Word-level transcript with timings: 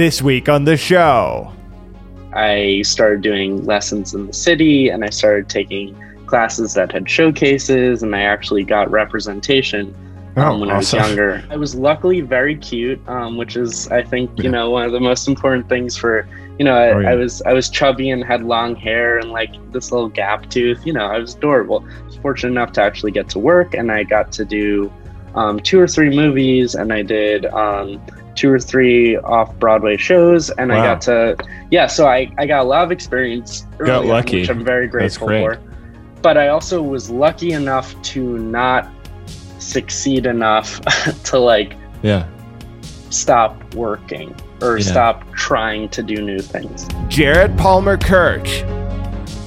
This 0.00 0.22
week 0.22 0.48
on 0.48 0.64
the 0.64 0.78
show. 0.78 1.52
I 2.32 2.80
started 2.86 3.20
doing 3.20 3.66
lessons 3.66 4.14
in 4.14 4.26
the 4.28 4.32
city 4.32 4.88
and 4.88 5.04
I 5.04 5.10
started 5.10 5.50
taking 5.50 5.94
classes 6.24 6.72
that 6.72 6.90
had 6.90 7.06
showcases 7.06 8.02
and 8.02 8.16
I 8.16 8.22
actually 8.22 8.64
got 8.64 8.90
representation 8.90 9.94
um, 10.38 10.42
Oh, 10.42 10.58
when 10.58 10.70
awesome. 10.70 11.00
I 11.00 11.02
was 11.02 11.08
younger. 11.10 11.44
I 11.50 11.56
was 11.58 11.74
luckily 11.74 12.22
very 12.22 12.56
cute, 12.56 12.98
um, 13.10 13.36
which 13.36 13.56
is 13.58 13.88
I 13.88 14.02
think 14.02 14.30
you 14.38 14.44
Yeah. 14.44 14.52
know 14.52 14.70
one 14.70 14.84
of 14.86 14.92
the 14.92 15.00
most 15.00 15.28
important 15.28 15.68
things 15.68 15.98
for 15.98 16.26
you 16.58 16.64
know 16.64 16.72
I, 16.74 16.88
Oh, 16.92 16.98
yeah. 17.00 17.10
I 17.10 17.14
was 17.16 17.42
I 17.42 17.52
was 17.52 17.68
chubby 17.68 18.08
and 18.08 18.24
had 18.24 18.42
long 18.42 18.74
hair 18.76 19.18
and 19.18 19.30
like 19.32 19.50
this 19.70 19.92
little 19.92 20.08
gap 20.08 20.48
tooth. 20.48 20.80
You 20.86 20.94
know 20.94 21.04
I 21.04 21.18
was 21.18 21.34
adorable. 21.34 21.84
I 21.86 22.06
was 22.06 22.16
fortunate 22.16 22.52
enough 22.52 22.72
to 22.72 22.80
actually 22.80 23.12
get 23.12 23.28
to 23.34 23.38
work 23.38 23.74
and 23.74 23.92
I 23.92 24.04
got 24.04 24.32
to 24.32 24.46
do 24.46 24.90
um, 25.34 25.60
two 25.60 25.78
or 25.78 25.86
three 25.86 26.08
movies 26.08 26.74
and 26.74 26.90
I 26.90 27.02
did 27.02 27.44
um, 27.44 28.00
two 28.40 28.50
or 28.50 28.58
three 28.58 29.18
off 29.18 29.54
Broadway 29.58 29.98
shows 29.98 30.48
and 30.48 30.72
I 30.72 30.76
got 30.76 31.02
to 31.02 31.36
yeah 31.70 31.86
so 31.86 32.06
I, 32.06 32.32
I 32.38 32.46
got 32.46 32.60
a 32.62 32.64
lot 32.64 32.82
of 32.84 32.90
experience 32.90 33.66
Got 33.76 33.80
early 33.80 33.92
on, 33.92 34.08
lucky. 34.08 34.40
which 34.40 34.48
I'm 34.48 34.64
very 34.64 34.88
grateful 34.88 35.28
for 35.28 35.60
but 36.22 36.38
I 36.38 36.48
also 36.48 36.80
was 36.82 37.10
lucky 37.10 37.52
enough 37.52 38.00
to 38.02 38.38
not 38.38 38.88
succeed 39.58 40.24
enough 40.24 40.80
to 41.24 41.38
like 41.38 41.74
Yeah. 42.02 42.26
stop 43.10 43.74
working 43.74 44.34
or 44.62 44.78
Yeah. 44.78 44.84
stop 44.84 45.30
trying 45.34 45.90
to 45.90 46.02
do 46.02 46.22
new 46.22 46.38
things. 46.40 46.88
Jared 47.08 47.58
Palmer 47.58 47.98
Kirsch. 47.98 48.62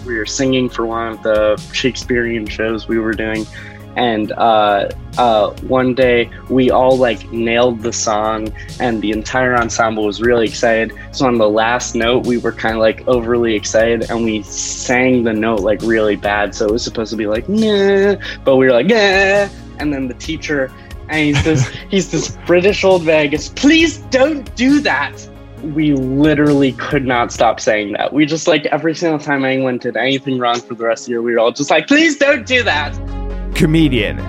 We 0.05 0.17
were 0.19 0.27
singing 0.27 0.69
for 0.69 0.85
one 0.85 1.13
of 1.13 1.23
the 1.23 1.57
Shakespearean 1.73 2.45
shows 2.45 2.87
we 2.87 2.99
were 2.99 3.13
doing, 3.13 3.47
and 3.95 4.31
uh, 4.33 4.89
uh, 5.17 5.51
one 5.61 5.93
day 5.93 6.29
we 6.49 6.71
all 6.71 6.97
like 6.97 7.31
nailed 7.31 7.81
the 7.81 7.93
song, 7.93 8.53
and 8.79 9.01
the 9.01 9.11
entire 9.11 9.55
ensemble 9.55 10.05
was 10.05 10.21
really 10.21 10.45
excited. 10.45 10.93
So 11.11 11.27
on 11.27 11.37
the 11.37 11.49
last 11.49 11.95
note, 11.95 12.25
we 12.25 12.37
were 12.37 12.51
kind 12.51 12.75
of 12.75 12.81
like 12.81 13.07
overly 13.07 13.55
excited, 13.55 14.09
and 14.09 14.23
we 14.23 14.41
sang 14.43 15.23
the 15.23 15.33
note 15.33 15.59
like 15.59 15.81
really 15.81 16.15
bad. 16.15 16.55
So 16.55 16.65
it 16.65 16.71
was 16.71 16.83
supposed 16.83 17.11
to 17.11 17.17
be 17.17 17.27
like 17.27 17.47
nah, 17.47 18.15
but 18.43 18.57
we 18.57 18.65
were 18.65 18.71
like 18.71 18.89
yeah, 18.89 19.49
and 19.79 19.93
then 19.93 20.07
the 20.07 20.15
teacher. 20.15 20.71
And 21.09 21.19
he's 21.19 21.43
this 21.43 21.67
he's 21.89 22.11
this 22.11 22.37
British 22.45 22.83
old 22.83 23.05
goes, 23.05 23.49
Please 23.49 23.97
don't 23.97 24.55
do 24.55 24.79
that 24.81 25.29
we 25.63 25.93
literally 25.93 26.73
could 26.73 27.05
not 27.05 27.31
stop 27.31 27.59
saying 27.59 27.93
that. 27.93 28.11
We 28.11 28.25
just 28.25 28.47
like 28.47 28.65
every 28.65 28.93
single 28.93 29.19
time 29.19 29.45
anyone 29.45 29.77
did 29.77 29.95
anything 29.95 30.37
wrong 30.37 30.59
for 30.59 30.75
the 30.75 30.83
rest 30.83 31.03
of 31.03 31.05
the 31.05 31.11
year, 31.11 31.21
we 31.21 31.33
were 31.33 31.39
all 31.39 31.51
just 31.51 31.71
like, 31.71 31.87
please 31.87 32.17
don't 32.17 32.45
do 32.45 32.63
that. 32.63 33.22
Comedian. 33.55 34.19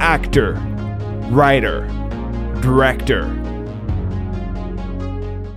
Actor. 0.00 0.54
Writer. 1.30 1.86
Director. 2.60 3.22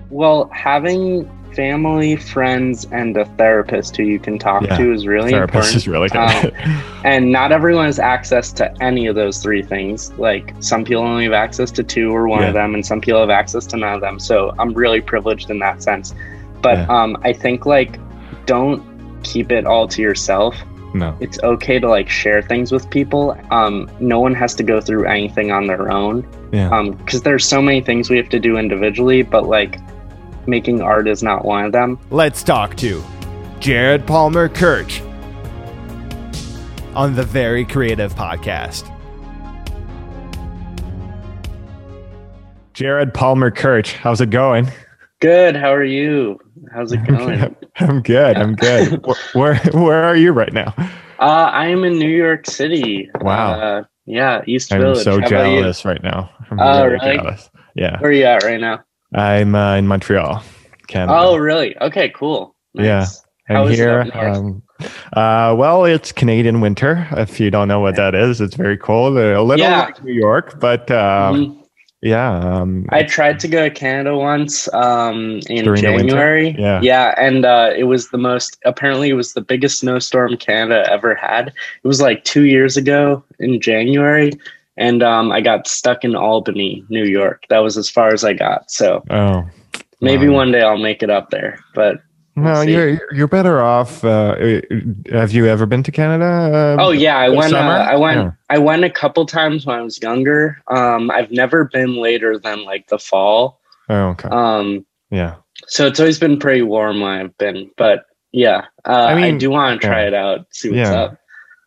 Well, 0.09 0.49
having 0.53 1.29
family, 1.55 2.15
friends, 2.15 2.85
and 2.91 3.17
a 3.17 3.25
therapist 3.37 3.97
who 3.97 4.03
you 4.03 4.19
can 4.19 4.37
talk 4.37 4.61
Yeah, 4.63 4.77
to 4.77 4.93
is 4.93 5.07
really 5.07 5.31
Therapist 5.31 5.73
important. 5.73 5.75
is 5.75 5.87
really 5.87 6.09
good. 6.09 6.53
Um, 6.65 6.83
and 7.03 7.31
not 7.31 7.51
everyone 7.51 7.85
has 7.85 7.97
access 7.99 8.51
to 8.53 8.71
any 8.81 9.07
of 9.07 9.15
those 9.15 9.41
three 9.41 9.63
things. 9.63 10.11
Like 10.19 10.53
some 10.59 10.83
people 10.83 11.03
only 11.03 11.23
have 11.23 11.33
access 11.33 11.71
to 11.71 11.83
two 11.83 12.11
or 12.15 12.27
one 12.27 12.41
Yeah. 12.41 12.49
of 12.49 12.53
them, 12.53 12.75
and 12.75 12.85
some 12.85 13.01
people 13.01 13.19
have 13.19 13.31
access 13.31 13.65
to 13.67 13.77
none 13.77 13.93
of 13.95 14.01
them. 14.01 14.19
So 14.19 14.53
I'm 14.59 14.73
really 14.73 15.01
privileged 15.01 15.49
in 15.49 15.57
that 15.59 15.81
sense. 15.81 16.13
But 16.61 16.77
Yeah. 16.77 16.85
um, 16.89 17.17
I 17.23 17.33
think 17.33 17.65
like 17.65 17.97
don't 18.45 18.83
keep 19.23 19.51
it 19.51 19.65
all 19.65 19.87
to 19.87 20.01
yourself. 20.01 20.55
No. 20.99 21.17
it's 21.19 21.39
okay 21.43 21.79
to 21.79 21.87
like 21.87 22.09
share 22.09 22.41
things 22.41 22.71
with 22.71 22.89
people. 22.89 23.37
Um, 23.51 23.89
no 23.99 24.19
one 24.19 24.33
has 24.35 24.55
to 24.55 24.63
go 24.63 24.81
through 24.81 25.05
anything 25.05 25.51
on 25.51 25.67
their 25.67 25.91
own. 25.91 26.27
Yeah. 26.51 26.69
Um, 26.69 26.91
because 26.91 27.21
there's 27.23 27.47
so 27.47 27.61
many 27.61 27.81
things 27.81 28.09
we 28.09 28.17
have 28.17 28.29
to 28.29 28.39
do 28.39 28.57
individually, 28.57 29.21
but 29.21 29.45
like 29.47 29.79
making 30.47 30.81
art 30.81 31.07
is 31.07 31.21
not 31.21 31.45
one 31.45 31.65
of 31.65 31.71
them. 31.71 31.99
Let's 32.09 32.43
talk 32.43 32.75
to 32.77 33.03
Jared 33.59 34.05
Palmer 34.07 34.49
Kirsch 34.49 35.01
on 36.95 37.15
the 37.15 37.23
Very 37.23 37.65
Creative 37.65 38.13
Podcast. 38.15 38.93
Jared 42.73 43.13
Palmer 43.13 43.51
Kirsch, 43.51 43.93
how's 43.93 44.21
it 44.21 44.29
going? 44.29 44.71
Good. 45.19 45.55
How 45.55 45.73
are 45.73 45.83
you? 45.83 46.39
How's 46.73 46.91
it 46.91 47.05
going? 47.07 47.55
I'm 47.77 48.01
good. 48.01 48.37
I'm 48.37 48.55
good. 48.55 49.05
Where, 49.33 49.55
where 49.73 50.03
are 50.03 50.15
you 50.15 50.31
right 50.31 50.51
now? 50.53 50.73
uh, 51.19 51.49
I 51.51 51.67
am 51.67 51.83
in 51.83 51.97
New 51.97 52.09
York 52.09 52.45
City. 52.49 53.09
Wow. 53.21 53.59
Uh, 53.59 53.83
yeah, 54.05 54.41
East 54.47 54.71
I'm 54.73 54.81
Village. 54.81 55.03
so 55.03 55.19
How 55.21 55.27
jealous 55.27 55.85
right 55.85 56.01
now. 56.03 56.29
I'm 56.49 56.59
Oh, 56.59 56.73
very 56.79 56.97
really? 56.97 57.17
jealous. 57.17 57.49
Yeah. 57.75 57.99
Where 57.99 58.09
are 58.09 58.13
you 58.13 58.23
at 58.25 58.43
right 58.43 58.59
now? 58.59 58.83
I'm 59.13 59.55
uh, 59.55 59.75
in 59.75 59.87
Montreal, 59.87 60.43
Canada. 60.87 61.13
Oh, 61.17 61.37
really? 61.37 61.77
Okay, 61.79 62.09
cool. 62.09 62.55
Yeah. 62.73 62.99
Nice. 62.99 63.23
How 63.47 63.63
I'm 63.65 63.71
here. 63.71 64.01
Um, 64.13 64.61
uh, 65.13 65.55
well, 65.57 65.85
it's 65.85 66.11
Canadian 66.11 66.59
winter. 66.61 67.07
If 67.11 67.39
you 67.39 67.49
don't 67.49 67.67
know 67.69 67.79
what 67.79 67.95
that 67.95 68.13
is, 68.15 68.41
it's 68.41 68.55
very 68.55 68.77
cold. 68.77 69.17
A 69.17 69.41
little 69.41 69.57
Yeah. 69.65 69.85
like 69.85 70.03
New 70.03 70.13
York, 70.13 70.59
but 70.59 70.91
um, 70.91 71.35
Mhm. 71.35 71.63
Yeah. 72.01 72.37
Um, 72.39 72.85
I 72.89 73.03
tried 73.03 73.39
to 73.39 73.47
go 73.47 73.67
to 73.67 73.73
Canada 73.73 74.15
once 74.15 74.71
um, 74.73 75.39
in 75.49 75.63
During 75.63 75.83
the 75.83 75.91
winter? 75.93 76.07
January. 76.07 76.55
Yeah. 76.57 76.79
yeah, 76.81 77.15
and 77.17 77.45
uh, 77.45 77.71
it 77.75 77.85
was 77.85 78.09
the 78.09 78.17
most. 78.17 78.57
Apparently, 78.65 79.09
it 79.09 79.13
was 79.13 79.33
the 79.33 79.41
biggest 79.41 79.79
snowstorm 79.79 80.37
Canada 80.37 80.87
ever 80.91 81.15
had. 81.15 81.47
It 81.49 81.87
was 81.87 81.99
like 82.01 82.23
two 82.23 82.43
years 82.43 82.77
ago 82.77 83.23
in 83.39 83.59
January, 83.59 84.31
and 84.77 85.01
um, 85.01 85.31
I 85.31 85.41
got 85.41 85.67
stuck 85.67 86.03
in 86.03 86.15
Albany, 86.15 86.85
New 86.89 87.05
York. 87.05 87.43
That 87.49 87.59
was 87.59 87.77
as 87.77 87.89
far 87.89 88.13
as 88.13 88.23
I 88.23 88.33
got. 88.33 88.69
So 88.69 89.03
oh, 89.09 89.47
maybe 90.01 90.27
Wow. 90.27 90.35
one 90.35 90.51
day 90.51 90.61
I'll 90.61 90.77
make 90.77 91.01
it 91.01 91.09
up 91.09 91.31
there. 91.31 91.59
But 91.73 92.01
no, 92.37 92.63
see. 92.63 92.71
you're 92.71 92.99
you're 93.11 93.27
better 93.27 93.61
off. 93.61 94.03
Uh, 94.03 94.61
have 95.11 95.31
you 95.31 95.47
ever 95.47 95.65
been 95.65 95.83
to 95.83 95.91
Canada? 95.91 96.25
Uh, 96.79 96.83
oh 96.83 96.91
yeah, 96.91 97.17
I 97.17 97.29
went. 97.29 97.53
Uh. 97.53 97.57
I 97.57 97.95
went. 97.95 98.17
Yeah. 98.17 98.31
I 98.49 98.57
went 98.57 98.83
a 98.83 98.89
couple 98.89 99.25
times 99.25 99.65
when 99.65 99.77
I 99.77 99.81
was 99.81 100.01
younger. 100.01 100.61
Um, 100.67 101.11
I've 101.11 101.31
never 101.31 101.65
been 101.65 101.95
later 101.95 102.37
than 102.39 102.63
like 102.63 102.87
the 102.87 102.99
fall. 102.99 103.59
Oh, 103.89 104.09
okay. 104.09 104.29
Um, 104.29 104.85
yeah. 105.09 105.35
So 105.67 105.87
it's 105.87 105.99
always 105.99 106.19
been 106.19 106.37
pretty 106.39 106.61
warm 106.61 107.01
when 107.01 107.11
I've 107.11 107.37
been, 107.37 107.71
but 107.77 108.05
yeah, 108.31 108.65
uh, 108.85 109.05
I, 109.05 109.15
mean, 109.15 109.37
do 109.37 109.49
want 109.49 109.81
to 109.81 109.87
try 109.87 110.01
yeah. 110.01 110.07
it 110.07 110.13
out, 110.13 110.45
see 110.51 110.69
what's 110.69 110.89
Yeah. 110.89 111.01
up. 111.01 111.17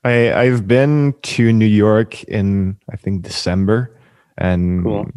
I 0.05 0.33
I've 0.33 0.67
been 0.67 1.15
to 1.23 1.53
New 1.53 1.67
York 1.67 2.23
in 2.25 2.77
I 2.91 2.97
think 2.97 3.23
December, 3.23 3.95
and 4.39 4.85
Cool. 4.85 5.11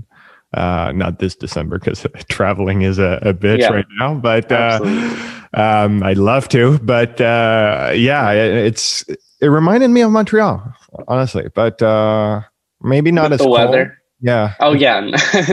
uh, 0.53 0.91
not 0.93 1.19
this 1.19 1.35
December 1.35 1.79
because 1.79 2.05
traveling 2.29 2.81
is 2.81 2.99
a, 2.99 3.19
a 3.21 3.33
bitch 3.33 3.59
Yeah. 3.59 3.69
right 3.73 3.85
now. 3.99 4.15
But 4.15 4.51
uh, 4.51 4.79
Absolutely. 4.81 5.42
Um, 5.53 6.03
I'd 6.03 6.17
love 6.17 6.47
to. 6.49 6.79
But 6.79 7.19
uh, 7.21 7.91
yeah, 7.95 8.31
it, 8.31 8.53
it's 8.67 9.03
it 9.41 9.47
reminded 9.47 9.89
me 9.89 10.01
of 10.01 10.11
Montreal, 10.11 10.63
honestly. 11.07 11.47
But 11.53 11.81
uh, 11.81 12.41
maybe 12.81 13.11
not 13.11 13.23
With 13.31 13.33
as 13.33 13.37
the 13.39 13.43
cold. 13.45 13.53
weather. 13.57 13.97
Yeah, 14.25 14.53
Oh 14.61 14.71
yeah, 14.71 15.01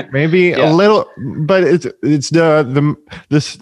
maybe 0.13 0.51
Yeah. 0.51 0.71
a 0.71 0.73
little, 0.73 1.05
but 1.41 1.65
it's 1.65 1.89
it's 2.05 2.31
the 2.31 2.63
the 2.63 2.95
this 3.29 3.59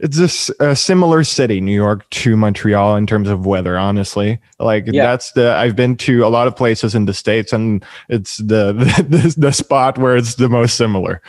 it's 0.00 0.16
this 0.16 0.50
uh, 0.60 0.74
similar 0.74 1.24
city, 1.24 1.60
New 1.60 1.74
York 1.74 2.08
to 2.08 2.38
Montreal 2.38 2.96
in 2.96 3.06
terms 3.06 3.28
of 3.28 3.44
weather. 3.44 3.76
Honestly, 3.76 4.38
like 4.58 4.84
Yeah. 4.86 5.02
that's 5.04 5.32
the 5.32 5.52
I've 5.52 5.76
been 5.76 5.94
to 5.98 6.24
a 6.24 6.28
lot 6.28 6.46
of 6.46 6.56
places 6.56 6.94
in 6.94 7.04
the 7.04 7.12
states, 7.12 7.52
and 7.52 7.84
it's 8.08 8.38
the 8.38 8.72
the, 9.08 9.34
the 9.36 9.52
spot 9.52 9.98
where 9.98 10.16
it's 10.16 10.36
the 10.36 10.48
most 10.48 10.78
similar, 10.78 11.20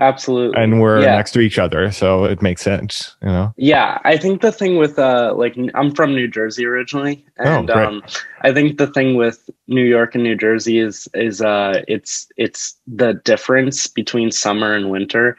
absolutely. 0.00 0.60
and 0.62 0.80
we're 0.80 1.00
yeah. 1.00 1.14
next 1.16 1.32
to 1.32 1.40
each 1.40 1.58
other, 1.58 1.90
so 1.92 2.24
it 2.24 2.42
makes 2.42 2.62
sense, 2.62 3.16
you 3.22 3.28
know. 3.28 3.54
Yeah, 3.56 3.98
I 4.04 4.16
think 4.16 4.40
the 4.40 4.52
thing 4.52 4.76
with 4.78 4.98
uh 4.98 5.34
like 5.36 5.56
I'm 5.74 5.94
from 5.94 6.14
New 6.14 6.26
Jersey 6.28 6.64
originally 6.66 7.24
and 7.38 7.70
Oh, 7.70 7.74
great. 7.74 7.86
um 7.86 8.02
I 8.42 8.52
think 8.52 8.78
the 8.78 8.86
thing 8.88 9.14
with 9.16 9.48
New 9.68 9.84
York 9.84 10.14
and 10.14 10.24
New 10.24 10.36
Jersey 10.36 10.78
is 10.78 11.08
is 11.14 11.40
uh 11.40 11.82
it's 11.86 12.26
it's 12.36 12.74
the 12.86 13.14
difference 13.24 13.86
between 13.86 14.30
summer 14.30 14.74
and 14.74 14.90
winter 14.90 15.36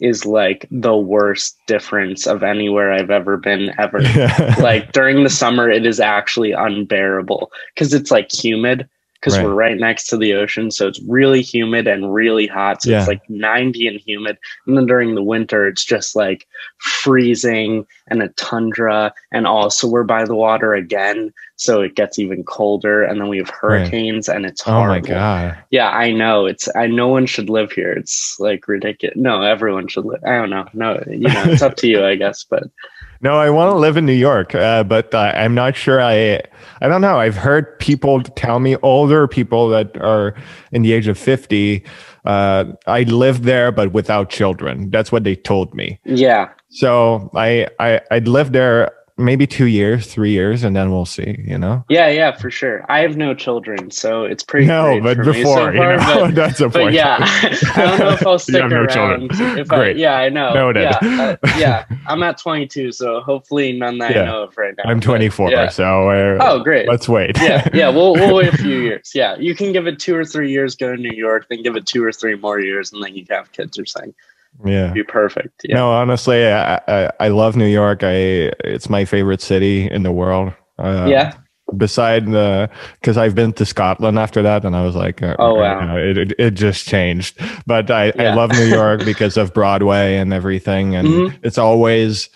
is 0.00 0.26
like 0.26 0.66
the 0.72 0.96
worst 0.96 1.56
difference 1.68 2.26
of 2.26 2.42
anywhere 2.42 2.92
I've 2.92 3.10
ever 3.12 3.36
been 3.36 3.72
ever. 3.78 4.00
like 4.60 4.90
during 4.92 5.22
the 5.22 5.30
summer 5.30 5.70
it 5.70 5.86
is 5.86 6.00
actually 6.00 6.52
unbearable 6.52 7.52
cuz 7.76 7.94
it's 7.94 8.10
like 8.10 8.32
humid 8.32 8.88
because 9.24 9.38
Right. 9.38 9.46
we're 9.46 9.54
right. 9.54 9.78
next 9.78 10.08
to 10.08 10.18
the 10.18 10.34
ocean 10.34 10.70
so 10.70 10.86
it's 10.86 11.00
really 11.08 11.40
humid 11.40 11.86
and 11.86 12.12
really 12.12 12.46
hot 12.46 12.82
so 12.82 12.90
Yeah. 12.90 12.98
it's 12.98 13.08
like 13.08 13.22
90 13.30 13.86
and 13.88 13.98
humid. 14.00 14.36
And 14.66 14.76
then 14.76 14.84
during 14.84 15.14
the 15.14 15.22
winter 15.22 15.66
it's 15.66 15.84
just 15.84 16.14
like 16.14 16.46
freezing 16.78 17.86
and 18.08 18.22
a 18.22 18.28
tundra 18.30 19.12
and 19.32 19.46
also 19.46 19.88
we're 19.88 20.04
by 20.04 20.24
the 20.24 20.34
water 20.34 20.74
again 20.74 21.32
so 21.56 21.80
it 21.80 21.94
gets 21.94 22.18
even 22.18 22.44
colder 22.44 23.02
and 23.02 23.20
then 23.20 23.28
we 23.28 23.38
have 23.38 23.48
hurricanes 23.48 24.28
and 24.28 24.44
it's 24.44 24.62
oh 24.66 24.84
my 24.86 25.00
god. 25.00 25.56
yeah 25.70 25.88
i 25.90 26.10
know. 26.12 26.44
It's 26.46 26.68
i 26.76 26.86
no 26.86 27.08
one 27.08 27.26
should 27.26 27.48
live 27.48 27.72
here. 27.72 27.92
It's 27.92 28.36
like 28.38 28.68
ridiculous. 28.68 29.16
No 29.16 29.40
everyone 29.42 29.88
should 29.88 30.04
live 30.04 30.22
i 30.26 30.32
don't 30.36 30.50
know. 30.50 30.66
No 30.74 31.02
you 31.08 31.28
know 31.28 31.44
it's 31.46 31.62
up 31.62 31.76
to 31.76 31.86
you 31.88 32.04
i 32.04 32.14
guess 32.16 32.44
but 32.44 32.64
No, 33.24 33.38
I 33.38 33.48
want 33.48 33.70
to 33.70 33.76
live 33.76 33.96
in 33.96 34.04
New 34.04 34.12
York, 34.12 34.54
uh, 34.54 34.84
but 34.84 35.14
uh, 35.14 35.32
I'm 35.34 35.54
not 35.54 35.74
sure. 35.76 35.98
I 35.98 36.42
I 36.82 36.88
don't 36.88 37.00
know. 37.00 37.18
I've 37.18 37.36
heard 37.36 37.78
people 37.78 38.22
tell 38.22 38.60
me, 38.60 38.76
older 38.82 39.26
people 39.26 39.70
that 39.70 39.96
are 39.96 40.34
in 40.72 40.82
the 40.82 40.92
age 40.92 41.08
of 41.08 41.16
fifty, 41.16 41.84
uh, 42.26 42.66
I 42.86 43.04
lived 43.04 43.44
there, 43.44 43.72
but 43.72 43.92
without 43.92 44.28
children. 44.28 44.90
That's 44.90 45.10
what 45.10 45.24
they 45.24 45.36
told 45.36 45.74
me. 45.74 45.98
Yeah. 46.04 46.50
So 46.68 47.30
I 47.34 47.66
I 47.80 48.02
I'd 48.10 48.28
lived 48.28 48.52
there 48.52 48.92
maybe 49.16 49.46
two 49.46 49.66
years, 49.66 50.06
three 50.12 50.32
years, 50.32 50.64
and 50.64 50.74
then 50.74 50.90
we'll 50.90 51.06
see. 51.06 51.36
You 51.46 51.58
know. 51.58 51.84
Yeah, 51.88 52.08
yeah, 52.08 52.36
for 52.36 52.50
sure. 52.50 52.84
I 52.90 53.00
have 53.00 53.16
no 53.16 53.34
children, 53.34 53.90
so 53.90 54.24
it's 54.24 54.42
pretty. 54.42 54.66
No, 54.66 55.00
but 55.00 55.18
before, 55.18 55.56
so 55.56 55.70
you 55.70 55.78
know, 55.80 55.96
but, 55.98 56.34
that's 56.34 56.60
a 56.60 56.68
but 56.68 56.82
point. 56.82 56.94
yeah, 56.94 57.16
I 57.20 57.76
don't 57.76 57.98
know 58.00 58.10
if 58.10 58.26
I'll 58.26 58.38
stick 58.40 58.60
have 58.60 58.70
no 58.70 58.78
around. 58.82 59.30
children. 59.30 59.58
If 59.58 59.68
Great. 59.68 59.96
I, 59.96 60.00
yeah, 60.00 60.16
I 60.16 60.28
know. 60.28 60.52
Noted. 60.54 60.82
Yeah, 60.82 61.36
uh, 61.42 61.48
yeah. 61.58 61.84
I'm 62.06 62.22
at 62.22 62.38
22, 62.38 62.92
so 62.92 63.20
hopefully 63.20 63.72
none 63.72 63.98
that 63.98 64.14
Yeah. 64.14 64.22
I 64.22 64.26
know 64.26 64.42
of 64.44 64.56
right 64.58 64.74
now. 64.76 64.84
I'm 64.90 64.98
but 64.98 65.06
24, 65.06 65.50
yeah. 65.50 65.68
so 65.68 65.84
Oh, 66.40 66.60
great. 66.62 66.88
let's 66.88 67.08
wait. 67.08 67.38
yeah, 67.40 67.68
yeah. 67.72 67.88
We'll 67.88 68.14
we'll 68.14 68.34
wait 68.34 68.52
a 68.52 68.56
few 68.56 68.78
years. 68.80 69.12
Yeah, 69.14 69.36
you 69.36 69.54
can 69.54 69.72
give 69.72 69.86
it 69.86 69.98
two 69.98 70.14
or 70.16 70.24
three 70.24 70.50
years, 70.50 70.74
go 70.76 70.94
to 70.94 71.00
New 71.00 71.12
York, 71.16 71.46
then 71.48 71.62
give 71.62 71.76
it 71.76 71.86
two 71.86 72.02
or 72.04 72.12
three 72.12 72.36
more 72.36 72.60
years, 72.60 72.92
and 72.92 73.02
then 73.02 73.14
you 73.14 73.24
can 73.24 73.36
have 73.36 73.52
kids 73.52 73.78
or 73.78 73.86
something. 73.86 74.14
Yeah. 74.64 74.92
Be 74.92 75.02
perfect. 75.02 75.62
Yeah. 75.64 75.76
No, 75.76 75.90
honestly, 75.92 76.46
I, 76.46 76.80
I 76.88 77.10
I 77.20 77.28
love 77.28 77.56
New 77.56 77.66
York. 77.66 78.02
I 78.02 78.52
it's 78.64 78.88
my 78.90 79.04
favorite 79.04 79.40
city 79.40 79.90
in 79.90 80.02
the 80.02 80.12
world. 80.12 80.52
Uh, 80.78 81.06
yeah. 81.08 81.34
Beside 81.78 82.26
the, 82.26 82.68
because 83.00 83.16
I've 83.16 83.34
been 83.34 83.52
to 83.54 83.64
Scotland 83.64 84.18
after 84.18 84.42
that, 84.42 84.64
and 84.66 84.76
I 84.76 84.84
was 84.84 84.94
like, 84.94 85.22
uh, 85.22 85.34
Oh, 85.38 85.54
you 85.54 85.60
wow. 85.62 85.80
know, 85.86 85.96
it, 85.96 86.18
it 86.18 86.32
it 86.38 86.50
just 86.50 86.86
changed. 86.86 87.40
But 87.66 87.90
I 87.90 88.12
I 88.18 88.34
love 88.34 88.50
New 88.52 88.66
York 88.80 89.04
because 89.04 89.36
of 89.38 89.54
Broadway 89.54 90.16
and 90.16 90.32
everything, 90.34 90.94
and 90.94 91.08
Mhm. 91.08 91.38
it's 91.42 91.58
always. 91.58 92.28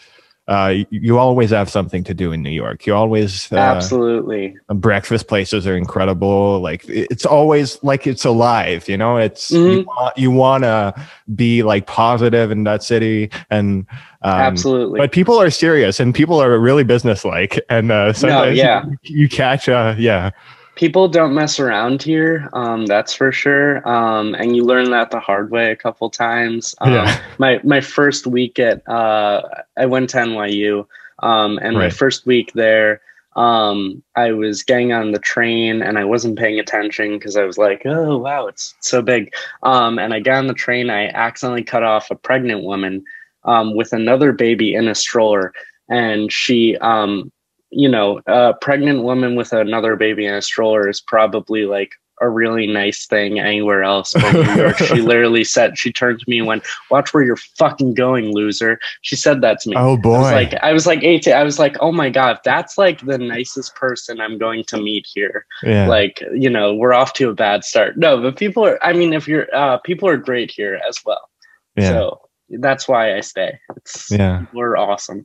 Uh, 0.49 0.69
you- 0.77 0.87
you 0.91 1.19
always 1.19 1.51
have 1.51 1.69
something 1.69 2.03
to 2.05 2.15
do 2.15 2.33
in 2.33 2.43
New 2.43 2.51
York. 2.51 2.87
You 2.87 2.95
always 2.95 3.53
uh, 3.53 3.57
Absolutely. 3.57 4.57
breakfast 4.75 5.29
places 5.29 5.67
are 5.67 5.77
incredible. 5.77 6.61
Like 6.61 6.85
it's 6.89 7.27
always 7.27 7.79
like 7.85 8.07
it's 8.07 8.25
alive. 8.25 8.89
You 8.89 8.97
know, 8.97 9.19
it's 9.19 9.51
you 9.51 9.81
Mhm. 9.83 9.87
want 9.87 10.17
you 10.19 10.31
want 10.31 10.65
to 10.65 10.95
be 11.35 11.63
like 11.63 11.87
positive 11.87 12.51
in 12.51 12.65
that 12.65 12.83
city, 12.83 13.31
and 13.51 13.87
um, 14.23 14.41
Absolutely. 14.41 14.99
But 14.99 15.13
people 15.13 15.39
are 15.39 15.51
serious, 15.51 16.01
and 16.01 16.15
people 16.15 16.41
are 16.43 16.59
really 16.59 16.83
businesslike, 16.85 17.61
and 17.69 17.93
uh, 17.93 18.13
sometimes 18.15 18.57
yeah. 18.57 18.87
you, 19.03 19.23
you 19.23 19.29
catch 19.29 19.69
uh 19.69 19.95
yeah 19.99 20.31
people 20.79 21.09
don't 21.09 21.35
mess 21.35 21.59
around 21.59 22.03
here 22.03 22.49
um, 22.53 22.87
that's 22.87 23.13
for 23.13 23.33
sure. 23.33 23.87
Um, 23.97 24.35
and 24.39 24.55
you 24.57 24.63
learn 24.65 24.91
that 24.93 25.11
the 25.11 25.19
hard 25.21 25.51
way 25.51 25.73
a 25.73 25.77
couple 25.77 26.09
times. 26.09 26.75
Um, 26.81 26.93
Yeah. 26.95 27.21
my 27.39 27.61
my 27.65 27.81
first 27.81 28.27
week 28.27 28.59
at 28.59 28.79
uh, 28.89 29.43
i 29.77 29.85
went 29.87 30.11
to 30.11 30.19
nyu 30.19 30.87
um, 31.29 31.59
and 31.61 31.77
my 31.77 31.91
first 31.91 32.27
week 32.27 32.53
there 32.55 33.01
um, 33.37 34.03
i 34.17 34.33
was 34.33 34.63
getting 34.63 34.93
on 34.93 35.13
the 35.13 35.19
train 35.33 35.83
and 35.83 35.99
i 35.99 36.05
wasn't 36.05 36.39
paying 36.39 36.59
attention 36.61 37.19
because 37.19 37.37
i 37.37 37.45
was 37.45 37.59
like 37.59 37.83
oh 37.85 38.17
wow 38.17 38.47
it's 38.47 38.75
so 38.81 39.03
big. 39.03 39.33
Um, 39.65 39.99
and 39.99 40.15
i 40.15 40.21
got 40.21 40.39
on 40.39 40.47
the 40.47 40.55
train 40.65 40.91
i 40.91 41.09
accidentally 41.09 41.65
cut 41.65 41.83
off 41.83 42.11
a 42.11 42.15
pregnant 42.15 42.63
woman 42.63 43.05
um, 43.45 43.75
with 43.75 43.93
another 43.93 44.33
baby 44.33 44.75
in 44.75 44.89
a 44.89 44.95
stroller. 44.95 45.53
And 45.89 46.31
she 46.31 46.77
um, 46.79 47.33
you 47.71 47.89
know, 47.89 48.21
a 48.27 48.55
pregnant 48.61 49.03
woman 49.03 49.35
with 49.35 49.53
another 49.53 49.97
baby 49.97 50.27
in 50.27 50.35
a 50.35 50.43
stroller 50.43 50.89
is 50.89 51.01
probably 51.01 51.67
like 51.67 51.93
a 52.21 52.29
really 52.29 52.67
nice 52.67 53.07
thing 53.07 53.39
anywhere 53.39 53.83
else. 53.83 54.13
But 54.13 54.75
she 54.87 55.01
literally 55.01 55.45
said, 55.45 55.79
she 55.79 55.93
turned 55.93 56.21
to 56.21 56.25
me 56.29 56.39
and 56.39 56.47
went, 56.47 56.67
"Watch 56.91 57.13
where 57.13 57.23
you're 57.23 57.37
fucking 57.37 57.95
going, 57.95 58.33
loser." 58.33 58.79
She 59.03 59.17
said 59.17 59.41
that 59.43 59.61
to 59.61 59.71
me. 59.71 59.77
oh 59.77 59.95
I 59.95 60.01
boy 60.01 60.19
was 60.19 60.33
like, 60.33 60.55
I 60.55 60.73
was 60.73 60.87
like 60.87 61.03
18. 61.03 61.35
I 61.35 61.43
was 61.45 61.59
like, 61.59 61.77
oh 61.81 61.93
my 61.93 62.11
god, 62.11 62.39
that's 62.45 62.79
like 62.79 63.05
the 63.05 63.19
nicest 63.19 63.75
person 63.75 64.21
I'm 64.21 64.39
going 64.39 64.65
to 64.65 64.79
meet 64.79 65.07
here. 65.13 65.47
yeah 65.63 65.89
Like, 65.89 66.23
you 66.33 66.51
know, 66.51 66.75
we're 66.75 66.95
off 66.95 67.13
to 67.15 67.31
a 67.31 67.35
bad 67.35 67.65
start. 67.65 67.97
No, 67.97 68.21
but 68.21 68.37
people 68.37 68.65
are. 68.65 68.83
I 68.83 68.93
mean, 68.93 69.13
if 69.13 69.29
you're, 69.29 69.47
uh, 69.55 69.79
people 69.79 70.09
are 70.09 70.17
great 70.17 70.51
here 70.51 70.81
as 70.89 71.01
well. 71.05 71.29
yeah 71.77 71.91
So 71.91 72.21
that's 72.51 72.89
why 72.89 73.15
I 73.17 73.21
stay. 73.21 73.59
It's, 73.77 74.11
yeah. 74.11 74.47
We're 74.55 74.77
awesome. 74.77 75.25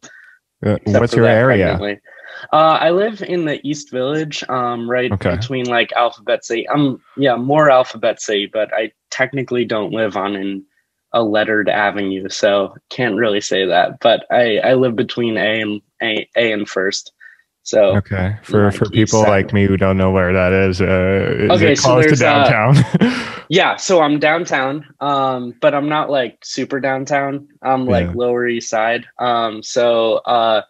Uh, 0.65 0.77
what's 0.85 1.15
your 1.15 1.25
area? 1.25 1.99
Uh, 2.51 2.77
I 2.81 2.89
live 2.91 3.21
in 3.21 3.45
the 3.45 3.65
East 3.67 3.91
Village, 3.91 4.43
um, 4.49 4.89
right 4.89 5.11
Okay. 5.11 5.31
between 5.35 5.65
like 5.65 5.91
Alphabet 5.93 6.43
City. 6.43 6.67
I'm 6.69 7.01
yeah, 7.17 7.35
more 7.35 7.69
Alphabet 7.69 8.21
City, 8.21 8.49
but 8.51 8.73
I 8.73 8.91
technically 9.11 9.65
don't 9.65 9.91
live 9.93 10.17
on 10.17 10.35
an 10.35 10.65
a 11.15 11.21
lettered 11.23 11.69
avenue, 11.69 12.27
so 12.29 12.75
can't 12.89 13.15
really 13.15 13.39
say 13.41 13.65
that. 13.65 13.99
But 14.01 14.25
I 14.31 14.57
I 14.59 14.73
live 14.73 14.95
between 14.95 15.37
A 15.37 15.61
and 15.61 15.81
A, 16.01 16.27
A 16.35 16.51
and 16.51 16.67
First. 16.67 17.11
So 17.63 17.95
Okay, 17.97 18.35
for 18.43 18.65
like 18.65 18.75
for 18.75 18.89
people 18.89 19.21
side. 19.21 19.29
like 19.29 19.53
me 19.53 19.65
who 19.65 19.77
don't 19.77 19.97
know 19.97 20.11
where 20.11 20.33
that 20.33 20.51
is, 20.51 20.81
uh, 20.81 21.33
is 21.39 21.61
Okay, 21.61 21.73
it 21.73 21.77
so 21.77 21.83
close 21.83 22.03
to 22.05 22.09
there's, 22.09 22.21
uh, 22.21 22.25
downtown? 22.25 22.75
yeah, 23.49 23.77
so 23.77 24.01
I'm 24.01 24.19
downtown, 24.19 24.85
um, 24.99 25.53
but 25.61 25.73
I'm 25.73 25.87
not 25.87 26.09
like 26.09 26.39
super 26.43 26.81
downtown. 26.81 27.47
I'm 27.61 27.85
like 27.85 28.07
Yeah. 28.07 28.13
Lower 28.15 28.47
East 28.47 28.69
Side. 28.69 29.05
Um, 29.17 29.63
so 29.63 30.15
uh, 30.25 30.63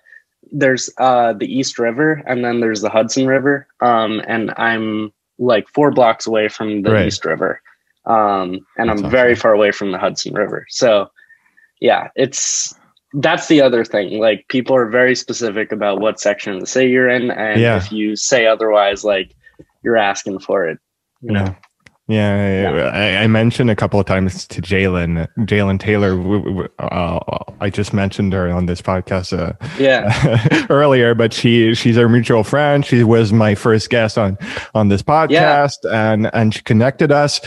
there's 0.54 0.90
uh, 1.00 1.34
the 1.34 1.52
East 1.52 1.78
River, 1.80 2.22
and 2.28 2.46
then 2.46 2.60
there's 2.62 2.82
the 2.82 2.90
Hudson 2.90 3.26
River, 3.28 3.68
um, 3.82 4.22
and 4.28 4.54
I'm 4.58 5.12
like 5.40 5.68
four 5.68 5.92
blocks 5.92 6.28
away 6.28 6.48
from 6.48 6.84
the 6.84 6.92
Right. 6.92 7.08
East 7.08 7.26
River, 7.26 7.60
um, 8.06 8.60
and 8.78 8.90
That's 8.90 9.02
I'm 9.02 9.10
very 9.10 9.32
awesome. 9.34 9.42
far 9.42 9.54
away 9.54 9.72
from 9.72 9.92
the 9.92 9.98
Hudson 9.98 10.34
River. 10.34 10.66
So 10.70 11.10
yeah, 11.82 12.10
it's 12.16 12.74
that's 13.14 13.48
the 13.48 13.62
other 13.62 13.84
thing. 13.84 14.20
Like 14.20 14.48
people 14.48 14.76
are 14.76 14.88
very 14.90 15.16
specific 15.16 15.72
about 15.72 16.00
what 16.00 16.20
section 16.20 16.54
of 16.54 16.60
the 16.62 16.68
city 16.68 16.92
you're 16.92 17.10
in, 17.10 17.32
and 17.32 17.60
Yeah. 17.60 17.78
if 17.78 17.92
you 17.92 18.16
say 18.16 18.46
otherwise, 18.46 19.04
like 19.04 19.36
you're 19.84 19.98
asking 19.98 20.40
for 20.40 20.66
it. 20.68 20.78
You 21.22 21.32
know? 21.34 21.56
Yeah. 22.10 22.62
Yeah, 22.74 22.82
I, 22.94 23.24
I 23.24 23.28
mentioned 23.28 23.70
a 23.70 23.76
couple 23.78 23.98
of 24.00 24.06
times 24.06 24.46
to 24.50 24.62
Jalen, 24.62 25.26
Jalen 25.40 25.80
Taylor. 25.80 26.10
w- 26.18 26.44
w- 26.44 26.68
Uh, 26.80 27.20
I 27.62 27.70
just 27.70 27.94
mentioned 27.94 28.34
her 28.34 28.52
on 28.52 28.66
this 28.66 28.82
podcast 28.82 29.32
uh, 29.38 29.54
Yeah. 29.80 30.66
earlier, 30.70 31.16
but 31.16 31.32
she 31.32 31.74
she's 31.76 31.98
our 31.98 32.10
mutual 32.10 32.44
friend. 32.44 32.86
She 32.86 33.04
was 33.06 33.32
my 33.32 33.56
first 33.56 33.90
guest 33.90 34.18
on 34.18 34.38
on 34.76 34.90
this 34.90 35.02
podcast, 35.02 35.78
and 35.92 36.30
and 36.34 36.54
she 36.54 36.62
connected 36.64 37.10
us. 37.12 37.40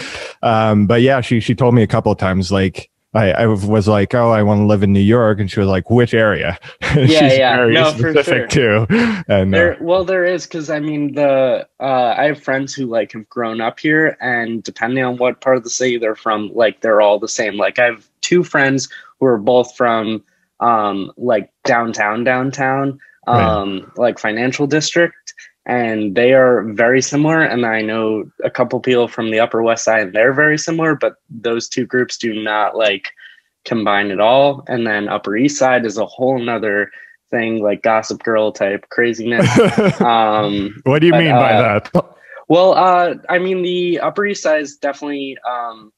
Um, 0.43 0.87
but 0.87 1.03
yeah, 1.03 1.21
she 1.21 1.41
she 1.41 1.55
told 1.55 1.75
me 1.75 1.83
a 1.83 1.87
couple 1.87 2.11
of 2.11 2.19
times 2.19 2.51
like. 2.51 2.89
I, 3.17 3.31
I 3.31 3.47
was 3.47 3.89
like, 3.89 4.15
oh, 4.15 4.31
I 4.31 4.43
want 4.43 4.61
to 4.61 4.67
live 4.67 4.83
in 4.83 4.93
New 4.93 5.01
York, 5.01 5.41
and 5.41 5.51
she 5.51 5.59
was 5.61 5.69
like, 5.69 5.91
which 5.91 6.15
area? 6.15 6.59
Yeah, 6.97 7.07
She's 7.29 7.39
yeah. 7.39 7.57
very 7.57 7.75
No, 7.75 7.93
for 7.93 8.13
specific 8.13 8.49
too. 8.49 8.87
And 9.29 9.55
uh, 9.55 9.75
well, 9.81 10.05
there 10.05 10.25
is 10.25 10.47
because 10.47 10.71
I 10.71 10.81
mean 10.81 11.15
the 11.15 11.69
uh, 11.81 12.15
I 12.17 12.25
have 12.25 12.43
friends 12.43 12.75
who 12.75 12.87
like 12.87 13.13
have 13.13 13.29
grown 13.29 13.61
up 13.61 13.79
here, 13.81 14.17
and 14.21 14.63
depending 14.63 15.05
on 15.05 15.19
what 15.19 15.41
part 15.43 15.57
of 15.59 15.65
the 15.65 15.71
city 15.71 15.99
they're 15.99 16.15
from, 16.17 16.51
like 16.55 16.81
they're 16.81 17.01
all 17.03 17.19
the 17.19 17.29
same. 17.29 17.57
Like 17.57 17.79
I 17.79 17.85
have 17.87 18.09
two 18.23 18.43
friends 18.45 18.89
who 19.21 19.27
are 19.27 19.37
both 19.39 19.77
from 19.77 20.23
um, 20.61 21.13
like 21.19 21.51
downtown, 21.65 22.25
downtown, 22.25 22.99
Right. 23.27 23.43
um, 23.43 23.93
like 23.97 24.19
financial 24.19 24.67
district, 24.67 25.26
and 25.67 26.15
they 26.15 26.33
are 26.33 26.63
very 26.73 27.03
similar. 27.03 27.43
And 27.43 27.67
I 27.67 27.83
know 27.83 28.31
a 28.45 28.51
couple 28.51 28.79
people 28.81 29.09
from 29.09 29.31
the 29.31 29.41
Upper 29.41 29.63
West 29.63 29.85
Side, 29.85 30.13
they're 30.13 30.33
very 30.33 30.57
similar, 30.57 30.95
but 30.95 31.17
those 31.29 31.69
two 31.69 31.85
groups 31.85 32.17
do 32.17 32.41
not 32.43 32.77
like 32.77 33.11
combine 33.65 34.13
at 34.13 34.21
all. 34.21 34.65
And 34.69 34.87
then 34.87 35.09
Upper 35.09 35.37
East 35.37 35.59
Side 35.59 35.85
is 35.85 35.99
a 35.99 36.07
whole 36.07 36.39
nother 36.39 36.91
thing, 37.33 37.63
like 37.63 37.83
Gossip 37.83 38.23
Girl 38.23 38.53
type 38.53 38.89
craziness. 38.91 39.49
um, 40.01 40.81
what 40.85 41.01
do 41.01 41.07
you 41.07 41.13
but, 41.13 41.19
mean 41.19 41.33
by 41.33 41.55
uh, 41.55 41.81
that? 41.81 42.17
well, 42.49 42.75
uh, 42.75 43.15
I 43.29 43.41
mean, 43.41 43.63
the 43.63 43.99
Upper 43.99 44.25
East 44.25 44.45
Side 44.45 44.63
is 44.63 44.77
definitely 44.77 45.37
um, 45.49 45.93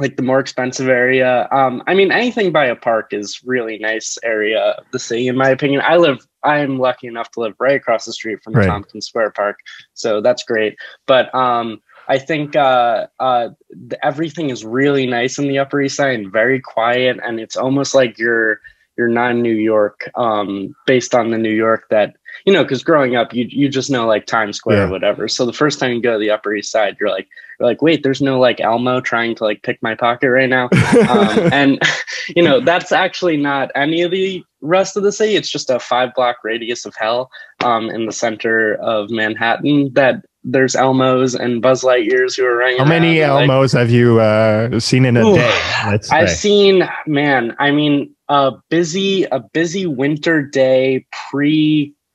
like 0.00 0.16
the 0.16 0.22
more 0.22 0.40
expensive 0.40 0.88
area. 0.88 1.46
Um, 1.52 1.82
I 1.86 1.94
mean, 1.94 2.10
anything 2.10 2.52
by 2.52 2.64
a 2.64 2.74
park 2.74 3.12
is 3.12 3.40
really 3.44 3.78
nice 3.78 4.16
area 4.24 4.58
of 4.78 4.84
the 4.92 4.98
city, 4.98 5.28
in 5.28 5.36
my 5.36 5.50
opinion. 5.50 5.82
I 5.86 5.98
live, 5.98 6.26
I'm 6.42 6.78
lucky 6.78 7.06
enough 7.06 7.30
to 7.32 7.40
live 7.40 7.54
right 7.60 7.76
across 7.76 8.06
the 8.06 8.12
street 8.14 8.38
from 8.42 8.54
Right. 8.54 8.66
Tompkins 8.66 9.06
Square 9.06 9.32
Park, 9.32 9.58
so 9.92 10.22
that's 10.22 10.42
great. 10.42 10.76
But 11.06 11.32
um, 11.34 11.82
I 12.08 12.18
think 12.18 12.56
uh, 12.56 13.08
uh, 13.20 13.50
the, 13.70 14.04
everything 14.04 14.48
is 14.48 14.64
really 14.64 15.06
nice 15.06 15.38
in 15.38 15.48
the 15.48 15.58
Upper 15.58 15.82
East 15.82 15.96
Side 15.96 16.18
and 16.18 16.32
very 16.32 16.60
quiet, 16.60 17.18
and 17.22 17.38
it's 17.38 17.56
almost 17.56 17.94
like 17.94 18.18
you're 18.18 18.60
you're 18.96 19.08
not 19.08 19.30
in 19.30 19.42
New 19.42 19.54
York, 19.54 20.10
um, 20.14 20.74
based 20.86 21.14
on 21.14 21.30
the 21.30 21.38
New 21.38 21.54
York 21.54 21.84
that 21.90 22.16
you 22.44 22.52
know. 22.52 22.62
Because 22.62 22.82
growing 22.82 23.16
up, 23.16 23.34
you 23.34 23.46
you 23.48 23.68
just 23.68 23.90
know 23.90 24.06
like 24.06 24.26
Times 24.26 24.56
Square 24.56 24.78
Yeah. 24.78 24.84
or 24.84 24.90
whatever. 24.90 25.28
So 25.28 25.46
the 25.46 25.52
first 25.52 25.78
time 25.78 25.92
you 25.92 26.00
go 26.00 26.12
to 26.12 26.18
the 26.18 26.30
Upper 26.30 26.54
East 26.54 26.70
Side, 26.70 26.96
you're 27.00 27.10
like 27.10 27.28
you're 27.58 27.68
like, 27.68 27.82
wait, 27.82 28.02
there's 28.02 28.22
no 28.22 28.38
like 28.38 28.60
Elmo 28.60 29.00
trying 29.00 29.34
to 29.36 29.44
like 29.44 29.62
pick 29.62 29.82
my 29.82 29.94
pocket 29.94 30.30
right 30.30 30.48
now, 30.48 30.68
um, 31.08 31.52
and 31.52 31.80
you 32.36 32.42
know 32.42 32.60
that's 32.60 32.92
actually 32.92 33.36
not 33.36 33.70
any 33.74 34.02
of 34.02 34.10
the 34.10 34.44
rest 34.60 34.96
of 34.96 35.02
the 35.02 35.12
city. 35.12 35.36
It's 35.36 35.50
just 35.50 35.70
a 35.70 35.78
five 35.78 36.14
block 36.14 36.38
radius 36.44 36.84
of 36.84 36.94
hell 36.96 37.30
um, 37.64 37.90
in 37.90 38.06
the 38.06 38.12
center 38.12 38.74
of 38.76 39.10
Manhattan 39.10 39.92
that 39.94 40.24
there's 40.44 40.74
Elmos 40.74 41.38
and 41.38 41.60
Buzz 41.60 41.82
Lightyears 41.82 42.36
who 42.36 42.46
are 42.46 42.56
running. 42.56 42.78
How 42.78 42.84
many 42.84 43.20
and, 43.20 43.34
like, 43.34 43.50
Elmos 43.50 43.72
have 43.74 43.90
you 43.90 44.20
uh, 44.20 44.80
seen 44.80 45.04
in 45.04 45.16
a 45.16 45.26
Ooh, 45.26 45.34
day? 45.34 45.60
Let's. 45.86 46.10
I've 46.10 46.30
seen, 46.30 46.88
man. 47.06 47.54
I 47.58 47.70
mean, 47.70 48.14
a 48.28 48.52
busy, 48.68 49.24
a 49.24 49.40
busy 49.40 49.86
winter 49.86 50.42
day 50.42 51.06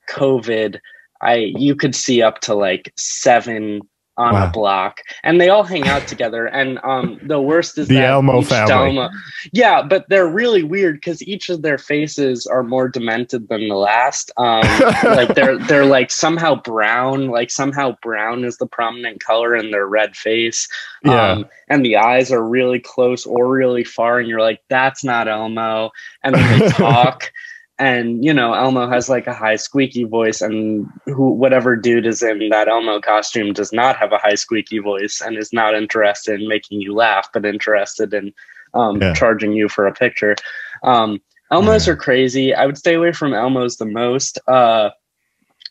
pre-COVID. 0.06 0.80
I 1.22 1.52
you 1.56 1.74
could 1.74 1.94
see 1.94 2.22
up 2.22 2.40
to 2.42 2.54
like 2.54 2.92
seven 2.96 3.80
on 4.18 4.32
wow. 4.32 4.46
a 4.46 4.50
block 4.50 5.02
and 5.24 5.40
they 5.40 5.50
all 5.50 5.62
hang 5.62 5.86
out 5.88 6.06
together 6.08 6.46
and 6.46 6.78
um 6.84 7.20
the 7.22 7.40
worst 7.40 7.76
is 7.76 7.88
the 7.88 7.98
elmo 7.98 8.40
family 8.40 9.06
yeah 9.52 9.82
but 9.82 10.06
they're 10.08 10.28
really 10.28 10.62
weird 10.62 10.94
because 10.94 11.22
each 11.22 11.50
of 11.50 11.60
their 11.60 11.76
faces 11.76 12.46
are 12.46 12.62
more 12.62 12.88
demented 12.88 13.48
than 13.48 13.68
the 13.68 13.74
last 13.74 14.30
um 14.38 14.62
like 15.04 15.34
they're 15.34 15.58
they're 15.66 15.84
like 15.84 16.10
somehow 16.10 16.54
brown 16.54 17.28
like 17.28 17.50
somehow 17.50 17.94
brown 18.00 18.42
is 18.42 18.56
the 18.56 18.66
prominent 18.66 19.22
color 19.22 19.54
in 19.54 19.70
their 19.70 19.86
red 19.86 20.16
face 20.16 20.66
yeah. 21.04 21.32
um 21.32 21.46
and 21.68 21.84
the 21.84 21.96
eyes 21.96 22.32
are 22.32 22.46
really 22.46 22.80
close 22.80 23.26
or 23.26 23.48
really 23.48 23.84
far 23.84 24.18
and 24.18 24.28
you're 24.28 24.40
like 24.40 24.62
that's 24.70 25.04
not 25.04 25.28
elmo 25.28 25.90
and 26.22 26.34
then 26.34 26.58
they 26.58 26.68
talk 26.70 27.30
and 27.78 28.24
you 28.24 28.32
know 28.32 28.54
elmo 28.54 28.88
has 28.88 29.08
like 29.08 29.26
a 29.26 29.34
high 29.34 29.56
squeaky 29.56 30.04
voice 30.04 30.40
and 30.40 30.88
who 31.06 31.30
whatever 31.30 31.76
dude 31.76 32.06
is 32.06 32.22
in 32.22 32.48
that 32.48 32.68
elmo 32.68 33.00
costume 33.00 33.52
does 33.52 33.72
not 33.72 33.96
have 33.96 34.12
a 34.12 34.18
high 34.18 34.34
squeaky 34.34 34.78
voice 34.78 35.20
and 35.20 35.36
is 35.36 35.52
not 35.52 35.74
interested 35.74 36.40
in 36.40 36.48
making 36.48 36.80
you 36.80 36.94
laugh 36.94 37.28
but 37.32 37.44
interested 37.44 38.12
in 38.14 38.32
um, 38.74 39.00
yeah. 39.00 39.12
charging 39.14 39.52
you 39.52 39.68
for 39.68 39.86
a 39.86 39.92
picture 39.92 40.36
um, 40.84 41.20
elmos 41.52 41.86
yeah. 41.86 41.92
are 41.92 41.96
crazy 41.96 42.54
i 42.54 42.64
would 42.64 42.78
stay 42.78 42.94
away 42.94 43.12
from 43.12 43.32
elmos 43.32 43.78
the 43.78 43.84
most 43.84 44.38
uh, 44.48 44.90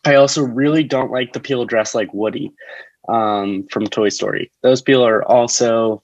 i 0.04 0.14
also 0.14 0.42
really 0.42 0.84
don't 0.84 1.10
like 1.10 1.32
the 1.32 1.40
people 1.40 1.64
dressed 1.64 1.94
like 1.94 2.12
woody 2.14 2.52
um, 3.08 3.66
from 3.70 3.86
toy 3.86 4.08
story 4.08 4.50
those 4.62 4.80
people 4.80 5.04
are 5.06 5.24
also 5.24 6.02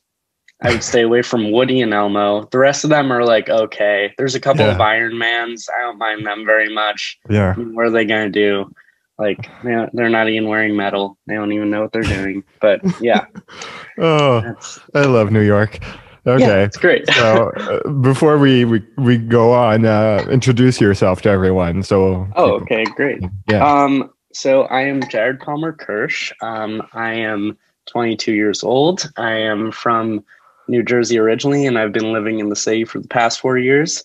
I 0.63 0.73
would 0.73 0.85
stay 0.85 1.03
away 1.03 1.23
from 1.23 1.51
Woody 1.51 1.81
and 1.81 1.93
Elmo. 1.93 2.45
The 2.47 2.59
rest 2.59 2.85
of 2.85 2.91
them 2.91 3.13
are 3.13 3.25
like 3.25 3.49
okay. 3.49 4.15
There's 4.17 4.35
a 4.35 4.41
couple 4.41 4.65
yeah. 4.65 4.73
of 4.73 4.81
Iron 4.81 5.19
Mans. 5.19 5.69
I 5.77 5.83
don't 5.83 5.99
mind 5.99 6.25
them 6.27 6.47
very 6.47 6.73
much. 6.73 7.19
Yeah. 7.29 7.55
I 7.57 7.59
mean, 7.59 7.75
what 7.75 7.87
are 7.87 7.91
they 7.91 8.05
gonna 8.05 8.31
do? 8.31 8.73
Like 9.19 9.49
they're 9.63 10.09
not 10.09 10.29
even 10.29 10.49
wearing 10.49 10.77
metal. 10.77 11.19
They 11.27 11.35
don't 11.35 11.53
even 11.53 11.71
know 11.71 11.83
what 11.83 11.93
they're 11.93 12.03
doing. 12.03 12.45
But 12.61 12.81
yeah. 13.01 13.27
oh, 13.99 14.55
I 14.95 15.03
love 15.03 15.31
New 15.31 15.43
York. 15.43 15.81
Okay, 16.25 16.47
yeah, 16.47 16.59
it's 16.59 16.77
great. 16.77 17.09
so 17.11 17.51
uh, 17.51 17.89
before 17.91 18.39
we, 18.39 18.65
we 18.65 18.81
we 18.97 19.19
go 19.19 19.53
on, 19.53 19.85
uh, 19.85 20.25
introduce 20.31 20.81
yourself 20.81 21.21
to 21.23 21.29
everyone. 21.29 21.83
So 21.83 22.29
oh, 22.37 22.53
okay, 22.61 22.85
great. 22.85 23.23
Yeah. 23.49 23.67
Um. 23.67 24.11
So 24.33 24.63
I 24.65 24.83
am 24.83 25.03
Jared 25.09 25.41
Palmer 25.41 25.73
Kirsch. 25.73 26.33
Um. 26.41 26.83
I 26.93 27.15
am 27.15 27.59
22 27.87 28.33
years 28.33 28.63
old. 28.63 29.11
I 29.17 29.33
am 29.33 29.73
from 29.73 30.25
New 30.69 30.83
Jersey 30.83 31.19
originally, 31.19 31.67
and 31.67 31.79
I've 31.79 31.93
been 31.93 32.13
living 32.13 32.39
in 32.39 32.49
the 32.49 32.57
city 32.57 32.85
for 32.85 32.99
the 32.99 33.09
past 33.09 33.41
four 33.41 33.59
years. 33.59 34.03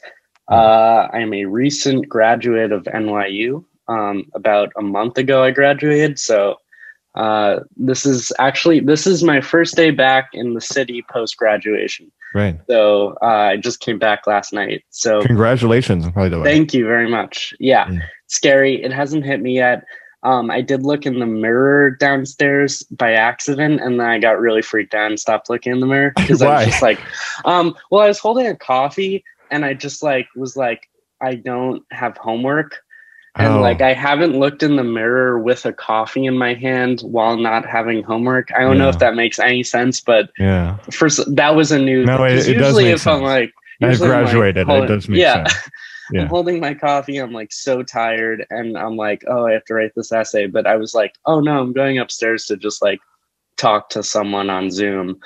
Uh, 0.49 1.07
I'm 1.11 1.33
a 1.33 1.45
recent 1.45 2.07
graduate 2.07 2.71
of 2.71 2.83
NYU. 2.83 3.63
Um, 3.89 4.25
about 4.33 4.71
a 4.77 4.81
month 4.81 5.17
ago, 5.17 5.43
I 5.43 5.51
graduated. 5.51 6.19
So 6.19 6.57
uh, 7.15 7.61
this 7.75 8.05
is 8.05 8.31
actually 8.37 8.79
this 8.79 9.07
is 9.07 9.23
my 9.23 9.41
first 9.41 9.75
day 9.75 9.91
back 9.91 10.29
in 10.33 10.53
the 10.53 10.61
city 10.61 11.03
post 11.09 11.37
graduation. 11.37 12.11
Right. 12.35 12.59
So 12.67 13.17
uh, 13.21 13.25
I 13.25 13.57
just 13.57 13.79
came 13.79 13.97
back 13.97 14.27
last 14.27 14.53
night. 14.53 14.83
So 14.89 15.21
congratulations, 15.21 16.07
by 16.09 16.29
the 16.29 16.39
way. 16.39 16.43
Thank 16.43 16.73
you 16.73 16.85
very 16.85 17.09
much. 17.09 17.53
Yeah, 17.59 17.89
yeah. 17.89 17.99
scary. 18.27 18.83
It 18.83 18.91
hasn't 18.91 19.25
hit 19.25 19.41
me 19.41 19.55
yet. 19.55 19.83
Um, 20.27 20.51
I 20.51 20.59
did 20.59 20.83
look 20.83 21.05
in 21.05 21.19
the 21.19 21.25
mirror 21.25 21.89
downstairs 21.89 22.83
by 22.83 23.13
accident, 23.13 23.79
and 23.79 23.97
then 23.97 24.07
I 24.07 24.19
got 24.19 24.41
really 24.41 24.61
freaked 24.61 24.93
out 24.93 25.09
and 25.09 25.17
stopped 25.17 25.49
looking 25.49 25.71
in 25.71 25.79
the 25.79 25.85
mirror 25.85 26.11
because 26.17 26.41
I 26.41 26.53
was 26.53 26.65
just 26.71 26.81
like, 26.81 26.99
um, 27.45 27.73
well, 27.89 28.01
I 28.01 28.09
was 28.09 28.19
holding 28.19 28.45
a 28.45 28.53
coffee, 28.53 29.23
and 29.51 29.63
I 29.63 29.73
just 29.73 30.03
like 30.03 30.27
was 30.35 30.57
like, 30.57 30.89
I 31.21 31.35
don't 31.35 31.81
have 31.91 32.17
homework, 32.17 32.75
and 33.35 33.53
oh. 33.53 33.61
like 33.61 33.79
I 33.79 33.93
haven't 33.93 34.37
looked 34.37 34.63
in 34.63 34.75
the 34.75 34.83
mirror 34.83 35.39
with 35.39 35.65
a 35.65 35.71
coffee 35.71 36.25
in 36.25 36.37
my 36.37 36.55
hand 36.55 36.99
while 37.03 37.37
not 37.37 37.65
having 37.65 38.03
homework. 38.03 38.51
I 38.53 38.63
don't 38.63 38.75
yeah. 38.75 38.83
know 38.83 38.89
if 38.89 38.99
that 38.99 39.15
makes 39.15 39.39
any 39.39 39.63
sense, 39.63 40.01
but 40.01 40.29
yeah, 40.37 40.75
first 40.91 41.23
that 41.37 41.55
was 41.55 41.71
a 41.71 41.79
new. 41.79 42.03
No, 42.03 42.25
it, 42.25 42.49
it 42.49 42.55
does 42.55 42.75
make 42.75 42.87
if 42.87 42.99
sense. 42.99 43.15
I'm 43.15 43.23
like, 43.23 43.53
I 43.81 43.95
graduated, 43.95 44.67
like, 44.67 44.83
it 44.83 44.87
does 44.87 45.07
make 45.07 45.21
yeah. 45.21 45.47
sense 45.47 45.69
yeah. 46.11 46.21
I'm 46.21 46.27
holding 46.27 46.59
my 46.59 46.73
coffee. 46.73 47.17
I'm 47.17 47.33
like 47.33 47.51
so 47.51 47.83
tired, 47.83 48.45
and 48.49 48.77
I'm 48.77 48.95
like, 48.95 49.23
oh, 49.27 49.47
I 49.47 49.53
have 49.53 49.65
to 49.65 49.73
write 49.73 49.91
this 49.95 50.11
essay. 50.11 50.47
But 50.47 50.67
I 50.67 50.75
was 50.75 50.93
like, 50.93 51.13
oh 51.25 51.39
no, 51.39 51.59
I'm 51.59 51.73
going 51.73 51.97
upstairs 51.97 52.45
to 52.45 52.57
just 52.57 52.81
like 52.81 52.99
talk 53.57 53.89
to 53.89 54.03
someone 54.03 54.49
on 54.49 54.71
Zoom, 54.71 55.19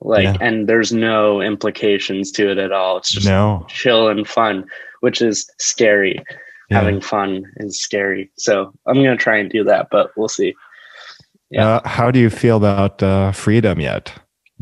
like, 0.00 0.24
yeah. 0.24 0.36
and 0.40 0.68
there's 0.68 0.92
no 0.92 1.40
implications 1.40 2.30
to 2.32 2.50
it 2.50 2.58
at 2.58 2.72
all. 2.72 2.98
It's 2.98 3.10
just 3.10 3.26
no. 3.26 3.66
chill 3.68 4.08
and 4.08 4.26
fun, 4.26 4.64
which 5.00 5.22
is 5.22 5.48
scary. 5.58 6.22
Yeah. 6.70 6.80
Having 6.80 7.02
fun 7.02 7.44
is 7.56 7.80
scary. 7.80 8.30
So 8.36 8.72
I'm 8.86 8.96
gonna 8.96 9.16
try 9.16 9.36
and 9.36 9.50
do 9.50 9.64
that, 9.64 9.88
but 9.90 10.10
we'll 10.16 10.28
see. 10.28 10.54
Yeah. 11.50 11.76
Uh, 11.76 11.88
how 11.88 12.10
do 12.10 12.18
you 12.18 12.30
feel 12.30 12.56
about 12.56 13.02
uh, 13.02 13.32
freedom 13.32 13.80
yet? 13.80 14.12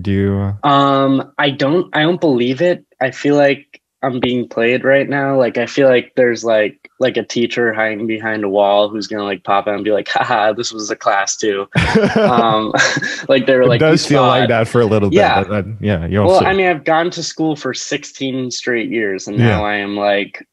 Do 0.01 0.11
you? 0.11 0.69
Um, 0.69 1.33
I 1.39 1.51
don't. 1.51 1.95
I 1.95 2.03
don't 2.03 2.21
believe 2.21 2.63
it. 2.63 2.85
I 3.01 3.11
feel 3.11 3.37
like 3.37 3.82
I'm 4.03 4.19
being 4.19 4.49
played 4.49 4.85
right 4.85 5.09
now. 5.09 5.39
Like 5.39 5.59
I 5.59 5.67
feel 5.67 5.89
like 5.89 6.13
there's 6.17 6.45
like 6.45 6.91
like 6.99 7.17
a 7.17 7.23
teacher 7.23 7.73
hiding 7.73 8.07
behind 8.07 8.43
a 8.43 8.49
wall 8.49 8.89
who's 8.89 9.07
gonna 9.07 9.23
like 9.23 9.45
pop 9.45 9.69
out 9.69 9.77
and 9.77 9.85
be 9.85 9.93
like, 9.93 10.09
haha, 10.09 10.53
this 10.53 10.73
was 10.73 10.91
a 10.91 10.97
class 10.97 11.37
too. 11.37 11.69
um 12.17 12.73
like 13.29 13.47
they're 13.47 13.65
like 13.65 13.81
it 13.81 13.85
does 13.85 14.05
feel 14.05 14.23
like 14.23 14.49
that 14.49 14.67
for 14.67 14.81
a 14.81 14.87
little 14.87 15.09
bit. 15.09 15.17
Yeah. 15.17 15.45
Then, 15.45 15.79
yeah. 15.81 16.07
You 16.07 16.25
well, 16.25 16.41
see. 16.41 16.47
I 16.47 16.53
mean 16.53 16.67
I've 16.67 16.85
gone 16.85 17.11
to 17.13 17.23
school 17.23 17.55
for 17.55 17.73
16 17.73 18.51
straight 18.51 18.91
years 18.91 19.29
and 19.29 19.39
now 19.39 19.61
yeah. 19.61 19.69
I 19.69 19.75
am 19.77 19.97
like 19.97 20.47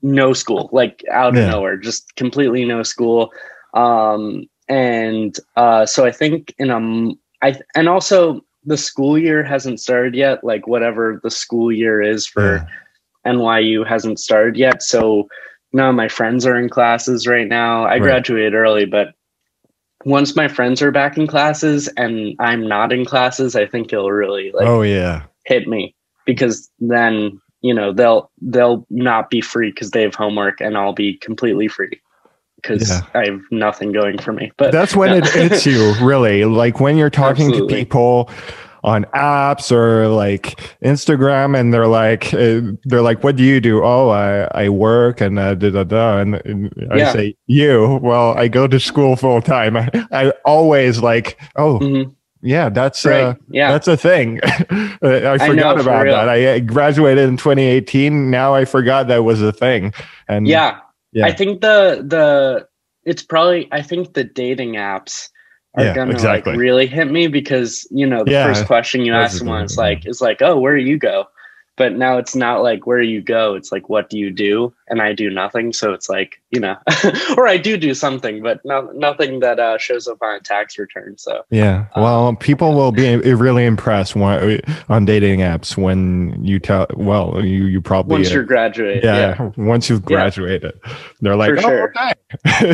no 0.00 0.32
school, 0.32 0.68
like 0.72 1.04
out 1.10 1.30
of 1.30 1.36
yeah. 1.36 1.50
nowhere, 1.50 1.76
just 1.76 2.14
completely 2.14 2.64
no 2.64 2.84
school. 2.84 3.32
Um 3.74 4.46
and 4.68 5.36
uh 5.56 5.84
so 5.84 6.06
I 6.06 6.12
think 6.12 6.54
in 6.58 6.70
a 6.70 7.44
I 7.44 7.58
and 7.74 7.88
also 7.88 8.44
the 8.64 8.76
school 8.76 9.18
year 9.18 9.42
hasn't 9.42 9.80
started 9.80 10.14
yet. 10.14 10.44
Like 10.44 10.66
whatever 10.66 11.20
the 11.22 11.30
school 11.30 11.72
year 11.72 12.00
is 12.00 12.26
for 12.26 12.56
yeah. 12.56 13.32
NYU 13.32 13.86
hasn't 13.86 14.20
started 14.20 14.56
yet. 14.56 14.82
So 14.82 15.28
none 15.72 15.88
of 15.88 15.94
my 15.94 16.08
friends 16.08 16.46
are 16.46 16.58
in 16.58 16.68
classes 16.68 17.26
right 17.26 17.48
now. 17.48 17.84
I 17.84 17.92
right. 17.92 18.02
graduated 18.02 18.54
early, 18.54 18.84
but 18.84 19.14
once 20.04 20.34
my 20.34 20.48
friends 20.48 20.82
are 20.82 20.90
back 20.90 21.16
in 21.16 21.26
classes 21.26 21.88
and 21.96 22.34
I'm 22.40 22.66
not 22.66 22.92
in 22.92 23.04
classes, 23.04 23.54
I 23.54 23.66
think 23.66 23.92
it'll 23.92 24.10
really 24.10 24.50
like 24.52 24.66
oh 24.66 24.82
yeah 24.82 25.24
hit 25.46 25.68
me 25.68 25.94
because 26.26 26.70
then 26.80 27.40
you 27.60 27.74
know 27.74 27.92
they'll 27.92 28.30
they'll 28.40 28.86
not 28.90 29.30
be 29.30 29.40
free 29.40 29.70
because 29.70 29.90
they 29.90 30.02
have 30.02 30.14
homework 30.14 30.60
and 30.60 30.76
I'll 30.76 30.92
be 30.92 31.16
completely 31.18 31.68
free 31.68 32.00
because 32.62 32.88
yeah. 32.88 33.00
I 33.14 33.26
have 33.26 33.40
nothing 33.50 33.92
going 33.92 34.18
for 34.18 34.32
me. 34.32 34.52
But 34.56 34.72
that's 34.72 34.94
when 34.94 35.12
it 35.12 35.26
hits 35.28 35.66
you, 35.66 35.94
really. 36.02 36.44
Like 36.44 36.80
when 36.80 36.96
you're 36.96 37.10
talking 37.10 37.46
Absolutely. 37.46 37.74
to 37.74 37.80
people 37.84 38.30
on 38.84 39.04
apps 39.14 39.70
or 39.70 40.08
like 40.08 40.60
Instagram, 40.82 41.58
and 41.58 41.72
they're 41.72 41.86
like, 41.86 42.32
uh, 42.34 42.60
they're 42.84 43.02
like, 43.02 43.22
"What 43.22 43.36
do 43.36 43.42
you 43.42 43.60
do?" 43.60 43.82
Oh, 43.82 44.08
I 44.10 44.48
I 44.64 44.68
work 44.68 45.20
and 45.20 45.38
uh, 45.38 45.54
da 45.54 45.70
da 45.70 45.84
da. 45.84 46.18
And, 46.18 46.34
and 46.44 46.72
yeah. 46.94 47.10
I 47.10 47.12
say, 47.12 47.36
"You? 47.46 48.00
Well, 48.02 48.36
I 48.36 48.48
go 48.48 48.66
to 48.66 48.80
school 48.80 49.16
full 49.16 49.42
time." 49.42 49.76
I, 49.76 49.88
I 50.12 50.32
always 50.44 51.00
like, 51.00 51.38
oh. 51.56 51.78
Mm-hmm. 51.78 52.10
Yeah, 52.44 52.70
that's 52.70 53.04
right. 53.04 53.22
uh, 53.22 53.34
yeah, 53.50 53.70
that's 53.70 53.86
a 53.86 53.96
thing. 53.96 54.40
I 54.44 54.96
forgot 54.98 55.40
I 55.40 55.48
know, 55.52 55.74
about 55.76 56.06
that. 56.06 56.28
I 56.28 56.58
graduated 56.58 57.28
in 57.28 57.36
2018. 57.36 58.32
Now 58.32 58.52
I 58.52 58.64
forgot 58.64 59.06
that 59.06 59.22
was 59.22 59.40
a 59.40 59.52
thing. 59.52 59.94
And 60.26 60.48
yeah, 60.48 60.80
yeah. 61.12 61.26
I 61.26 61.32
think 61.32 61.60
the 61.60 62.04
the 62.06 62.66
it's 63.04 63.22
probably 63.22 63.68
I 63.72 63.82
think 63.82 64.14
the 64.14 64.24
dating 64.24 64.74
apps 64.74 65.28
are 65.74 65.84
yeah, 65.84 65.94
gonna 65.94 66.12
exactly. 66.12 66.52
like 66.52 66.60
really 66.60 66.86
hit 66.86 67.10
me 67.10 67.28
because 67.28 67.86
you 67.90 68.06
know 68.06 68.24
the 68.24 68.32
yeah, 68.32 68.46
first 68.46 68.66
question 68.66 69.04
you 69.04 69.14
ask 69.14 69.38
someone 69.38 69.64
is 69.64 69.76
like 69.76 70.06
is 70.06 70.20
like 70.20 70.42
oh 70.42 70.58
where 70.58 70.76
do 70.76 70.82
you 70.82 70.98
go 70.98 71.24
but 71.82 71.96
now 71.96 72.16
it's 72.16 72.36
not 72.36 72.62
like 72.62 72.86
where 72.86 73.02
you 73.02 73.20
go. 73.20 73.56
It's 73.56 73.72
like 73.72 73.88
what 73.88 74.08
do 74.08 74.16
you 74.16 74.30
do? 74.30 74.72
And 74.86 75.02
i 75.02 75.12
do 75.12 75.28
nothing. 75.30 75.72
So 75.72 75.92
it's 75.92 76.08
like 76.08 76.40
you 76.52 76.60
know 76.60 76.76
or 77.36 77.48
i 77.48 77.56
do 77.56 77.76
do 77.76 77.92
something 77.92 78.40
but 78.40 78.60
no, 78.64 78.82
nothing 78.94 79.40
that 79.40 79.58
uh, 79.58 79.78
shows 79.78 80.06
up 80.06 80.18
on 80.22 80.36
a 80.36 80.40
tax 80.40 80.78
return. 80.78 81.18
So 81.18 81.42
yeah. 81.50 81.86
um, 81.96 82.02
well 82.02 82.26
um, 82.28 82.36
people 82.36 82.74
will 82.74 82.92
be 82.92 83.16
really 83.16 83.64
impressed 83.64 84.14
when, 84.14 84.60
on 84.88 85.04
dating 85.06 85.40
apps 85.40 85.76
when 85.76 86.38
you 86.44 86.60
tell 86.60 86.86
well 86.94 87.44
you 87.44 87.64
you 87.64 87.80
probably 87.80 88.18
once 88.18 88.30
you're 88.30 88.44
graduate 88.44 89.02
yeah, 89.02 89.34
yeah, 89.40 89.50
once 89.56 89.90
you've 89.90 90.04
graduated 90.04 90.78
yeah. 90.86 90.96
they're 91.20 91.34
like 91.34 91.50
oh, 91.58 91.60
sure. 91.62 91.90
okay. 91.90 92.12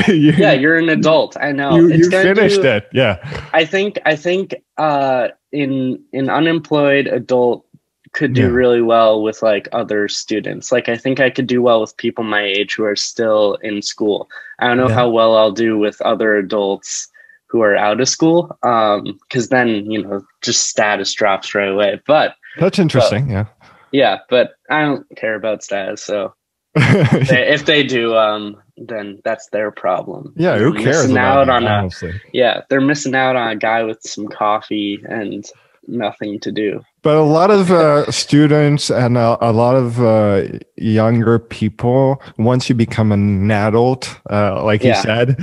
You, 0.18 0.32
yeah 0.32 0.52
you're 0.52 0.78
an 0.78 0.90
adult. 0.90 1.36
I 1.40 1.52
know. 1.52 1.76
You, 1.76 1.88
you 1.88 2.10
finished 2.10 2.62
do, 2.62 2.68
it. 2.68 2.88
Yeah. 2.92 3.16
I 3.54 3.64
think 3.64 3.98
i 4.04 4.14
think 4.16 4.54
uh 4.76 5.28
in 5.50 6.02
in 6.12 6.28
unemployed 6.28 7.06
adult 7.06 7.64
could 8.12 8.34
do 8.34 8.42
yeah. 8.42 8.48
really 8.48 8.82
well 8.82 9.22
with 9.22 9.42
like 9.42 9.68
other 9.72 10.08
students. 10.08 10.72
Like 10.72 10.88
I 10.88 10.96
think 10.96 11.20
I 11.20 11.30
could 11.30 11.46
do 11.46 11.62
well 11.62 11.80
with 11.80 11.96
people 11.96 12.24
my 12.24 12.42
age 12.42 12.74
who 12.74 12.84
are 12.84 12.96
still 12.96 13.54
in 13.56 13.82
school. 13.82 14.28
I 14.58 14.66
don't 14.66 14.76
know 14.76 14.88
yeah. 14.88 14.94
how 14.94 15.08
well 15.08 15.36
I'll 15.36 15.52
do 15.52 15.78
with 15.78 16.00
other 16.02 16.36
adults 16.36 17.08
who 17.46 17.62
are 17.62 17.76
out 17.76 18.00
of 18.00 18.08
school. 18.08 18.56
Um, 18.62 19.18
cause 19.30 19.48
then, 19.48 19.90
you 19.90 20.02
know, 20.02 20.22
just 20.42 20.68
status 20.68 21.12
drops 21.12 21.54
right 21.54 21.68
away. 21.68 22.00
But 22.06 22.34
that's 22.58 22.78
interesting. 22.78 23.26
But, 23.26 23.32
yeah. 23.32 23.44
Yeah. 23.90 24.18
But 24.28 24.52
I 24.70 24.82
don't 24.82 25.06
care 25.16 25.34
about 25.34 25.62
status. 25.62 26.02
So 26.04 26.34
if, 26.74 27.28
they, 27.28 27.48
if 27.52 27.64
they 27.64 27.82
do, 27.82 28.16
um, 28.16 28.60
then 28.76 29.20
that's 29.24 29.48
their 29.48 29.70
problem. 29.70 30.32
Yeah, 30.36 30.58
who 30.58 30.74
cares 30.74 31.02
missing 31.02 31.18
out 31.18 31.48
it, 31.48 31.50
on 31.50 31.64
a 31.64 31.88
yeah, 32.32 32.62
they're 32.68 32.80
missing 32.80 33.14
out 33.14 33.36
on 33.36 33.48
a 33.48 33.56
guy 33.56 33.82
with 33.82 34.00
some 34.02 34.28
coffee 34.28 35.02
and 35.08 35.44
nothing 35.88 36.38
to 36.40 36.52
do. 36.52 36.80
But 37.02 37.16
a 37.16 37.22
lot 37.22 37.50
of 37.50 37.70
uh, 37.70 38.10
students 38.10 38.90
and 38.90 39.16
a, 39.16 39.38
a 39.40 39.52
lot 39.52 39.74
of 39.76 40.00
uh, 40.00 40.44
younger 40.76 41.38
people, 41.38 42.22
once 42.38 42.68
you 42.68 42.74
become 42.74 43.10
an 43.12 43.50
adult, 43.50 44.20
uh, 44.30 44.62
like 44.64 44.84
you 44.84 44.94
said, 44.94 45.36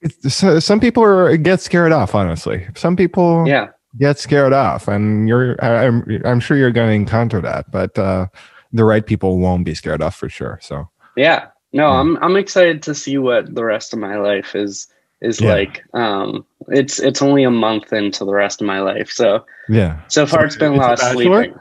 it's, 0.00 0.34
so- 0.34 0.58
some 0.58 0.80
people 0.80 1.02
are, 1.02 1.36
get 1.36 1.60
scared 1.60 1.92
off. 1.92 2.14
Honestly, 2.14 2.66
some 2.74 2.96
people 2.96 3.46
Yeah. 3.46 3.68
get 3.98 4.18
scared 4.18 4.52
off, 4.52 4.88
and 4.88 5.28
you're. 5.28 5.56
I, 5.64 5.86
I'm. 5.86 6.22
I'm 6.24 6.40
sure 6.40 6.56
you're 6.56 6.72
going 6.72 6.88
to 6.88 6.94
encounter 6.94 7.40
that, 7.40 7.70
but 7.70 7.96
uh, 7.98 8.26
the 8.72 8.84
right 8.84 9.04
people 9.06 9.38
won't 9.38 9.64
be 9.64 9.74
scared 9.74 10.02
off 10.02 10.14
for 10.16 10.28
sure. 10.28 10.58
So 10.62 10.88
Yeah. 11.16 11.46
No, 11.72 11.88
Yeah. 11.90 12.00
I'm 12.00 12.16
I'm 12.22 12.36
excited 12.36 12.82
to 12.84 12.94
see 12.94 13.18
what 13.18 13.54
the 13.54 13.64
rest 13.64 13.92
of 13.92 13.98
my 13.98 14.16
life 14.16 14.54
is 14.54 14.88
is 15.20 15.40
Yeah. 15.40 15.52
like. 15.54 15.84
Um 15.94 16.44
it's 16.68 16.98
it's 16.98 17.22
only 17.22 17.44
a 17.44 17.50
month 17.50 17.92
into 17.92 18.24
the 18.24 18.32
rest 18.32 18.60
of 18.60 18.66
my 18.66 18.80
life. 18.80 19.10
So 19.10 19.44
yeah. 19.68 20.00
so 20.08 20.26
far 20.26 20.44
it's 20.44 20.56
been 20.56 20.72
a 20.72 20.76
It's 20.76 20.84
a 20.84 20.88
lot 20.88 20.92
of 20.94 20.98
bachelor? 20.98 21.42
sleeping. 21.44 21.60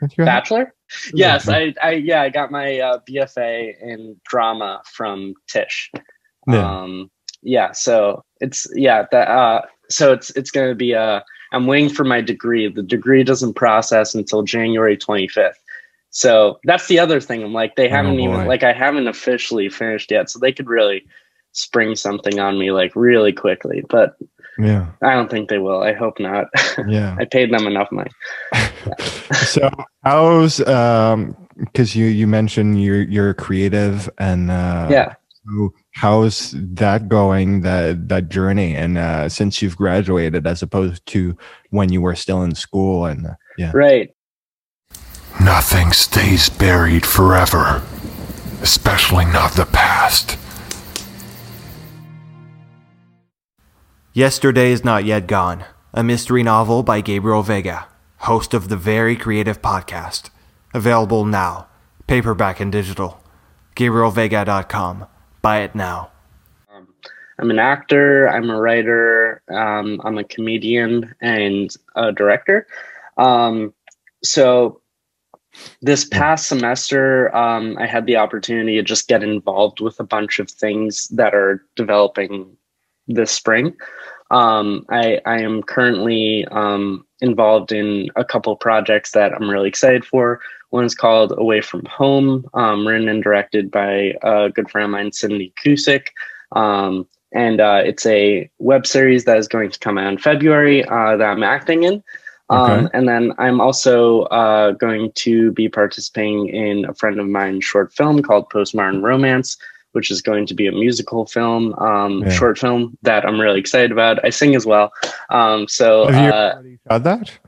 What's 0.00 0.14
Bachelor? 0.14 0.74
Yes, 1.14 1.48
I, 1.48 1.74
I 1.82 1.92
yeah, 1.92 2.22
I 2.22 2.30
got 2.30 2.50
my 2.50 2.78
uh, 2.80 2.98
BFA 3.08 3.74
in 3.80 4.20
drama 4.24 4.82
from 4.86 5.34
Tisch. 5.48 5.90
Yeah. 6.48 6.82
Um 6.82 7.10
yeah, 7.42 7.72
so 7.72 8.24
it's 8.40 8.66
yeah, 8.74 9.06
that 9.12 9.28
uh 9.28 9.62
so 9.88 10.12
it's 10.12 10.30
it's 10.30 10.50
gonna 10.50 10.74
be 10.74 10.94
uh 10.94 11.20
I'm 11.52 11.66
waiting 11.66 11.90
for 11.90 12.04
my 12.04 12.20
degree. 12.20 12.68
The 12.68 12.82
degree 12.82 13.24
doesn't 13.24 13.54
process 13.54 14.14
until 14.14 14.42
January 14.42 14.96
25th. 14.96 15.54
So 16.10 16.58
that's 16.64 16.88
the 16.88 16.98
other 16.98 17.20
thing. 17.20 17.42
I'm 17.42 17.52
like, 17.52 17.76
they 17.76 17.88
Oh, 17.88 17.90
haven't 17.90 18.20
even 18.20 18.46
like 18.46 18.62
I 18.62 18.72
haven't 18.72 19.06
officially 19.08 19.68
finished 19.68 20.10
yet. 20.10 20.30
So 20.30 20.38
they 20.38 20.52
could 20.52 20.68
really 20.68 21.04
spring 21.52 21.96
something 21.96 22.38
on 22.38 22.58
me 22.58 22.72
like 22.72 22.94
really 22.94 23.32
quickly. 23.32 23.84
But 23.88 24.16
yeah. 24.58 24.86
I 25.02 25.14
don't 25.14 25.30
think 25.30 25.48
they 25.48 25.58
will. 25.58 25.82
I 25.82 25.92
hope 25.92 26.20
not. 26.20 26.48
Yeah. 26.86 27.14
I 27.18 27.24
paid 27.26 27.52
them 27.52 27.66
enough 27.66 27.92
money. 27.92 28.10
so 29.32 29.68
how's 30.02 30.66
um 30.66 31.36
because 31.58 31.94
you 31.94 32.06
you 32.06 32.26
mentioned 32.26 32.82
you're 32.82 33.02
you're 33.02 33.34
creative 33.34 34.08
and 34.18 34.50
uh 34.50 34.88
yeah. 34.90 35.14
so 35.44 35.74
how's 35.94 36.54
that 36.56 37.08
going 37.08 37.60
that 37.60 38.08
that 38.08 38.30
journey 38.30 38.74
and 38.74 38.96
uh 38.96 39.28
since 39.28 39.60
you've 39.60 39.76
graduated 39.76 40.46
as 40.46 40.62
opposed 40.62 41.04
to 41.06 41.36
when 41.68 41.92
you 41.92 42.00
were 42.00 42.14
still 42.14 42.42
in 42.42 42.54
school 42.54 43.04
and 43.04 43.26
uh, 43.26 43.34
yeah 43.58 43.72
Right. 43.74 44.10
Nothing 45.38 45.92
stays 45.92 46.48
buried 46.48 47.04
forever, 47.06 47.82
especially 48.62 49.26
not 49.26 49.52
the 49.52 49.66
past. 49.66 50.38
Yesterday 54.12 54.72
is 54.72 54.84
Not 54.84 55.04
Yet 55.04 55.28
Gone, 55.28 55.64
a 55.94 56.02
mystery 56.02 56.42
novel 56.42 56.82
by 56.82 57.00
Gabriel 57.00 57.44
Veiga, 57.44 57.84
host 58.16 58.54
of 58.54 58.68
the 58.68 58.76
Very 58.76 59.14
Creative 59.14 59.62
Podcast. 59.62 60.30
Available 60.74 61.24
now, 61.24 61.68
paperback 62.08 62.58
and 62.58 62.72
digital. 62.72 63.20
GabrielVeiga.com. 63.76 65.06
Buy 65.42 65.60
it 65.60 65.76
now. 65.76 66.10
I'm 67.38 67.52
an 67.52 67.60
actor, 67.60 68.28
I'm 68.28 68.50
a 68.50 68.60
writer, 68.60 69.42
um, 69.48 70.00
I'm 70.04 70.18
a 70.18 70.24
comedian 70.24 71.14
and 71.20 71.72
a 71.94 72.10
director. 72.10 72.66
Um, 73.16 73.72
so 74.24 74.80
this 75.82 76.04
past 76.04 76.48
semester, 76.48 77.32
um, 77.34 77.78
I 77.78 77.86
had 77.86 78.06
the 78.06 78.16
opportunity 78.16 78.74
to 78.74 78.82
just 78.82 79.06
get 79.06 79.22
involved 79.22 79.80
with 79.80 80.00
a 80.00 80.04
bunch 80.04 80.40
of 80.40 80.50
things 80.50 81.06
that 81.10 81.32
are 81.32 81.64
developing 81.76 82.56
this 83.14 83.30
spring. 83.30 83.74
Um, 84.30 84.86
I, 84.88 85.20
I 85.26 85.40
am 85.40 85.62
currently 85.62 86.46
um, 86.50 87.04
involved 87.20 87.72
in 87.72 88.10
a 88.16 88.24
couple 88.24 88.54
projects 88.56 89.10
that 89.12 89.32
I'm 89.32 89.50
really 89.50 89.68
excited 89.68 90.04
for. 90.04 90.40
One 90.70 90.84
is 90.84 90.94
called 90.94 91.34
Away 91.36 91.60
from 91.60 91.84
Home, 91.86 92.48
um, 92.54 92.86
written 92.86 93.08
and 93.08 93.22
directed 93.22 93.70
by 93.70 94.14
a 94.22 94.50
good 94.50 94.70
friend 94.70 94.84
of 94.84 94.90
mine, 94.92 95.12
Cindy 95.12 95.52
Cusick. 95.62 96.08
Um, 96.52 97.08
and 97.32 97.60
uh, 97.60 97.82
it's 97.84 98.06
a 98.06 98.48
web 98.58 98.86
series 98.86 99.24
that 99.24 99.38
is 99.38 99.48
going 99.48 99.70
to 99.70 99.78
come 99.78 99.98
out 99.98 100.12
in 100.12 100.18
February 100.18 100.84
uh, 100.84 101.16
that 101.16 101.28
I'm 101.28 101.42
acting 101.42 101.82
in. 101.82 102.02
Um, 102.50 102.70
Okay. 102.70 102.88
And 102.94 103.08
then 103.08 103.32
I'm 103.38 103.60
also 103.60 104.22
uh, 104.22 104.72
going 104.72 105.12
to 105.12 105.52
be 105.52 105.68
participating 105.68 106.48
in 106.48 106.84
a 106.84 106.94
friend 106.94 107.20
of 107.20 107.26
mine's 107.26 107.64
short 107.64 107.92
film 107.92 108.22
called 108.22 108.50
Postmodern 108.50 109.02
Romance, 109.02 109.56
which 109.92 110.10
is 110.10 110.22
going 110.22 110.46
to 110.46 110.54
be 110.54 110.66
a 110.66 110.72
musical 110.72 111.26
film, 111.26 111.74
um, 111.74 112.22
Yeah. 112.22 112.30
short 112.30 112.58
film 112.58 112.96
that 113.02 113.24
I'm 113.26 113.40
really 113.40 113.60
excited 113.60 113.92
about. 113.92 114.24
I 114.24 114.30
sing 114.30 114.54
as 114.54 114.66
well. 114.66 114.92
Um, 115.30 115.68
so 115.68 116.06
have 116.06 116.24
you 116.24 116.30
uh, 116.30 116.62
shot 116.88 117.02
that 117.04 117.38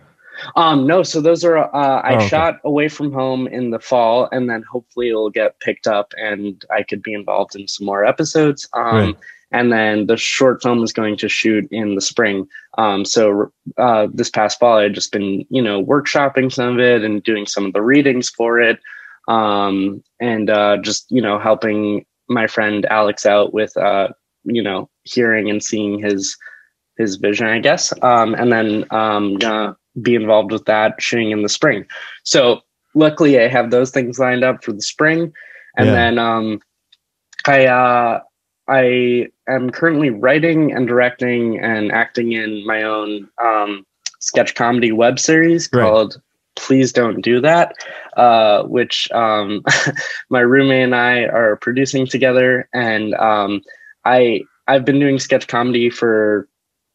um, 0.57 0.87
no, 0.87 1.03
so 1.03 1.21
those 1.21 1.45
are 1.45 1.59
uh, 1.59 2.01
I 2.03 2.15
Oh, 2.15 2.17
okay. 2.17 2.29
shot 2.29 2.59
away 2.65 2.89
from 2.89 3.13
home 3.13 3.47
in 3.47 3.71
the 3.71 3.79
fall, 3.79 4.29
and 4.33 4.49
then 4.51 4.63
hopefully 4.63 5.09
it'll 5.09 5.31
get 5.31 5.59
picked 5.61 5.87
up, 5.87 6.13
and 6.17 6.65
I 6.71 6.83
could 6.83 7.03
be 7.03 7.13
involved 7.15 7.55
in 7.55 7.69
some 7.69 7.87
more 7.87 8.05
episodes. 8.05 8.69
Um, 8.73 8.85
Right. 8.97 9.17
And 9.55 9.71
then 9.71 10.07
the 10.07 10.17
short 10.17 10.63
film 10.63 10.83
is 10.83 10.95
going 10.95 11.19
to 11.19 11.29
shoot 11.29 11.69
in 11.71 11.95
the 11.95 12.01
spring. 12.01 12.49
Um, 12.79 13.05
so 13.05 13.53
uh, 13.77 14.07
this 14.11 14.31
past 14.31 14.59
fall, 14.59 14.79
I've 14.79 14.93
just 14.95 15.13
been 15.13 15.45
you 15.51 15.61
know 15.61 15.85
workshopping 15.85 16.51
some 16.51 16.75
of 16.75 16.81
it 16.81 17.05
and 17.05 17.23
doing 17.23 17.45
some 17.47 17.67
of 17.67 17.75
the 17.75 17.83
readings 17.83 18.31
for 18.31 18.59
it, 18.61 18.81
um, 19.29 20.03
and 20.21 20.49
uh, 20.51 20.79
just 20.79 21.11
you 21.11 21.21
know 21.21 21.39
helping 21.39 22.07
my 22.29 22.47
friend 22.47 22.87
Alex 22.87 23.27
out 23.27 23.53
with 23.53 23.77
uh, 23.77 24.09
you 24.45 24.63
know 24.63 24.89
hearing 25.05 25.51
and 25.51 25.63
seeing 25.63 25.99
his 25.99 26.37
his 26.99 27.17
vision, 27.17 27.47
I 27.47 27.59
guess. 27.59 27.93
Um, 28.03 28.35
and 28.35 28.53
then 28.53 28.85
um, 28.91 29.37
gonna 29.37 29.77
be 30.01 30.15
involved 30.15 30.53
with 30.53 30.65
that 30.67 31.01
shooting 31.01 31.31
in 31.31 31.43
the 31.43 31.49
spring. 31.49 31.87
So 32.25 32.61
luckily, 32.95 33.41
I 33.41 33.49
have 33.49 33.71
those 33.71 33.91
things 33.91 34.19
lined 34.19 34.45
up 34.45 34.63
for 34.65 34.73
the 34.73 34.83
spring, 34.83 35.33
and 35.77 35.89
Yeah. 35.89 35.93
then 35.95 36.19
um, 36.19 36.61
I 37.47 37.67
uh, 37.67 38.21
I 38.69 39.29
am 39.49 39.71
currently 39.71 40.11
writing 40.11 40.73
and 40.73 40.87
directing 40.87 41.59
and 41.59 41.91
acting 41.93 42.33
in 42.33 42.65
my 42.67 42.83
own 42.83 43.29
um, 43.43 43.85
sketch 44.21 44.55
comedy 44.55 44.93
web 44.93 45.19
series 45.19 45.69
Right. 45.73 45.83
called 45.83 46.21
Please 46.63 46.93
Don't 46.93 47.21
Do 47.21 47.41
That, 47.41 47.75
uh, 48.17 48.63
which 48.63 49.11
um, 49.13 49.63
my 50.31 50.41
roommate 50.41 50.85
and 50.85 50.95
I 50.95 51.25
are 51.25 51.57
producing 51.57 52.07
together, 52.07 52.69
and 52.73 53.15
um, 53.15 53.63
I 54.05 54.43
I've 54.69 54.85
been 54.85 55.01
doing 55.01 55.19
sketch 55.19 55.49
comedy 55.49 55.91
for 55.91 56.49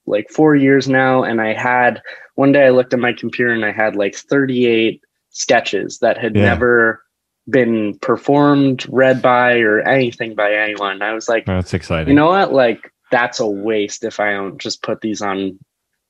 like 0.06 0.30
four 0.30 0.56
years 0.56 0.88
now, 0.88 1.24
and 1.24 1.42
I 1.42 1.54
had 1.54 2.02
one 2.36 2.52
day 2.52 2.68
I 2.68 2.70
looked 2.70 2.94
at 2.94 3.00
my 3.00 3.14
computer 3.14 3.52
and 3.52 3.66
I 3.66 3.72
had 3.72 3.96
like 3.96 4.16
38 4.16 5.02
sketches 5.32 6.00
that 6.00 6.18
had 6.18 6.36
Yeah. 6.36 6.46
never 6.46 7.04
been 7.50 7.98
performed, 8.00 8.86
read 8.90 9.22
by, 9.22 9.60
or 9.60 9.82
anything 9.82 10.34
by 10.36 10.54
anyone. 10.54 11.02
I 11.02 11.14
was 11.14 11.28
like, 11.28 11.46
that's 11.46 11.74
exciting 11.74 12.10
you 12.10 12.16
know 12.16 12.28
what? 12.28 12.54
Like 12.54 12.94
that's 13.12 13.40
a 13.40 13.48
waste 13.48 14.04
if 14.04 14.20
I 14.20 14.32
don't 14.32 14.60
just 14.60 14.82
put 14.82 15.02
these 15.02 15.22
on 15.22 15.60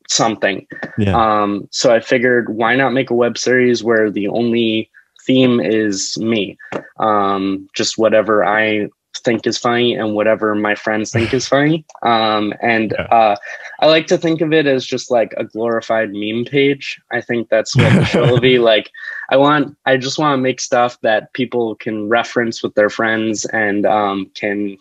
something. 0.07 0.65
yeah 0.97 1.15
Um, 1.15 1.67
so 1.71 1.93
I 1.93 1.99
figured, 1.99 2.55
why 2.55 2.75
not 2.75 2.93
make 2.93 3.09
a 3.09 3.15
web 3.15 3.37
series 3.37 3.83
where 3.83 4.09
the 4.09 4.27
only 4.27 4.89
theme 5.25 5.59
is 5.59 6.17
me, 6.17 6.57
um, 6.99 7.67
just 7.73 7.97
whatever 7.97 8.45
I 8.45 8.89
think 9.23 9.47
is 9.47 9.57
funny 9.57 9.95
and 9.95 10.13
whatever 10.13 10.53
my 10.55 10.75
friends 10.75 11.11
think 11.11 11.33
is 11.33 11.47
funny. 11.55 11.83
Um, 12.03 12.53
and 12.61 12.93
Yeah. 12.93 13.05
uh, 13.11 13.35
I 13.81 13.87
like 13.87 14.07
to 14.07 14.17
think 14.17 14.41
of 14.41 14.53
it 14.53 14.65
as 14.67 14.85
just 14.85 15.11
like 15.11 15.33
a 15.37 15.43
glorified 15.43 16.11
meme 16.13 16.45
page. 16.45 16.99
I 17.11 17.21
think 17.21 17.49
that's 17.49 17.75
what 17.77 17.93
the 17.93 18.05
show 18.05 18.27
will 18.27 18.39
be 18.39 18.59
like. 18.71 18.91
I 19.29 19.37
want, 19.37 19.75
I 19.85 19.97
just 19.97 20.17
want 20.19 20.37
to 20.37 20.41
make 20.41 20.61
stuff 20.61 20.99
that 21.01 21.33
people 21.33 21.75
can 21.75 22.07
reference 22.09 22.63
with 22.63 22.75
their 22.75 22.89
friends 22.89 23.45
and 23.45 23.85
um, 23.85 24.31
can 24.35 24.77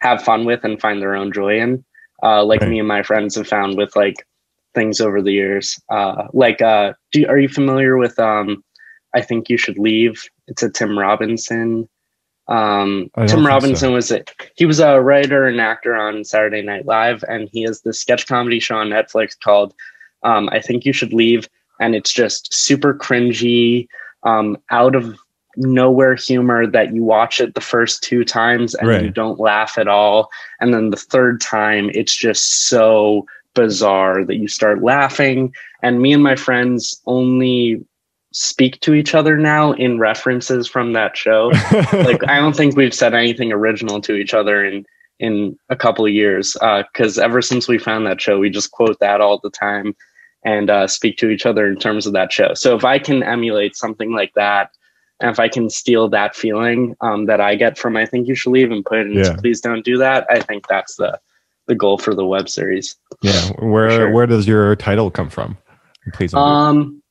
have 0.00 0.22
fun 0.22 0.44
with 0.44 0.64
and 0.64 0.80
find 0.80 1.02
their 1.02 1.14
own 1.16 1.32
joy 1.32 1.58
in. 1.60 1.84
Uh, 2.22 2.42
like 2.44 2.60
Right. 2.60 2.70
me 2.70 2.78
and 2.78 2.88
my 2.88 3.02
friends 3.02 3.34
have 3.34 3.48
found 3.48 3.76
with 3.76 3.94
like 3.96 4.26
things 4.74 5.00
over 5.00 5.22
the 5.22 5.32
years. 5.32 5.80
Uh, 5.88 6.28
like, 6.32 6.60
uh, 6.60 6.92
do 7.12 7.26
are 7.28 7.38
you 7.38 7.48
familiar 7.48 7.96
with? 7.96 8.18
Um, 8.18 8.62
I 9.14 9.20
think 9.20 9.48
you 9.48 9.56
should 9.56 9.78
leave. 9.78 10.24
It's 10.48 10.62
a 10.62 10.70
Tim 10.70 10.98
Robinson. 10.98 11.88
Um, 12.48 13.10
Tim 13.26 13.46
Robinson 13.46 13.88
so. 13.88 13.92
was 13.92 14.10
a, 14.10 14.24
he 14.56 14.66
was 14.66 14.80
a 14.80 15.00
writer 15.00 15.46
and 15.46 15.60
actor 15.60 15.94
on 15.94 16.24
Saturday 16.24 16.62
Night 16.62 16.84
Live, 16.84 17.24
and 17.28 17.48
he 17.50 17.62
has 17.62 17.80
this 17.80 18.00
sketch 18.00 18.26
comedy 18.26 18.60
show 18.60 18.76
on 18.76 18.90
Netflix 18.90 19.38
called 19.38 19.74
um, 20.24 20.48
"I 20.52 20.60
Think 20.60 20.84
You 20.84 20.92
Should 20.92 21.14
Leave," 21.14 21.48
and 21.80 21.94
it's 21.94 22.12
just 22.12 22.52
super 22.52 22.92
cringy, 22.92 23.86
um, 24.24 24.58
out 24.70 24.94
of 24.94 25.16
nowhere 25.56 26.16
humor 26.16 26.66
that 26.66 26.92
you 26.92 27.04
watch 27.04 27.40
it 27.40 27.54
the 27.54 27.60
first 27.60 28.02
two 28.02 28.24
times 28.24 28.74
and 28.74 29.04
you 29.04 29.10
don't 29.10 29.38
laugh 29.38 29.78
at 29.78 29.88
all, 29.88 30.28
and 30.60 30.74
then 30.74 30.90
the 30.90 30.96
third 30.96 31.40
time 31.40 31.90
it's 31.94 32.14
just 32.14 32.66
so 32.66 33.24
bizarre 33.54 34.24
that 34.24 34.36
you 34.36 34.48
start 34.48 34.82
laughing. 34.82 35.54
And 35.82 36.00
me 36.00 36.12
and 36.12 36.22
my 36.22 36.36
friends 36.36 37.00
only 37.06 37.84
speak 38.32 38.80
to 38.80 38.94
each 38.94 39.14
other 39.14 39.36
now 39.36 39.72
in 39.72 39.98
references 39.98 40.66
from 40.66 40.92
that 40.92 41.16
show. 41.16 41.50
like 41.92 42.28
I 42.28 42.36
don't 42.38 42.56
think 42.56 42.76
we've 42.76 42.94
said 42.94 43.14
anything 43.14 43.52
original 43.52 44.00
to 44.02 44.14
each 44.14 44.34
other 44.34 44.64
in 44.64 44.84
in 45.20 45.56
a 45.68 45.76
couple 45.76 46.04
of 46.04 46.12
years 46.12 46.54
because 46.54 47.18
uh, 47.18 47.22
ever 47.22 47.40
since 47.40 47.68
we 47.68 47.78
found 47.78 48.04
that 48.06 48.20
show, 48.20 48.38
we 48.38 48.50
just 48.50 48.72
quote 48.72 48.98
that 48.98 49.20
all 49.20 49.38
the 49.38 49.50
time 49.50 49.94
and 50.44 50.68
uh, 50.68 50.86
speak 50.86 51.16
to 51.18 51.30
each 51.30 51.46
other 51.46 51.66
in 51.66 51.78
terms 51.78 52.06
of 52.06 52.12
that 52.12 52.32
show. 52.32 52.52
So 52.54 52.76
if 52.76 52.84
I 52.84 52.98
can 52.98 53.22
emulate 53.22 53.76
something 53.76 54.12
like 54.12 54.34
that, 54.34 54.70
and 55.20 55.30
if 55.30 55.38
I 55.38 55.48
can 55.48 55.70
steal 55.70 56.08
that 56.08 56.34
feeling 56.34 56.96
um, 57.00 57.26
that 57.26 57.40
I 57.40 57.54
get 57.54 57.78
from 57.78 57.96
I 57.96 58.04
think 58.04 58.26
you 58.26 58.34
should 58.34 58.50
leave 58.50 58.72
and 58.72 58.84
put 58.84 58.98
it 58.98 59.06
into 59.06 59.20
yeah. 59.20 59.36
please 59.36 59.60
don't 59.60 59.84
do 59.84 59.96
that, 59.98 60.26
I 60.28 60.40
think 60.40 60.66
that's 60.66 60.96
the 60.96 61.18
the 61.66 61.74
goal 61.74 61.98
for 61.98 62.14
the 62.14 62.24
web 62.24 62.48
series. 62.48 62.96
Yeah, 63.22 63.50
where 63.58 63.90
sure. 63.90 64.10
where 64.10 64.26
does 64.26 64.46
your 64.46 64.76
title 64.76 65.10
come 65.10 65.30
from? 65.30 65.56
Please. 66.12 66.34
Um, 66.34 67.02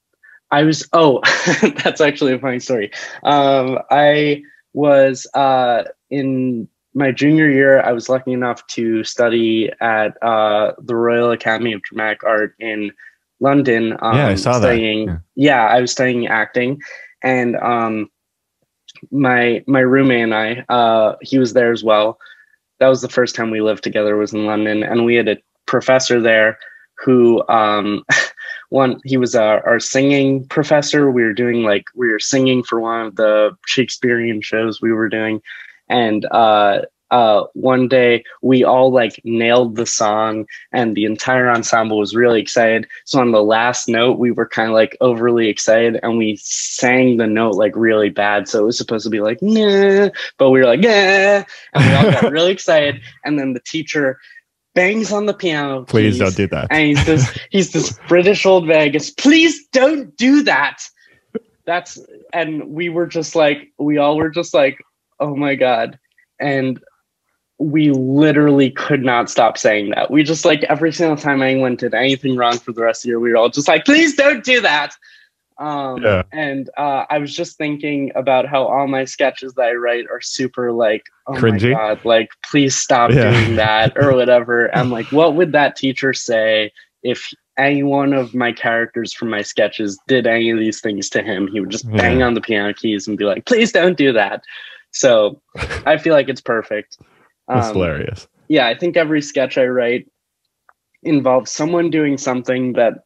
I 0.51 0.63
was 0.63 0.87
oh, 0.93 1.21
that's 1.83 2.01
actually 2.01 2.33
a 2.33 2.39
funny 2.39 2.59
story. 2.59 2.91
Um, 3.23 3.79
I 3.89 4.43
was 4.73 5.27
uh 5.33 5.83
in 6.09 6.67
my 6.93 7.11
junior 7.11 7.49
year. 7.49 7.81
I 7.81 7.91
was 7.91 8.09
lucky 8.09 8.33
enough 8.33 8.65
to 8.67 9.03
study 9.03 9.71
at 9.81 10.21
uh 10.21 10.73
the 10.79 10.95
Royal 10.95 11.31
Academy 11.31 11.73
of 11.73 11.81
Dramatic 11.81 12.23
Art 12.23 12.55
in 12.59 12.91
London. 13.39 13.97
Um, 14.01 14.15
yeah, 14.15 14.27
I 14.27 14.35
saw 14.35 14.59
studying, 14.59 15.07
that. 15.07 15.21
Yeah. 15.35 15.55
yeah, 15.55 15.67
I 15.67 15.81
was 15.81 15.91
studying 15.91 16.27
acting, 16.27 16.81
and 17.23 17.55
um, 17.57 18.09
my 19.11 19.63
my 19.67 19.81
roommate 19.81 20.23
and 20.23 20.33
I, 20.33 20.65
uh, 20.69 21.15
he 21.21 21.37
was 21.37 21.53
there 21.53 21.71
as 21.71 21.83
well. 21.83 22.19
That 22.83 22.89
was 22.89 23.01
the 23.01 23.07
first 23.07 23.33
time 23.33 23.49
we 23.49 23.61
lived 23.61 23.81
together. 23.81 24.17
Was 24.17 24.33
in 24.33 24.45
London, 24.45 24.83
and 24.83 25.05
we 25.05 25.15
had 25.15 25.29
a 25.29 25.37
professor 25.67 26.19
there 26.19 26.59
who 26.97 27.41
um, 27.47 28.03
one 28.71 28.99
he 29.05 29.15
was 29.15 29.35
our, 29.35 29.65
our 29.65 29.79
singing 29.79 30.45
professor. 30.49 31.09
We 31.09 31.23
were 31.23 31.31
doing 31.31 31.63
like 31.63 31.85
we 31.95 32.09
were 32.09 32.19
singing 32.19 32.61
for 32.61 32.81
one 32.81 33.05
of 33.05 33.15
the 33.15 33.55
Shakespearean 33.67 34.41
shows 34.41 34.81
we 34.81 34.91
were 34.91 35.07
doing, 35.07 35.41
and 35.87 36.25
uh, 36.31 36.81
uh, 37.13 37.45
one 37.53 37.87
day 37.87 38.23
we 38.41 38.63
all 38.63 38.91
like 38.91 39.21
nailed 39.23 39.75
the 39.75 39.85
song 39.85 40.47
and 40.71 40.95
the 40.95 41.05
entire 41.05 41.47
ensemble 41.47 41.99
was 41.99 42.15
really 42.15 42.41
excited. 42.41 42.87
So 43.05 43.19
on 43.19 43.31
the 43.31 43.43
last 43.43 43.87
note, 43.87 44.17
we 44.17 44.31
were 44.31 44.47
kind 44.47 44.69
of 44.69 44.73
like 44.73 44.97
overly 44.99 45.47
excited 45.47 45.99
and 46.01 46.17
we 46.17 46.37
sang 46.37 47.17
the 47.17 47.27
note 47.27 47.53
like 47.53 47.75
really 47.75 48.09
bad. 48.09 48.47
So 48.47 48.63
it 48.63 48.65
was 48.65 48.79
supposed 48.79 49.03
to 49.03 49.11
be 49.11 49.19
like, 49.19 49.43
nah, 49.43 50.09
but 50.39 50.49
we 50.49 50.59
were 50.59 50.65
like, 50.65 50.81
yeah. 50.81 51.43
And 51.73 51.85
we 51.85 51.93
all 51.93 52.19
got 52.19 52.31
really 52.31 52.51
excited. 52.51 52.99
And 53.23 53.37
then 53.37 53.53
the 53.53 53.59
teacher 53.59 54.17
bangs 54.73 55.11
on 55.11 55.27
the 55.27 55.35
piano. 55.35 55.83
Please 55.83 56.17
don't 56.17 56.35
do 56.35 56.47
that. 56.47 56.69
And 56.71 56.97
he's 56.97 57.05
this, 57.05 57.39
he's 57.51 57.71
this 57.73 57.95
British 58.07 58.43
old 58.43 58.65
Vegas. 58.65 59.11
Please 59.11 59.67
don't 59.67 60.17
do 60.17 60.41
that. 60.45 60.81
That's, 61.65 61.99
and 62.33 62.69
we 62.69 62.89
were 62.89 63.05
just 63.05 63.35
like, 63.35 63.71
we 63.77 63.99
all 63.99 64.17
were 64.17 64.31
just 64.31 64.55
like, 64.55 64.83
oh 65.19 65.35
my 65.35 65.53
God. 65.53 65.99
And 66.39 66.81
we 67.63 67.91
literally 67.91 68.69
could 68.71 69.03
not 69.03 69.29
stop 69.29 69.57
saying 69.57 69.91
that. 69.91 70.11
We 70.11 70.23
just 70.23 70.43
like 70.43 70.63
every 70.63 70.91
single 70.91 71.17
time 71.17 71.41
anyone 71.41 71.75
did 71.75 71.93
anything 71.93 72.35
wrong 72.35 72.57
for 72.57 72.73
the 72.73 72.81
rest 72.81 72.99
of 72.99 73.03
the 73.03 73.09
year, 73.09 73.19
we 73.19 73.31
were 73.31 73.37
all 73.37 73.49
just 73.49 73.67
like, 73.67 73.85
please 73.85 74.15
don't 74.15 74.43
do 74.43 74.61
that. 74.61 74.95
Um, 75.59 76.03
yeah. 76.03 76.23
And 76.31 76.69
uh, 76.77 77.05
I 77.09 77.19
was 77.19 77.33
just 77.33 77.57
thinking 77.57 78.11
about 78.15 78.47
how 78.47 78.65
all 78.65 78.87
my 78.87 79.05
sketches 79.05 79.53
that 79.53 79.65
I 79.67 79.73
write 79.73 80.05
are 80.11 80.19
super 80.19 80.71
like, 80.71 81.03
oh 81.27 81.33
Cringy. 81.33 81.71
my 81.71 81.77
God, 81.77 82.05
like, 82.05 82.29
please 82.43 82.75
stop 82.75 83.11
yeah. 83.11 83.31
doing 83.31 83.55
that 83.55 83.93
or 83.95 84.13
whatever. 84.15 84.75
I'm 84.75 84.89
like, 84.89 85.11
what 85.11 85.35
would 85.35 85.51
that 85.53 85.75
teacher 85.75 86.13
say 86.13 86.71
if 87.01 87.33
any 87.57 87.83
one 87.83 88.13
of 88.13 88.33
my 88.33 88.51
characters 88.51 89.13
from 89.13 89.29
my 89.29 89.41
sketches 89.41 89.97
did 90.07 90.27
any 90.27 90.49
of 90.49 90.59
these 90.59 90.81
things 90.81 91.07
to 91.11 91.21
him? 91.21 91.47
He 91.47 91.59
would 91.59 91.69
just 91.69 91.89
bang 91.91 92.19
yeah. 92.19 92.25
on 92.25 92.33
the 92.33 92.41
piano 92.41 92.73
keys 92.73 93.07
and 93.07 93.17
be 93.17 93.25
like, 93.25 93.45
please 93.45 93.71
don't 93.71 93.97
do 93.97 94.11
that. 94.11 94.43
So 94.91 95.39
I 95.85 95.97
feel 95.97 96.13
like 96.13 96.29
it's 96.29 96.41
perfect. 96.41 96.97
That's 97.47 97.67
um, 97.67 97.73
hilarious. 97.73 98.27
Yeah, 98.47 98.67
I 98.67 98.77
think 98.77 98.97
every 98.97 99.21
sketch 99.21 99.57
I 99.57 99.65
write 99.65 100.07
involves 101.03 101.51
someone 101.51 101.89
doing 101.89 102.17
something 102.17 102.73
that 102.73 103.05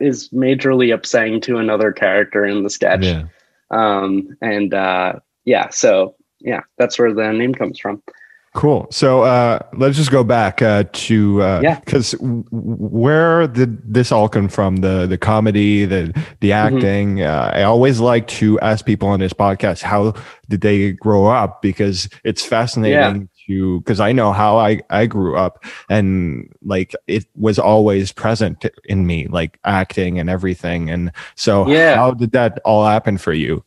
is 0.00 0.28
majorly 0.30 0.92
upsetting 0.92 1.40
to 1.42 1.58
another 1.58 1.92
character 1.92 2.44
in 2.44 2.62
the 2.62 2.70
sketch. 2.70 3.04
Yeah. 3.04 3.24
Um, 3.70 4.36
and 4.40 4.74
uh, 4.74 5.14
yeah, 5.44 5.70
so 5.70 6.14
yeah, 6.40 6.60
that's 6.78 6.98
where 6.98 7.12
the 7.12 7.32
name 7.32 7.54
comes 7.54 7.78
from. 7.78 8.02
Cool. 8.54 8.86
So 8.90 9.22
uh, 9.22 9.58
let's 9.74 9.98
just 9.98 10.10
go 10.10 10.24
back 10.24 10.62
uh, 10.62 10.84
to 10.90 11.42
uh, 11.42 11.60
yeah. 11.62 11.78
Because 11.80 12.14
where 12.20 13.46
did 13.46 13.92
this 13.92 14.10
all 14.10 14.30
come 14.30 14.48
from? 14.48 14.76
The 14.76 15.06
the 15.06 15.18
comedy, 15.18 15.84
the 15.84 16.12
the 16.40 16.50
mm-hmm. 16.50 16.76
acting. 16.76 17.16
Mm-hmm. 17.16 17.56
I 17.58 17.64
always 17.64 18.00
like 18.00 18.28
to 18.28 18.58
ask 18.60 18.86
people 18.86 19.08
on 19.08 19.20
this 19.20 19.34
podcast 19.34 19.82
how 19.82 20.14
did 20.48 20.62
they 20.62 20.92
grow 20.92 21.26
up 21.26 21.60
because 21.60 22.08
it's 22.24 22.46
fascinating 22.46 23.28
to 23.46 23.80
because 23.80 24.00
I 24.00 24.12
know 24.12 24.32
how 24.32 24.58
I 24.58 24.82
I 24.90 25.06
grew 25.06 25.36
up 25.36 25.64
and 25.88 26.52
like 26.62 26.94
it 27.06 27.26
was 27.36 27.58
always 27.58 28.12
present 28.12 28.64
in 28.84 29.06
me 29.06 29.26
like 29.28 29.58
acting 29.64 30.18
and 30.18 30.28
everything 30.30 30.90
and 30.90 31.12
so 31.34 31.68
yeah 31.68 31.96
how 31.96 32.12
did 32.12 32.32
that 32.32 32.60
all 32.64 32.86
happen 32.86 33.18
for 33.18 33.32
you? 33.32 33.64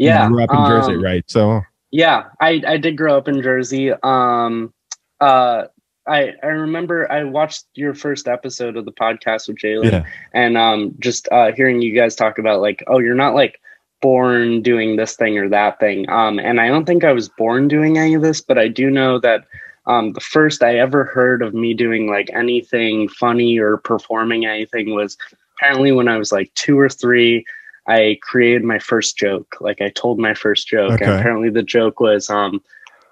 Yeah, 0.00 0.24
you 0.24 0.34
grew 0.34 0.44
up 0.44 0.50
in 0.50 0.56
um, 0.56 0.66
Jersey, 0.66 0.96
right? 0.96 1.24
So 1.26 1.60
yeah, 1.90 2.28
I 2.40 2.62
I 2.66 2.76
did 2.78 2.96
grow 2.96 3.18
up 3.18 3.28
in 3.28 3.42
Jersey. 3.42 3.92
Um, 4.02 4.72
uh, 5.20 5.66
I 6.06 6.32
I 6.42 6.46
remember 6.46 7.10
I 7.12 7.24
watched 7.24 7.66
your 7.74 7.94
first 7.94 8.26
episode 8.26 8.76
of 8.76 8.86
the 8.86 8.92
podcast 8.92 9.48
with 9.48 9.58
Jalen, 9.58 9.92
yeah. 9.92 10.04
and 10.32 10.56
um, 10.56 10.94
just 11.00 11.28
uh, 11.30 11.52
hearing 11.52 11.82
you 11.82 11.94
guys 11.94 12.16
talk 12.16 12.38
about 12.38 12.62
like, 12.62 12.82
oh, 12.86 12.98
you're 12.98 13.14
not 13.14 13.34
like 13.34 13.60
born 14.00 14.62
doing 14.62 14.96
this 14.96 15.16
thing 15.16 15.38
or 15.38 15.48
that 15.48 15.78
thing. 15.78 16.08
Um, 16.10 16.38
and 16.38 16.60
I 16.60 16.68
don't 16.68 16.86
think 16.86 17.04
I 17.04 17.12
was 17.12 17.28
born 17.28 17.68
doing 17.68 17.98
any 17.98 18.14
of 18.14 18.22
this, 18.22 18.40
but 18.40 18.58
I 18.58 18.68
do 18.68 18.90
know 18.90 19.18
that 19.20 19.44
um, 19.86 20.12
the 20.12 20.20
first 20.20 20.62
I 20.62 20.78
ever 20.78 21.04
heard 21.04 21.42
of 21.42 21.54
me 21.54 21.74
doing 21.74 22.08
like 22.08 22.30
anything 22.32 23.08
funny 23.08 23.58
or 23.58 23.78
performing 23.78 24.46
anything 24.46 24.94
was 24.94 25.16
apparently 25.56 25.92
when 25.92 26.08
I 26.08 26.18
was 26.18 26.32
like 26.32 26.52
two 26.54 26.78
or 26.78 26.88
three. 26.88 27.44
I 27.86 28.18
created 28.22 28.62
my 28.62 28.78
first 28.78 29.16
joke. 29.16 29.56
Like 29.60 29.80
I 29.80 29.88
told 29.90 30.18
my 30.18 30.34
first 30.34 30.68
joke. 30.68 30.92
Okay. 30.92 31.04
And 31.04 31.14
apparently 31.14 31.50
the 31.50 31.62
joke 31.62 31.98
was 31.98 32.30
um, 32.30 32.62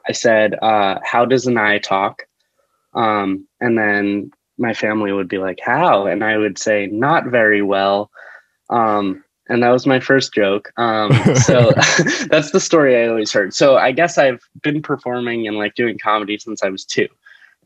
I 0.09 0.13
said, 0.13 0.55
uh, 0.63 0.99
How 1.05 1.25
does 1.25 1.47
an 1.47 1.59
eye 1.59 1.79
talk? 1.79 2.27
Um, 2.95 3.47
and 3.61 3.77
then 3.77 4.31
my 4.57 4.75
family 4.75 5.13
would 5.13 5.29
be 5.29 5.39
like, 5.39 5.61
How? 5.63 6.07
And 6.07 6.25
I 6.25 6.37
would 6.37 6.59
say, 6.59 6.87
Not 6.87 7.27
very 7.27 7.63
well. 7.63 8.11
Um, 8.71 9.25
and 9.49 9.63
that 9.63 9.71
was 9.71 9.87
my 9.87 10.01
first 10.01 10.33
joke. 10.33 10.73
Um, 10.77 11.13
so 11.37 11.73
that's 12.31 12.51
the 12.51 12.61
story 12.61 13.03
I 13.03 13.09
always 13.09 13.33
heard. 13.33 13.55
So 13.55 13.77
I 13.77 13.93
guess 13.93 14.19
I've 14.19 14.43
been 14.63 14.83
performing 14.83 15.47
and 15.47 15.57
like 15.57 15.75
doing 15.75 15.99
comedy 15.99 16.39
since 16.39 16.63
I 16.63 16.69
was 16.69 16.85
two 16.85 17.09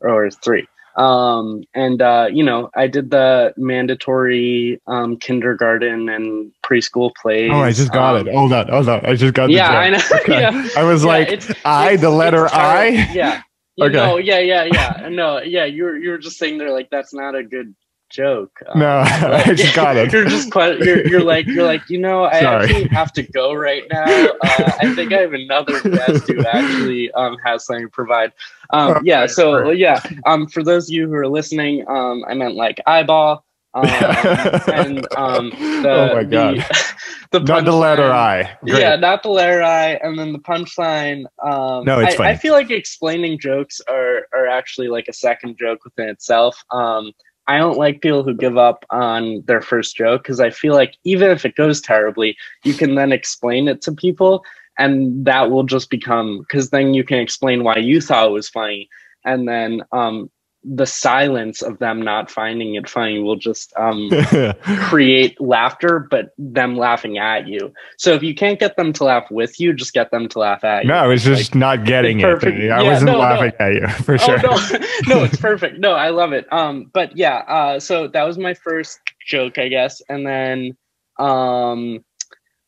or 0.01 0.29
three. 0.29 0.67
Um, 0.95 1.63
and 1.73 2.01
uh, 2.01 2.29
you 2.31 2.43
know, 2.43 2.69
I 2.75 2.87
did 2.87 3.09
the 3.09 3.53
mandatory 3.57 4.79
um, 4.85 5.17
kindergarten 5.17 6.07
and 6.07 6.51
preschool 6.63 7.11
plays. 7.15 7.49
Oh, 7.51 7.61
I 7.61 7.71
just 7.71 7.91
got 7.91 8.15
um, 8.15 8.27
it. 8.27 8.35
Hold 8.35 8.53
on, 8.53 8.67
hold 8.67 8.89
on. 8.89 9.05
I 9.05 9.15
just 9.15 9.33
got. 9.33 9.49
Yeah, 9.49 9.69
I 9.69 9.89
know. 9.89 9.99
Okay. 10.13 10.39
yeah. 10.39 10.67
I 10.77 10.83
was 10.83 11.03
yeah, 11.03 11.09
like, 11.09 11.29
it's, 11.29 11.51
I, 11.65 11.91
it's, 11.93 12.01
the 12.01 12.09
letter 12.11 12.47
I. 12.53 13.09
Yeah. 13.11 13.41
okay. 13.81 13.91
No, 13.91 14.17
yeah, 14.17 14.37
yeah, 14.39 14.65
yeah. 14.65 15.09
No, 15.09 15.41
yeah. 15.41 15.65
You 15.65 15.85
were 15.85 15.97
you 15.97 16.11
were 16.11 16.19
just 16.19 16.37
saying 16.37 16.59
there 16.59 16.71
like 16.71 16.89
that's 16.91 17.13
not 17.13 17.35
a 17.35 17.43
good 17.43 17.73
joke. 18.13 18.61
Um, 18.67 18.79
no, 18.79 18.99
I 19.05 19.53
just 19.53 19.75
got 19.75 19.97
it. 19.97 20.13
You're 20.13 20.25
just 20.25 20.51
quite, 20.51 20.79
you're, 20.79 21.05
you're 21.07 21.23
like 21.23 21.45
you're 21.47 21.65
like 21.65 21.89
you 21.89 21.97
know 21.97 22.25
I 22.25 22.41
Sorry. 22.41 22.63
actually 22.63 22.87
have 22.89 23.11
to 23.13 23.23
go 23.23 23.53
right 23.53 23.83
now. 23.91 24.05
Uh, 24.05 24.71
I 24.81 24.93
think 24.95 25.11
I 25.11 25.21
have 25.21 25.33
another 25.33 25.81
guest 25.81 26.27
who 26.27 26.45
actually 26.45 27.11
um, 27.11 27.37
has 27.43 27.65
something 27.65 27.87
to 27.87 27.91
provide. 27.91 28.31
Um, 28.69 29.01
yeah, 29.03 29.25
so 29.25 29.71
yeah, 29.71 29.99
um, 30.25 30.47
for 30.47 30.63
those 30.63 30.87
of 30.87 30.93
you 30.93 31.07
who 31.07 31.13
are 31.15 31.27
listening, 31.27 31.85
um, 31.89 32.23
I 32.27 32.35
meant 32.35 32.55
like 32.55 32.79
eyeball. 32.87 33.43
Um, 33.75 33.87
and 33.87 35.07
um, 35.17 35.49
the, 35.49 35.89
oh 35.89 36.15
my 36.15 36.23
god, 36.23 36.57
the, 36.57 37.39
the 37.39 37.39
not 37.39 37.65
the 37.65 37.71
letter 37.71 38.11
I. 38.11 38.55
Great. 38.63 38.81
Yeah, 38.81 38.95
not 38.97 39.23
the 39.23 39.29
letter 39.29 39.63
I, 39.63 39.93
and 39.93 40.17
then 40.17 40.31
the 40.31 40.37
punchline. 40.37 41.25
Um, 41.43 41.83
no, 41.83 41.99
it's 41.99 42.13
I, 42.13 42.17
funny. 42.17 42.29
I 42.29 42.35
feel 42.35 42.53
like 42.53 42.69
explaining 42.69 43.39
jokes 43.39 43.81
are 43.89 44.27
are 44.31 44.45
actually 44.45 44.89
like 44.89 45.07
a 45.07 45.13
second 45.13 45.57
joke 45.57 45.85
within 45.85 46.07
itself. 46.07 46.63
Um, 46.69 47.13
I 47.47 47.57
don't 47.57 47.77
like 47.77 48.01
people 48.01 48.23
who 48.23 48.33
give 48.33 48.57
up 48.57 48.85
on 48.89 49.43
their 49.45 49.61
first 49.61 49.95
joke 49.95 50.23
because 50.23 50.39
I 50.39 50.49
feel 50.49 50.73
like 50.73 50.95
even 51.03 51.29
if 51.29 51.45
it 51.45 51.55
goes 51.55 51.81
terribly, 51.81 52.37
you 52.63 52.73
can 52.73 52.95
then 52.95 53.11
explain 53.11 53.67
it 53.67 53.81
to 53.83 53.91
people 53.91 54.43
and 54.77 55.25
that 55.25 55.51
will 55.51 55.63
just 55.63 55.89
become 55.89 56.39
because 56.39 56.69
then 56.69 56.93
you 56.93 57.03
can 57.03 57.19
explain 57.19 57.63
why 57.63 57.77
you 57.77 58.01
thought 58.01 58.27
it 58.27 58.31
was 58.31 58.49
funny. 58.49 58.89
And 59.25 59.47
then 59.47 59.81
um, 59.91 60.29
the 60.63 60.85
silence 60.85 61.61
of 61.61 61.79
them 61.79 62.01
not 62.01 62.31
finding 62.31 62.75
it 62.75 62.89
funny 62.89 63.19
will 63.19 63.35
just 63.35 63.73
um, 63.75 64.09
create 64.63 65.39
laughter, 65.41 66.07
but 66.09 66.33
them 66.37 66.77
laughing 66.77 67.17
at 67.17 67.47
you. 67.47 67.73
So 67.97 68.13
if 68.13 68.23
you 68.23 68.33
can't 68.33 68.59
get 68.59 68.77
them 68.77 68.93
to 68.93 69.03
laugh 69.03 69.29
with 69.29 69.59
you, 69.59 69.73
just 69.73 69.93
get 69.93 70.11
them 70.11 70.29
to 70.29 70.39
laugh 70.39 70.63
at 70.63 70.83
you. 70.83 70.89
No, 70.89 71.09
it's 71.11 71.23
just 71.23 71.53
like, 71.53 71.59
not 71.59 71.85
getting 71.85 72.21
it. 72.21 72.25
I 72.25 72.47
yeah, 72.47 72.81
wasn't 72.81 73.11
no, 73.11 73.19
laughing 73.19 73.51
no. 73.59 73.65
at 73.65 73.73
you 73.73 73.87
for 74.03 74.17
sure. 74.17 74.39
Oh, 74.43 74.69
no, 74.71 74.77
no, 75.15 75.23
it's 75.23 75.37
perfect. 75.37 75.79
No, 75.79 75.93
I 75.93 76.09
love 76.09 76.31
it. 76.31 76.51
Um, 76.51 76.89
but 76.93 77.15
yeah, 77.17 77.37
uh, 77.47 77.79
so 77.79 78.07
that 78.07 78.23
was 78.23 78.37
my 78.37 78.53
first 78.53 78.99
joke, 79.27 79.57
I 79.57 79.67
guess, 79.67 80.01
and 80.07 80.25
then 80.25 80.77
um, 81.19 82.03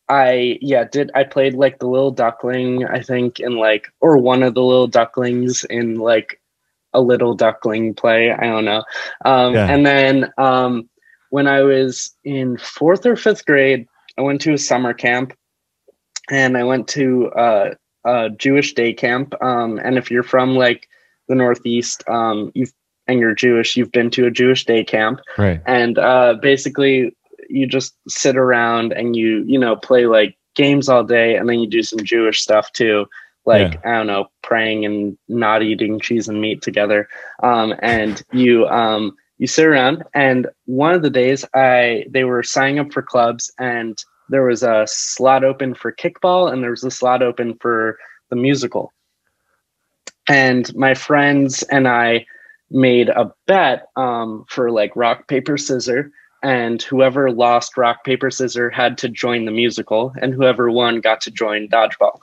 I 0.10 0.60
yeah 0.62 0.84
did 0.84 1.12
I 1.15 1.23
played 1.23 1.55
like 1.55 1.79
the 1.79 1.88
little 1.88 2.12
duckling 2.12 2.86
I 2.86 3.01
think 3.01 3.39
in 3.39 3.55
like 3.55 3.88
or 4.01 4.17
one 4.17 4.43
of 4.43 4.53
the 4.53 4.62
little 4.62 4.88
ducklings 4.88 5.63
in 5.63 5.95
like 5.95 6.39
a 6.95 7.01
little 7.01 7.34
duckling 7.34 7.93
play. 7.93 8.31
I 8.31 8.45
don't 8.45 8.65
know. 8.65 8.84
Um, 9.23 9.53
yeah. 9.53 9.69
and 9.69 9.86
then 9.86 10.31
um, 10.38 10.89
when 11.29 11.47
I 11.47 11.62
was 11.62 12.15
in 12.23 12.58
fourth 12.58 13.05
or 13.05 13.15
fifth 13.15 13.45
grade 13.45 13.88
I 14.17 14.21
went 14.21 14.41
to 14.41 14.53
a 14.53 14.58
summer 14.58 14.93
camp 14.93 15.34
and 16.29 16.58
I 16.58 16.63
went 16.63 16.88
to 16.89 17.29
uh, 17.31 17.75
a 18.05 18.29
Jewish 18.29 18.73
day 18.73 18.93
camp. 18.93 19.36
Um, 19.41 19.79
and 19.84 19.97
if 19.97 20.10
you're 20.10 20.23
from 20.23 20.55
like 20.55 20.88
the 21.27 21.36
Northeast 21.36 22.03
um, 22.08 22.51
you've 22.55 22.73
and 23.08 23.19
you're 23.19 23.36
Jewish 23.36 23.75
you've 23.77 23.91
been 23.91 24.10
to 24.12 24.25
a 24.25 24.31
Jewish 24.31 24.65
day 24.65 24.84
camp. 24.84 25.19
Right. 25.38 25.62
And 25.65 25.97
uh, 25.99 26.36
basically 26.41 27.15
you 27.49 27.67
just 27.67 27.95
sit 28.08 28.38
around 28.38 28.93
and 28.93 29.15
you 29.15 29.43
you 29.45 29.60
know 29.60 29.75
play 29.75 30.08
like 30.08 30.38
games 30.55 30.89
all 30.89 31.03
day 31.03 31.36
and 31.36 31.49
then 31.49 31.60
you 31.60 31.67
do 31.67 31.84
some 31.84 31.99
jewish 31.99 32.41
stuff 32.41 32.71
too 32.71 33.05
like 33.45 33.73
yeah. 33.73 33.79
i 33.86 33.97
don't 33.97 34.08
know 34.08 34.27
praying 34.45 34.86
and 34.86 35.17
not 35.27 35.63
eating 35.63 35.99
cheese 35.99 36.27
and 36.27 36.39
meat 36.39 36.62
together. 36.62 37.10
Um, 37.43 37.73
and 37.79 38.21
you 38.31 38.67
um, 38.67 39.15
you 39.38 39.47
sit 39.47 39.65
around 39.65 40.03
and 40.13 40.47
one 40.65 40.93
of 40.93 41.01
the 41.01 41.10
days 41.10 41.43
i 41.53 42.05
they 42.10 42.23
were 42.23 42.43
signing 42.43 42.79
up 42.79 42.93
for 42.93 43.01
clubs 43.01 43.51
and 43.60 44.01
there 44.29 44.43
was 44.43 44.63
a 44.63 44.86
slot 44.88 45.43
open 45.43 45.75
for 45.75 45.91
kickball 45.91 46.51
and 46.51 46.63
there 46.63 46.71
was 46.71 46.84
a 46.84 46.91
slot 46.91 47.21
open 47.21 47.55
for 47.62 47.97
the 48.29 48.36
musical. 48.36 48.91
And 50.27 50.73
my 50.75 50.93
friends 50.93 51.63
and 51.63 51.88
i 51.88 52.25
made 52.71 53.10
a 53.10 53.31
bet 53.45 53.88
um, 53.95 54.45
for 54.49 54.71
like 54.71 54.95
rock 54.95 55.27
paper 55.27 55.58
scissors 55.58 56.12
and 56.41 56.81
whoever 56.81 57.31
lost 57.31 57.77
rock 57.77 58.03
paper 58.03 58.31
scissors 58.31 58.73
had 58.75 58.97
to 58.97 59.10
join 59.10 59.45
the 59.45 59.51
musical 59.51 60.13
and 60.21 60.34
whoever 60.34 60.71
won 60.71 60.99
got 60.99 61.21
to 61.21 61.31
join 61.31 61.67
dodgeball 61.67 62.19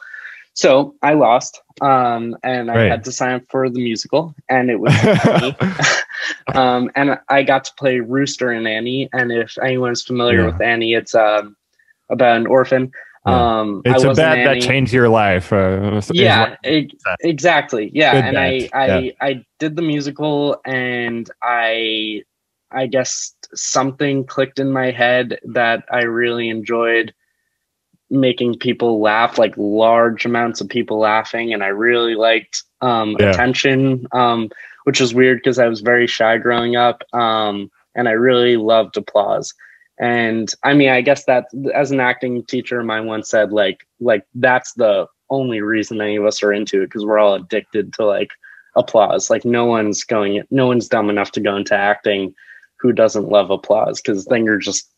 so 0.54 0.94
i 1.02 1.14
lost 1.14 1.60
um, 1.80 2.36
and 2.42 2.70
i 2.70 2.76
right. 2.76 2.90
had 2.90 3.04
to 3.04 3.12
sign 3.12 3.34
up 3.34 3.42
for 3.48 3.68
the 3.68 3.82
musical 3.82 4.34
and 4.48 4.70
it 4.70 4.78
was 4.80 4.94
um, 6.54 6.90
and 6.94 7.18
i 7.28 7.42
got 7.42 7.64
to 7.64 7.72
play 7.78 8.00
rooster 8.00 8.50
and 8.50 8.66
annie 8.66 9.08
and 9.12 9.32
if 9.32 9.56
anyone's 9.62 10.02
familiar 10.02 10.40
yeah. 10.40 10.46
with 10.46 10.60
annie 10.60 10.94
it's 10.94 11.14
um, 11.14 11.56
about 12.10 12.36
an 12.36 12.46
orphan 12.46 12.90
yeah. 13.26 13.60
Um, 13.60 13.82
it's 13.84 14.02
a 14.02 14.14
bet 14.14 14.44
that 14.44 14.60
changed 14.60 14.92
your 14.92 15.08
life. 15.08 15.52
Uh, 15.52 16.00
yeah, 16.12 16.56
it, 16.64 16.92
exactly. 17.20 17.88
Yeah, 17.94 18.14
Good 18.14 18.24
and 18.24 18.34
bet. 18.34 18.42
I, 18.42 18.68
I, 18.72 18.98
yeah. 18.98 19.12
I 19.20 19.44
did 19.60 19.76
the 19.76 19.82
musical, 19.82 20.60
and 20.64 21.30
I 21.40 22.24
I 22.72 22.86
guess 22.86 23.34
something 23.54 24.24
clicked 24.24 24.58
in 24.58 24.72
my 24.72 24.90
head 24.90 25.38
that 25.44 25.84
I 25.90 26.02
really 26.02 26.48
enjoyed 26.48 27.14
making 28.12 28.58
people 28.58 29.00
laugh, 29.00 29.38
like 29.38 29.54
large 29.56 30.24
amounts 30.24 30.60
of 30.60 30.68
people 30.68 30.98
laughing, 30.98 31.52
and 31.52 31.64
I 31.64 31.68
really 31.68 32.14
liked 32.14 32.62
um, 32.80 33.16
yeah. 33.18 33.30
attention, 33.30 34.06
um, 34.12 34.50
which 34.84 35.00
is 35.00 35.14
weird 35.14 35.38
because 35.38 35.58
I 35.58 35.66
was 35.66 35.80
very 35.80 36.06
shy 36.06 36.36
growing 36.38 36.76
up, 36.76 37.02
um, 37.14 37.70
and 37.94 38.08
I 38.08 38.12
really 38.12 38.56
loved 38.56 38.96
applause. 38.96 39.54
And 39.98 40.52
I 40.62 40.74
mean, 40.74 40.90
I 40.90 41.00
guess 41.00 41.24
that 41.24 41.46
as 41.74 41.90
an 41.90 42.00
acting 42.00 42.44
teacher 42.44 42.80
of 42.80 42.86
mine 42.86 43.06
once 43.06 43.30
said, 43.30 43.52
like, 43.52 43.86
like 44.00 44.24
that's 44.34 44.74
the 44.74 45.06
only 45.30 45.60
reason 45.60 46.00
any 46.00 46.16
of 46.16 46.26
us 46.26 46.42
are 46.42 46.52
into 46.52 46.82
it 46.82 46.86
because 46.86 47.04
we're 47.04 47.18
all 47.18 47.34
addicted 47.34 47.94
to 47.94 48.04
like 48.04 48.30
applause. 48.76 49.30
Like, 49.30 49.44
no 49.44 49.64
one's 49.64 50.04
going, 50.04 50.42
no 50.50 50.66
one's 50.66 50.88
dumb 50.88 51.08
enough 51.08 51.32
to 51.32 51.40
go 51.40 51.56
into 51.56 51.74
acting 51.74 52.34
who 52.76 52.92
doesn't 52.92 53.28
love 53.28 53.50
applause 53.50 54.00
because 54.00 54.24
then 54.26 54.44
you're 54.44 54.58
just 54.58 54.92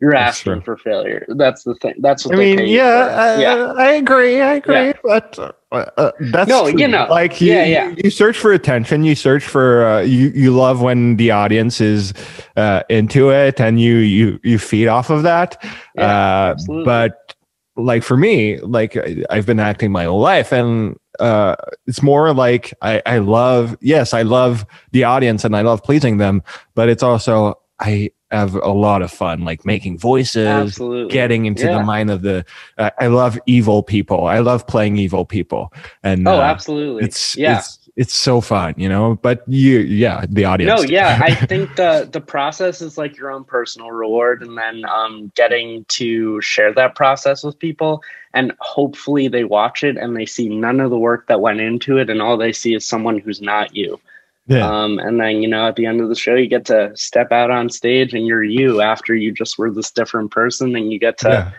you're 0.00 0.14
asking 0.14 0.60
for 0.62 0.76
failure. 0.76 1.24
That's 1.28 1.62
the 1.62 1.74
thing. 1.76 1.94
That's 1.98 2.26
what 2.26 2.34
I 2.34 2.38
mean. 2.38 2.58
Yeah, 2.66 3.38
yeah, 3.38 3.72
I 3.76 3.92
agree. 3.92 4.40
I 4.40 4.54
agree. 4.54 4.74
Yeah. 4.74 4.92
But 5.02 5.38
uh, 5.38 5.52
uh, 5.96 6.12
that's 6.20 6.48
no, 6.48 6.70
true. 6.70 6.80
you 6.80 6.88
know, 6.88 7.06
like 7.08 7.40
you, 7.40 7.52
yeah, 7.52 7.64
yeah. 7.64 7.88
You, 7.90 7.96
you, 8.04 8.10
search 8.10 8.36
for 8.36 8.52
attention. 8.52 9.04
You 9.04 9.14
search 9.14 9.44
for 9.44 9.86
uh, 9.86 10.00
you. 10.00 10.30
You 10.34 10.54
love 10.54 10.82
when 10.82 11.16
the 11.16 11.30
audience 11.30 11.80
is 11.80 12.12
uh, 12.56 12.82
into 12.88 13.30
it, 13.30 13.60
and 13.60 13.80
you 13.80 13.96
you 13.96 14.40
you 14.42 14.58
feed 14.58 14.88
off 14.88 15.10
of 15.10 15.22
that. 15.22 15.62
Yeah, 15.94 16.54
uh, 16.56 16.56
but 16.84 17.34
like 17.76 18.02
for 18.02 18.16
me, 18.16 18.58
like 18.58 18.96
I've 19.30 19.46
been 19.46 19.60
acting 19.60 19.92
my 19.92 20.04
whole 20.04 20.20
life, 20.20 20.52
and 20.52 20.98
uh, 21.20 21.56
it's 21.86 22.02
more 22.02 22.32
like 22.32 22.74
I, 22.82 23.02
I 23.06 23.18
love, 23.18 23.76
yes, 23.80 24.14
I 24.14 24.22
love 24.22 24.66
the 24.92 25.04
audience 25.04 25.44
and 25.44 25.56
I 25.56 25.62
love 25.62 25.82
pleasing 25.82 26.18
them, 26.18 26.42
but 26.74 26.88
it's 26.88 27.02
also, 27.02 27.54
I 27.80 28.10
have 28.34 28.54
a 28.54 28.72
lot 28.72 29.02
of 29.02 29.10
fun, 29.10 29.44
like 29.44 29.64
making 29.64 29.98
voices, 29.98 30.46
Absolutely. 30.46 31.12
getting 31.12 31.46
into 31.46 31.66
yeah. 31.66 31.78
the 31.78 31.84
mind 31.84 32.10
of 32.10 32.22
the, 32.22 32.44
uh, 32.78 32.90
I 32.98 33.06
love 33.06 33.38
evil 33.46 33.82
people. 33.82 34.26
I 34.26 34.40
love 34.40 34.66
playing 34.66 34.96
evil 34.96 35.24
people. 35.24 35.72
And, 36.02 36.26
oh, 36.26 36.38
uh, 36.38 36.42
absolutely. 36.42 37.04
It's, 37.04 37.36
yeah. 37.36 37.58
It's, 37.58 37.78
it's 37.96 38.14
so 38.14 38.40
fun, 38.40 38.74
you 38.76 38.88
know. 38.88 39.16
But 39.22 39.44
you, 39.46 39.78
yeah, 39.78 40.24
the 40.28 40.44
audience. 40.44 40.82
No, 40.82 40.88
yeah, 40.88 41.20
I 41.22 41.34
think 41.46 41.76
the 41.76 42.08
the 42.10 42.20
process 42.20 42.82
is 42.82 42.98
like 42.98 43.16
your 43.16 43.30
own 43.30 43.44
personal 43.44 43.90
reward, 43.92 44.42
and 44.42 44.58
then 44.58 44.84
um, 44.86 45.30
getting 45.36 45.84
to 45.90 46.40
share 46.40 46.72
that 46.74 46.96
process 46.96 47.44
with 47.44 47.58
people, 47.58 48.02
and 48.32 48.52
hopefully 48.58 49.28
they 49.28 49.44
watch 49.44 49.84
it 49.84 49.96
and 49.96 50.16
they 50.16 50.26
see 50.26 50.48
none 50.48 50.80
of 50.80 50.90
the 50.90 50.98
work 50.98 51.28
that 51.28 51.40
went 51.40 51.60
into 51.60 51.98
it, 51.98 52.10
and 52.10 52.20
all 52.20 52.36
they 52.36 52.52
see 52.52 52.74
is 52.74 52.84
someone 52.84 53.18
who's 53.18 53.40
not 53.40 53.74
you. 53.76 54.00
Yeah. 54.46 54.68
Um, 54.68 54.98
and 54.98 55.18
then 55.20 55.42
you 55.42 55.48
know 55.48 55.66
at 55.66 55.76
the 55.76 55.86
end 55.86 56.00
of 56.00 56.08
the 56.08 56.14
show 56.14 56.34
you 56.34 56.46
get 56.48 56.66
to 56.66 56.92
step 56.94 57.32
out 57.32 57.50
on 57.50 57.70
stage 57.70 58.12
and 58.12 58.26
you're 58.26 58.44
you 58.44 58.82
after 58.82 59.14
you 59.14 59.32
just 59.32 59.58
were 59.58 59.70
this 59.70 59.90
different 59.90 60.30
person 60.30 60.76
and 60.76 60.92
you 60.92 60.98
get 60.98 61.18
to 61.18 61.28
yeah 61.28 61.52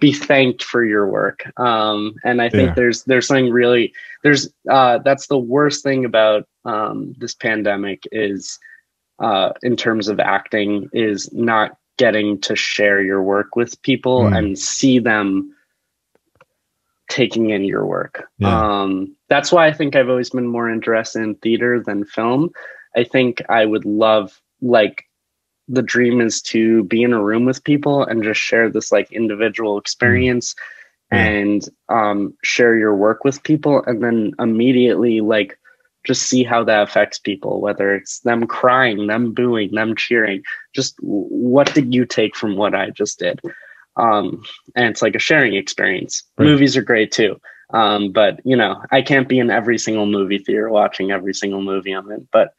be 0.00 0.12
thanked 0.12 0.62
for 0.62 0.84
your 0.84 1.06
work. 1.06 1.50
Um, 1.58 2.14
and 2.24 2.42
I 2.42 2.48
think 2.48 2.68
yeah. 2.68 2.74
there's 2.74 3.04
there's 3.04 3.26
something 3.26 3.50
really 3.50 3.92
there's 4.22 4.48
uh, 4.70 4.98
that's 4.98 5.26
the 5.28 5.38
worst 5.38 5.82
thing 5.82 6.04
about 6.04 6.46
um, 6.64 7.14
this 7.18 7.34
pandemic 7.34 8.02
is 8.12 8.58
uh, 9.18 9.52
in 9.62 9.76
terms 9.76 10.08
of 10.08 10.20
acting 10.20 10.88
is 10.92 11.32
not 11.32 11.76
getting 11.96 12.40
to 12.42 12.54
share 12.54 13.02
your 13.02 13.22
work 13.22 13.56
with 13.56 13.80
people 13.82 14.22
mm. 14.22 14.36
and 14.36 14.58
see 14.58 14.98
them 14.98 15.54
taking 17.08 17.50
in 17.50 17.64
your 17.64 17.86
work. 17.86 18.28
Yeah. 18.38 18.82
Um, 18.82 19.16
that's 19.28 19.50
why 19.50 19.66
I 19.66 19.72
think 19.72 19.96
I've 19.96 20.08
always 20.08 20.30
been 20.30 20.46
more 20.46 20.70
interested 20.70 21.22
in 21.22 21.34
theater 21.36 21.82
than 21.82 22.04
film. 22.04 22.50
I 22.96 23.04
think 23.04 23.42
I 23.48 23.64
would 23.64 23.84
love 23.84 24.40
like 24.60 25.04
the 25.68 25.82
dream 25.82 26.20
is 26.20 26.40
to 26.40 26.84
be 26.84 27.02
in 27.02 27.12
a 27.12 27.22
room 27.22 27.44
with 27.44 27.64
people 27.64 28.02
and 28.02 28.22
just 28.22 28.40
share 28.40 28.70
this 28.70 28.90
like 28.90 29.12
individual 29.12 29.78
experience 29.78 30.54
mm. 31.12 31.18
and 31.18 31.68
um, 31.88 32.34
share 32.42 32.76
your 32.76 32.96
work 32.96 33.24
with 33.24 33.42
people 33.42 33.82
and 33.86 34.02
then 34.02 34.32
immediately 34.38 35.20
like 35.20 35.58
just 36.04 36.22
see 36.22 36.42
how 36.42 36.64
that 36.64 36.82
affects 36.82 37.18
people 37.18 37.60
whether 37.60 37.94
it's 37.94 38.20
them 38.20 38.46
crying 38.46 39.08
them 39.08 39.34
booing 39.34 39.74
them 39.74 39.94
cheering 39.94 40.42
just 40.74 40.94
what 41.00 41.72
did 41.74 41.92
you 41.92 42.06
take 42.06 42.34
from 42.36 42.56
what 42.56 42.74
i 42.74 42.88
just 42.88 43.18
did 43.18 43.40
um, 43.98 44.42
and 44.74 44.86
it's 44.86 45.02
like 45.02 45.14
a 45.14 45.20
sharing 45.20 45.54
experience 45.54 46.22
right. 46.38 46.46
movies 46.46 46.76
are 46.76 46.82
great 46.82 47.12
too 47.12 47.40
um, 47.74 48.10
but 48.12 48.40
you 48.44 48.56
know 48.56 48.82
i 48.90 49.02
can't 49.02 49.28
be 49.28 49.38
in 49.38 49.50
every 49.50 49.78
single 49.78 50.06
movie 50.06 50.38
theater 50.38 50.68
watching 50.70 51.10
every 51.10 51.34
single 51.34 51.62
movie 51.62 51.92
i'm 51.92 52.10
in 52.10 52.26
but 52.32 52.54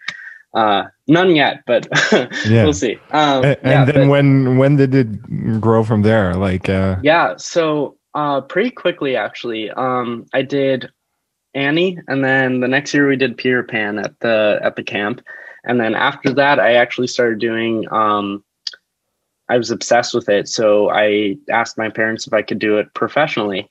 uh, 0.53 0.85
none 1.07 1.35
yet, 1.35 1.63
but 1.67 1.87
yeah. 2.11 2.63
we'll 2.63 2.73
see. 2.73 2.97
Um, 3.11 3.45
and, 3.45 3.57
yeah, 3.63 3.85
then 3.85 3.95
but, 3.95 4.07
when 4.07 4.57
when 4.57 4.75
did 4.77 4.95
it 4.95 5.61
grow 5.61 5.83
from 5.83 6.01
there? 6.01 6.33
Like 6.33 6.69
uh... 6.69 6.97
yeah, 7.03 7.35
so 7.37 7.97
uh, 8.15 8.41
pretty 8.41 8.71
quickly 8.71 9.15
actually. 9.15 9.69
Um, 9.71 10.25
I 10.33 10.41
did 10.41 10.89
Annie, 11.53 11.99
and 12.07 12.23
then 12.23 12.61
the 12.61 12.67
next 12.67 12.93
year 12.93 13.07
we 13.07 13.15
did 13.15 13.37
Peter 13.37 13.63
Pan 13.63 13.99
at 13.99 14.19
the 14.19 14.59
at 14.63 14.75
the 14.75 14.83
camp, 14.83 15.21
and 15.63 15.79
then 15.79 15.93
after 15.93 16.33
that 16.33 16.59
I 16.59 16.73
actually 16.73 17.07
started 17.07 17.39
doing. 17.39 17.91
Um, 17.91 18.43
I 19.49 19.57
was 19.57 19.71
obsessed 19.71 20.13
with 20.13 20.29
it, 20.29 20.47
so 20.47 20.89
I 20.89 21.37
asked 21.49 21.77
my 21.77 21.89
parents 21.89 22.27
if 22.27 22.33
I 22.33 22.41
could 22.41 22.59
do 22.59 22.77
it 22.77 22.93
professionally. 22.93 23.67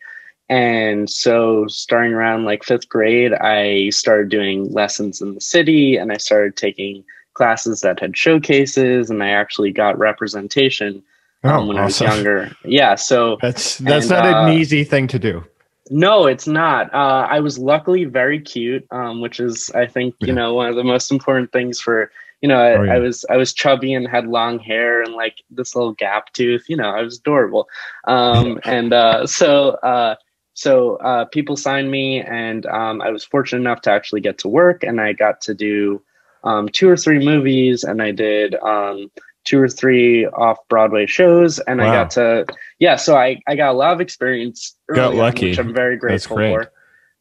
And 0.48 1.08
so, 1.10 1.66
starting 1.68 2.12
around 2.12 2.44
like 2.44 2.64
fifth 2.64 2.88
grade, 2.88 3.34
I 3.34 3.90
started 3.90 4.30
doing 4.30 4.72
lessons 4.72 5.20
in 5.20 5.34
the 5.34 5.40
city 5.40 5.96
and 5.96 6.10
I 6.10 6.16
started 6.16 6.56
taking 6.56 7.04
classes 7.34 7.82
that 7.82 8.00
had 8.00 8.16
showcases 8.16 9.10
and 9.10 9.22
I 9.22 9.28
actually 9.28 9.72
got 9.72 9.98
representation 9.98 11.02
um, 11.44 11.52
oh, 11.52 11.66
when 11.66 11.78
awesome. 11.78 12.06
I 12.06 12.10
was 12.10 12.16
younger. 12.16 12.56
Yeah. 12.64 12.94
So 12.94 13.36
that's, 13.40 13.78
that's 13.78 14.10
and, 14.10 14.24
not 14.24 14.26
uh, 14.26 14.46
an 14.46 14.58
easy 14.58 14.84
thing 14.84 15.06
to 15.08 15.18
do. 15.18 15.44
No, 15.90 16.26
it's 16.26 16.46
not. 16.46 16.92
Uh, 16.92 17.26
I 17.30 17.40
was 17.40 17.58
luckily 17.58 18.04
very 18.04 18.40
cute, 18.40 18.86
um, 18.90 19.20
which 19.20 19.40
is, 19.40 19.70
I 19.74 19.86
think, 19.86 20.14
you 20.18 20.28
yeah. 20.28 20.34
know, 20.34 20.54
one 20.54 20.68
of 20.68 20.76
the 20.76 20.84
most 20.84 21.10
important 21.12 21.52
things 21.52 21.80
for, 21.80 22.10
you 22.40 22.48
know, 22.48 22.58
I, 22.60 22.76
oh, 22.76 22.82
yeah. 22.82 22.94
I, 22.94 22.98
was, 22.98 23.24
I 23.30 23.36
was 23.36 23.52
chubby 23.52 23.94
and 23.94 24.06
had 24.06 24.26
long 24.26 24.58
hair 24.58 25.02
and 25.02 25.14
like 25.14 25.42
this 25.50 25.74
little 25.74 25.92
gap 25.92 26.32
tooth, 26.32 26.64
you 26.68 26.76
know, 26.76 26.90
I 26.90 27.02
was 27.02 27.18
adorable. 27.18 27.68
Um, 28.04 28.60
and, 28.64 28.92
uh, 28.92 29.26
so, 29.26 29.70
uh, 29.82 30.16
so 30.58 30.96
uh, 30.96 31.24
people 31.26 31.56
signed 31.56 31.88
me, 31.88 32.20
and 32.20 32.66
um, 32.66 33.00
I 33.00 33.10
was 33.10 33.22
fortunate 33.22 33.60
enough 33.60 33.80
to 33.82 33.92
actually 33.92 34.22
get 34.22 34.38
to 34.38 34.48
work, 34.48 34.82
and 34.82 35.00
I 35.00 35.12
got 35.12 35.40
to 35.42 35.54
do 35.54 36.02
um, 36.42 36.68
two 36.68 36.88
or 36.88 36.96
three 36.96 37.24
movies, 37.24 37.84
and 37.84 38.02
I 38.02 38.10
did 38.10 38.56
um, 38.56 39.08
two 39.44 39.60
or 39.60 39.68
three 39.68 40.26
off 40.26 40.58
Broadway 40.68 41.06
shows, 41.06 41.60
and 41.60 41.80
I 41.80 41.86
got 41.86 42.10
to 42.12 42.44
yeah. 42.80 42.96
So 42.96 43.16
I 43.16 43.40
I 43.46 43.54
got 43.54 43.70
a 43.70 43.78
lot 43.78 43.92
of 43.92 44.00
experience. 44.00 44.76
Got 44.92 44.98
early 44.98 45.12
on, 45.12 45.16
lucky. 45.18 45.50
which 45.50 45.58
I'm 45.58 45.72
very 45.72 45.96
grateful 45.96 46.36
for. 46.36 46.72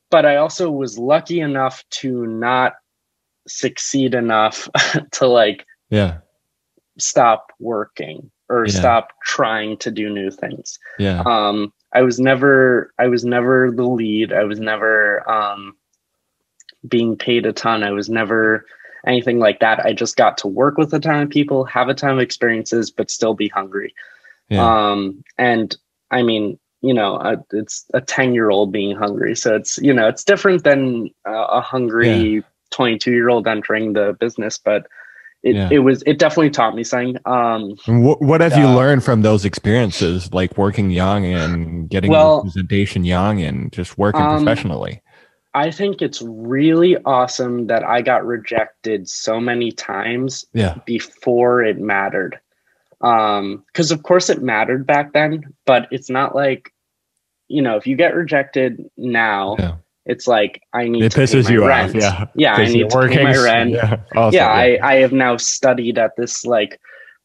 But 0.10 0.26
I 0.26 0.38
also 0.38 0.72
was 0.72 0.98
lucky 0.98 1.40
enough 1.40 1.84
to 2.02 2.26
not 2.26 2.74
succeed 3.48 4.14
enough 4.14 4.68
to 5.12 5.28
like 5.28 5.66
Yeah. 5.90 6.18
stop 6.98 7.52
working 7.60 8.30
or 8.50 8.66
Yeah. 8.66 8.72
stop 8.80 9.10
trying 9.24 9.78
to 9.78 9.92
do 9.92 10.10
new 10.10 10.32
things. 10.32 10.80
Yeah. 11.00 11.22
Um, 11.26 11.74
I 11.94 12.02
was 12.02 12.20
never 12.20 12.94
I 13.00 13.08
was 13.08 13.24
never 13.24 13.72
the 13.72 13.84
lead. 13.88 14.34
I 14.34 14.44
was 14.44 14.60
never 14.60 15.30
um, 15.30 15.76
being 16.88 17.16
paid 17.18 17.46
a 17.46 17.54
ton. 17.54 17.84
I 17.84 17.92
was 17.92 18.10
never 18.10 18.66
anything 19.06 19.40
like 19.40 19.60
that. 19.62 19.80
I 19.86 19.94
just 19.94 20.18
got 20.18 20.38
to 20.40 20.48
work 20.48 20.78
with 20.78 20.94
a 20.94 21.00
ton 21.00 21.22
of 21.24 21.30
people, 21.30 21.64
have 21.66 21.88
a 21.88 21.94
ton 21.94 22.12
of 22.12 22.20
experiences, 22.20 22.92
but 22.92 23.10
still 23.10 23.34
be 23.34 23.48
hungry. 23.48 23.94
Yeah. 24.50 24.92
Um, 24.92 25.24
and 25.38 25.76
I 26.12 26.24
mean, 26.24 26.60
you 26.82 26.94
know, 26.94 27.16
uh, 27.16 27.38
it's 27.52 27.86
a 27.94 28.02
10 28.02 28.34
year 28.34 28.50
old 28.50 28.72
being 28.72 28.96
hungry. 28.96 29.36
So 29.36 29.56
it's, 29.56 29.78
you 29.78 29.94
know, 29.94 30.08
it's 30.08 30.24
different 30.24 30.64
than 30.64 31.10
uh, 31.28 31.48
a 31.50 31.62
hungry 31.62 32.44
22 32.72 33.12
year 33.12 33.30
old 33.30 33.48
entering 33.48 33.94
the 33.94 34.16
business, 34.20 34.58
but 34.58 34.88
it, 35.44 35.56
Yeah. 35.56 35.70
it 35.72 35.80
was, 35.80 36.04
it 36.06 36.20
definitely 36.20 36.50
taught 36.50 36.76
me 36.76 36.84
something. 36.84 37.18
Um, 37.26 37.76
What, 37.88 38.22
what 38.22 38.42
have 38.42 38.58
you 38.58 38.66
Uh, 38.66 38.76
learned 38.76 39.04
from 39.04 39.22
those 39.22 39.46
experiences, 39.46 40.34
like 40.34 40.58
working 40.58 40.90
young 40.90 41.26
and 41.26 41.90
getting 41.90 42.12
Well, 42.12 42.38
representation 42.38 43.04
young 43.06 43.42
and 43.42 43.72
just 43.72 43.98
working 43.98 44.22
um, 44.24 44.30
professionally? 44.44 45.02
I 45.54 45.72
think 45.72 46.02
it's 46.02 46.22
really 46.22 46.98
awesome 47.06 47.68
that 47.68 47.84
I 47.84 48.02
got 48.02 48.26
rejected 48.26 49.08
so 49.10 49.40
many 49.40 49.72
times 49.72 50.46
Yeah. 50.54 50.76
before 50.86 51.64
it 51.64 51.80
mattered. 51.80 52.40
Um, 53.02 53.64
because 53.68 53.92
of 53.92 54.02
course 54.04 54.30
it 54.30 54.42
mattered 54.42 54.86
back 54.88 55.14
then, 55.14 55.44
but 55.66 55.88
it's 55.92 56.10
not 56.10 56.36
like, 56.36 56.74
you 57.48 57.62
know, 57.62 57.78
if 57.78 57.86
you 57.88 57.96
get 57.96 58.16
rejected 58.16 58.90
now, 58.98 59.56
Yeah. 59.60 59.76
It's 60.08 60.28
like 60.28 60.62
I 60.74 60.88
need 60.88 61.04
It 61.04 61.12
to 61.12 61.18
pay 61.18 61.24
pisses 61.24 61.46
my 61.46 61.52
you 61.52 61.68
rent. 61.68 61.96
off. 61.96 62.02
Yeah. 62.02 62.26
Yeah, 62.36 62.54
I 62.56 62.66
need 62.66 62.90
to 62.90 63.08
pay 63.08 63.24
my 63.24 63.38
rent. 63.38 63.72
Yeah. 63.72 63.98
Also, 64.16 64.38
yeah, 64.38 64.48
I, 64.48 64.80
I 64.82 64.94
have 64.96 65.12
now 65.14 65.38
studied 65.38 65.98
at 65.98 66.16
this 66.18 66.46
like 66.46 66.80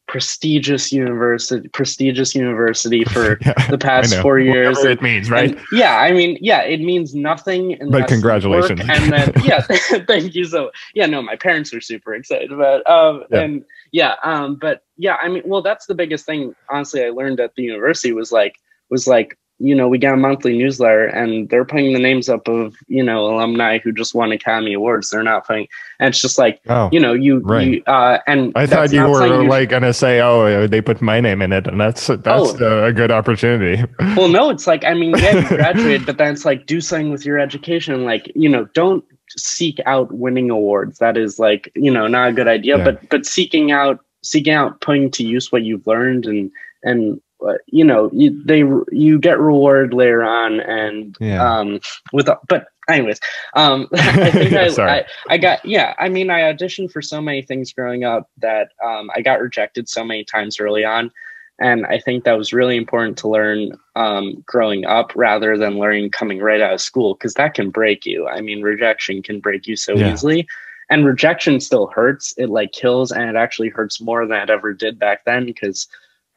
prestigious 0.05 0.91
university 0.91 1.67
prestigious 1.69 2.35
university 2.35 3.03
for 3.13 3.37
Yeah, 3.41 3.53
the 3.69 3.77
past 3.77 4.15
four 4.17 4.37
years. 4.37 4.75
Whatever 4.77 4.91
it 4.91 5.01
means, 5.01 5.29
right? 5.31 5.51
and, 5.51 5.61
yeah, 5.71 5.97
I 5.97 6.11
mean, 6.11 6.37
yeah, 6.41 6.61
it 6.61 6.81
means 6.81 7.15
nothing. 7.15 7.77
but 7.89 8.07
congratulations. 8.07 8.81
and 8.81 9.11
then, 9.13 9.31
yeah, 9.43 9.61
thank 10.07 10.35
you 10.35 10.43
so. 10.43 10.71
Yeah, 10.93 11.05
no, 11.05 11.21
my 11.21 11.37
parents 11.37 11.73
are 11.73 11.81
super 11.81 12.13
excited 12.13 12.51
about. 12.51 12.85
Um, 12.85 13.23
Yeah. 13.31 13.39
and 13.41 13.65
yeah, 13.91 14.15
um, 14.23 14.55
but 14.55 14.83
yeah, 14.97 15.15
I 15.21 15.29
mean, 15.29 15.43
well, 15.45 15.61
that's 15.61 15.85
the 15.85 15.95
biggest 15.95 16.25
thing. 16.25 16.53
Honestly, 16.69 17.03
I 17.05 17.09
learned 17.09 17.39
at 17.39 17.55
the 17.55 17.63
university 17.63 18.11
was 18.11 18.31
like 18.31 18.55
was 18.89 19.07
like 19.07 19.37
you 19.63 19.73
know 19.73 19.87
we 19.87 19.97
get 19.97 20.13
a 20.13 20.17
monthly 20.17 20.57
newsletter 20.57 21.05
and 21.05 21.49
they're 21.49 21.65
putting 21.65 21.93
the 21.93 21.99
names 21.99 22.27
up 22.29 22.47
of 22.47 22.75
you 22.87 23.01
know 23.03 23.19
alumni 23.33 23.79
who 23.79 23.91
just 23.91 24.13
won 24.13 24.31
Academy 24.31 24.73
Awards. 24.73 25.09
They're 25.09 25.23
not 25.23 25.47
putting, 25.47 25.67
and 25.99 26.09
it's 26.09 26.21
just 26.21 26.37
like 26.37 26.59
oh, 26.69 26.89
you 26.91 26.99
know 26.99 27.13
you 27.13 27.39
Right. 27.39 27.67
you 27.67 27.83
uh 27.87 28.19
and 28.27 28.51
I 28.55 28.65
thought 28.67 28.91
you 28.91 29.05
were 29.07 29.43
like 29.45 29.69
gonna 29.69 29.93
say, 29.93 30.19
"Oh, 30.21 30.67
they 30.67 30.81
put 30.81 31.01
my 31.01 31.19
name 31.21 31.41
in 31.41 31.53
it," 31.53 31.65
and 31.67 31.79
that's 31.79 32.07
that's 32.07 32.53
Oh. 32.61 32.85
a 32.85 32.91
good 32.93 33.11
opportunity. 33.11 33.83
well 34.17 34.27
no 34.27 34.49
it's 34.49 34.67
like 34.67 34.83
i 34.85 34.93
mean 34.93 35.11
yeah 35.17 35.39
you 35.39 35.47
graduate 35.63 36.05
but 36.05 36.17
then 36.17 36.33
it's 36.33 36.45
like 36.45 36.65
do 36.65 36.79
something 36.81 37.09
with 37.11 37.25
your 37.25 37.39
education 37.39 38.03
like 38.05 38.31
you 38.35 38.49
know 38.49 38.65
don't 38.73 39.03
seek 39.37 39.79
out 39.85 40.11
winning 40.11 40.49
awards 40.49 40.99
that 40.99 41.15
is 41.17 41.39
like 41.39 41.71
you 41.75 41.89
know 41.89 42.05
not 42.07 42.29
a 42.29 42.33
good 42.33 42.47
idea 42.47 42.77
Yeah. 42.77 42.83
but 42.83 43.09
but 43.09 43.25
seeking 43.25 43.71
out 43.71 43.99
seeking 44.23 44.53
out 44.53 44.79
putting 44.81 45.09
to 45.11 45.23
use 45.23 45.51
what 45.51 45.63
you've 45.63 45.87
learned 45.87 46.25
and 46.25 46.51
and 46.83 47.21
you 47.67 47.83
know 47.83 48.09
you, 48.13 48.41
they 48.45 48.63
you 48.91 49.19
get 49.19 49.39
reward 49.39 49.93
later 49.93 50.23
on 50.23 50.59
and 50.61 51.15
Yeah. 51.19 51.43
um 51.59 51.79
with 52.11 52.29
but 52.47 52.67
anyways 52.89 53.19
um 53.55 53.87
i 53.93 54.31
think 54.31 54.51
Yeah, 54.51 54.69
I. 54.77 54.89
I 54.99 55.05
i 55.29 55.37
got 55.37 55.63
yeah 55.65 55.93
i 55.99 56.09
mean 56.09 56.29
i 56.29 56.41
auditioned 56.41 56.91
for 56.91 57.01
so 57.01 57.21
many 57.21 57.41
things 57.41 57.71
growing 57.73 58.03
up 58.03 58.29
that 58.37 58.69
um 58.83 59.09
i 59.15 59.21
got 59.21 59.39
rejected 59.41 59.87
so 59.89 60.03
many 60.03 60.23
times 60.23 60.59
early 60.59 60.83
on 60.85 61.11
and 61.59 61.85
I 61.85 61.99
think 61.99 62.23
that 62.23 62.37
was 62.37 62.51
really 62.51 62.75
important 62.75 63.17
to 63.19 63.27
learn 63.29 63.77
um, 63.95 64.43
growing 64.45 64.85
up 64.85 65.11
rather 65.15 65.55
than 65.57 65.77
learning 65.77 66.09
coming 66.09 66.39
right 66.39 66.59
out 66.59 66.73
of 66.73 66.81
school 66.81 67.13
because 67.13 67.35
that 67.35 67.53
can 67.53 67.69
break 67.69 68.05
you. 68.05 68.27
I 68.27 68.41
mean, 68.41 68.63
rejection 68.63 69.21
can 69.21 69.39
break 69.39 69.67
you 69.67 69.75
so 69.75 69.95
Yeah. 69.95 70.11
easily, 70.11 70.47
and 70.89 71.05
rejection 71.05 71.59
still 71.59 71.87
hurts. 71.87 72.33
It 72.37 72.49
like 72.49 72.71
kills, 72.71 73.11
and 73.11 73.29
it 73.29 73.35
actually 73.35 73.69
hurts 73.69 74.01
more 74.01 74.25
than 74.25 74.41
it 74.41 74.49
ever 74.49 74.73
did 74.73 74.97
back 74.97 75.25
then. 75.25 75.45
Because, 75.45 75.87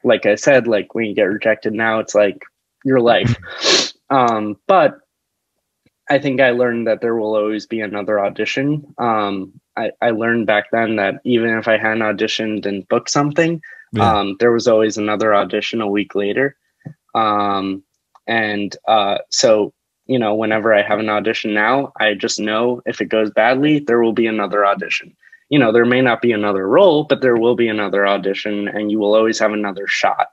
like 0.07 0.25
I 0.25 0.37
said, 0.37 0.67
like 0.67 0.95
when 0.95 1.05
you 1.07 1.15
get 1.15 1.25
rejected 1.25 1.75
now, 1.75 1.99
it's 1.99 2.15
like 2.15 2.39
your 2.85 3.01
life. 3.01 3.37
um, 4.11 4.57
but 4.69 4.99
I 6.09 6.19
think 6.21 6.41
I 6.41 6.51
learned 6.51 6.87
that 6.87 7.01
there 7.01 7.17
will 7.17 7.35
always 7.35 7.67
be 7.67 7.81
another 7.81 8.21
audition. 8.21 8.95
Um, 8.99 9.53
I, 9.77 9.91
I 10.01 10.11
learned 10.11 10.47
back 10.47 10.67
then 10.71 10.97
that 10.97 11.17
even 11.25 11.51
if 11.59 11.67
I 11.67 11.77
hadn't 11.77 12.03
auditioned 12.03 12.65
and 12.67 12.87
booked 12.89 13.11
something, 13.11 13.61
Yeah. 13.93 14.19
um, 14.19 14.37
there 14.39 14.53
was 14.53 14.69
always 14.69 14.97
another 14.97 15.35
audition 15.35 15.81
a 15.81 15.89
week 15.91 16.15
later. 16.15 16.57
Um, 17.15 17.83
and 18.29 18.77
uh, 18.87 19.19
so, 19.31 19.73
you 20.07 20.19
know, 20.21 20.35
whenever 20.37 20.73
I 20.73 20.83
have 20.83 21.01
an 21.01 21.09
audition 21.09 21.53
now, 21.55 21.93
I 21.99 22.15
just 22.15 22.39
know 22.39 22.83
if 22.87 23.01
it 23.01 23.07
goes 23.07 23.31
badly, 23.31 23.81
there 23.81 24.01
will 24.01 24.13
be 24.13 24.29
another 24.29 24.65
audition. 24.65 25.17
You 25.49 25.59
know, 25.59 25.73
there 25.73 25.85
may 25.85 26.01
not 26.01 26.21
be 26.23 26.33
another 26.33 26.67
role, 26.69 27.05
but 27.05 27.21
there 27.23 27.37
will 27.37 27.55
be 27.55 27.69
another 27.69 28.07
audition, 28.07 28.69
and 28.69 28.91
you 28.91 28.99
will 28.99 29.15
always 29.15 29.39
have 29.39 29.53
another 29.53 29.87
shot. 29.87 30.29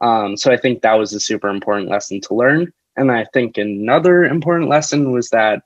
Um, 0.00 0.36
so 0.36 0.52
I 0.52 0.56
think 0.56 0.82
that 0.82 0.94
was 0.94 1.12
a 1.12 1.20
super 1.20 1.48
important 1.48 1.88
lesson 1.90 2.20
to 2.22 2.34
learn. 2.34 2.72
And 2.96 3.10
I 3.10 3.24
think 3.32 3.58
another 3.58 4.24
important 4.24 4.70
lesson 4.70 5.10
was 5.12 5.30
that 5.30 5.62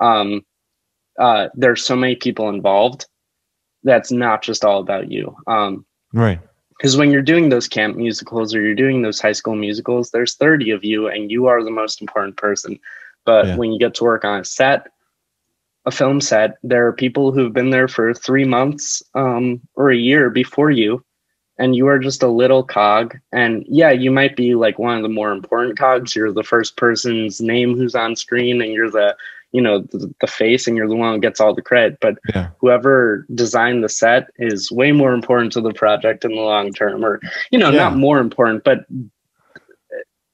um, 0.00 0.44
uh, 1.18 1.48
there's 1.54 1.84
so 1.84 1.94
many 1.96 2.16
people 2.16 2.48
involved 2.48 3.06
that's 3.84 4.10
not 4.10 4.42
just 4.42 4.64
all 4.64 4.80
about 4.80 5.10
you. 5.10 5.36
Um, 5.46 5.84
right. 6.12 6.40
because 6.76 6.96
when 6.96 7.10
you're 7.10 7.22
doing 7.22 7.50
those 7.50 7.68
camp 7.68 7.96
musicals 7.96 8.54
or 8.54 8.60
you're 8.62 8.74
doing 8.74 9.02
those 9.02 9.20
high 9.20 9.32
school 9.32 9.54
musicals 9.54 10.10
there's 10.10 10.34
30 10.34 10.70
of 10.72 10.84
you 10.84 11.06
and 11.08 11.30
you 11.30 11.46
are 11.46 11.62
the 11.62 11.70
most 11.70 12.00
important 12.00 12.36
person 12.36 12.78
but 13.24 13.46
Yeah. 13.46 13.56
when 13.56 13.72
you 13.72 13.78
get 13.78 13.94
to 13.94 14.04
work 14.04 14.24
on 14.24 14.40
a 14.40 14.44
set 14.44 14.88
a 15.86 15.90
film 15.90 16.20
set 16.20 16.56
there 16.62 16.86
are 16.86 16.92
people 16.92 17.30
who've 17.32 17.52
been 17.52 17.70
there 17.70 17.88
for 17.88 18.14
three 18.14 18.44
months 18.44 19.02
um, 19.14 19.60
or 19.74 19.90
a 19.90 19.96
year 19.96 20.30
before 20.30 20.70
you 20.70 21.04
and 21.58 21.76
you 21.76 21.86
are 21.86 21.98
just 21.98 22.22
a 22.22 22.28
little 22.28 22.62
cog 22.64 23.16
and 23.32 23.64
yeah 23.68 23.90
you 23.90 24.10
might 24.10 24.34
be 24.36 24.54
like 24.54 24.78
one 24.78 24.96
of 24.96 25.02
the 25.02 25.08
more 25.08 25.30
important 25.32 25.78
cogs 25.78 26.14
you're 26.16 26.32
the 26.32 26.42
first 26.42 26.76
person's 26.76 27.40
name 27.40 27.76
who's 27.76 27.94
on 27.94 28.16
screen 28.16 28.60
and 28.62 28.72
you're 28.72 28.90
the 28.90 29.14
you 29.52 29.60
know 29.60 29.80
the, 29.92 30.12
the 30.20 30.26
face 30.26 30.66
and 30.66 30.76
you're 30.76 30.88
the 30.88 30.96
one 30.96 31.14
who 31.14 31.20
gets 31.20 31.40
all 31.40 31.54
the 31.54 31.62
credit 31.62 31.98
but 32.00 32.18
Yeah. 32.34 32.48
whoever 32.58 33.24
designed 33.34 33.84
the 33.84 33.88
set 33.88 34.28
is 34.36 34.72
way 34.72 34.90
more 34.90 35.12
important 35.12 35.52
to 35.52 35.60
the 35.60 35.72
project 35.72 36.24
in 36.24 36.32
the 36.32 36.40
long 36.40 36.72
term 36.72 37.04
or 37.04 37.20
you 37.50 37.58
know 37.58 37.70
Yeah. 37.70 37.84
not 37.90 37.96
more 37.96 38.18
important 38.18 38.64
but 38.64 38.84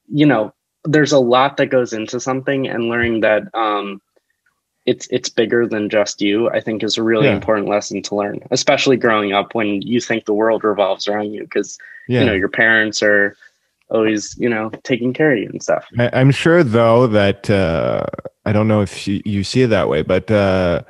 you 0.07 0.25
know 0.25 0.53
there's 0.85 1.11
a 1.11 1.19
lot 1.19 1.57
that 1.57 1.67
goes 1.67 1.93
into 1.93 2.19
something 2.19 2.67
and 2.67 2.85
learning 2.85 3.19
that 3.21 3.43
um 3.53 4.01
it's 4.85 5.07
it's 5.11 5.29
bigger 5.29 5.67
than 5.67 5.89
just 5.89 6.21
you 6.21 6.49
i 6.49 6.59
think 6.59 6.83
is 6.83 6.97
a 6.97 7.03
really 7.03 7.27
Yeah. 7.27 7.33
important 7.35 7.67
lesson 7.67 8.01
to 8.01 8.15
learn 8.15 8.39
especially 8.51 8.97
growing 8.97 9.31
up 9.31 9.53
when 9.53 9.81
you 9.81 9.99
think 10.01 10.25
the 10.25 10.33
world 10.33 10.63
revolves 10.63 11.07
around 11.07 11.31
you 11.33 11.43
because 11.43 11.77
Yeah. 12.07 12.21
you 12.21 12.25
know 12.25 12.33
your 12.33 12.49
parents 12.49 13.03
are 13.03 13.35
always 13.89 14.35
you 14.37 14.49
know 14.49 14.71
taking 14.83 15.13
care 15.13 15.33
of 15.33 15.37
you 15.39 15.49
and 15.49 15.61
stuff 15.61 15.85
I, 15.99 16.09
I'm 16.13 16.31
sure, 16.31 16.63
though, 16.63 17.05
that 17.07 17.49
uh, 17.49 18.05
I 18.45 18.53
don't 18.53 18.67
know 18.67 18.81
if 18.81 19.07
you, 19.07 19.21
you 19.25 19.43
see 19.43 19.63
it 19.63 19.67
that 19.67 19.89
way, 19.89 20.01
but 20.01 20.31
uh, 20.31 20.81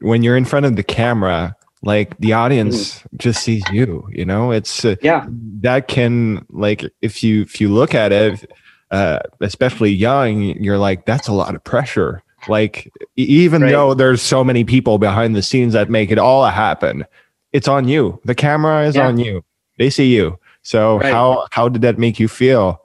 when 0.00 0.22
you're 0.22 0.36
in 0.36 0.44
front 0.44 0.64
of 0.64 0.76
the 0.76 0.84
camera, 0.84 1.56
like 1.82 2.16
the 2.18 2.32
audience 2.32 3.02
just 3.16 3.42
sees 3.42 3.64
you. 3.72 4.08
You 4.12 4.24
know, 4.24 4.52
it's 4.52 4.84
uh, 4.84 4.94
yeah 5.02 5.26
that 5.60 5.88
can 5.88 6.46
like 6.50 6.84
if 7.02 7.22
you 7.24 7.42
if 7.42 7.60
you 7.60 7.68
look 7.68 7.94
at 7.94 8.12
it, 8.12 8.50
uh, 8.90 9.18
especially 9.40 9.90
young, 9.90 10.40
you're 10.42 10.78
like 10.78 11.04
that's 11.04 11.28
a 11.28 11.32
lot 11.32 11.54
of 11.54 11.62
pressure. 11.64 12.22
Like 12.48 12.92
even 13.16 13.62
Right. 13.62 13.72
though 13.72 13.94
there's 13.94 14.22
so 14.22 14.42
many 14.44 14.64
people 14.64 14.98
behind 14.98 15.34
the 15.36 15.42
scenes 15.42 15.72
that 15.72 15.90
make 15.90 16.10
it 16.10 16.18
all 16.18 16.44
happen, 16.46 17.04
it's 17.52 17.68
on 17.68 17.88
you. 17.88 18.20
The 18.24 18.34
camera 18.34 18.86
is 18.86 18.96
Yeah. 18.96 19.06
on 19.08 19.18
you. 19.18 19.44
They 19.78 19.90
see 19.90 20.14
you. 20.14 20.38
So 20.62 20.98
Right. 20.98 21.12
how 21.12 21.46
how 21.50 21.68
did 21.68 21.82
that 21.82 21.98
make 21.98 22.18
you 22.18 22.28
feel? 22.28 22.80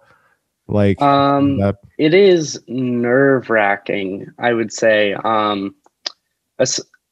Like 0.68 1.02
um 1.02 1.58
that, 1.58 1.78
it 1.98 2.14
is 2.14 2.62
nerve 2.68 3.50
wracking 3.50 4.28
i 4.38 4.54
would 4.54 4.72
say 4.72 5.14
um 5.24 5.74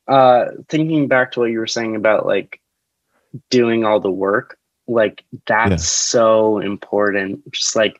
uh 0.07 0.45
thinking 0.69 1.07
back 1.07 1.31
to 1.31 1.39
what 1.39 1.49
you 1.51 1.57
were 1.57 1.65
saying 1.65 1.95
about 1.95 2.27
like 2.27 2.61
doing 3.49 3.83
all 3.83 3.99
the 3.99 4.11
work 4.11 4.59
like 4.87 5.23
that's 5.47 5.71
Yeah. 5.71 5.77
so 5.77 6.59
important 6.59 7.51
just 7.51 7.75
like 7.75 7.99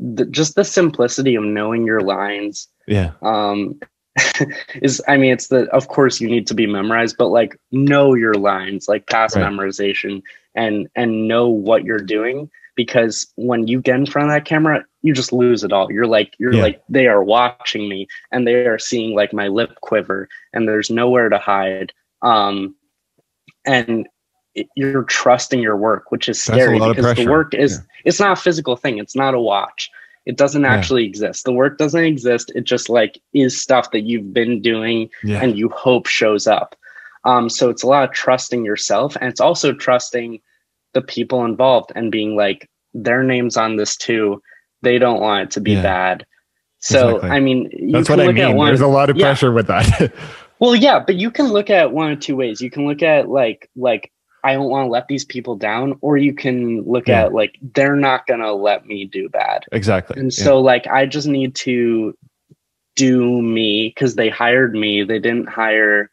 the, 0.00 0.24
just 0.26 0.56
the 0.56 0.64
simplicity 0.64 1.36
of 1.36 1.44
knowing 1.44 1.86
your 1.86 2.00
lines 2.00 2.66
yeah, 2.86 3.12
um 3.22 3.78
is 4.82 5.00
i 5.08 5.16
mean 5.16 5.32
it's 5.32 5.48
the 5.48 5.64
of 5.74 5.88
course 5.88 6.20
you 6.20 6.28
need 6.28 6.46
to 6.46 6.54
be 6.54 6.66
memorized 6.66 7.16
but 7.16 7.28
like 7.28 7.56
know 7.70 8.14
your 8.14 8.34
lines 8.34 8.86
like 8.88 9.06
past 9.08 9.36
Right. 9.36 9.44
memorization 9.44 10.22
and 10.54 10.86
and 10.96 11.26
know 11.28 11.48
what 11.48 11.84
you're 11.84 11.98
doing 11.98 12.50
because 12.76 13.26
when 13.36 13.66
you 13.68 13.80
get 13.80 13.96
in 13.96 14.06
front 14.06 14.28
of 14.28 14.34
that 14.34 14.44
camera 14.44 14.84
you 15.04 15.12
just 15.12 15.32
lose 15.32 15.64
it 15.64 15.72
all. 15.72 15.90
You're 15.90 16.06
like 16.06 16.34
you're 16.38 16.52
Yeah. 16.54 16.62
like 16.62 16.82
they 16.88 17.06
are 17.08 17.24
watching 17.24 17.88
me 17.88 18.06
and 18.30 18.46
they 18.46 18.66
are 18.66 18.78
seeing 18.78 19.16
like 19.16 19.32
my 19.32 19.48
lip 19.48 19.74
quiver 19.80 20.28
and 20.52 20.68
there's 20.68 20.90
nowhere 20.90 21.28
to 21.28 21.38
hide. 21.38 21.92
Um 22.22 22.74
and 23.64 24.06
it- 24.54 24.68
you're 24.76 25.04
trusting 25.04 25.60
your 25.60 25.76
work 25.76 26.10
which 26.12 26.28
is 26.28 26.40
scary 26.42 26.78
because 26.94 27.06
the 27.16 27.22
work 27.32 27.54
is 27.54 27.78
it's 28.04 28.20
not 28.20 28.38
a 28.38 28.40
physical 28.40 28.76
thing. 28.76 28.98
It's 28.98 29.16
not 29.16 29.34
a 29.34 29.40
watch 29.40 29.90
it 30.26 30.36
doesn't 30.36 30.62
Yeah. 30.62 30.72
actually 30.74 31.04
exist 31.04 31.44
the 31.44 31.52
work 31.52 31.78
doesn't 31.78 32.04
exist 32.04 32.52
it 32.54 32.64
just 32.64 32.88
like 32.88 33.18
is 33.34 33.60
stuff 33.60 33.90
that 33.90 34.02
you've 34.02 34.32
been 34.32 34.60
doing 34.62 35.08
Yeah. 35.24 35.40
and 35.42 35.58
you 35.58 35.68
hope 35.70 36.06
shows 36.06 36.46
up 36.46 36.74
um, 37.24 37.48
so 37.48 37.70
it's 37.70 37.82
a 37.82 37.86
lot 37.86 38.04
of 38.08 38.12
trusting 38.14 38.64
yourself 38.64 39.16
and 39.20 39.28
it's 39.30 39.40
also 39.40 39.72
trusting 39.72 40.40
the 40.94 41.02
people 41.02 41.44
involved 41.44 41.92
and 41.94 42.10
being 42.12 42.36
like 42.36 42.68
their 42.94 43.22
names 43.22 43.56
on 43.56 43.76
this 43.76 43.96
too 43.96 44.42
they 44.82 44.98
don't 44.98 45.20
want 45.20 45.44
it 45.44 45.50
to 45.52 45.60
be 45.60 45.72
Yeah. 45.72 45.82
bad 45.82 46.26
so 46.78 47.16
Exactly. 47.16 47.30
i 47.30 47.40
mean 47.40 47.70
you 47.72 47.92
That's 47.92 48.06
can 48.08 48.18
what 48.18 48.24
I 48.24 48.26
look 48.28 48.38
at 48.38 48.48
mean. 48.48 48.56
one 48.56 48.66
There's 48.68 48.80
a 48.80 48.86
lot 48.86 49.08
of 49.10 49.16
pressure 49.16 49.50
with 49.52 49.66
that. 49.68 50.12
well 50.60 50.76
yeah 50.76 51.00
but 51.04 51.14
you 51.16 51.30
can 51.30 51.46
look 51.46 51.70
at 51.70 51.92
one 51.92 52.12
of 52.12 52.20
two 52.20 52.36
ways 52.36 52.60
you 52.60 52.70
can 52.70 52.86
look 52.86 53.02
at 53.02 53.28
like 53.28 53.68
like 53.76 54.11
i 54.44 54.52
don't 54.54 54.68
want 54.70 54.86
to 54.86 54.90
let 54.90 55.08
these 55.08 55.24
people 55.24 55.56
down 55.56 55.96
or 56.00 56.16
you 56.16 56.32
can 56.34 56.82
look 56.82 57.08
Yeah. 57.08 57.24
at 57.26 57.32
like 57.34 57.56
they're 57.74 57.96
not 57.96 58.26
gonna 58.26 58.52
let 58.52 58.86
me 58.86 59.04
do 59.04 59.28
bad 59.28 59.64
exactly. 59.72 60.18
and 60.20 60.32
Yeah. 60.36 60.44
so 60.44 60.60
like 60.60 60.86
i 60.86 61.06
just 61.06 61.28
need 61.28 61.54
to 61.56 62.16
do 62.96 63.40
me 63.42 63.88
because 63.88 64.16
they 64.16 64.28
hired 64.28 64.74
me 64.74 65.02
they 65.02 65.18
didn't 65.18 65.48
hire 65.48 66.10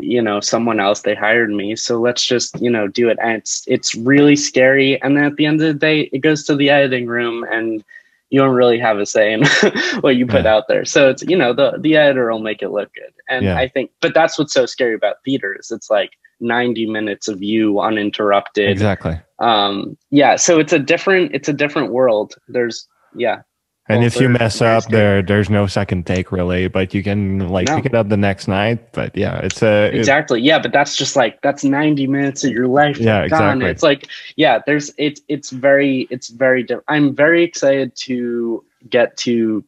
you 0.00 0.20
know 0.20 0.40
someone 0.40 0.80
else 0.80 1.02
they 1.02 1.14
hired 1.14 1.50
me 1.50 1.76
so 1.76 2.00
let's 2.00 2.24
just 2.26 2.60
you 2.60 2.70
know 2.70 2.88
do 2.88 3.08
it 3.08 3.18
and 3.22 3.32
it's 3.36 3.62
it's 3.68 3.94
really 3.94 4.34
scary 4.34 5.00
and 5.02 5.16
then 5.16 5.24
at 5.24 5.36
the 5.36 5.46
end 5.46 5.60
of 5.60 5.66
the 5.68 5.74
day 5.74 6.00
it 6.12 6.18
goes 6.18 6.44
to 6.44 6.56
the 6.56 6.68
editing 6.70 7.06
room 7.06 7.44
and 7.52 7.84
you 8.30 8.40
don't 8.40 8.56
really 8.56 8.78
have 8.78 8.98
a 8.98 9.06
say 9.06 9.32
in 9.32 9.44
what 10.00 10.16
you 10.16 10.26
put 10.26 10.44
Yeah. 10.44 10.54
out 10.56 10.66
there 10.68 10.84
so 10.84 11.10
it's 11.10 11.22
you 11.22 11.36
know 11.36 11.52
the 11.52 11.76
the 11.78 11.96
editor 11.96 12.28
will 12.32 12.40
make 12.40 12.60
it 12.62 12.70
look 12.70 12.92
good 12.94 13.12
and 13.28 13.44
Yeah. 13.44 13.56
i 13.56 13.68
think 13.68 13.90
but 14.00 14.14
that's 14.14 14.36
what's 14.38 14.52
so 14.52 14.66
scary 14.66 14.94
about 14.94 15.22
theaters 15.24 15.70
it's 15.70 15.90
like 15.90 16.12
90 16.44 16.86
minutes 16.86 17.26
of 17.26 17.42
you 17.42 17.80
uninterrupted 17.80 18.68
exactly. 18.70 19.18
um 19.40 19.96
yeah 20.10 20.36
so 20.36 20.60
it's 20.60 20.72
a 20.72 20.78
different 20.78 21.34
it's 21.34 21.48
a 21.48 21.52
different 21.52 21.90
world 21.90 22.34
there's 22.48 22.86
yeah 23.16 23.40
And 23.88 23.98
Well, 24.00 24.06
if 24.06 24.16
you 24.16 24.28
mess 24.30 24.62
up, 24.62 24.84
there 24.88 25.20
there's 25.22 25.50
no 25.50 25.66
second 25.68 26.06
take 26.06 26.32
really, 26.32 26.68
but 26.68 26.94
you 26.94 27.02
can 27.02 27.48
like 27.52 27.68
No. 27.68 27.76
pick 27.76 27.84
it 27.84 27.94
up 27.94 28.08
the 28.08 28.16
next 28.16 28.48
night. 28.48 28.78
But 28.96 29.12
yeah, 29.14 29.44
it's 29.44 29.60
a 29.62 29.88
it- 29.92 30.00
exactly 30.00 30.40
yeah 30.40 30.58
but 30.64 30.72
that's 30.72 30.96
just 30.96 31.16
like 31.16 31.36
that's 31.42 31.64
90 31.64 32.06
minutes 32.06 32.44
of 32.44 32.50
your 32.50 32.66
life 32.66 32.96
Yeah, 32.98 33.28
gone. 33.28 33.60
exactly. 33.60 33.70
it's 33.70 33.82
like 33.82 34.08
yeah 34.40 34.56
there's 34.66 34.88
it's 34.96 35.20
it's 35.28 35.50
very 35.52 36.08
it's 36.08 36.28
very 36.32 36.62
different 36.64 36.88
i'm 36.88 37.14
very 37.14 37.44
excited 37.44 37.92
to 38.08 38.64
get 38.88 39.16
to 39.28 39.62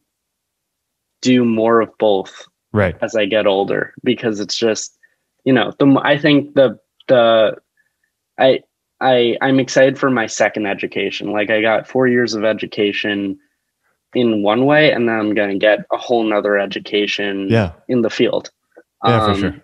do 1.21 1.45
more 1.45 1.81
of 1.81 1.89
both 1.99 2.45
right. 2.73 2.95
as 3.01 3.15
i 3.15 3.25
get 3.25 3.45
older 3.45 3.93
because 4.03 4.39
it's 4.39 4.57
just 4.57 4.96
you 5.47 5.53
know 5.53 5.71
the 5.79 5.87
i 6.03 6.17
think 6.17 6.53
the 6.55 6.77
the 7.07 7.55
i 8.37 8.59
i 8.99 9.37
i'm 9.41 9.59
excited 9.61 9.97
for 9.97 10.09
my 10.11 10.27
second 10.27 10.65
education 10.67 11.31
like 11.31 11.49
i 11.49 11.61
got 11.61 11.87
four 11.87 12.05
years 12.05 12.33
of 12.33 12.43
education 12.43 13.39
in 14.13 14.43
one 14.43 14.65
way 14.65 14.91
and 14.91 15.07
then 15.07 15.15
i'm 15.17 15.33
going 15.33 15.49
to 15.49 15.57
get 15.57 15.79
a 15.93 15.97
whole 15.97 16.23
nother 16.23 16.57
education 16.57 17.47
Yeah. 17.49 17.71
in 17.87 18.01
the 18.01 18.09
field. 18.09 18.51
Yeah, 19.05 19.19
for 19.25 19.31
Um, 19.31 19.39
sure. 19.39 19.55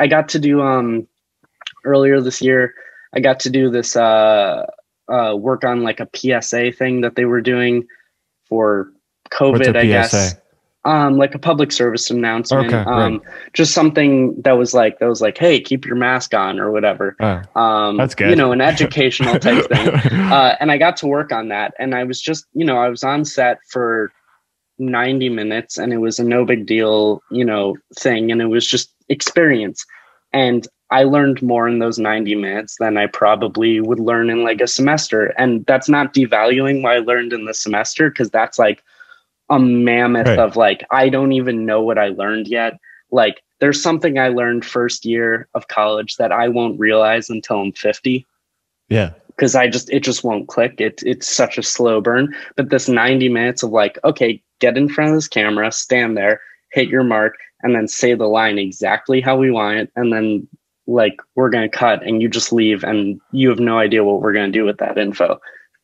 I 0.00 0.06
got 0.08 0.28
to 0.30 0.38
do 0.40 0.62
um 0.62 1.06
earlier 1.84 2.20
this 2.20 2.40
year. 2.42 2.74
I 3.14 3.20
got 3.20 3.38
to 3.40 3.50
do 3.50 3.70
this 3.70 3.94
uh, 3.94 4.66
uh 5.08 5.34
work 5.38 5.62
on 5.64 5.82
like 5.88 6.00
a 6.00 6.08
PSA 6.16 6.72
thing 6.72 7.02
that 7.02 7.14
they 7.14 7.26
were 7.26 7.42
doing 7.42 7.86
for 8.48 8.90
COVID. 9.30 9.76
I 9.76 9.86
guess? 9.86 10.34
Um 10.84 11.18
like 11.18 11.34
a 11.34 11.38
public 11.38 11.72
service 11.72 12.10
announcement. 12.10 12.66
Okay, 12.66 12.90
um, 12.90 13.20
just 13.52 13.74
something 13.74 14.40
that 14.42 14.52
was 14.52 14.72
like 14.72 14.98
that 14.98 15.08
was 15.08 15.20
like, 15.20 15.36
hey, 15.36 15.60
keep 15.60 15.84
your 15.84 15.96
mask 15.96 16.32
on 16.34 16.58
or 16.58 16.70
whatever. 16.70 17.16
Oh, 17.20 17.60
Um, 17.60 17.96
That's 17.96 18.14
good. 18.14 18.30
You 18.30 18.36
know, 18.36 18.52
an 18.52 18.60
educational 18.60 19.38
type 19.38 19.68
thing 19.68 19.88
uh, 20.32 20.56
and 20.60 20.70
I 20.70 20.78
got 20.78 20.96
to 20.98 21.06
work 21.06 21.32
on 21.32 21.48
that. 21.48 21.74
And 21.78 21.94
I 21.94 22.04
was 22.04 22.20
just, 22.20 22.46
you 22.54 22.64
know, 22.64 22.78
I 22.78 22.88
was 22.88 23.04
on 23.04 23.24
set 23.24 23.58
for 23.68 24.10
90 24.78 25.28
minutes 25.28 25.76
and 25.76 25.92
it 25.92 25.98
was 25.98 26.18
a 26.18 26.24
no 26.24 26.44
big 26.46 26.66
deal, 26.66 27.22
you 27.30 27.44
know, 27.44 27.76
thing. 27.98 28.32
And 28.32 28.40
it 28.40 28.46
was 28.46 28.66
just 28.66 28.94
experience. 29.10 29.84
And 30.32 30.66
I 30.90 31.04
learned 31.04 31.42
more 31.42 31.68
in 31.68 31.78
those 31.78 31.98
90 31.98 32.34
minutes 32.36 32.76
than 32.80 32.96
I 32.96 33.06
probably 33.06 33.80
would 33.80 34.00
learn 34.00 34.30
in 34.30 34.42
like 34.42 34.60
a 34.60 34.66
semester. 34.66 35.26
And 35.36 35.64
that's 35.66 35.88
not 35.88 36.14
devaluing 36.14 36.82
what 36.82 36.92
I 36.92 36.98
learned 36.98 37.32
in 37.32 37.44
the 37.44 37.54
semester 37.54 38.08
because 38.08 38.30
that's 38.30 38.58
like 38.58 38.82
a 39.50 39.58
mammoth 39.58 40.26
Right. 40.28 40.38
of 40.38 40.56
like, 40.56 40.84
I 40.90 41.08
don't 41.08 41.32
even 41.32 41.66
know 41.66 41.80
what 41.82 41.98
I 41.98 42.08
learned 42.08 42.48
yet. 42.48 42.78
Like, 43.10 43.42
there's 43.58 43.82
something 43.82 44.18
I 44.18 44.28
learned 44.28 44.64
first 44.64 45.04
year 45.04 45.48
of 45.54 45.68
college 45.68 46.16
that 46.16 46.32
I 46.32 46.48
won't 46.48 46.78
realize 46.80 47.28
until 47.28 47.60
I'm 47.60 47.72
50 47.72 48.26
yeah. 48.88 49.10
because 49.26 49.54
I 49.54 49.68
just 49.68 49.90
it 49.90 50.00
just 50.00 50.24
won't 50.24 50.48
click. 50.48 50.80
It 50.80 51.02
it's 51.04 51.28
such 51.28 51.58
a 51.58 51.62
slow 51.62 52.00
burn. 52.00 52.34
But 52.56 52.70
this 52.70 52.88
90 52.88 53.28
minutes 53.28 53.62
of 53.62 53.70
like, 53.70 53.98
okay, 54.04 54.42
get 54.60 54.78
in 54.78 54.88
front 54.88 55.10
of 55.10 55.16
this 55.16 55.28
camera, 55.28 55.70
stand 55.72 56.16
there, 56.16 56.40
hit 56.72 56.88
your 56.88 57.02
mark, 57.04 57.34
and 57.62 57.74
then 57.74 57.88
say 57.88 58.14
the 58.14 58.26
line 58.28 58.58
exactly 58.58 59.20
how 59.20 59.36
we 59.36 59.50
want 59.50 59.78
it, 59.78 59.92
and 59.96 60.12
then 60.12 60.46
like 60.86 61.16
we're 61.34 61.50
gonna 61.50 61.68
cut 61.68 62.02
and 62.04 62.22
you 62.22 62.28
just 62.28 62.52
leave 62.52 62.82
and 62.82 63.20
you 63.32 63.48
have 63.48 63.60
no 63.60 63.78
idea 63.78 64.02
what 64.04 64.20
we're 64.22 64.32
gonna 64.32 64.50
do 64.50 64.64
with 64.64 64.78
that 64.78 64.96
info. 64.98 65.38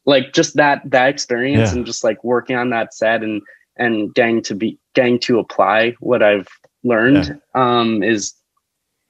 Like 0.06 0.32
just 0.32 0.54
that 0.56 0.80
that 0.86 1.08
experience 1.10 1.70
Yeah. 1.72 1.76
and 1.78 1.86
just 1.86 2.02
like 2.04 2.22
working 2.24 2.56
on 2.56 2.70
that 2.70 2.94
set 2.94 3.22
and 3.22 3.42
and 3.76 4.14
getting 4.14 4.42
to 4.42 4.54
be 4.54 4.78
getting 4.94 5.18
to 5.20 5.38
apply 5.38 5.94
what 6.00 6.22
I've 6.22 6.48
learned 6.84 7.40
um 7.54 8.02
is 8.02 8.32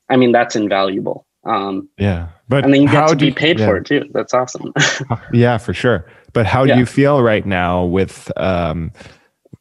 I 0.08 0.16
mean 0.16 0.32
that's 0.32 0.56
invaluable. 0.56 1.26
Um 1.44 1.88
Yeah. 1.98 2.28
But 2.48 2.64
and 2.64 2.72
then 2.72 2.82
you 2.82 2.88
get 2.88 3.08
to 3.08 3.14
do 3.16 3.20
be 3.24 3.26
you- 3.26 3.34
paid 3.34 3.58
yeah. 3.58 3.66
for 3.66 3.76
it 3.78 3.86
too. 3.86 4.08
That's 4.12 4.32
awesome. 4.34 4.72
Yeah, 5.32 5.58
for 5.58 5.74
sure. 5.74 6.06
But 6.32 6.46
how 6.46 6.64
do 6.64 6.70
Yeah. 6.70 6.78
you 6.78 6.86
feel 6.86 7.22
right 7.22 7.44
now 7.46 7.84
with 7.84 8.30
um, 8.36 8.92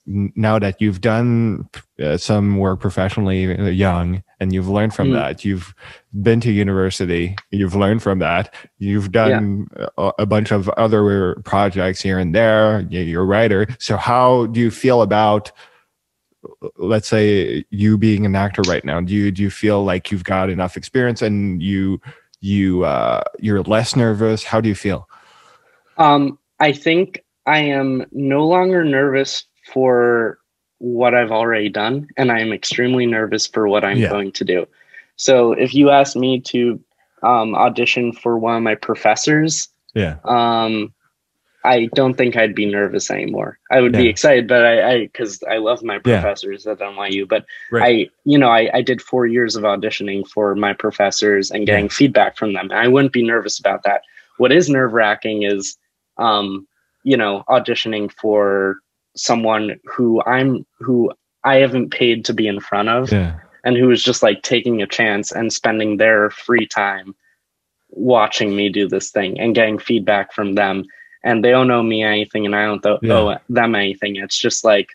now 0.08 0.60
that 0.60 0.80
you've 0.80 1.02
done 1.02 1.68
uh, 2.00 2.18
some 2.18 2.58
work 2.58 2.80
professionally 2.80 3.58
uh, 3.58 3.66
young 3.66 4.22
and 4.40 4.54
you've 4.54 4.70
learned 4.70 4.94
from 4.94 5.10
Mhm. 5.10 5.14
that? 5.16 5.44
You've 5.46 5.74
been 6.22 6.40
to 6.42 6.52
university, 6.52 7.36
you've 7.52 7.76
learned 7.76 8.04
from 8.04 8.20
that. 8.20 8.54
You've 8.78 9.12
done 9.12 9.68
a, 9.98 10.12
a 10.20 10.26
bunch 10.26 10.52
of 10.52 10.70
other 10.70 11.36
projects 11.44 12.02
here 12.02 12.20
and 12.20 12.36
there. 12.36 12.86
you- 12.90 13.02
You're 13.02 13.24
a 13.24 13.26
writer. 13.26 13.68
So 13.80 13.98
how 13.98 14.46
do 14.48 14.60
you 14.60 14.72
feel 14.72 15.02
about? 15.02 15.52
let's 16.78 17.08
say 17.08 17.66
you 17.72 17.98
being 17.98 18.24
an 18.24 18.36
actor 18.36 18.62
right 18.68 18.86
now 18.86 19.02
do 19.02 19.16
you 19.16 19.32
do 19.32 19.42
you 19.42 19.50
feel 19.50 19.84
like 19.84 20.12
you've 20.12 20.24
got 20.24 20.48
enough 20.48 20.78
experience 20.78 21.24
and 21.24 21.60
you 21.64 22.00
you 22.40 22.84
uh 22.86 23.24
you're 23.40 23.64
less 23.64 23.96
nervous 23.96 24.44
how 24.44 24.62
do 24.62 24.70
you 24.70 24.76
feel 24.76 25.10
Um, 25.98 26.38
I 26.60 26.72
think 26.72 27.24
I 27.48 27.60
am 27.62 28.06
no 28.12 28.46
longer 28.46 28.84
nervous 28.84 29.46
for 29.66 30.40
what 30.80 31.14
I've 31.16 31.32
already 31.32 31.70
done, 31.70 32.08
and 32.18 32.32
I 32.32 32.40
am 32.40 32.52
extremely 32.54 33.06
nervous 33.06 33.48
for 33.48 33.68
what 33.68 33.84
I'm 33.84 34.00
Yeah. 34.00 34.10
going 34.10 34.32
to 34.34 34.44
do. 34.46 34.68
So, 35.18 35.54
if 35.54 35.74
you 35.74 35.90
ask 35.90 36.16
me 36.16 36.40
to 36.42 36.80
um, 37.24 37.56
audition 37.56 38.12
for 38.14 38.38
one 38.38 38.58
of 38.58 38.64
my 38.64 38.76
professors, 38.76 39.70
yeah 39.94 40.18
um, 40.26 40.94
I 41.64 41.88
don't 41.96 42.14
think 42.14 42.38
I'd 42.38 42.54
be 42.54 42.68
nervous 42.68 43.10
anymore. 43.10 43.58
I 43.72 43.82
would 43.82 43.92
be 43.94 44.08
excited, 44.08 44.48
but 44.48 44.64
I, 44.64 44.92
I, 44.92 45.00
because 45.08 45.42
I 45.50 45.58
love 45.58 45.84
my 45.84 45.96
Yeah. 45.96 46.02
professors 46.22 46.68
at 46.68 46.80
NYU, 46.80 47.28
but 47.28 47.46
Right. 47.72 47.84
I, 47.84 48.10
you 48.24 48.38
know, 48.38 48.50
I, 48.50 48.70
I 48.72 48.82
did 48.84 49.02
four 49.02 49.26
years 49.26 49.56
of 49.56 49.64
auditioning 49.64 50.28
for 50.28 50.54
my 50.54 50.74
professors 50.74 51.50
and 51.50 51.66
getting 51.66 51.90
feedback 51.90 52.38
from 52.38 52.54
them. 52.54 52.72
I 52.72 52.88
wouldn't 52.88 53.14
be 53.14 53.24
nervous 53.24 53.60
about 53.60 53.82
that. 53.84 54.02
What 54.38 54.52
is 54.52 54.70
nerve 54.70 54.94
wracking 54.94 55.42
is, 55.44 55.76
um, 56.18 56.68
you 57.04 57.18
know, 57.18 57.44
auditioning 57.50 58.12
for 58.12 58.78
someone 59.16 59.80
who 59.86 60.22
I'm, 60.26 60.66
who 60.80 61.12
I 61.44 61.58
haven't 61.58 61.92
paid 61.92 62.26
to 62.26 62.34
be 62.34 62.48
in 62.48 62.60
front 62.60 62.90
of 62.90 63.12
yeah. 63.12 63.40
and 63.64 63.78
who 63.78 63.90
is 63.92 64.04
just 64.04 64.24
like 64.24 64.42
taking 64.42 64.82
a 64.82 64.88
chance 64.88 65.32
and 65.32 65.52
spending 65.54 65.98
their 65.98 66.30
free 66.30 66.68
time 66.68 67.16
watching 67.90 68.56
me 68.56 68.70
do 68.70 68.88
this 68.88 69.12
thing 69.12 69.40
and 69.40 69.56
getting 69.56 69.78
feedback 69.80 70.34
from 70.34 70.54
them. 70.56 70.84
And 71.24 71.44
they 71.44 71.52
don't 71.52 71.72
owe 71.72 71.82
me 71.84 72.04
anything 72.04 72.46
and 72.46 72.56
i 72.56 72.66
don't 72.66 72.84
th- 72.84 73.00
Yeah. 73.02 73.14
owe 73.14 73.38
them 73.50 73.74
anything. 73.76 74.16
It's 74.18 74.38
just 74.38 74.64
like 74.64 74.90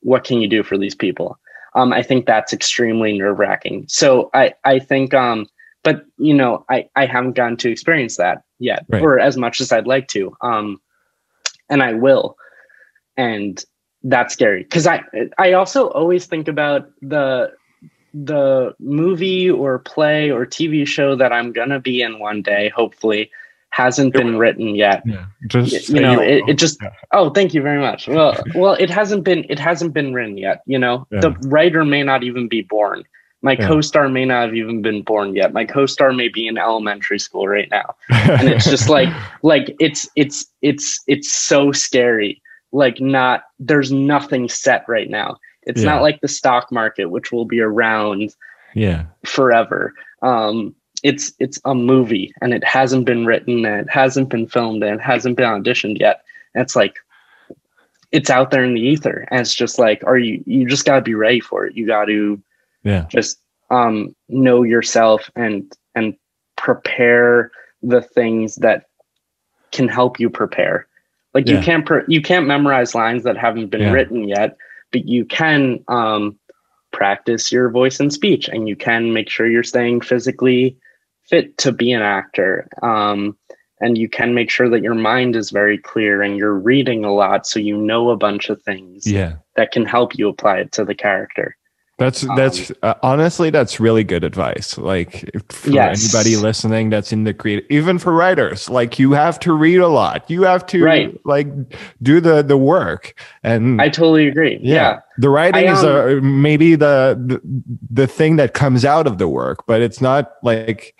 what 0.00 0.24
can 0.24 0.40
you 0.40 0.48
do 0.48 0.62
for 0.64 0.76
these 0.76 0.94
people? 0.96 1.38
Um, 1.74 1.90
i 1.94 2.02
think 2.02 2.26
that's 2.26 2.52
extremely 2.52 3.16
nerve 3.16 3.38
wracking 3.38 3.86
so 3.88 4.28
i 4.34 4.52
i 4.64 4.78
think 4.78 5.14
um 5.14 5.46
but 5.82 6.04
you 6.18 6.34
know 6.34 6.66
i 6.68 6.86
i 6.96 7.06
haven't 7.06 7.32
gotten 7.32 7.56
to 7.58 7.70
experience 7.70 8.18
that 8.18 8.42
yet 8.58 8.84
Right. 8.90 9.00
or 9.00 9.18
as 9.18 9.38
much 9.38 9.58
as 9.58 9.72
i'd 9.72 9.86
like 9.86 10.08
to 10.08 10.36
um 10.42 10.78
and 11.70 11.82
i 11.82 11.94
will 11.94 12.36
and 13.16 13.64
that's 14.04 14.32
scary 14.32 14.62
because 14.64 14.86
i 14.86 15.02
i 15.38 15.52
also 15.52 15.88
always 15.90 16.26
think 16.26 16.48
about 16.48 16.90
the 17.02 17.50
the 18.14 18.74
movie 18.78 19.50
or 19.50 19.78
play 19.78 20.30
or 20.30 20.44
tv 20.44 20.86
show 20.86 21.14
that 21.16 21.32
i'm 21.32 21.52
gonna 21.52 21.80
be 21.80 22.02
in 22.02 22.18
one 22.18 22.42
day 22.42 22.68
hopefully 22.74 23.30
hasn't 23.70 24.12
been 24.12 24.36
written 24.36 24.74
yet. 24.74 25.02
Yeah. 25.06 25.24
Just 25.46 25.88
you 25.88 25.98
know, 25.98 26.20
it, 26.20 26.42
it 26.46 26.58
just 26.58 26.78
Yeah. 26.82 26.90
oh, 27.12 27.30
thank 27.30 27.54
you 27.54 27.62
very 27.62 27.80
much. 27.80 28.06
Well, 28.06 28.36
well, 28.54 28.74
it 28.74 28.90
hasn't 28.90 29.24
been 29.24 29.46
it 29.48 29.58
hasn't 29.58 29.94
been 29.94 30.12
written 30.12 30.36
yet. 30.36 30.60
You 30.66 30.78
know, 30.78 31.06
Yeah. 31.10 31.20
the 31.20 31.30
writer 31.48 31.82
may 31.82 32.02
not 32.02 32.22
even 32.22 32.48
be 32.48 32.60
born. 32.60 33.04
My 33.40 33.52
Yeah. 33.52 33.66
co-star 33.66 34.10
may 34.10 34.26
not 34.26 34.44
have 34.48 34.54
even 34.54 34.82
been 34.82 35.00
born 35.00 35.34
yet. 35.34 35.54
My 35.54 35.64
co-star 35.64 36.12
may 36.12 36.28
be 36.28 36.46
in 36.46 36.58
elementary 36.58 37.18
school 37.18 37.48
right 37.48 37.70
now, 37.70 37.94
and 38.10 38.46
it's 38.46 38.68
just 38.68 38.90
like 38.96 39.08
like 39.42 39.74
it's 39.80 40.06
it's 40.16 40.44
it's 40.60 41.00
it's 41.06 41.32
so 41.32 41.72
scary. 41.72 42.41
Like 42.72 43.00
not 43.00 43.44
there's 43.58 43.92
nothing 43.92 44.48
set 44.48 44.84
right 44.88 45.08
now. 45.10 45.36
It's 45.64 45.82
Yeah. 45.82 45.90
not 45.92 46.02
like 46.02 46.20
the 46.20 46.28
stock 46.28 46.72
market, 46.72 47.06
which 47.10 47.30
will 47.30 47.44
be 47.44 47.60
around 47.60 48.34
yeah. 48.74 49.04
forever. 49.24 49.94
Um, 50.22 50.74
it's 51.02 51.32
it's 51.38 51.60
a 51.64 51.74
movie 51.74 52.32
and 52.40 52.54
it 52.54 52.64
hasn't 52.64 53.04
been 53.06 53.26
written 53.26 53.64
and 53.66 53.80
it 53.80 53.90
hasn't 53.90 54.28
been 54.28 54.46
filmed 54.46 54.82
and 54.82 54.94
it 55.00 55.02
hasn't 55.02 55.36
been 55.36 55.46
auditioned 55.48 55.98
yet. 56.00 56.22
And 56.54 56.62
it's 56.62 56.76
like 56.76 56.96
it's 58.12 58.30
out 58.30 58.50
there 58.50 58.64
in 58.64 58.74
the 58.74 58.80
ether. 58.80 59.26
And 59.30 59.40
it's 59.40 59.54
just 59.54 59.78
like, 59.78 60.02
are 60.04 60.18
you 60.18 60.42
you 60.46 60.66
just 60.66 60.84
gotta 60.84 61.02
be 61.02 61.14
ready 61.14 61.40
for 61.40 61.66
it. 61.66 61.74
You 61.76 61.86
gotta 61.86 62.38
Yeah. 62.84 63.06
just 63.08 63.38
um 63.70 64.14
know 64.28 64.62
yourself 64.62 65.30
and 65.36 65.70
and 65.94 66.16
prepare 66.56 67.50
the 67.82 68.00
things 68.00 68.56
that 68.56 68.86
can 69.72 69.88
help 69.88 70.20
you 70.20 70.30
prepare. 70.30 70.86
Like 71.34 71.48
you 71.48 71.58
can't 71.60 71.88
you 72.08 72.20
can't 72.20 72.46
memorize 72.46 72.94
lines 72.94 73.24
that 73.24 73.36
haven't 73.36 73.68
been 73.68 73.80
Yeah. 73.82 73.92
written 73.92 74.28
yet, 74.28 74.56
but 74.90 75.06
you 75.08 75.24
can 75.24 75.82
um 75.88 76.38
practice 76.92 77.50
your 77.50 77.70
voice 77.70 77.98
and 78.00 78.12
speech 78.12 78.48
and 78.48 78.68
you 78.68 78.76
can 78.76 79.12
make 79.12 79.30
sure 79.30 79.46
you're 79.46 79.62
staying 79.62 80.00
physically 80.02 80.76
fit 81.22 81.56
to 81.56 81.72
be 81.72 81.90
an 81.90 82.02
actor 82.02 82.68
um, 82.82 83.36
and 83.80 83.96
you 83.96 84.08
can 84.08 84.34
make 84.34 84.50
sure 84.50 84.68
that 84.68 84.82
your 84.82 84.94
mind 84.94 85.34
is 85.34 85.50
very 85.50 85.78
clear 85.78 86.20
and 86.20 86.36
you're 86.36 86.52
reading 86.58 87.02
a 87.04 87.12
lot 87.14 87.46
so 87.46 87.58
you 87.58 87.76
know 87.76 88.10
a 88.10 88.16
bunch 88.16 88.50
of 88.50 88.60
things 88.62 89.10
Yeah. 89.10 89.36
that 89.56 89.72
can 89.72 89.86
help 89.86 90.18
you 90.18 90.28
apply 90.28 90.58
it 90.58 90.72
to 90.72 90.84
the 90.84 90.94
character 90.94 91.56
That's 91.98 92.24
Um, 92.24 92.34
that's 92.36 92.72
uh, 92.82 92.94
honestly 93.02 93.50
that's 93.50 93.78
really 93.78 94.02
good 94.02 94.24
advice. 94.24 94.76
Like 94.78 95.30
for 95.50 95.70
Yes. 95.70 96.14
anybody 96.14 96.36
listening 96.36 96.90
that's 96.90 97.12
in 97.12 97.24
the 97.24 97.34
creative, 97.34 97.64
even 97.70 97.98
for 97.98 98.12
writers, 98.12 98.68
like 98.70 98.98
you 98.98 99.12
have 99.12 99.38
to 99.40 99.52
read 99.52 99.78
a 99.78 99.88
lot. 99.88 100.28
You 100.28 100.42
have 100.42 100.66
to 100.66 100.82
Right. 100.82 101.20
like 101.24 101.48
do 102.02 102.20
the 102.20 102.42
the 102.42 102.56
work. 102.56 103.14
And 103.44 103.80
i 103.80 103.88
totally 103.88 104.26
agree 104.26 104.58
yeah, 104.62 104.74
yeah, 104.74 104.98
the 105.18 105.28
writing 105.30 105.68
I, 105.68 105.72
is 105.72 105.84
um, 105.84 105.90
a, 105.90 106.20
maybe 106.22 106.74
the, 106.74 107.14
the 107.26 107.40
the 107.90 108.06
thing 108.06 108.36
that 108.36 108.54
comes 108.54 108.84
out 108.84 109.06
of 109.06 109.18
the 109.18 109.28
work, 109.28 109.64
but 109.66 109.80
it's 109.82 110.00
not 110.00 110.32
like 110.42 110.96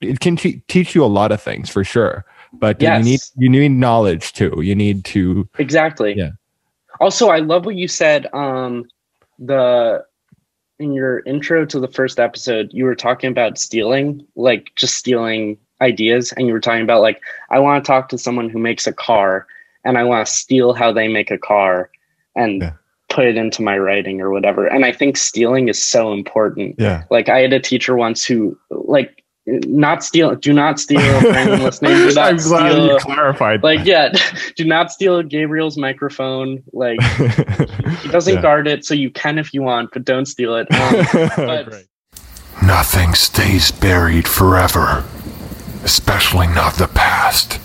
it 0.00 0.20
can 0.20 0.36
te- 0.36 0.62
teach 0.68 0.94
you 0.94 1.02
a 1.02 1.06
lot 1.18 1.32
of 1.32 1.40
things 1.42 1.70
for 1.70 1.82
sure. 1.82 2.24
But 2.52 2.80
you 2.80 2.90
need 3.00 3.20
you 3.36 3.48
need 3.48 3.70
knowledge 3.70 4.32
too. 4.34 4.60
You 4.62 4.74
need 4.74 5.04
to 5.06 5.48
exactly 5.58 6.14
Yeah. 6.14 6.30
also 7.00 7.28
i 7.30 7.38
love 7.38 7.64
what 7.66 7.74
you 7.76 7.88
said 7.88 8.26
um 8.32 8.84
the 9.38 10.04
in 10.78 10.92
your 10.92 11.20
intro 11.20 11.64
to 11.66 11.80
the 11.80 11.88
first 11.88 12.18
episode 12.20 12.70
you 12.72 12.84
were 12.84 12.94
talking 12.94 13.30
about 13.30 13.58
stealing 13.58 14.24
like 14.36 14.70
just 14.76 14.94
stealing 14.96 15.56
ideas 15.80 16.32
and 16.32 16.46
you 16.46 16.52
were 16.52 16.60
talking 16.60 16.82
about 16.82 17.00
like 17.02 17.20
i 17.50 17.58
want 17.58 17.82
to 17.82 17.86
talk 17.86 18.08
to 18.08 18.18
someone 18.18 18.48
who 18.48 18.58
makes 18.58 18.86
a 18.86 18.92
car 18.92 19.46
and 19.84 19.96
i 19.98 20.04
want 20.04 20.26
to 20.26 20.32
steal 20.32 20.72
how 20.72 20.92
they 20.92 21.08
make 21.08 21.30
a 21.30 21.38
car 21.38 21.90
and 22.34 22.62
Yeah. 22.62 22.72
put 23.08 23.24
it 23.26 23.36
into 23.36 23.62
my 23.62 23.78
writing 23.78 24.20
or 24.20 24.30
whatever 24.30 24.66
and 24.66 24.84
i 24.84 24.92
think 24.92 25.16
stealing 25.16 25.68
is 25.68 25.82
so 25.82 26.12
important 26.12 26.76
yeah. 26.78 27.04
like 27.10 27.28
i 27.28 27.40
had 27.40 27.52
a 27.52 27.60
teacher 27.60 27.96
once 27.96 28.24
who 28.24 28.58
like 28.70 29.22
not 29.46 30.02
steal 30.02 30.34
do 30.34 30.52
not 30.52 30.80
steal 30.80 31.00
listening 31.60 31.92
do 31.92 32.06
not 32.14 32.18
I'm 32.30 32.36
glad 32.36 32.72
steal 32.72 32.86
you 32.88 32.98
clarified. 32.98 33.62
like 33.62 33.84
yeah 33.84 34.12
do 34.56 34.64
not 34.64 34.90
steal 34.90 35.22
gabriel's 35.22 35.76
microphone 35.78 36.62
like 36.72 37.00
he 38.00 38.08
doesn't 38.08 38.34
Yeah. 38.34 38.42
guard 38.42 38.66
it 38.66 38.84
so 38.84 38.92
you 38.94 39.10
can 39.10 39.38
if 39.38 39.54
you 39.54 39.62
want 39.62 39.90
but 39.92 40.04
don't 40.04 40.26
steal 40.26 40.56
it 40.56 40.66
um, 40.72 41.30
but- 41.36 41.84
Nothing 42.62 43.12
stays 43.14 43.70
buried 43.70 44.26
forever, 44.26 45.04
especially 45.84 46.46
not 46.46 46.74
the 46.76 46.88
past. 46.88 47.60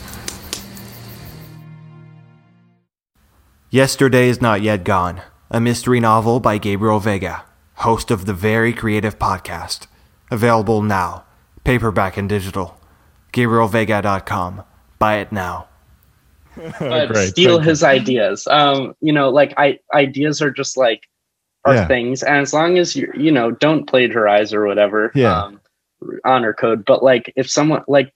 Yesterday 3.70 4.28
is 4.28 4.42
Not 4.42 4.62
Yet 4.62 4.84
Gone, 4.84 5.22
a 5.50 5.62
mystery 5.62 6.02
novel 6.02 6.42
by 6.42 6.58
Gabriel 6.58 7.00
Veiga, 7.00 7.44
host 7.76 8.12
of 8.12 8.26
the 8.26 8.34
Very 8.34 8.74
Creative 8.74 9.18
Podcast. 9.18 9.88
Available 10.30 10.82
now, 10.82 11.24
paperback 11.64 12.18
and 12.18 12.28
digital. 12.30 12.78
GabrielVeiga.com. 13.34 14.64
Buy 15.00 15.16
it 15.18 15.32
now. 15.32 15.68
but 16.80 17.08
Great, 17.08 17.30
steal 17.30 17.56
thank 17.56 17.64
you. 17.64 17.70
his 17.70 17.82
ideas 17.82 18.46
um 18.48 18.94
you 19.00 19.14
know 19.14 19.30
like 19.30 19.54
i 19.56 19.80
ideas 19.94 20.42
are 20.42 20.52
just 20.52 20.76
like 20.76 21.08
are 21.64 21.76
Yeah. 21.76 21.88
things 21.88 22.24
and 22.24 22.40
as 22.42 22.54
long 22.54 22.78
as 22.78 22.94
you 22.94 23.10
you 23.16 23.32
know 23.32 23.52
don't 23.52 23.88
plagiarize 23.88 24.54
or 24.54 24.66
whatever 24.66 25.14
Yeah. 25.16 25.44
um 25.44 25.62
honor 26.26 26.52
code 26.54 26.84
but 26.84 27.04
like 27.04 27.32
if 27.38 27.50
someone 27.50 27.86
like 27.88 28.12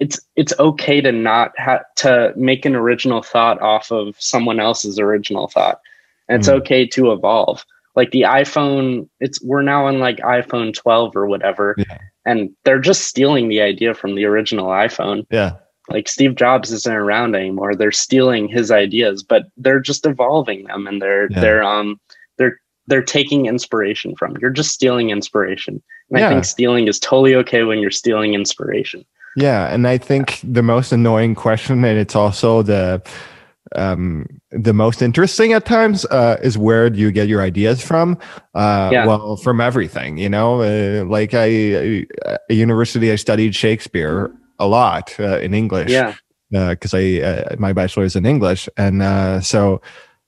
it's 0.00 0.20
it's 0.36 0.52
okay 0.58 1.00
to 1.00 1.12
not 1.12 1.52
have 1.58 1.82
to 1.96 2.34
make 2.36 2.66
an 2.66 2.76
original 2.76 3.22
thought 3.22 3.58
off 3.62 3.90
of 3.90 4.16
someone 4.20 4.60
else's 4.60 4.98
original 4.98 5.48
thought 5.48 5.80
and 6.28 6.40
it's 6.40 6.50
Mm. 6.50 6.56
okay 6.60 6.86
to 6.88 7.10
evolve 7.10 7.64
like 7.96 8.10
the 8.10 8.22
iphone 8.22 9.08
it's 9.18 9.42
we're 9.42 9.62
now 9.62 9.86
on 9.86 9.98
like 9.98 10.18
iphone 10.18 10.74
12 10.74 11.16
or 11.16 11.26
whatever 11.26 11.74
Yeah. 11.78 11.98
And 12.24 12.50
they're 12.64 12.78
just 12.80 13.02
stealing 13.06 13.48
the 13.48 13.60
idea 13.60 13.94
from 13.94 14.14
the 14.14 14.24
original 14.24 14.68
iphone 14.68 15.26
Yeah. 15.30 15.52
like 15.90 16.08
Steve 16.08 16.34
Jobs 16.36 16.70
isn't 16.72 16.92
around 16.94 17.34
anymore. 17.34 17.74
They're 17.74 17.90
stealing 17.92 18.48
his 18.48 18.70
ideas, 18.70 19.22
but 19.22 19.44
they're 19.56 19.80
just 19.80 20.06
evolving 20.06 20.64
them 20.64 20.86
and 20.86 21.00
they're 21.02 21.28
Yeah. 21.30 21.40
they're 21.40 21.64
um 21.64 22.00
they're 22.38 22.58
they're 22.88 23.02
taking 23.02 23.46
inspiration 23.46 24.14
from. 24.16 24.36
You're 24.40 24.50
just 24.50 24.72
stealing 24.72 25.10
inspiration. 25.10 25.82
And 26.10 26.18
Yeah. 26.18 26.26
I 26.26 26.30
think 26.30 26.44
stealing 26.44 26.88
is 26.88 26.98
totally 26.98 27.34
okay 27.36 27.62
when 27.64 27.78
you're 27.78 27.90
stealing 27.90 28.34
inspiration. 28.34 29.04
Yeah, 29.36 29.72
and 29.72 29.86
I 29.88 29.96
think 29.98 30.40
the 30.44 30.62
most 30.62 30.92
annoying 30.92 31.34
question, 31.34 31.82
and 31.84 31.98
it's 31.98 32.14
also 32.14 32.62
the 32.62 33.00
um, 33.76 34.26
the 34.52 34.72
most 34.72 35.02
interesting 35.02 35.52
at 35.54 35.64
times, 35.64 36.04
uh, 36.06 36.36
is 36.42 36.56
where 36.58 36.90
do 36.90 36.98
you 36.98 37.10
get 37.10 37.28
your 37.28 37.42
ideas 37.42 37.80
from? 37.82 38.18
Uh, 38.54 38.90
Yeah. 38.92 39.06
Well, 39.06 39.36
from 39.36 39.60
everything, 39.60 40.18
you 40.18 40.28
know. 40.28 40.60
Uh, 40.62 41.04
like 41.04 41.34
I, 41.34 41.46
I, 41.46 42.06
at 42.26 42.40
university, 42.50 43.10
I 43.12 43.16
studied 43.16 43.54
Shakespeare 43.54 44.30
a 44.58 44.66
lot 44.66 45.14
uh, 45.18 45.38
in 45.40 45.54
English. 45.54 45.90
Yeah. 45.90 46.14
because 46.50 46.92
I 46.92 47.20
uh, 47.22 47.56
my 47.58 47.72
bachelor 47.72 48.04
is 48.04 48.14
in 48.14 48.26
English, 48.26 48.68
and 48.76 49.00
uh, 49.02 49.40
so 49.40 49.80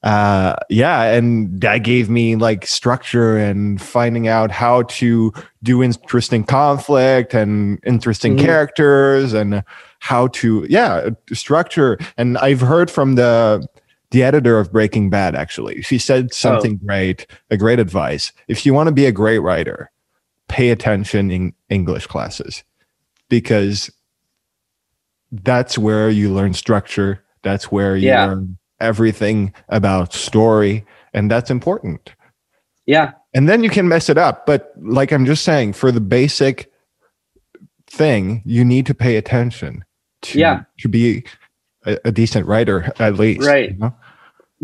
uh, 0.03 0.57
yeah, 0.71 1.03
and 1.17 1.61
that 1.61 1.79
gave 1.85 2.09
me 2.09 2.35
like 2.37 2.67
structure 2.67 3.37
and 3.37 3.79
finding 3.81 4.27
out 4.29 4.51
how 4.51 4.83
to 4.85 5.33
do 5.63 5.83
interesting 5.83 6.43
conflict 6.45 7.35
and 7.35 7.79
interesting 7.85 8.37
Mhm. 8.37 8.45
characters 8.45 9.35
and 9.35 9.63
how 10.01 10.29
to 10.29 10.67
yeah 10.69 11.11
structure. 11.33 11.99
And 12.17 12.39
I've 12.39 12.61
heard 12.63 12.91
from 12.91 13.17
the 13.17 13.67
the 14.15 14.23
editor 14.23 14.61
of 14.61 14.71
Breaking 14.71 15.11
Bad 15.11 15.35
actually. 15.35 15.83
She 15.83 15.99
said 15.99 16.33
something 16.33 16.79
oh. 16.81 16.87
great, 16.87 17.27
a 17.51 17.57
great 17.57 17.81
advice. 17.81 18.33
If 18.47 18.65
you 18.65 18.73
want 18.73 18.87
to 18.87 18.93
be 18.93 19.07
a 19.07 19.13
great 19.13 19.41
writer, 19.41 19.91
pay 20.49 20.71
attention 20.71 21.33
in 21.33 21.53
English 21.69 22.07
classes 22.07 22.63
because 23.29 23.91
that's 25.33 25.77
where 25.77 26.09
you 26.11 26.33
learn 26.33 26.55
structure. 26.55 27.25
That's 27.43 27.73
where 27.73 27.97
you 27.97 28.07
Yeah. 28.07 28.27
learn 28.27 28.57
everything 28.81 29.53
about 29.69 30.13
story, 30.13 30.85
and 31.13 31.29
that's 31.29 31.51
important. 31.51 32.15
Yeah. 32.87 33.15
And 33.35 33.49
then 33.49 33.65
you 33.65 33.71
can 33.71 33.89
mess 33.89 34.09
it 34.09 34.17
up. 34.17 34.47
But 34.47 34.73
like 34.81 35.11
I'm 35.11 35.27
just 35.27 35.43
saying, 35.43 35.73
for 35.73 35.91
the 35.91 36.01
basic 36.01 36.71
thing, 37.89 38.43
you 38.45 38.65
need 38.65 38.87
to 38.87 38.95
pay 38.95 39.17
attention 39.17 39.85
to 40.23 40.39
Yeah. 40.39 40.63
to 40.79 40.89
be 40.89 41.25
a, 41.85 41.99
a 42.05 42.13
decent 42.13 42.47
writer 42.47 42.93
at 43.01 43.17
least. 43.17 43.47
Right. 43.47 43.73
you 43.73 43.79
know? 43.79 43.95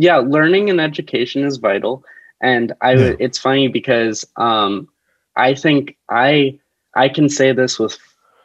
Yeah 0.00 0.16
learning 0.16 0.70
and 0.70 0.80
education 0.80 1.44
is 1.44 1.58
vital. 1.58 2.02
And 2.42 2.72
i 2.80 2.92
Yeah. 2.94 3.14
it's 3.24 3.38
funny 3.38 3.68
because 3.68 4.24
um 4.36 4.88
i 5.36 5.54
think 5.54 5.96
i 6.10 6.58
i 6.94 7.08
can 7.08 7.28
say 7.28 7.52
this 7.52 7.78
with 7.78 7.96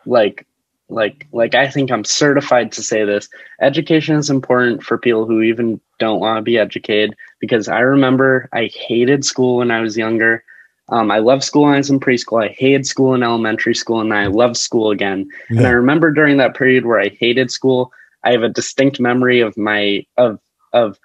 like 0.05 0.45
like 0.89 1.27
like 1.31 1.55
i 1.55 1.67
think 1.73 1.91
i'm 1.91 2.03
certified 2.03 2.71
to 2.73 2.81
say 2.83 3.03
this. 3.05 3.29
Education 3.61 4.15
is 4.17 4.29
important 4.29 4.83
for 4.83 4.97
people 4.97 5.25
who 5.25 5.41
even 5.41 5.79
don't 5.99 6.19
want 6.19 6.37
to 6.37 6.41
be 6.51 6.57
educated 6.57 7.15
because 7.39 7.67
i 7.69 7.79
remember 7.79 8.49
i 8.53 8.69
hated 8.87 9.23
school 9.25 9.57
when 9.57 9.71
i 9.71 9.79
was 9.81 9.97
younger. 9.97 10.43
Um, 10.89 11.09
i 11.09 11.19
loved 11.19 11.43
school 11.43 11.63
when 11.63 11.75
i 11.75 11.77
was 11.77 11.89
in 11.89 11.99
preschool. 11.99 12.43
I 12.43 12.49
hated 12.63 12.85
school 12.85 13.13
in 13.15 13.23
elementary 13.23 13.75
school 13.75 13.99
and 14.01 14.13
i 14.13 14.27
loved 14.27 14.57
school 14.57 14.91
again. 14.91 15.27
And 15.57 15.65
I 15.65 15.71
remember 15.71 16.11
during 16.11 16.37
that 16.37 16.55
period 16.55 16.85
where 16.85 16.99
I 16.99 17.09
hated 17.09 17.49
school, 17.49 17.91
I 18.25 18.31
have 18.33 18.43
a 18.43 18.49
distinct 18.59 18.99
memory 18.99 19.39
of 19.39 19.55
my 19.57 20.05
of 20.17 20.39
of 20.73 20.99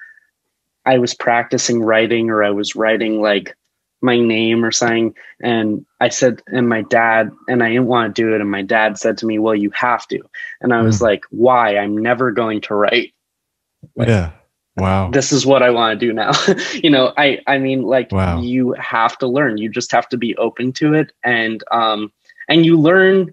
I 0.91 0.99
was 0.99 1.15
practicing 1.15 1.83
writing 1.83 2.31
or 2.31 2.43
I 2.43 2.51
was 2.51 2.75
writing 2.75 3.23
like 3.23 3.57
my 4.03 4.19
name 4.19 4.65
or 4.65 4.73
something. 4.73 5.15
And 5.41 5.87
I 6.01 6.09
said, 6.09 6.43
and 6.49 6.69
my 6.69 6.83
dad, 6.83 7.31
and 7.47 7.63
I 7.63 7.69
didn't 7.69 7.87
want 7.87 8.17
to 8.17 8.23
do 8.23 8.35
it. 8.35 8.41
And 8.41 8.51
my 8.51 8.63
dad 8.63 8.99
said 8.99 9.17
to 9.19 9.27
me, 9.27 9.39
well, 9.39 9.55
you 9.55 9.71
have 9.71 10.09
to. 10.09 10.21
And 10.61 10.75
I 10.75 10.83
was 10.83 10.99
Mm. 10.99 11.03
like, 11.03 11.25
why? 11.31 11.77
I'm 11.77 11.97
never 11.97 12.33
going 12.33 12.61
to 12.63 12.75
write. 12.75 13.13
Like, 13.95 14.09
yeah. 14.09 14.33
Wow. 14.77 15.11
This 15.13 15.31
is 15.31 15.47
what 15.47 15.63
I 15.63 15.71
want 15.71 16.01
to 16.01 16.07
do 16.07 16.13
now. 16.13 16.33
you 16.75 16.91
know, 16.91 17.13
I, 17.17 17.39
I 17.47 17.59
mean, 17.59 17.83
like 17.83 18.11
Wow. 18.11 18.41
you 18.41 18.73
have 18.73 19.17
to 19.19 19.29
learn. 19.29 19.59
You 19.59 19.69
just 19.69 19.93
have 19.93 20.09
to 20.09 20.17
be 20.17 20.37
open 20.39 20.73
to 20.75 20.95
it. 20.95 21.13
And, 21.23 21.63
um, 21.71 22.11
and 22.49 22.67
you 22.67 22.81
learn 22.81 23.31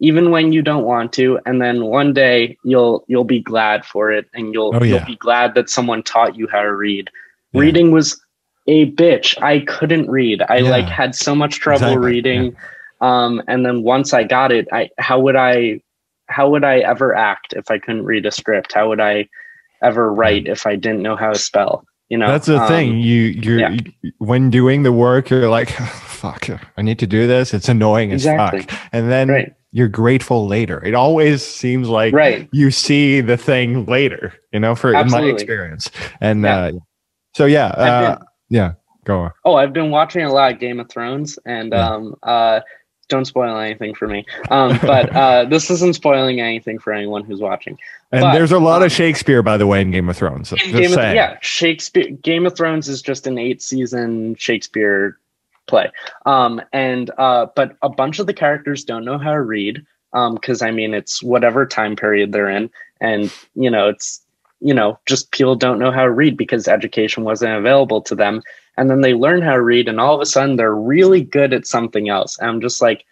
even 0.00 0.30
when 0.30 0.52
you 0.52 0.62
don't 0.62 0.84
want 0.84 1.12
to. 1.14 1.38
And 1.46 1.60
then 1.60 1.84
one 1.86 2.12
day 2.12 2.56
you'll, 2.64 3.04
you'll 3.08 3.24
be 3.24 3.40
glad 3.40 3.84
for 3.84 4.10
it. 4.12 4.26
And 4.34 4.52
you'll, 4.54 4.72
Oh, 4.74 4.82
yeah. 4.84 4.96
you'll 4.96 5.06
be 5.06 5.16
glad 5.16 5.54
that 5.54 5.68
someone 5.68 6.02
taught 6.02 6.36
you 6.36 6.46
how 6.48 6.62
to 6.62 6.72
read. 6.74 7.10
Yeah. 7.52 7.60
Reading 7.62 7.90
was 7.90 8.20
a 8.66 8.90
bitch. 8.92 9.40
I 9.42 9.60
couldn't 9.60 10.08
read. 10.10 10.42
I 10.48 10.58
Yeah. 10.58 10.70
like 10.70 10.84
had 10.86 11.14
so 11.14 11.34
much 11.34 11.56
trouble 11.60 11.86
Exactly, 11.86 12.06
reading. 12.06 12.56
Um, 13.00 13.42
and 13.48 13.64
then 13.64 13.82
once 13.82 14.12
I 14.12 14.24
got 14.24 14.52
it, 14.52 14.68
I 14.72 14.90
how 14.98 15.20
would 15.20 15.36
I 15.36 15.80
how 16.28 16.50
would 16.50 16.64
I 16.64 16.78
ever 16.80 17.14
act 17.14 17.54
if 17.56 17.70
I 17.70 17.78
couldn't 17.78 18.04
read 18.04 18.26
a 18.26 18.30
script? 18.30 18.72
How 18.74 18.88
would 18.88 19.00
I 19.00 19.28
ever 19.82 20.12
write 20.12 20.46
if 20.46 20.66
I 20.66 20.76
didn't 20.76 21.02
know 21.02 21.16
how 21.16 21.32
to 21.32 21.38
spell? 21.38 21.84
You 22.10 22.18
know, 22.18 22.26
That's 22.30 22.46
the 22.46 22.58
um, 22.60 22.68
thing. 22.68 22.98
You 22.98 23.22
you're 23.22 23.70
you- 23.70 24.12
when 24.18 24.50
doing 24.50 24.82
the 24.82 24.92
work, 24.92 25.30
you're 25.30 25.48
like, 25.48 25.70
fuck, 26.02 26.48
I 26.76 26.82
need 26.82 26.98
to 26.98 27.06
do 27.06 27.26
this. 27.26 27.54
It's 27.54 27.68
annoying 27.68 28.12
as 28.12 28.24
fuck. 28.24 28.70
And 28.92 29.10
then 29.10 29.28
Right. 29.28 29.54
You're 29.72 29.88
grateful 29.88 30.46
later. 30.46 30.82
It 30.84 30.94
always 30.94 31.42
seems 31.44 31.88
like 31.88 32.14
Right. 32.14 32.48
you 32.52 32.70
see 32.70 33.20
the 33.20 33.36
thing 33.36 33.84
later, 33.86 34.32
you 34.52 34.60
know, 34.60 34.74
for 34.74 34.94
in 34.94 35.10
my 35.10 35.22
experience. 35.22 35.90
And 36.20 36.42
Yeah. 36.42 36.56
uh 36.58 36.72
so 37.34 37.44
yeah, 37.46 37.66
uh, 37.68 38.16
been- 38.16 38.26
yeah, 38.48 38.72
go 39.04 39.18
on. 39.20 39.30
Oh, 39.44 39.54
I've 39.54 39.72
been 39.72 39.90
watching 39.90 40.22
a 40.24 40.32
lot 40.32 40.52
of 40.52 40.58
Game 40.58 40.80
of 40.80 40.88
Thrones, 40.88 41.38
and 41.44 41.72
Yeah. 41.72 41.88
um, 41.88 42.14
uh, 42.22 42.60
don't 43.08 43.26
spoil 43.26 43.56
anything 43.58 43.94
for 43.94 44.06
me. 44.08 44.24
Um, 44.50 44.78
but 44.82 45.14
uh, 45.16 45.44
this 45.44 45.70
isn't 45.70 45.94
spoiling 45.94 46.40
anything 46.40 46.78
for 46.78 46.92
anyone 46.92 47.24
who's 47.24 47.40
watching. 47.40 47.78
And 48.12 48.22
But, 48.22 48.32
there's 48.32 48.52
a 48.52 48.58
lot 48.58 48.78
um, 48.82 48.86
of 48.86 48.92
Shakespeare, 48.92 49.42
by 49.42 49.56
the 49.56 49.66
way, 49.66 49.80
in 49.82 49.90
Game 49.90 50.08
of 50.08 50.16
Thrones. 50.16 50.52
In 50.52 50.58
Game 50.72 50.92
of, 50.92 50.98
yeah, 50.98 51.36
Shakespeare. 51.40 52.10
Game 52.22 52.44
of 52.46 52.56
Thrones 52.56 52.88
is 52.88 53.00
just 53.02 53.26
an 53.26 53.38
eight-season 53.38 54.34
Shakespeare 54.36 55.18
play, 55.68 55.90
um, 56.26 56.60
and 56.72 57.10
uh, 57.18 57.46
but 57.54 57.76
a 57.82 57.88
bunch 57.88 58.18
of 58.18 58.26
the 58.26 58.34
characters 58.34 58.84
don't 58.84 59.04
know 59.04 59.18
how 59.18 59.32
to 59.32 59.40
read 59.42 59.84
because 60.32 60.62
I 60.62 60.70
mean 60.70 60.94
it's 60.94 61.22
whatever 61.22 61.66
time 61.66 61.94
period 61.94 62.32
they're 62.32 62.48
in, 62.48 62.70
and 63.00 63.30
you 63.54 63.70
know 63.70 63.88
it's 63.88 64.24
you 64.60 64.74
know 64.74 64.98
just 65.06 65.30
people 65.30 65.54
don't 65.54 65.78
know 65.78 65.92
how 65.92 66.02
to 66.02 66.10
read 66.10 66.36
because 66.36 66.66
education 66.66 67.22
wasn't 67.24 67.52
available 67.56 68.00
to 68.02 68.14
them, 68.14 68.42
and 68.76 68.90
then 68.90 69.02
they 69.02 69.14
learn 69.14 69.42
how 69.42 69.52
to 69.52 69.62
read, 69.62 69.88
and 69.88 70.00
all 70.00 70.14
of 70.14 70.20
a 70.20 70.26
sudden 70.26 70.56
they're 70.56 70.74
really 70.74 71.22
good 71.22 71.52
at 71.52 71.66
something 71.66 72.08
else. 72.08 72.38
And 72.38 72.48
I'm 72.48 72.60
just 72.60 72.82
like. 72.82 73.04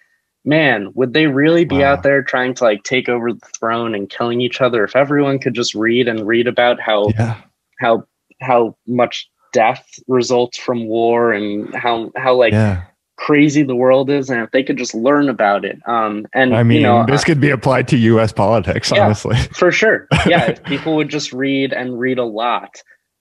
Man, 0.48 0.92
would 0.94 1.12
they 1.12 1.26
really 1.26 1.64
be 1.64 1.80
Wow. 1.80 1.94
out 1.94 2.04
there 2.04 2.22
trying 2.22 2.54
to 2.54 2.62
like 2.62 2.84
take 2.84 3.08
over 3.08 3.32
the 3.32 3.46
throne 3.58 3.96
and 3.96 4.08
killing 4.08 4.40
each 4.40 4.60
other 4.60 4.84
if 4.84 4.94
everyone 4.94 5.40
could 5.40 5.54
just 5.54 5.74
read 5.74 6.06
and 6.06 6.24
read 6.24 6.46
about 6.46 6.78
how 6.78 7.10
Yeah. 7.18 7.34
how 7.80 8.06
how 8.40 8.76
much 8.86 9.28
death 9.56 9.84
results 10.18 10.56
from 10.66 10.78
war 10.86 11.32
and 11.38 11.74
how 11.74 11.94
how 12.24 12.34
like 12.34 12.52
yeah. 12.52 12.82
crazy 13.16 13.62
the 13.62 13.74
world 13.84 14.10
is 14.10 14.28
and 14.30 14.40
if 14.44 14.50
they 14.50 14.62
could 14.66 14.76
just 14.84 14.94
learn 14.94 15.28
about 15.36 15.64
it 15.64 15.76
um 15.86 16.26
and 16.34 16.54
I 16.54 16.62
mean, 16.62 16.78
you 16.78 16.82
know 16.88 17.06
this 17.06 17.24
could 17.24 17.40
be 17.40 17.50
applied 17.58 17.86
to 17.92 17.96
US 18.12 18.32
politics, 18.32 18.90
Yeah. 18.92 19.04
honestly. 19.04 19.36
for 19.62 19.70
sure 19.72 19.98
yeah 20.26 20.44
if 20.52 20.62
people 20.72 20.92
would 20.96 21.08
just 21.18 21.32
read 21.32 21.72
and 21.72 21.98
read 21.98 22.18
a 22.18 22.28
lot 22.42 22.72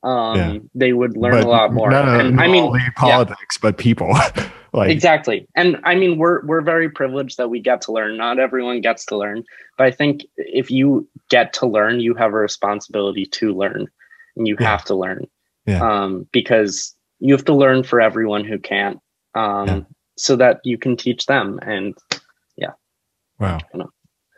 um 0.04 0.36
Yeah. 0.38 0.58
they 0.84 0.92
would 1.00 1.16
learn 1.24 1.36
But 1.40 1.44
a 1.46 1.54
lot 1.58 1.74
more 1.74 1.90
Not, 1.92 2.08
and 2.20 2.36
not 2.36 2.46
i 2.46 2.48
mean 2.54 2.66
only 2.66 2.82
politics, 2.96 3.58
but 3.66 3.78
people. 3.78 4.10
like 4.80 4.92
exactly 4.92 5.48
and 5.56 5.70
i 5.92 5.96
mean 5.96 6.18
we're 6.22 6.46
we're 6.50 6.66
very 6.76 6.90
privileged 7.00 7.38
that 7.40 7.50
we 7.54 7.60
get 7.70 7.80
to 7.86 7.94
learn 7.98 8.18
not 8.18 8.40
everyone 8.48 8.82
gets 8.82 9.06
to 9.06 9.16
learn 9.24 9.40
but 9.78 9.88
i 9.88 9.92
think 10.00 10.26
if 10.38 10.68
you 10.70 11.08
get 11.36 11.54
to 11.60 11.66
learn 11.66 12.02
you 12.06 12.14
have 12.14 12.34
a 12.34 12.42
responsibility 12.50 13.26
to 13.40 13.54
learn 13.62 13.88
and 14.36 14.48
you 14.50 14.56
have 14.60 14.84
to 14.84 14.94
learn 14.94 15.22
Yeah. 15.66 15.82
um 15.82 16.28
because 16.32 16.96
you 17.20 17.34
have 17.34 17.46
to 17.46 17.54
learn 17.54 17.84
for 17.84 18.02
everyone 18.02 18.44
who 18.44 18.60
can't 18.60 19.00
um 19.36 19.68
Yeah. 19.68 19.82
so 20.18 20.36
that 20.36 20.60
you 20.64 20.78
can 20.78 20.96
teach 20.96 21.26
them 21.26 21.60
and 21.64 21.96
yeah 22.58 22.72
Wow. 23.40 23.60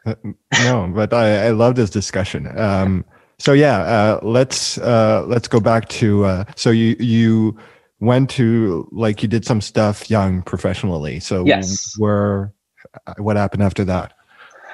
Uh, 0.05 0.15
no, 0.63 0.91
but 0.95 1.13
I, 1.13 1.47
I 1.47 1.49
love 1.51 1.75
this 1.75 1.89
discussion. 1.89 2.47
Um, 2.57 3.03
so 3.39 3.51
yeah, 3.53 3.79
uh, 3.79 4.19
let's 4.23 4.77
uh, 4.77 5.23
let's 5.27 5.47
go 5.47 5.59
back 5.59 5.89
to 5.89 6.23
uh, 6.25 6.43
so 6.55 6.71
you 6.71 6.95
you 6.99 7.57
went 7.99 8.29
to 8.31 8.87
like 8.91 9.21
you 9.21 9.27
did 9.27 9.45
some 9.45 9.61
stuff 9.61 10.09
young 10.09 10.41
professionally. 10.41 11.19
So 11.19 11.45
Yes. 11.45 11.93
where 11.97 12.53
what 13.17 13.35
happened 13.35 13.63
after 13.63 13.83
that? 13.85 14.13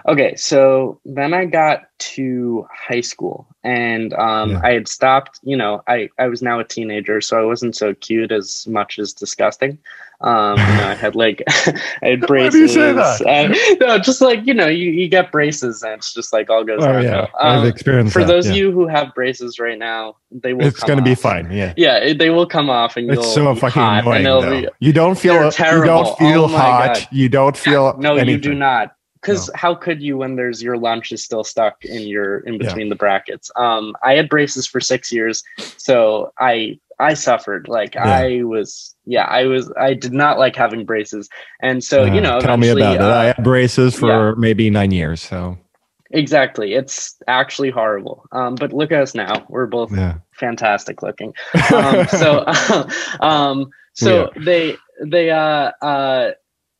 Okay, 0.07 0.35
so 0.35 0.99
then 1.05 1.33
I 1.33 1.45
got 1.45 1.83
to 1.99 2.67
high 2.73 2.99
school 3.01 3.47
and 3.63 4.13
um, 4.15 4.51
Yeah. 4.51 4.61
I 4.63 4.71
had 4.73 4.87
stopped, 4.89 5.39
you 5.43 5.55
know, 5.55 5.81
I, 5.87 6.09
I 6.19 6.27
was 6.27 6.41
now 6.41 6.59
a 6.59 6.63
teenager, 6.65 7.21
so 7.21 7.39
I 7.41 7.45
wasn't 7.45 7.75
so 7.75 7.93
cute 7.93 8.31
as 8.31 8.67
much 8.67 8.99
as 8.99 9.13
disgusting. 9.13 9.77
Um, 10.19 10.57
you 10.57 10.65
know, 10.65 10.87
I 10.89 10.93
had 10.95 11.15
like, 11.15 11.43
I 11.47 11.79
had 12.09 12.21
braces. 12.27 12.73
say 12.73 12.91
that? 12.93 13.25
and- 13.25 13.55
no, 13.79 13.97
just 13.99 14.19
like, 14.21 14.45
you 14.45 14.53
know, 14.53 14.67
you, 14.67 14.91
you 14.91 15.07
get 15.07 15.31
braces 15.31 15.83
and 15.83 15.93
it's 15.93 16.13
just 16.13 16.33
like 16.33 16.49
all 16.49 16.63
goes 16.65 16.83
Oh 16.83 16.99
yeah, 16.99 17.21
Um, 17.39 17.59
I've 17.61 17.67
experienced 17.67 18.11
for 18.13 18.19
that, 18.19 18.27
those 18.27 18.45
yeah. 18.47 18.51
of 18.51 18.57
you 18.57 18.71
who 18.71 18.87
have 18.87 19.13
braces 19.15 19.57
right 19.59 19.77
now, 19.79 20.17
they 20.31 20.53
will 20.53 20.65
It's 20.67 20.79
come 20.79 20.87
gonna 20.89 21.01
be 21.01 21.15
fine. 21.15 21.49
Yeah. 21.51 21.73
Yeah, 21.77 21.97
it- 21.97 22.17
they 22.19 22.29
will 22.29 22.45
come 22.47 22.69
off 22.69 22.97
and 22.97 23.07
you'll 23.07 23.19
It's 23.19 23.33
so 23.33 23.53
fucking 23.55 23.81
hot 23.81 24.05
annoying. 24.17 24.63
be- 24.63 24.69
You 24.79 24.91
don't 24.93 25.17
feel 25.17 25.35
you 25.35 25.51
don't 25.85 26.17
feel 26.17 26.43
Oh 26.43 26.47
hot. 26.47 26.95
God. 26.95 27.07
You 27.11 27.29
don't 27.29 27.55
feel 27.57 27.97
no, 27.99 28.15
you 28.17 28.37
do 28.37 28.53
not. 28.53 28.95
Because 29.23 29.49
how 29.55 29.73
could 29.73 30.01
you 30.01 30.17
when 30.17 30.35
there's 30.35 30.61
your 30.61 30.77
lunch 30.77 31.11
is 31.11 31.23
still 31.23 31.43
stuck 31.43 31.83
in 31.85 32.01
your 32.03 32.39
in 32.41 32.53
Yeah. 32.55 32.59
between 32.59 32.89
the 32.89 32.95
brackets? 32.95 33.49
Um, 33.55 33.95
I 34.03 34.13
had 34.15 34.27
braces 34.29 34.67
for 34.67 34.79
six 34.79 35.11
years, 35.11 35.41
so 35.77 36.31
I 36.39 36.77
I 36.99 37.13
suffered. 37.15 37.67
Like 37.67 37.95
Yeah. 37.95 38.03
I 38.05 38.43
was, 38.43 38.95
yeah, 39.05 39.23
I 39.25 39.45
was. 39.45 39.71
I 39.79 39.93
did 39.93 40.13
not 40.13 40.37
like 40.37 40.55
having 40.55 40.85
braces, 40.85 41.29
and 41.61 41.83
so 41.83 42.03
you 42.03 42.19
Uh, 42.19 42.23
know, 42.25 42.39
tell 42.39 42.57
me 42.57 42.69
about 42.69 42.95
it. 42.95 43.01
I 43.01 43.29
uh, 43.29 43.33
had 43.33 43.43
braces 43.43 43.95
for 43.95 44.35
maybe 44.35 44.69
nine 44.69 44.91
years. 44.91 45.21
So 45.21 45.57
exactly. 46.11 46.73
It's 46.75 47.15
actually 47.27 47.71
horrible. 47.71 48.25
Um, 48.31 48.55
but 48.55 48.73
look 48.73 48.91
at 48.91 49.01
us 49.01 49.15
now. 49.15 49.45
We're 49.49 49.65
both 49.65 49.91
yeah. 49.91 50.17
fantastic 50.33 51.01
looking. 51.01 51.33
um, 51.73 52.07
so 52.07 52.45
um 53.21 53.69
so 53.93 54.29
they 54.45 54.75
they 55.03 55.31
uh 55.31 55.71
uh 55.81 56.31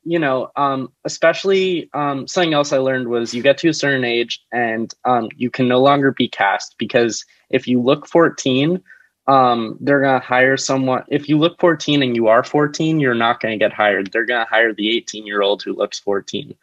you 0.04 0.20
know 0.20 0.52
um 0.56 0.92
especially 1.06 1.90
um 1.94 2.28
something 2.28 2.54
else 2.54 2.74
i 2.74 2.78
learned 2.78 3.08
was 3.08 3.34
you 3.34 3.42
get 3.42 3.58
to 3.58 3.70
a 3.70 3.74
certain 3.74 4.04
age 4.04 4.44
and 4.52 4.94
um 5.06 5.30
you 5.36 5.50
can 5.50 5.68
no 5.68 5.80
longer 5.82 6.12
be 6.12 6.28
cast 6.28 6.76
because 6.78 7.26
if 7.50 7.68
you 7.68 7.82
look 7.82 8.08
14 8.08 8.82
um 9.28 9.78
they're 9.82 10.02
gonna 10.02 10.20
hire 10.20 10.58
someone 10.58 11.04
if 11.08 11.30
you 11.30 11.38
look 11.38 11.60
14 11.60 12.04
and 12.04 12.16
you 12.16 12.28
are 12.28 12.44
14 12.44 13.00
you're 13.00 13.14
not 13.16 13.40
gonna 13.40 13.58
get 13.58 13.74
hired 13.74 14.12
they're 14.12 14.26
gonna 14.26 14.48
hire 14.50 14.74
the 14.74 14.96
18 14.96 15.26
year 15.26 15.42
old 15.42 15.64
who 15.64 15.74
looks 15.74 16.00
14 16.00 16.54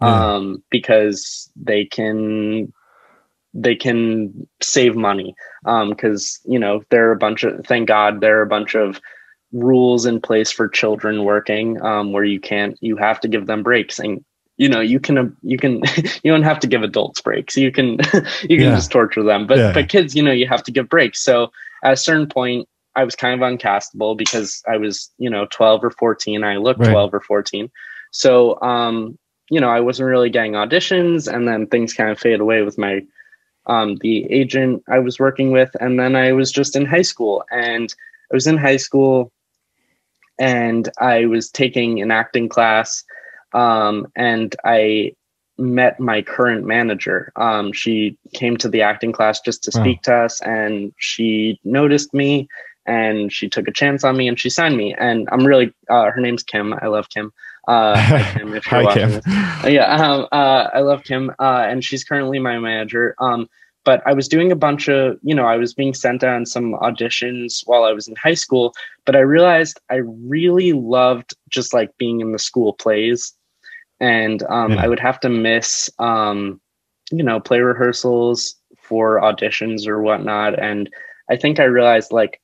Yeah. 0.00 0.26
um 0.28 0.62
because 0.70 1.50
they 1.56 1.84
can 1.84 2.72
they 3.54 3.74
can 3.74 4.46
save 4.60 4.96
money 4.96 5.34
um 5.66 5.90
because 5.90 6.40
you 6.44 6.58
know 6.58 6.82
there 6.90 7.08
are 7.08 7.12
a 7.12 7.18
bunch 7.18 7.44
of 7.44 7.64
thank 7.66 7.88
god 7.88 8.20
there 8.20 8.38
are 8.38 8.42
a 8.42 8.46
bunch 8.46 8.74
of 8.74 9.00
rules 9.52 10.06
in 10.06 10.20
place 10.20 10.50
for 10.50 10.66
children 10.68 11.24
working 11.24 11.80
um 11.82 12.12
where 12.12 12.24
you 12.24 12.40
can't 12.40 12.76
you 12.80 12.96
have 12.96 13.20
to 13.20 13.28
give 13.28 13.46
them 13.46 13.62
breaks 13.62 13.98
and 13.98 14.24
you 14.56 14.68
know 14.68 14.80
you 14.80 14.98
can 14.98 15.36
you 15.42 15.58
can 15.58 15.82
you 16.22 16.32
don't 16.32 16.42
have 16.42 16.58
to 16.58 16.66
give 16.66 16.82
adults 16.82 17.20
breaks 17.20 17.56
you 17.56 17.70
can 17.70 17.92
you 18.42 18.56
can 18.56 18.70
Yeah. 18.70 18.74
just 18.74 18.90
torture 18.90 19.22
them 19.22 19.46
but 19.46 19.58
Yeah. 19.58 19.72
but 19.72 19.88
kids 19.88 20.14
you 20.14 20.22
know 20.22 20.32
you 20.32 20.46
have 20.48 20.62
to 20.64 20.72
give 20.72 20.88
breaks 20.88 21.20
so 21.22 21.50
at 21.84 21.92
a 21.92 21.96
certain 21.96 22.26
point 22.26 22.66
i 22.96 23.04
was 23.04 23.14
kind 23.14 23.40
of 23.40 23.46
uncastable 23.46 24.16
because 24.16 24.62
i 24.68 24.76
was 24.76 25.10
you 25.18 25.28
know 25.28 25.46
12 25.50 25.84
or 25.84 25.90
14 25.90 26.44
i 26.44 26.56
looked 26.56 26.80
Right. 26.80 26.90
12 26.90 27.14
or 27.14 27.20
14 27.20 27.70
so 28.10 28.60
um 28.62 29.18
you 29.50 29.60
know 29.60 29.68
i 29.68 29.80
wasn't 29.80 30.08
really 30.08 30.30
getting 30.30 30.52
auditions 30.52 31.32
and 31.32 31.46
then 31.46 31.66
things 31.66 31.92
kind 31.92 32.10
of 32.10 32.18
fade 32.18 32.40
away 32.40 32.62
with 32.62 32.78
my 32.78 33.02
um, 33.66 33.96
the 34.00 34.24
agent 34.32 34.82
I 34.88 34.98
was 34.98 35.20
working 35.20 35.52
with, 35.52 35.70
and 35.80 35.98
then 35.98 36.16
I 36.16 36.32
was 36.32 36.50
just 36.50 36.74
in 36.74 36.84
high 36.84 37.02
school. 37.02 37.44
And 37.52 37.94
I 38.32 38.34
was 38.34 38.46
in 38.46 38.56
high 38.56 38.76
school, 38.76 39.30
and 40.42 40.88
I 40.98 41.26
was 41.26 41.50
taking 41.50 42.02
an 42.02 42.10
acting 42.10 42.48
class, 42.48 43.04
um, 43.54 44.08
and 44.16 44.54
I 44.64 45.12
met 45.56 46.00
my 46.00 46.20
current 46.22 46.66
manager. 46.66 47.32
Um, 47.36 47.72
she 47.72 48.18
came 48.34 48.56
to 48.56 48.68
the 48.68 48.82
acting 48.82 49.12
class 49.12 49.40
just 49.40 49.62
to 49.64 49.70
Wow. 49.72 49.82
speak 49.84 50.02
to 50.02 50.14
us, 50.14 50.42
and 50.42 50.92
she 50.98 51.60
noticed 51.62 52.12
me, 52.12 52.48
and 52.86 53.32
she 53.32 53.48
took 53.48 53.68
a 53.68 53.72
chance 53.72 54.02
on 54.02 54.16
me, 54.16 54.26
and 54.26 54.38
she 54.38 54.50
signed 54.50 54.76
me. 54.76 54.94
And 54.98 55.28
I'm 55.30 55.46
really 55.46 55.72
uh, 55.88 56.10
her 56.10 56.20
name's 56.20 56.42
Kim. 56.42 56.74
I 56.74 56.88
love 56.88 57.08
Kim. 57.08 57.32
Uh, 57.68 57.96
hi, 58.00 58.32
Kim, 58.36 58.54
if 58.54 58.68
you're 58.68 58.82
Hi, 58.82 58.94
Kim. 58.94 59.20
Yeah 59.72 59.86
um, 59.94 60.26
uh, 60.32 60.68
i 60.74 60.80
love 60.80 61.04
kim 61.04 61.30
uh, 61.38 61.64
and 61.68 61.84
she's 61.84 62.02
currently 62.02 62.40
my 62.40 62.58
manager 62.58 63.14
um, 63.20 63.48
but 63.84 64.02
I 64.06 64.12
was 64.12 64.28
doing 64.28 64.52
a 64.52 64.56
bunch 64.56 64.88
of, 64.88 65.18
you 65.22 65.34
know, 65.34 65.46
I 65.46 65.56
was 65.56 65.74
being 65.74 65.94
sent 65.94 66.22
on 66.22 66.46
some 66.46 66.74
auditions 66.74 67.62
while 67.66 67.84
I 67.84 67.92
was 67.92 68.08
in 68.08 68.16
high 68.16 68.34
school, 68.34 68.74
but 69.04 69.16
I 69.16 69.20
realized 69.20 69.80
I 69.90 69.96
really 69.96 70.72
loved 70.72 71.34
just 71.48 71.74
like 71.74 71.96
being 71.98 72.20
in 72.20 72.32
the 72.32 72.38
school 72.38 72.72
plays. 72.74 73.34
And 74.00 74.42
um, 74.44 74.72
yeah. 74.72 74.84
I 74.84 74.88
would 74.88 75.00
have 75.00 75.20
to 75.20 75.28
miss, 75.28 75.90
um, 75.98 76.60
you 77.10 77.22
know, 77.22 77.40
play 77.40 77.60
rehearsals 77.60 78.56
for 78.80 79.20
auditions 79.20 79.86
or 79.86 80.00
whatnot. 80.02 80.58
And 80.58 80.90
I 81.30 81.36
think 81.36 81.60
I 81.60 81.64
realized 81.64 82.12
like 82.12 82.40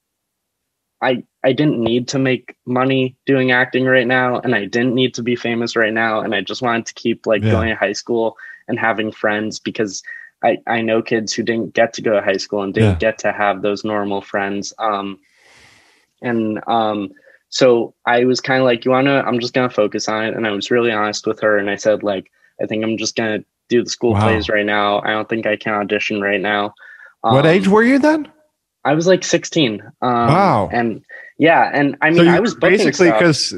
I 1.00 1.22
I 1.44 1.52
didn't 1.52 1.78
need 1.78 2.08
to 2.08 2.18
make 2.18 2.56
money 2.66 3.16
doing 3.26 3.52
acting 3.52 3.84
right 3.84 4.06
now, 4.06 4.40
and 4.40 4.54
I 4.54 4.64
didn't 4.64 4.94
need 4.94 5.14
to 5.14 5.22
be 5.22 5.36
famous 5.36 5.76
right 5.76 5.92
now, 5.92 6.20
and 6.20 6.34
I 6.34 6.40
just 6.40 6.62
wanted 6.62 6.86
to 6.86 6.94
keep 6.94 7.26
like 7.26 7.42
yeah. 7.42 7.52
going 7.52 7.68
to 7.68 7.76
high 7.76 7.92
school 7.92 8.36
and 8.66 8.78
having 8.78 9.12
friends 9.12 9.58
because 9.58 10.02
I 10.42 10.58
I 10.66 10.80
know 10.80 11.02
kids 11.02 11.32
who 11.32 11.42
didn't 11.42 11.74
get 11.74 11.92
to 11.94 12.02
go 12.02 12.12
to 12.12 12.22
high 12.22 12.36
school 12.36 12.62
and 12.62 12.72
didn't 12.72 12.94
yeah. 12.94 13.10
get 13.10 13.18
to 13.18 13.32
have 13.32 13.62
those 13.62 13.84
normal 13.84 14.20
friends. 14.20 14.72
Um, 14.78 15.18
and 16.22 16.60
um, 16.66 17.12
so 17.48 17.94
I 18.06 18.24
was 18.24 18.40
kind 18.40 18.60
of 18.60 18.64
like, 18.64 18.84
you 18.84 18.90
wanna? 18.90 19.22
I'm 19.26 19.40
just 19.40 19.54
gonna 19.54 19.70
focus 19.70 20.08
on 20.08 20.24
it, 20.24 20.34
and 20.34 20.46
I 20.46 20.50
was 20.50 20.70
really 20.70 20.92
honest 20.92 21.26
with 21.26 21.40
her, 21.40 21.58
and 21.58 21.70
I 21.70 21.76
said 21.76 22.02
like, 22.02 22.30
I 22.60 22.66
think 22.66 22.84
I'm 22.84 22.96
just 22.96 23.16
gonna 23.16 23.44
do 23.68 23.82
the 23.82 23.90
school 23.90 24.12
wow. 24.12 24.22
plays 24.22 24.48
right 24.48 24.66
now. 24.66 25.00
I 25.00 25.10
don't 25.10 25.28
think 25.28 25.46
I 25.46 25.56
can 25.56 25.74
audition 25.74 26.20
right 26.20 26.40
now. 26.40 26.74
Um, 27.24 27.34
what 27.34 27.46
age 27.46 27.68
were 27.68 27.82
you 27.82 27.98
then? 27.98 28.30
I 28.84 28.94
was 28.94 29.06
like 29.06 29.24
16. 29.24 29.82
Um, 29.82 29.90
wow. 30.00 30.68
And 30.72 31.04
yeah, 31.36 31.70
and 31.72 31.96
I 32.00 32.10
mean, 32.10 32.24
so 32.24 32.30
I 32.30 32.40
was 32.40 32.54
basically 32.54 33.10
because 33.10 33.52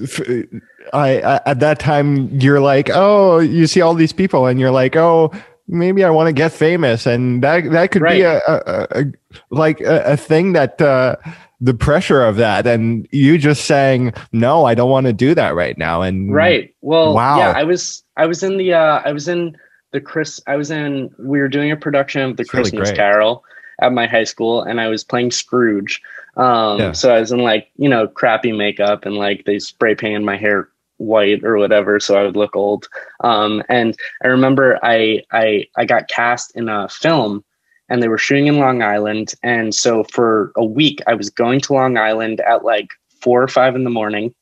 I, 0.93 1.21
I, 1.21 1.41
at 1.47 1.61
that 1.61 1.79
time 1.79 2.29
you're 2.41 2.61
like, 2.61 2.91
oh, 2.93 3.39
you 3.39 3.67
see 3.67 3.81
all 3.81 3.95
these 3.95 4.13
people, 4.13 4.47
and 4.47 4.59
you're 4.59 4.71
like, 4.71 4.97
oh, 4.97 5.33
maybe 5.71 6.05
I 6.05 6.11
want 6.11 6.29
to 6.29 6.33
get 6.33 6.53
famous, 6.53 7.07
and 7.07 7.43
that 7.43 7.71
that 7.73 7.91
could 7.91 8.03
right. 8.03 8.17
be 8.17 8.23
a, 8.23 8.39
a, 8.39 8.87
a, 8.91 9.05
like 9.51 9.81
a, 9.81 10.13
a 10.13 10.17
thing 10.17 10.53
that. 10.53 10.81
Uh, 10.81 11.17
the 11.63 11.75
pressure 11.75 12.23
of 12.23 12.37
that 12.37 12.67
and 12.67 13.07
you 13.11 13.37
just 13.37 13.67
saying 13.67 14.15
no 14.33 14.65
i 14.65 14.75
don't 14.75 14.89
want 14.89 15.05
to 15.05 15.13
do 15.13 15.35
that 15.35 15.55
right 15.55 15.77
now 15.77 16.01
and 16.01 16.33
right 16.33 16.75
well 16.81 17.13
wow 17.13 17.37
yeah 17.37 17.51
i 17.51 17.63
was 17.63 18.03
i 18.17 18.25
was 18.25 18.43
in 18.43 18.57
the 18.57 18.73
uh 18.73 19.03
i 19.05 19.13
was 19.13 19.29
in 19.29 19.55
the 19.91 20.01
chris 20.01 20.41
i 20.47 20.57
was 20.57 20.71
in 20.71 21.15
we 21.19 21.39
were 21.39 21.49
doing 21.49 21.71
a 21.71 21.77
production 21.77 22.23
of 22.23 22.31
the 22.39 22.45
That's 22.45 22.49
christmas 22.49 22.89
really 22.89 22.97
carol 22.97 23.45
at 23.81 23.93
my 23.93 24.07
high 24.07 24.25
school 24.25 24.63
and 24.63 24.81
I 24.81 24.89
was 24.89 25.05
playing 25.05 25.31
Scrooge. 25.31 26.01
Um, 26.37 26.79
yeah. 26.79 26.93
So 26.93 27.15
I 27.15 27.21
was 27.21 27.33
in 27.33 27.41
like, 27.41 27.71
you 27.77 27.89
know, 27.89 28.07
crappy 28.07 28.53
makeup 28.53 29.05
and 29.05 29.17
like 29.17 29.45
they 29.45 29.59
spray 29.59 29.95
painted 29.95 30.23
my 30.23 30.37
hair 30.37 30.69
white 31.01 31.43
or 31.43 31.57
whatever 31.57 31.99
so 31.99 32.17
I 32.17 32.23
would 32.23 32.37
look 32.37 32.55
old. 32.55 32.89
Um, 33.25 33.63
and 33.69 33.97
I 34.23 34.29
remember 34.29 34.79
I, 34.83 35.23
I, 35.33 35.67
I 35.77 35.85
got 35.85 36.09
cast 36.09 36.55
in 36.55 36.69
a 36.69 36.89
film 36.89 37.43
and 37.89 38.03
they 38.03 38.09
were 38.09 38.19
shooting 38.19 38.47
in 38.47 38.59
Long 38.59 38.83
Island. 38.83 39.35
And 39.43 39.75
so 39.75 40.05
for 40.05 40.53
a 40.57 40.65
week, 40.65 41.01
I 41.07 41.15
was 41.15 41.31
going 41.31 41.61
to 41.63 41.73
Long 41.73 41.97
Island 41.97 42.41
at 42.43 42.65
like 42.65 42.89
four 43.21 43.43
or 43.43 43.49
five 43.49 43.75
in 43.75 43.85
the 43.85 43.91
morning, 43.91 44.35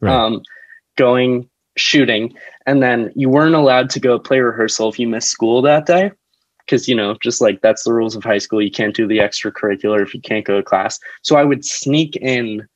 right. 0.00 0.12
um, 0.12 0.42
going 0.96 1.48
shooting. 1.76 2.34
And 2.64 2.82
then 2.82 3.12
you 3.14 3.28
weren't 3.28 3.54
allowed 3.54 3.90
to 3.90 4.00
go 4.00 4.18
play 4.18 4.40
rehearsal 4.40 4.88
if 4.88 4.98
you 4.98 5.08
missed 5.08 5.30
school 5.30 5.60
that 5.62 5.86
day 5.86 6.12
because 6.64 6.88
you 6.88 6.96
know 6.96 7.16
just 7.22 7.40
like 7.40 7.60
that's 7.60 7.84
the 7.84 7.92
rules 7.92 8.16
of 8.16 8.24
high 8.24 8.38
school 8.38 8.60
you 8.60 8.72
can't 8.72 8.96
do 8.96 9.06
the 9.06 9.18
extracurricular 9.18 10.02
if 10.02 10.12
you 10.12 10.20
can't 10.20 10.44
go 10.44 10.56
to 10.56 10.62
class 10.64 10.98
so 11.22 11.36
i 11.36 11.44
would 11.44 11.64
sneak 11.64 12.16
in 12.16 12.66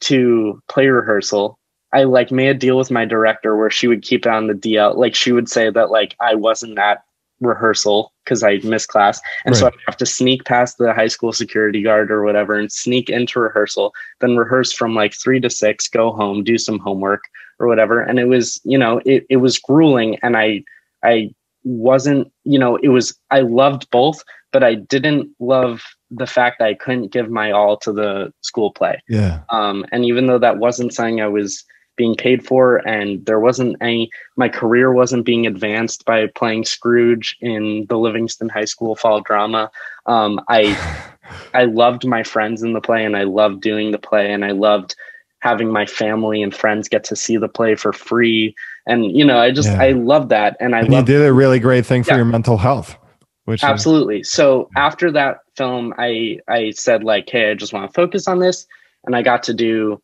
to 0.00 0.62
play 0.68 0.86
rehearsal 0.86 1.58
i 1.92 2.04
like 2.04 2.30
made 2.30 2.48
a 2.48 2.54
deal 2.54 2.76
with 2.76 2.90
my 2.90 3.04
director 3.04 3.56
where 3.56 3.70
she 3.70 3.86
would 3.86 4.02
keep 4.02 4.26
it 4.26 4.32
on 4.32 4.46
the 4.46 4.54
dl 4.54 4.96
like 4.96 5.14
she 5.14 5.32
would 5.32 5.48
say 5.48 5.70
that 5.70 5.90
like 5.90 6.14
i 6.20 6.34
wasn't 6.34 6.78
at 6.78 7.02
rehearsal 7.40 8.12
because 8.24 8.42
i 8.44 8.58
missed 8.58 8.88
class 8.88 9.20
and 9.44 9.54
right. 9.54 9.60
so 9.60 9.66
i'd 9.66 9.72
have 9.86 9.96
to 9.96 10.06
sneak 10.06 10.44
past 10.44 10.78
the 10.78 10.92
high 10.92 11.08
school 11.08 11.32
security 11.32 11.82
guard 11.82 12.10
or 12.10 12.22
whatever 12.22 12.58
and 12.58 12.70
sneak 12.70 13.10
into 13.10 13.40
rehearsal 13.40 13.92
then 14.20 14.36
rehearse 14.36 14.72
from 14.72 14.94
like 14.94 15.12
three 15.12 15.40
to 15.40 15.50
six 15.50 15.88
go 15.88 16.12
home 16.12 16.44
do 16.44 16.56
some 16.56 16.78
homework 16.78 17.24
or 17.58 17.66
whatever 17.66 18.00
and 18.00 18.20
it 18.20 18.26
was 18.26 18.60
you 18.64 18.78
know 18.78 19.00
it, 19.04 19.26
it 19.28 19.38
was 19.38 19.58
grueling 19.58 20.16
and 20.22 20.36
i 20.36 20.62
i 21.02 21.28
wasn't, 21.64 22.30
you 22.44 22.58
know, 22.58 22.76
it 22.76 22.88
was, 22.88 23.16
I 23.30 23.40
loved 23.40 23.88
both, 23.90 24.22
but 24.52 24.62
I 24.62 24.74
didn't 24.74 25.30
love 25.38 25.82
the 26.10 26.26
fact 26.26 26.58
that 26.58 26.68
I 26.68 26.74
couldn't 26.74 27.12
give 27.12 27.30
my 27.30 27.50
all 27.50 27.76
to 27.78 27.92
the 27.92 28.32
school 28.42 28.72
play. 28.72 29.02
Yeah. 29.08 29.40
Um, 29.50 29.86
and 29.92 30.04
even 30.04 30.26
though 30.26 30.38
that 30.38 30.58
wasn't 30.58 30.92
something 30.92 31.20
I 31.20 31.28
was 31.28 31.64
being 31.96 32.14
paid 32.14 32.46
for 32.46 32.76
and 32.88 33.24
there 33.26 33.40
wasn't 33.40 33.76
any, 33.80 34.10
my 34.36 34.48
career 34.48 34.92
wasn't 34.92 35.26
being 35.26 35.46
advanced 35.46 36.04
by 36.04 36.26
playing 36.26 36.64
Scrooge 36.64 37.36
in 37.40 37.86
the 37.88 37.98
Livingston 37.98 38.48
High 38.48 38.64
School 38.64 38.96
fall 38.96 39.20
drama. 39.20 39.70
Um, 40.06 40.40
I, 40.48 40.76
I 41.54 41.64
loved 41.64 42.06
my 42.06 42.22
friends 42.22 42.62
in 42.62 42.72
the 42.72 42.80
play 42.80 43.04
and 43.04 43.16
I 43.16 43.24
loved 43.24 43.60
doing 43.60 43.90
the 43.90 43.98
play 43.98 44.32
and 44.32 44.44
I 44.44 44.50
loved 44.50 44.96
having 45.42 45.72
my 45.72 45.84
family 45.84 46.40
and 46.40 46.54
friends 46.54 46.88
get 46.88 47.02
to 47.02 47.16
see 47.16 47.36
the 47.36 47.48
play 47.48 47.74
for 47.74 47.92
free 47.92 48.54
and 48.86 49.10
you 49.16 49.24
know 49.24 49.38
i 49.38 49.50
just 49.50 49.68
yeah. 49.68 49.82
i 49.82 49.90
love 49.90 50.28
that 50.28 50.56
and 50.60 50.74
i 50.74 50.80
and 50.80 50.92
you 50.92 51.02
did 51.02 51.26
a 51.26 51.32
really 51.32 51.58
great 51.58 51.84
thing 51.84 52.02
for 52.02 52.12
yeah. 52.12 52.16
your 52.16 52.24
mental 52.24 52.56
health 52.56 52.96
which 53.44 53.62
absolutely 53.64 54.20
is- 54.20 54.30
so 54.30 54.68
after 54.76 55.10
that 55.10 55.38
film 55.56 55.92
i 55.98 56.38
i 56.48 56.70
said 56.70 57.02
like 57.02 57.28
hey 57.28 57.50
i 57.50 57.54
just 57.54 57.72
want 57.72 57.88
to 57.88 57.92
focus 57.92 58.28
on 58.28 58.38
this 58.38 58.66
and 59.04 59.16
i 59.16 59.22
got 59.22 59.42
to 59.42 59.52
do 59.52 60.00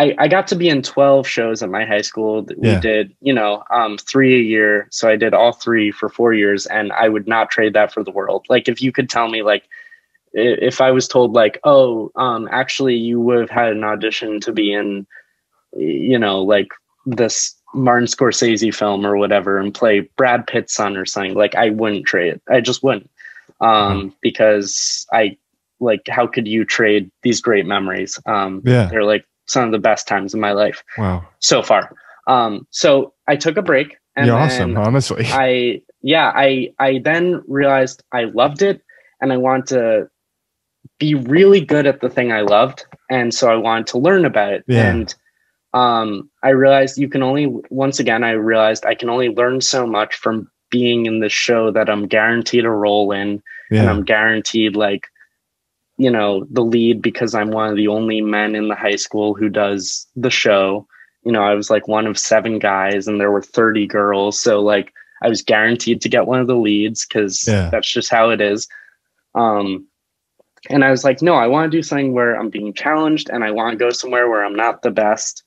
I, 0.00 0.14
I 0.16 0.28
got 0.28 0.46
to 0.46 0.56
be 0.56 0.70
in 0.70 0.80
12 0.80 1.26
shows 1.26 1.62
at 1.62 1.68
my 1.68 1.84
high 1.84 2.00
school. 2.00 2.46
We 2.56 2.68
yeah. 2.68 2.80
did, 2.80 3.14
you 3.20 3.34
know, 3.34 3.62
um, 3.70 3.98
three 3.98 4.34
a 4.34 4.42
year. 4.42 4.88
So 4.90 5.10
I 5.10 5.16
did 5.16 5.34
all 5.34 5.52
three 5.52 5.90
for 5.90 6.08
four 6.08 6.32
years 6.32 6.64
and 6.64 6.90
I 6.92 7.10
would 7.10 7.28
not 7.28 7.50
trade 7.50 7.74
that 7.74 7.92
for 7.92 8.02
the 8.02 8.10
world. 8.10 8.46
Like 8.48 8.66
if 8.66 8.80
you 8.80 8.92
could 8.92 9.10
tell 9.10 9.28
me 9.28 9.42
like, 9.42 9.64
if 10.32 10.80
I 10.80 10.90
was 10.90 11.06
told 11.06 11.34
like, 11.34 11.60
oh, 11.64 12.10
um, 12.16 12.48
actually 12.50 12.94
you 12.94 13.20
would 13.20 13.40
have 13.40 13.50
had 13.50 13.72
an 13.72 13.84
audition 13.84 14.40
to 14.40 14.52
be 14.52 14.72
in, 14.72 15.06
you 15.76 16.18
know, 16.18 16.40
like 16.40 16.68
this 17.04 17.54
Martin 17.74 18.06
Scorsese 18.06 18.74
film 18.74 19.04
or 19.04 19.18
whatever 19.18 19.58
and 19.58 19.74
play 19.74 20.08
Brad 20.16 20.46
Pitt's 20.46 20.72
son 20.72 20.96
or 20.96 21.04
something, 21.04 21.34
like 21.34 21.54
I 21.56 21.68
wouldn't 21.68 22.06
trade 22.06 22.32
it. 22.32 22.42
I 22.48 22.62
just 22.62 22.82
wouldn't. 22.82 23.10
Um, 23.60 23.68
mm-hmm. 23.70 24.08
because 24.22 25.06
I 25.12 25.36
like 25.78 26.08
how 26.08 26.26
could 26.26 26.48
you 26.48 26.64
trade 26.64 27.10
these 27.22 27.42
great 27.42 27.66
memories? 27.66 28.18
Um, 28.24 28.62
yeah. 28.64 28.86
they're 28.86 29.04
like 29.04 29.26
some 29.50 29.64
of 29.64 29.72
the 29.72 29.78
best 29.78 30.06
times 30.06 30.34
in 30.34 30.40
my 30.40 30.52
life. 30.52 30.82
Wow. 30.96 31.26
So 31.40 31.62
far. 31.62 31.94
Um, 32.26 32.66
so 32.70 33.12
I 33.26 33.36
took 33.36 33.56
a 33.56 33.62
break 33.62 33.96
and 34.16 34.26
You're 34.26 34.38
awesome, 34.38 34.76
honestly. 34.76 35.26
I 35.28 35.82
yeah, 36.02 36.32
I 36.34 36.72
I 36.78 37.00
then 37.04 37.42
realized 37.46 38.02
I 38.12 38.24
loved 38.24 38.62
it 38.62 38.82
and 39.20 39.32
I 39.32 39.36
want 39.36 39.66
to 39.68 40.08
be 40.98 41.14
really 41.14 41.60
good 41.60 41.86
at 41.86 42.00
the 42.00 42.08
thing 42.08 42.32
I 42.32 42.42
loved. 42.42 42.86
And 43.10 43.34
so 43.34 43.50
I 43.50 43.56
wanted 43.56 43.86
to 43.88 43.98
learn 43.98 44.24
about 44.24 44.52
it. 44.52 44.64
Yeah. 44.66 44.90
And 44.90 45.14
um, 45.72 46.30
I 46.42 46.50
realized 46.50 46.98
you 46.98 47.08
can 47.08 47.22
only, 47.22 47.46
once 47.70 47.98
again, 47.98 48.22
I 48.22 48.32
realized 48.32 48.84
I 48.84 48.94
can 48.94 49.08
only 49.08 49.28
learn 49.28 49.60
so 49.60 49.86
much 49.86 50.14
from 50.14 50.50
being 50.70 51.06
in 51.06 51.20
the 51.20 51.28
show 51.28 51.70
that 51.72 51.88
I'm 51.88 52.06
guaranteed 52.06 52.64
a 52.64 52.70
role 52.70 53.12
in. 53.12 53.42
Yeah. 53.70 53.80
And 53.80 53.90
I'm 53.90 54.04
guaranteed, 54.04 54.76
like, 54.76 55.06
you 56.00 56.10
know, 56.10 56.46
the 56.50 56.62
lead 56.62 57.02
because 57.02 57.34
I'm 57.34 57.50
one 57.50 57.68
of 57.68 57.76
the 57.76 57.88
only 57.88 58.22
men 58.22 58.54
in 58.54 58.68
the 58.68 58.74
high 58.74 58.96
school 58.96 59.34
who 59.34 59.50
does 59.50 60.06
the 60.16 60.30
show. 60.30 60.86
You 61.24 61.30
know, 61.30 61.42
I 61.42 61.52
was 61.52 61.68
like 61.68 61.88
one 61.88 62.06
of 62.06 62.18
seven 62.18 62.58
guys 62.58 63.06
and 63.06 63.20
there 63.20 63.30
were 63.30 63.42
30 63.42 63.86
girls. 63.86 64.40
So, 64.40 64.62
like, 64.62 64.94
I 65.22 65.28
was 65.28 65.42
guaranteed 65.42 66.00
to 66.00 66.08
get 66.08 66.26
one 66.26 66.40
of 66.40 66.46
the 66.46 66.56
leads 66.56 67.04
because 67.04 67.46
yeah. 67.46 67.68
that's 67.68 67.92
just 67.92 68.10
how 68.10 68.30
it 68.30 68.40
is. 68.40 68.66
Um, 69.34 69.86
and 70.70 70.84
I 70.84 70.90
was 70.90 71.04
like, 71.04 71.20
no, 71.20 71.34
I 71.34 71.46
want 71.46 71.70
to 71.70 71.76
do 71.76 71.82
something 71.82 72.14
where 72.14 72.34
I'm 72.34 72.48
being 72.48 72.72
challenged 72.72 73.28
and 73.28 73.44
I 73.44 73.50
want 73.50 73.72
to 73.72 73.84
go 73.84 73.90
somewhere 73.90 74.30
where 74.30 74.42
I'm 74.42 74.56
not 74.56 74.80
the 74.80 74.90
best 74.90 75.42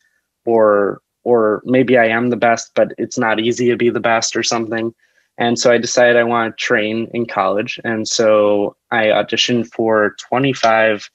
or 0.45 1.01
or 1.23 1.63
maybe 1.65 1.97
I 1.97 2.05
am 2.09 2.29
the 2.29 2.37
best, 2.37 2.73
but 2.75 2.93
it's 2.99 3.17
not 3.17 3.39
easy 3.39 3.69
to 3.69 3.77
be 3.77 3.89
the 3.89 3.99
best 3.99 4.35
or 4.35 4.43
something. 4.43 4.93
And 5.37 5.57
so 5.57 5.71
I 5.71 5.77
decided 5.77 6.15
I 6.15 6.23
want 6.23 6.55
to 6.55 6.63
train 6.63 7.09
in 7.13 7.25
college. 7.25 7.79
And 7.83 8.07
so 8.07 8.75
I 8.91 9.05
auditioned 9.05 9.67
for 9.67 10.15
25 10.29 11.09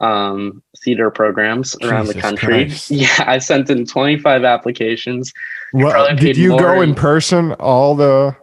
um, 0.00 0.62
theater 0.82 1.10
programs 1.10 1.76
around 1.82 2.06
Jesus 2.06 2.16
the 2.16 2.20
country. 2.20 2.66
Christ. 2.66 2.90
Yeah, 2.90 3.24
I 3.26 3.38
sent 3.38 3.68
in 3.68 3.84
25 3.84 4.44
applications. 4.44 5.32
What, 5.72 6.18
did 6.18 6.36
you 6.36 6.58
go 6.58 6.80
in 6.80 6.94
person 6.94 7.52
all 7.54 7.94
the 7.94 8.36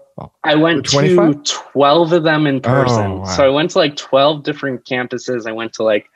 I 0.43 0.55
went 0.55 0.85
to 0.89 1.41
12 1.43 2.13
of 2.13 2.23
them 2.23 2.47
in 2.47 2.61
person. 2.61 3.11
Oh, 3.11 3.17
wow. 3.17 3.25
So 3.25 3.45
I 3.45 3.49
went 3.49 3.71
to 3.71 3.79
like 3.79 3.97
12 3.97 4.43
different 4.43 4.85
campuses. 4.85 5.45
I 5.45 5.51
went 5.51 5.73
to 5.73 5.83
like 5.83 6.09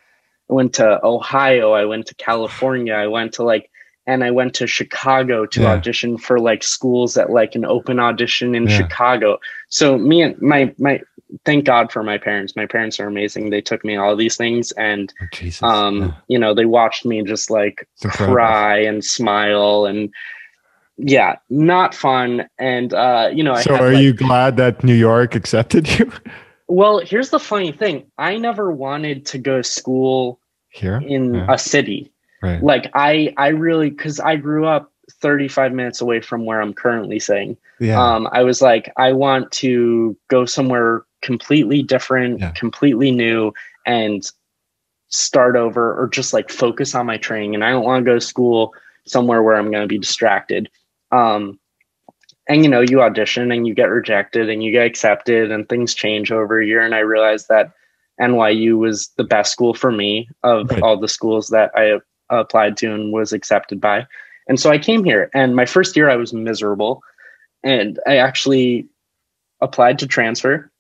I 0.50 0.54
went 0.54 0.74
to 0.76 1.04
Ohio, 1.06 1.74
I 1.74 1.86
went 1.86 2.08
to 2.08 2.16
California, 2.16 2.94
I 2.94 3.08
went 3.08 3.34
to 3.34 3.44
like 3.44 3.70
and 4.10 4.24
I 4.24 4.32
went 4.32 4.56
to 4.56 4.66
Chicago 4.66 5.46
to 5.46 5.62
yeah. 5.62 5.74
audition 5.74 6.18
for 6.18 6.40
like 6.40 6.64
schools 6.64 7.16
at 7.16 7.30
like 7.30 7.54
an 7.54 7.64
open 7.64 8.00
audition 8.00 8.56
in 8.56 8.68
yeah. 8.68 8.78
Chicago. 8.78 9.40
So 9.70 10.00
me 10.00 10.24
and 10.24 10.42
my 10.42 10.74
my 10.80 11.00
thank 11.46 11.66
God 11.66 11.92
for 11.92 12.02
my 12.02 12.18
parents. 12.18 12.56
My 12.56 12.66
parents 12.66 13.00
are 13.00 13.06
amazing. 13.06 13.52
They 13.52 13.62
took 13.62 13.86
me 13.86 13.98
all 13.98 14.16
these 14.16 14.36
things 14.36 14.72
and 14.72 15.14
oh, 15.22 15.68
um 15.68 16.02
yeah. 16.02 16.12
you 16.28 16.40
know, 16.40 16.56
they 16.56 16.66
watched 16.66 17.06
me 17.06 17.22
just 17.22 17.52
like 17.52 17.88
cry 18.02 18.80
and 18.80 19.06
smile 19.06 19.86
and 19.86 20.12
yeah, 20.98 21.36
not 21.52 21.94
fun. 21.94 22.50
And 22.58 22.92
uh, 22.94 23.30
you 23.32 23.44
know, 23.44 23.54
I 23.54 23.62
so 23.62 23.76
are 23.76 23.94
like, 23.94 24.04
you 24.04 24.14
glad 24.14 24.58
that 24.58 24.84
New 24.84 24.96
York 24.96 25.36
accepted 25.36 25.88
you? 26.00 26.12
Well, 26.72 27.00
here's 27.00 27.32
the 27.32 27.40
funny 27.40 27.72
thing. 27.72 28.12
I 28.20 28.38
never 28.38 28.72
wanted 28.72 29.26
to 29.26 29.40
go 29.40 29.58
to 29.58 29.64
school 29.64 30.40
Here? 30.70 31.02
in 31.04 31.36
a 31.50 31.58
city. 31.58 32.12
Right. 32.42 32.62
Like 32.64 32.90
I 32.94 33.34
I 33.38 33.50
really 33.50 33.92
cuz 33.92 34.20
I 34.20 34.36
grew 34.38 34.66
up 34.66 34.92
35 35.12 35.74
minutes 35.74 36.02
away 36.02 36.22
from 36.22 36.46
where 36.46 36.62
I'm 36.62 36.74
currently 36.74 37.20
staying. 37.20 37.58
Yeah. 37.80 38.02
Um 38.02 38.28
I 38.32 38.44
was 38.44 38.62
like 38.62 38.92
I 38.98 39.12
want 39.14 39.52
to 39.54 40.16
go 40.30 40.46
somewhere 40.46 41.04
completely 41.22 41.82
different, 41.84 42.40
Yeah. 42.40 42.52
completely 42.52 43.12
new 43.12 43.52
and 43.86 44.24
start 45.10 45.56
over 45.56 46.00
or 46.00 46.08
just 46.08 46.34
like 46.34 46.50
focus 46.52 46.94
on 46.96 47.06
my 47.08 47.18
training 47.18 47.56
and 47.56 47.64
I 47.66 47.72
don't 47.72 47.84
want 47.84 48.06
to 48.06 48.10
go 48.10 48.16
to 48.16 48.22
school 48.22 48.74
somewhere 49.06 49.42
where 49.42 49.56
I'm 49.56 49.72
going 49.72 49.82
to 49.84 49.88
be 49.88 49.98
distracted. 49.98 50.70
Um 51.12 51.60
and 52.48 52.64
you 52.64 52.70
know, 52.70 52.82
you 52.82 53.02
audition 53.02 53.52
and 53.52 53.68
you 53.68 53.74
get 53.76 53.90
rejected 53.90 54.50
and 54.50 54.64
you 54.64 54.72
get 54.72 54.86
accepted 54.86 55.52
and 55.52 55.68
things 55.70 55.94
change 55.94 56.32
over 56.32 56.60
a 56.62 56.66
year 56.66 56.82
and 56.82 56.96
I 56.96 57.00
realized 57.00 57.48
that 57.50 57.72
NYU 58.22 58.78
was 58.78 59.10
the 59.18 59.24
best 59.24 59.52
school 59.52 59.74
for 59.74 59.92
me 59.92 60.30
of 60.44 60.70
Right. 60.70 60.82
all 60.82 60.98
the 60.98 61.08
schools 61.08 61.50
that 61.50 61.72
I 61.76 62.00
applied 62.30 62.78
to 62.78 62.94
and 62.94 63.12
was 63.12 63.34
accepted 63.34 63.80
by. 63.82 64.06
And 64.48 64.60
so 64.60 64.72
I 64.72 64.78
came 64.78 65.04
here 65.04 65.30
and 65.34 65.56
my 65.56 65.66
first 65.66 65.96
year 65.96 66.10
I 66.10 66.16
was 66.16 66.34
miserable 66.34 67.04
and 67.64 68.00
I 68.08 68.18
actually 68.18 68.88
applied 69.62 70.00
to 70.00 70.08
transfer 70.08 70.72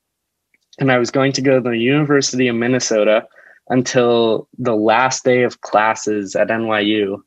and 0.80 0.92
I 0.92 0.98
was 0.98 1.12
going 1.12 1.34
to 1.34 1.42
go 1.42 1.56
to 1.56 1.70
the 1.70 1.78
University 1.78 2.48
of 2.48 2.56
Minnesota 2.56 3.28
until 3.70 4.48
the 4.58 4.76
last 4.76 5.24
day 5.24 5.44
of 5.44 5.62
classes 5.62 6.36
at 6.36 6.48
NYU. 6.48 7.22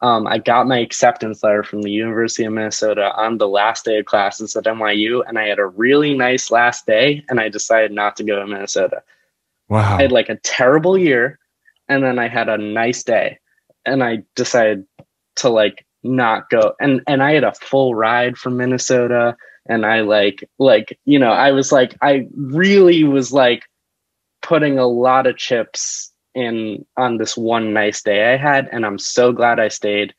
Um, 0.00 0.26
I 0.26 0.38
got 0.38 0.66
my 0.66 0.78
acceptance 0.78 1.42
letter 1.42 1.62
from 1.62 1.82
the 1.82 1.90
University 1.90 2.44
of 2.44 2.52
Minnesota 2.52 3.14
on 3.14 3.38
the 3.38 3.48
last 3.48 3.84
day 3.84 3.98
of 3.98 4.06
classes 4.06 4.56
at 4.56 4.64
NYU, 4.64 5.22
and 5.26 5.38
I 5.38 5.46
had 5.46 5.58
a 5.58 5.66
really 5.66 6.14
nice 6.14 6.50
last 6.50 6.84
day, 6.84 7.24
and 7.28 7.40
I 7.40 7.48
decided 7.48 7.92
not 7.92 8.16
to 8.16 8.24
go 8.24 8.38
to 8.38 8.46
Minnesota. 8.46 9.02
wow. 9.68 9.96
I 9.96 10.02
had 10.02 10.12
like 10.12 10.28
a 10.28 10.36
terrible 10.36 10.98
year, 10.98 11.38
and 11.88 12.02
then 12.02 12.18
I 12.18 12.28
had 12.28 12.48
a 12.48 12.58
nice 12.58 13.02
day, 13.02 13.38
and 13.86 14.02
I 14.02 14.22
decided 14.34 14.84
to 15.36 15.48
like 15.48 15.84
not 16.02 16.50
go. 16.50 16.74
And 16.80 17.00
and 17.06 17.22
I 17.22 17.32
had 17.32 17.44
a 17.44 17.54
full 17.54 17.94
ride 17.94 18.36
from 18.36 18.56
Minnesota, 18.56 19.36
and 19.66 19.84
I 19.86 20.00
like 20.00 20.48
like 20.58 20.98
you 21.04 21.18
know 21.18 21.32
I 21.32 21.52
was 21.52 21.72
like 21.72 21.96
I 22.02 22.26
really 22.36 23.04
was 23.04 23.32
like 23.32 23.64
putting 24.42 24.78
a 24.78 24.86
lot 24.86 25.26
of 25.26 25.36
chips 25.36 26.12
in 26.34 26.84
on 26.96 27.16
this 27.18 27.36
one 27.36 27.72
nice 27.72 28.02
day 28.02 28.32
I 28.32 28.36
had, 28.36 28.68
and 28.72 28.84
I'm 28.84 28.98
so 28.98 29.32
glad 29.32 29.58
I 29.60 29.68
stayed. 29.68 30.14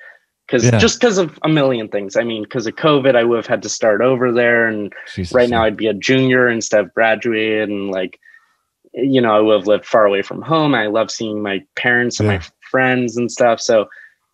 Because 0.47 0.63
Yeah. 0.65 0.77
just 0.77 0.99
because 0.99 1.17
of 1.17 1.39
a 1.41 1.49
million 1.49 1.87
things. 1.87 2.15
I 2.15 2.23
mean, 2.23 2.43
because 2.43 2.67
of 2.67 2.75
COVID, 2.75 3.15
I 3.15 3.23
would 3.23 3.37
have 3.37 3.47
had 3.47 3.63
to 3.63 3.69
start 3.69 4.01
over 4.01 4.31
there, 4.31 4.67
and 4.67 4.93
Jesus. 5.13 5.33
right 5.33 5.49
now 5.49 5.63
I'd 5.63 5.77
be 5.77 5.87
a 5.87 5.93
junior 5.93 6.47
instead 6.47 6.81
of 6.81 6.93
graduated 6.93 7.69
and 7.69 7.89
like 7.91 8.19
you 8.93 9.19
know 9.19 9.35
I 9.35 9.39
would 9.41 9.55
have 9.57 9.67
lived 9.67 9.85
far 9.85 10.05
away 10.05 10.21
from 10.21 10.41
home. 10.41 10.73
I 10.75 10.87
love 10.87 11.11
seeing 11.11 11.41
my 11.41 11.63
parents 11.75 12.19
and 12.19 12.29
Yeah. 12.29 12.37
my 12.37 12.43
friends 12.75 13.15
and 13.15 13.31
stuff. 13.31 13.61
So 13.61 13.87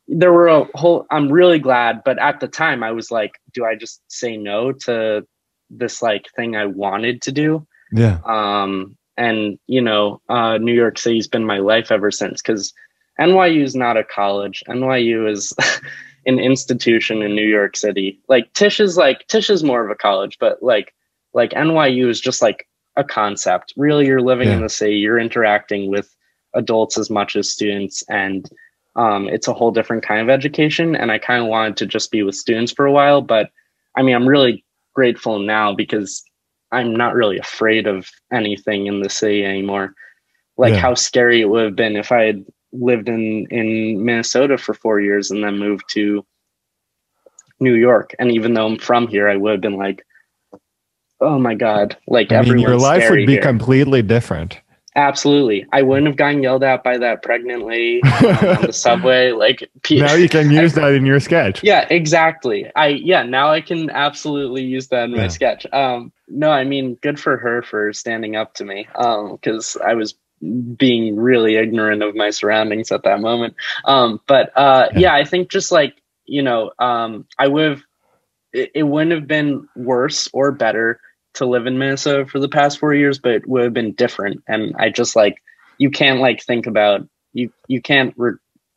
there 0.07 0.33
were 0.33 0.47
a 0.47 0.65
whole 0.73 1.05
I'm 1.11 1.31
really 1.31 1.59
glad, 1.59 2.01
but 2.03 2.17
at 2.17 2.39
the 2.39 2.47
time 2.47 2.81
I 2.81 2.91
was 2.91 3.11
like, 3.11 3.33
do 3.53 3.65
I 3.65 3.75
just 3.75 4.01
say 4.07 4.35
no 4.35 4.71
to 4.85 5.23
this 5.69 6.01
like 6.01 6.25
thing 6.35 6.55
I 6.55 6.65
wanted 6.65 7.21
to 7.21 7.31
do? 7.31 7.67
Yeah. 7.93 8.17
Um 8.25 8.97
and 9.15 9.59
you 9.67 9.79
know, 9.79 10.21
uh 10.27 10.57
New 10.57 10.73
York 10.73 10.97
City's 10.97 11.27
been 11.27 11.45
my 11.45 11.59
life 11.59 11.91
ever 11.91 12.09
since 12.09 12.41
cuz 12.41 12.73
NYU 13.19 13.61
is 13.61 13.75
not 13.75 13.95
a 13.95 14.03
college. 14.03 14.63
NYU 14.67 15.31
is 15.31 15.53
an 16.25 16.39
institution 16.39 17.21
in 17.21 17.35
New 17.35 17.47
York 17.47 17.77
City. 17.77 18.19
Like 18.27 18.51
Tisch 18.53 18.79
is 18.79 18.97
like 18.97 19.27
Tisch 19.27 19.51
is 19.51 19.63
more 19.63 19.85
of 19.85 19.91
a 19.91 20.01
college, 20.07 20.37
but 20.39 20.63
like 20.63 20.95
like 21.33 21.51
NYU 21.51 22.09
is 22.09 22.19
just 22.19 22.41
like 22.41 22.67
a 22.95 23.03
concept. 23.03 23.71
Really, 23.77 24.07
you're 24.07 24.27
living 24.33 24.49
in 24.49 24.61
the 24.61 24.69
city. 24.79 24.95
You're 24.95 25.19
interacting 25.19 25.91
with 25.91 26.15
adults 26.53 26.97
as 26.97 27.09
much 27.09 27.35
as 27.35 27.49
students, 27.49 28.03
and 28.09 28.49
um, 28.95 29.27
it's 29.29 29.47
a 29.47 29.53
whole 29.53 29.71
different 29.71 30.03
kind 30.03 30.21
of 30.21 30.29
education. 30.29 30.95
And 30.95 31.11
I 31.11 31.17
kind 31.17 31.41
of 31.41 31.49
wanted 31.49 31.77
to 31.77 31.85
just 31.85 32.11
be 32.11 32.23
with 32.23 32.35
students 32.35 32.71
for 32.71 32.85
a 32.85 32.91
while, 32.91 33.21
but 33.21 33.49
I 33.95 34.01
mean, 34.01 34.15
I'm 34.15 34.27
really 34.27 34.63
grateful 34.93 35.39
now 35.39 35.73
because 35.73 36.23
I'm 36.71 36.95
not 36.95 37.15
really 37.15 37.37
afraid 37.37 37.87
of 37.87 38.09
anything 38.31 38.87
in 38.87 39.01
the 39.01 39.09
city 39.09 39.45
anymore. 39.45 39.93
Like 40.57 40.73
Yeah. 40.73 40.79
how 40.79 40.93
scary 40.93 41.41
it 41.41 41.49
would 41.49 41.65
have 41.65 41.75
been 41.75 41.95
if 41.95 42.11
I 42.11 42.23
had 42.23 42.45
lived 42.73 43.09
in 43.09 43.47
in 43.47 44.03
Minnesota 44.03 44.57
for 44.57 44.73
four 44.73 44.99
years 44.99 45.31
and 45.31 45.43
then 45.43 45.57
moved 45.57 45.83
to 45.89 46.25
New 47.59 47.73
York. 47.75 48.15
And 48.19 48.31
even 48.31 48.53
though 48.53 48.67
I'm 48.67 48.77
from 48.77 49.07
here, 49.07 49.27
I 49.29 49.35
would 49.35 49.51
have 49.51 49.61
been 49.61 49.77
like, 49.77 50.05
"Oh 51.19 51.37
my 51.37 51.55
god!" 51.55 51.97
Like 52.07 52.31
I 52.31 52.41
mean, 52.41 52.59
your 52.59 52.77
life 52.77 53.09
would 53.09 53.25
be 53.25 53.33
here. 53.33 53.41
completely 53.41 54.01
different. 54.01 54.60
Absolutely, 54.95 55.65
I 55.71 55.81
wouldn't 55.83 56.07
have 56.07 56.17
gotten 56.17 56.43
yelled 56.43 56.63
at 56.63 56.83
by 56.83 56.97
that 56.97 57.23
pregnant 57.23 57.65
lady 57.65 58.01
um, 58.03 58.25
on 58.25 58.61
the 58.63 58.73
subway. 58.73 59.31
Like, 59.31 59.69
now 59.89 60.13
you 60.15 60.27
can 60.27 60.51
use 60.51 60.73
that 60.73 60.93
in 60.93 61.05
your 61.05 61.19
sketch. 61.19 61.63
yeah, 61.63 61.87
exactly. 61.89 62.69
I 62.75 62.87
yeah, 62.87 63.23
now 63.23 63.51
I 63.51 63.61
can 63.61 63.89
absolutely 63.89 64.63
use 64.63 64.87
that 64.89 65.05
in 65.05 65.11
my 65.15 65.27
sketch. 65.29 65.65
Um, 65.71 66.11
no, 66.27 66.51
I 66.51 66.65
mean, 66.65 66.95
good 66.95 67.19
for 67.19 67.37
her 67.37 67.61
for 67.61 67.93
standing 67.93 68.35
up 68.35 68.53
to 68.55 68.65
me. 68.65 68.87
Um, 68.95 69.33
because 69.35 69.77
I 69.77 69.93
was 69.93 70.15
being 70.75 71.15
really 71.15 71.55
ignorant 71.55 72.01
of 72.03 72.15
my 72.15 72.29
surroundings 72.31 72.91
at 72.91 73.03
that 73.03 73.21
moment. 73.21 73.55
Um, 73.85 74.19
but 74.27 74.51
uh, 74.57 74.89
Yeah. 74.93 74.99
yeah, 74.99 75.15
I 75.15 75.23
think 75.23 75.49
just 75.51 75.71
like 75.71 75.95
you 76.25 76.41
know, 76.41 76.71
um, 76.79 77.25
I 77.39 77.47
would 77.47 77.69
have. 77.69 77.81
It, 78.53 78.71
it 78.75 78.83
wouldn't 78.83 79.13
have 79.13 79.27
been 79.27 79.69
worse 79.77 80.27
or 80.33 80.51
better 80.51 80.99
to 81.35 81.45
live 81.45 81.65
in 81.67 81.77
Minnesota 81.77 82.25
for 82.25 82.39
the 82.39 82.49
past 82.49 82.79
four 82.79 82.93
years, 82.93 83.19
but 83.19 83.31
it 83.31 83.47
would 83.47 83.63
have 83.63 83.73
been 83.73 83.93
different. 83.93 84.43
And 84.47 84.75
I 84.77 84.89
just 84.89 85.15
like 85.15 85.41
you 85.77 85.89
can't 85.91 86.19
like 86.19 86.43
think 86.43 86.67
about 86.67 87.07
you. 87.33 87.51
You 87.67 87.81
can't. 87.81 88.13
Re- 88.17 88.33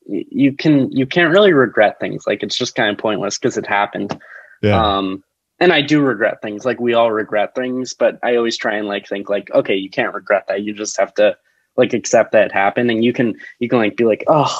you 0.06 0.52
can 0.52 0.92
you 0.92 1.06
can't 1.06 1.32
really 1.32 1.54
regret 1.54 1.98
things 1.98 2.26
like 2.26 2.42
it's 2.42 2.58
just 2.58 2.74
kind 2.74 2.90
of 2.90 2.98
pointless 2.98 3.38
because 3.38 3.56
it 3.56 3.66
happened 3.66 4.20
Yeah. 4.60 4.98
um 4.98 5.24
and 5.58 5.72
i 5.72 5.80
do 5.80 6.02
regret 6.02 6.42
things 6.42 6.66
like 6.66 6.78
we 6.78 6.92
all 6.92 7.10
regret 7.10 7.54
things 7.54 7.94
but 7.94 8.18
i 8.22 8.36
always 8.36 8.58
try 8.58 8.76
and 8.76 8.86
like 8.86 9.08
think 9.08 9.30
like 9.30 9.50
okay 9.50 9.76
you 9.76 9.88
can't 9.88 10.12
regret 10.12 10.44
that 10.48 10.62
you 10.62 10.74
just 10.74 10.98
have 11.00 11.14
to 11.14 11.38
like 11.78 11.94
accept 11.94 12.32
that 12.32 12.44
it 12.48 12.52
happened 12.52 12.90
and 12.90 13.02
you 13.02 13.14
can 13.14 13.36
you 13.60 13.66
can 13.70 13.78
like 13.78 13.96
be 13.96 14.04
like 14.04 14.24
oh 14.26 14.54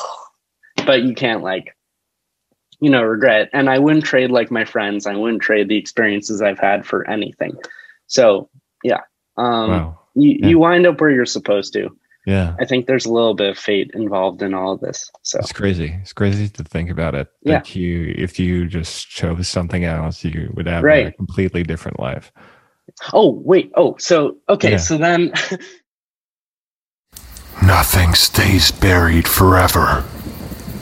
but 0.87 1.03
you 1.03 1.15
can't 1.15 1.43
like 1.43 1.77
you 2.81 2.89
know 2.89 3.03
regret 3.03 3.51
and 3.53 3.69
i 3.69 3.79
wouldn't 3.79 4.07
trade 4.07 4.31
like 4.31 4.51
my 4.51 4.65
friends 4.65 5.07
i 5.07 5.15
wouldn't 5.15 5.43
trade 5.43 5.69
the 5.69 5.77
experiences 5.77 6.41
i've 6.41 6.59
had 6.59 6.87
for 6.87 7.07
anything 7.07 7.55
so 8.07 8.49
yeah 8.83 9.01
um 9.37 9.71
wow. 9.71 9.99
you, 10.15 10.39
Yeah. 10.41 10.47
you 10.49 10.59
wind 10.59 10.87
up 10.87 11.01
where 11.01 11.11
you're 11.11 11.27
supposed 11.27 11.73
to 11.75 11.97
Yeah. 12.27 12.55
i 12.61 12.65
think 12.65 12.87
there's 12.87 13.07
a 13.07 13.13
little 13.13 13.35
bit 13.35 13.51
of 13.51 13.59
fate 13.59 13.91
involved 13.95 14.43
in 14.43 14.55
all 14.55 14.73
of 14.73 14.81
this 14.81 15.11
so 15.23 15.39
It's 15.41 15.53
crazy. 15.53 15.97
It's 16.03 16.13
crazy 16.13 16.49
to 16.49 16.65
think 16.65 16.91
about 16.91 17.15
it. 17.15 17.29
Yeah. 17.43 17.55
Like 17.57 17.75
you, 17.77 18.15
if 18.17 18.39
you 18.39 18.67
just 18.67 19.09
chose 19.09 19.49
something 19.49 19.85
else, 19.85 20.25
you 20.25 20.53
would 20.55 20.67
have 20.67 20.85
a 20.85 21.13
completely 21.13 21.63
different 21.63 21.99
life. 21.99 22.31
Oh, 23.13 23.41
wait. 23.45 23.73
Oh, 23.77 23.97
so 23.99 24.37
okay. 24.49 24.73
Yeah. 24.73 24.77
So 24.77 24.99
then, 24.99 25.33
Nothing 27.63 28.15
stays 28.15 28.71
buried 28.71 29.27
forever, 29.27 30.05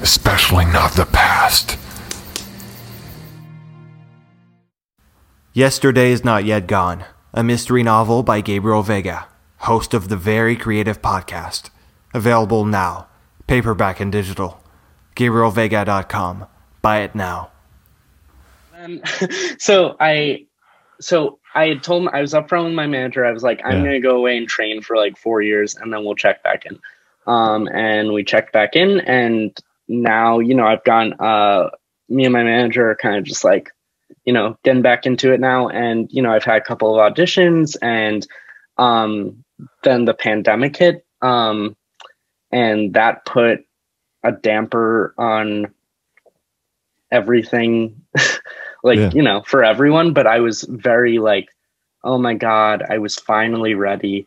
especially 0.02 0.64
not 0.64 0.92
the 0.92 1.06
past. 1.06 1.78
Yesterday 5.52 6.12
is 6.12 6.24
Not 6.24 6.44
Yet 6.44 6.66
Gone, 6.66 7.04
a 7.34 7.42
mystery 7.42 7.82
novel 7.82 8.22
by 8.22 8.40
Gabriel 8.40 8.82
Veiga, 8.82 9.26
host 9.58 9.94
of 9.94 10.08
the 10.08 10.16
Very 10.16 10.56
Creative 10.56 11.00
Podcast. 11.00 11.70
Available 12.14 12.64
now, 12.64 13.08
paperback 13.46 14.00
and 14.00 14.12
digital. 14.12 14.60
GabrielVeiga.com. 15.16 16.46
Buy 16.82 17.00
it 17.00 17.14
now. 17.14 17.50
then 18.74 19.02
so 19.58 19.96
I, 20.00 20.46
so 21.00 21.38
I 21.54 21.68
had 21.68 21.82
told 21.82 22.08
I 22.12 22.20
was 22.20 22.32
upfront 22.34 22.64
with 22.66 22.74
my 22.74 22.86
manager. 22.86 23.24
I 23.24 23.32
was 23.32 23.42
like, 23.42 23.60
I'm 23.64 23.78
Yeah. 23.78 23.84
gonna 23.84 24.00
go 24.00 24.16
away 24.16 24.36
and 24.36 24.48
train 24.48 24.82
for 24.82 24.96
like 24.96 25.16
four 25.16 25.42
years, 25.42 25.74
and 25.76 25.92
then 25.92 26.04
we'll 26.04 26.14
check 26.14 26.42
back 26.42 26.64
in. 26.66 26.78
Um, 27.26 27.68
and 27.68 28.12
we 28.12 28.24
checked 28.24 28.52
back 28.52 28.74
in, 28.74 29.00
and 29.00 29.56
now 29.86 30.38
you 30.40 30.54
know 30.54 30.66
I've 30.66 30.84
gone. 30.84 31.14
Uh, 31.20 31.70
me 32.08 32.24
and 32.24 32.32
my 32.32 32.42
manager 32.42 32.90
are 32.90 32.96
kind 32.96 33.16
of 33.16 33.24
just 33.24 33.44
like, 33.44 33.70
you 34.24 34.32
know, 34.32 34.56
getting 34.62 34.82
back 34.82 35.06
into 35.06 35.32
it 35.32 35.40
now, 35.40 35.68
and 35.68 36.08
you 36.12 36.22
know 36.22 36.32
I've 36.32 36.44
had 36.44 36.56
a 36.58 36.64
couple 36.64 36.98
of 36.98 37.12
auditions, 37.12 37.76
and 37.82 38.26
um, 38.78 39.44
then 39.82 40.04
the 40.04 40.14
pandemic 40.14 40.76
hit, 40.76 41.04
um, 41.20 41.76
and 42.50 42.94
that 42.94 43.24
put 43.24 43.64
a 44.22 44.32
damper 44.32 45.14
on 45.18 45.72
everything 47.10 48.02
like 48.82 48.98
Yeah. 48.98 49.10
you 49.12 49.22
know 49.22 49.42
for 49.46 49.64
everyone. 49.64 50.12
But 50.12 50.26
i 50.26 50.40
was 50.40 50.62
very 50.62 51.18
like 51.18 51.48
oh 52.04 52.18
my 52.18 52.34
god 52.34 52.82
i 52.88 52.98
was 52.98 53.16
finally 53.16 53.74
ready. 53.74 54.26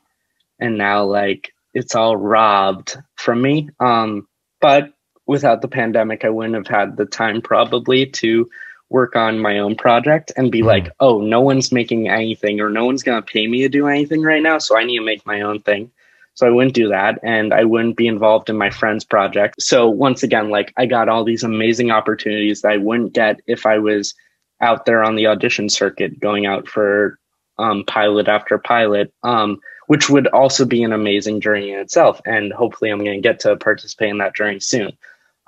And 0.60 0.78
now 0.78 1.04
like 1.04 1.54
it's 1.74 1.96
all 1.96 2.16
robbed 2.16 2.98
from 3.16 3.42
me. 3.42 3.70
Um 3.80 4.28
but 4.62 4.94
without 5.26 5.62
the 5.62 5.68
pandemic 5.68 6.24
i 6.24 6.30
wouldn't 6.30 6.56
have 6.56 6.68
had 6.68 6.98
the 6.98 7.06
time 7.06 7.42
probably 7.42 8.06
to 8.08 8.50
work 8.90 9.16
on 9.16 9.40
my 9.40 9.60
own 9.60 9.76
project 9.76 10.32
and 10.38 10.52
be 10.52 10.62
Mhm. 10.62 10.66
like, 10.66 10.90
oh, 11.00 11.20
no 11.22 11.42
one's 11.42 11.72
making 11.72 12.08
anything 12.08 12.60
or 12.62 12.70
no 12.70 12.86
one's 12.86 13.04
going 13.04 13.22
to 13.22 13.26
pay 13.32 13.48
me 13.48 13.62
to 13.62 13.70
do 13.70 13.88
anything 13.88 14.22
right 14.22 14.44
now. 14.44 14.58
So 14.58 14.78
I 14.78 14.84
need 14.84 14.98
to 15.00 15.06
make 15.06 15.26
my 15.26 15.42
own 15.42 15.62
thing. 15.62 15.92
So 16.36 16.46
I 16.46 16.52
wouldn't 16.52 16.76
do 16.76 16.90
that 16.90 17.18
and 17.24 17.54
I 17.54 17.64
wouldn't 17.64 17.96
be 17.96 18.08
involved 18.08 18.50
in 18.50 18.58
my 18.58 18.70
friend's 18.70 19.06
project. 19.06 19.62
So 19.62 19.90
once 19.90 20.22
again, 20.22 20.50
like 20.50 20.74
I 20.78 20.86
got 20.86 21.10
all 21.10 21.24
these 21.24 21.44
amazing 21.44 21.92
opportunities 21.92 22.62
that 22.62 22.74
I 22.74 22.78
wouldn't 22.78 23.14
get 23.14 23.40
if 23.48 23.66
I 23.66 23.80
was 23.80 24.14
out 24.62 24.86
there 24.86 25.04
on 25.04 25.16
the 25.16 25.28
audition 25.28 25.70
circuit 25.70 26.20
going 26.20 26.46
out 26.46 26.68
for 26.68 27.18
um, 27.58 27.86
pilot 27.86 28.28
after 28.28 28.58
pilot, 28.58 29.14
um, 29.24 29.60
which 29.88 30.10
would 30.10 30.28
also 30.28 30.66
be 30.66 30.84
an 30.84 30.92
amazing 30.92 31.40
journey 31.40 31.72
in 31.72 31.80
itself. 31.80 32.20
And 32.26 32.52
hopefully 32.52 32.92
I'm 32.92 33.04
going 33.04 33.22
to 33.22 33.28
get 33.28 33.40
to 33.42 33.56
participate 33.56 34.10
in 34.10 34.18
that 34.18 34.36
journey 34.36 34.60
soon. 34.60 34.92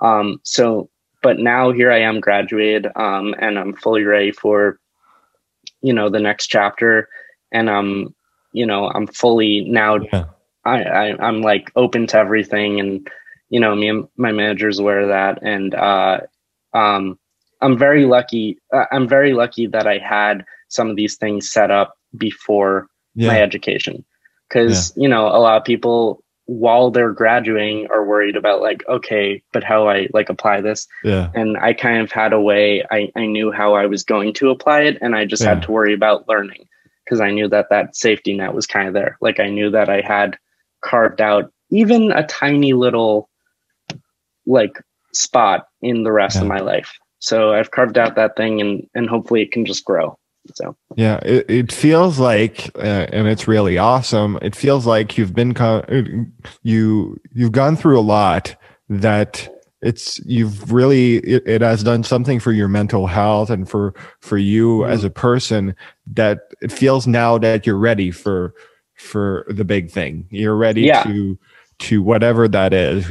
Um, 0.00 0.40
so, 0.42 0.88
but 1.22 1.38
now 1.38 1.72
here 1.72 1.90
I 1.90 2.00
am 2.00 2.20
graduated 2.20 2.86
um, 2.96 3.34
and 3.38 3.58
I'm 3.58 3.74
fully 3.74 4.04
ready 4.04 4.32
for, 4.32 4.78
you 5.82 5.92
know, 5.92 6.08
the 6.08 6.20
next 6.20 6.48
chapter. 6.48 7.08
And 7.52 7.70
I'm, 7.70 8.14
you 8.52 8.66
know, 8.66 8.90
I'm 8.90 9.06
fully 9.06 9.62
now 9.62 9.98
Yeah. 10.12 10.24
I, 10.64 10.82
I 10.82 11.26
I'm 11.26 11.40
like 11.40 11.70
open 11.76 12.06
to 12.08 12.18
everything, 12.18 12.78
and 12.78 13.08
you 13.48 13.58
know, 13.58 13.74
me 13.74 13.88
and 13.88 14.08
my 14.16 14.32
manager's 14.32 14.78
aware 14.78 15.00
of 15.00 15.08
that, 15.08 15.38
and 15.42 15.74
uh, 15.74 16.20
um, 16.74 17.18
I'm 17.62 17.78
very 17.78 18.04
lucky. 18.04 18.58
Uh, 18.72 18.84
I'm 18.92 19.08
very 19.08 19.32
lucky 19.32 19.66
that 19.68 19.86
I 19.86 19.98
had 19.98 20.44
some 20.68 20.90
of 20.90 20.96
these 20.96 21.16
things 21.16 21.50
set 21.50 21.70
up 21.70 21.96
before 22.16 22.86
my 23.14 23.40
education, 23.40 24.04
because 24.48 24.92
you 24.96 25.08
know, 25.08 25.26
a 25.28 25.40
lot 25.40 25.56
of 25.56 25.64
people 25.64 26.22
while 26.48 26.90
they're 26.90 27.12
graduating 27.12 27.86
are 27.90 28.06
worried 28.06 28.34
about 28.34 28.62
like, 28.62 28.82
okay, 28.88 29.42
but 29.52 29.62
how 29.62 29.82
do 29.82 29.88
I 29.90 30.08
like 30.14 30.30
apply 30.30 30.62
this? 30.62 30.88
Yeah. 31.04 31.30
And 31.34 31.58
I 31.58 31.74
kind 31.74 32.00
of 32.00 32.10
had 32.10 32.32
a 32.32 32.40
way. 32.40 32.82
I 32.90 33.10
I 33.14 33.26
knew 33.26 33.52
how 33.52 33.74
I 33.74 33.84
was 33.84 34.02
going 34.02 34.32
to 34.34 34.48
apply 34.48 34.80
it, 34.82 34.98
and 35.02 35.14
I 35.14 35.26
just 35.26 35.42
Yeah. 35.42 35.50
had 35.50 35.62
to 35.64 35.72
worry 35.72 35.92
about 35.92 36.26
learning 36.26 36.66
because 37.04 37.20
I 37.20 37.30
knew 37.32 37.48
that 37.48 37.68
that 37.68 37.94
safety 37.94 38.34
net 38.34 38.54
was 38.54 38.66
kind 38.66 38.88
of 38.88 38.94
there. 38.94 39.18
Like 39.20 39.40
I 39.40 39.50
knew 39.50 39.70
that 39.70 39.90
I 39.90 40.00
had 40.00 40.38
carved 40.80 41.20
out 41.20 41.52
even 41.70 42.12
a 42.12 42.26
tiny 42.26 42.72
little 42.72 43.28
like 44.46 44.78
spot 45.12 45.68
in 45.82 46.02
the 46.02 46.12
rest 46.12 46.40
of 46.40 46.46
my 46.46 46.60
life. 46.60 46.98
So 47.18 47.52
I've 47.52 47.70
carved 47.72 47.98
out 47.98 48.14
that 48.14 48.36
thing 48.36 48.62
and 48.62 48.88
and 48.94 49.06
hopefully 49.06 49.42
it 49.42 49.52
can 49.52 49.66
just 49.66 49.84
grow. 49.84 50.18
So 50.54 50.76
Yeah, 50.96 51.16
it, 51.24 51.46
it 51.50 51.72
feels 51.72 52.18
like, 52.18 52.70
uh, 52.76 53.06
and 53.12 53.28
it's 53.28 53.46
really 53.48 53.78
awesome. 53.78 54.38
It 54.42 54.54
feels 54.56 54.86
like 54.86 55.16
you've 55.18 55.34
been 55.34 55.54
co- 55.54 55.84
you 56.62 57.20
you've 57.34 57.52
gone 57.52 57.76
through 57.76 57.98
a 57.98 58.02
lot 58.02 58.54
that 58.88 59.48
it's 59.82 60.18
you've 60.26 60.72
really 60.72 61.16
it, 61.18 61.46
it 61.46 61.60
has 61.60 61.84
done 61.84 62.02
something 62.02 62.40
for 62.40 62.50
your 62.52 62.66
mental 62.68 63.06
health 63.06 63.48
and 63.50 63.68
for 63.68 63.94
for 64.20 64.36
you 64.38 64.78
Mhm. 64.78 64.90
as 64.90 65.04
a 65.04 65.10
person 65.10 65.76
that 66.14 66.40
it 66.60 66.72
feels 66.72 67.06
now 67.06 67.38
that 67.38 67.64
you're 67.66 67.78
ready 67.78 68.10
for 68.10 68.54
for 68.94 69.44
the 69.48 69.64
big 69.64 69.90
thing. 69.90 70.26
You're 70.30 70.56
ready 70.56 70.82
Yeah. 70.82 71.04
to 71.04 71.38
to 71.80 72.02
whatever 72.02 72.48
that 72.48 72.72
is. 72.72 73.06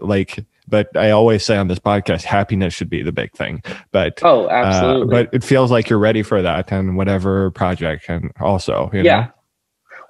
Like, 0.00 0.42
but 0.68 0.94
I 0.96 1.10
always 1.10 1.44
say 1.44 1.56
on 1.56 1.68
this 1.68 1.78
podcast, 1.78 2.22
happiness 2.24 2.74
should 2.74 2.90
be 2.90 3.02
the 3.02 3.12
big 3.12 3.32
thing. 3.32 3.62
But 3.92 4.20
oh, 4.22 4.46
uh, 4.46 4.50
absolutely. 4.50 5.10
but 5.14 5.30
it 5.32 5.44
feels 5.44 5.70
like 5.70 5.88
you're 5.88 5.98
ready 5.98 6.22
for 6.22 6.42
that 6.42 6.72
and 6.72 6.96
whatever 6.96 7.50
project 7.52 8.06
and 8.08 8.32
also 8.40 8.90
you 8.92 9.02
yeah. 9.02 9.20
know? 9.20 9.32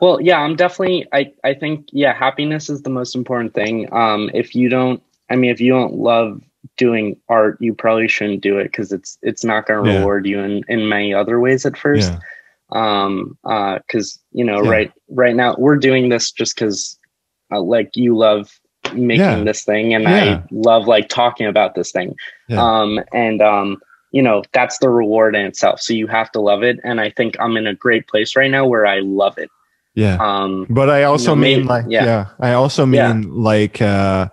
Well, 0.01 0.21
yeah, 0.21 0.41
I'm 0.41 0.57
definitely 0.57 1.07
I 1.13 1.33
I 1.45 1.55
think 1.55 1.87
yeah, 1.93 2.15
happiness 2.15 2.69
is 2.69 2.83
the 2.83 2.91
most 2.91 3.15
important 3.15 3.55
thing. 3.55 3.93
Um 3.93 4.31
if 4.35 4.55
you 4.55 4.69
don't 4.69 5.03
I 5.31 5.37
mean 5.37 5.51
if 5.51 5.61
you 5.61 5.73
don't 5.73 5.95
love 5.95 6.43
doing 6.77 7.17
art, 7.29 7.57
you 7.61 7.75
probably 7.75 8.09
shouldn't 8.09 8.43
do 8.43 8.59
it 8.59 8.73
cuz 8.73 8.93
it's 8.93 9.19
it's 9.23 9.45
not 9.45 9.67
going 9.67 9.85
to 9.85 9.91
Yeah. 9.91 9.99
reward 9.99 10.27
you 10.27 10.41
in 10.41 10.63
in 10.69 10.89
many 10.89 11.15
other 11.15 11.41
ways 11.41 11.65
at 11.67 11.77
first. 11.77 12.13
yeah 12.13 12.19
um 12.73 13.39
uh 13.45 13.79
because 13.87 14.19
you 14.33 14.45
know 14.45 14.61
Yeah. 14.65 14.71
right 14.71 14.93
right 15.11 15.37
now 15.37 15.55
we're 15.57 15.77
doing 15.77 16.09
this 16.09 16.33
just 16.33 16.57
because 16.57 16.99
uh, 17.53 17.61
like 17.61 17.91
you 17.95 18.17
love 18.17 18.59
making 18.95 19.21
Yeah. 19.21 19.43
this 19.45 19.65
thing 19.65 19.95
and 19.95 20.05
Yeah. 20.05 20.41
i 20.41 20.43
love 20.51 20.87
like 20.87 21.09
talking 21.09 21.47
about 21.47 21.75
this 21.75 21.91
thing 21.93 22.15
Yeah. 22.49 22.63
um 22.63 23.01
and 23.13 23.41
um 23.43 23.79
you 24.13 24.23
know 24.23 24.43
that's 24.53 24.79
the 24.79 24.89
reward 24.89 25.35
in 25.37 25.45
itself 25.45 25.81
so 25.81 25.93
you 25.93 26.07
have 26.07 26.31
to 26.33 26.41
love 26.41 26.63
it 26.63 26.79
and 26.85 27.01
i 27.01 27.11
think 27.11 27.37
i'm 27.41 27.57
in 27.57 27.67
a 27.67 27.75
great 27.75 28.07
place 28.09 28.37
right 28.37 28.51
now 28.51 28.67
where 28.67 28.87
i 28.87 29.01
love 29.01 29.37
it 29.39 29.51
yeah 29.95 30.17
um 30.21 30.67
but 30.71 30.89
i 30.91 31.03
also 31.05 31.35
know, 31.35 31.41
mean 31.43 31.57
maybe- 31.59 31.69
like 31.69 31.85
yeah. 31.89 32.27
i 32.41 32.53
also 32.53 32.87
mean 32.87 33.23
like 33.35 33.81
uh 33.83 34.29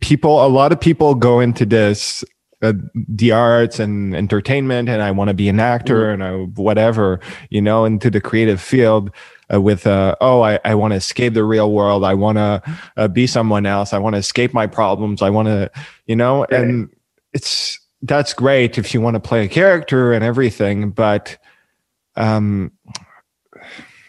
people 0.00 0.44
a 0.44 0.48
lot 0.48 0.72
of 0.72 0.80
people 0.80 1.14
go 1.14 1.40
into 1.40 1.64
this 1.66 2.24
uh, 2.62 2.72
the 3.08 3.32
arts 3.32 3.78
and 3.78 4.14
entertainment 4.16 4.88
and 4.88 5.02
i 5.02 5.10
want 5.10 5.28
to 5.28 5.34
be 5.34 5.48
an 5.48 5.60
actor 5.60 6.10
and 6.10 6.24
I, 6.24 6.32
whatever 6.54 7.20
you 7.50 7.60
know 7.60 7.84
into 7.84 8.10
the 8.10 8.20
creative 8.20 8.60
field 8.60 9.10
uh, 9.52 9.60
with 9.60 9.86
uh, 9.86 10.16
oh 10.20 10.40
i, 10.42 10.58
I 10.64 10.74
want 10.74 10.92
to 10.92 10.96
escape 10.96 11.34
the 11.34 11.44
real 11.44 11.70
world. 11.72 12.02
I 12.04 12.14
want 12.14 12.38
to 12.38 12.62
uh, 12.96 13.08
be 13.08 13.26
someone 13.26 13.66
else. 13.66 13.92
I 13.92 13.98
want 13.98 14.14
to 14.14 14.18
escape 14.18 14.52
my 14.54 14.66
problems. 14.66 15.22
I 15.22 15.30
want 15.30 15.48
to 15.48 15.70
you 16.06 16.16
know 16.16 16.40
Right. 16.50 16.60
and 16.62 16.88
it's 17.32 17.78
that's 18.02 18.32
great 18.34 18.78
if 18.78 18.92
you 18.94 19.00
want 19.00 19.14
to 19.14 19.20
play 19.20 19.44
a 19.44 19.48
character 19.48 20.12
and 20.12 20.24
everything 20.24 20.90
but 20.90 21.36
um 22.16 22.72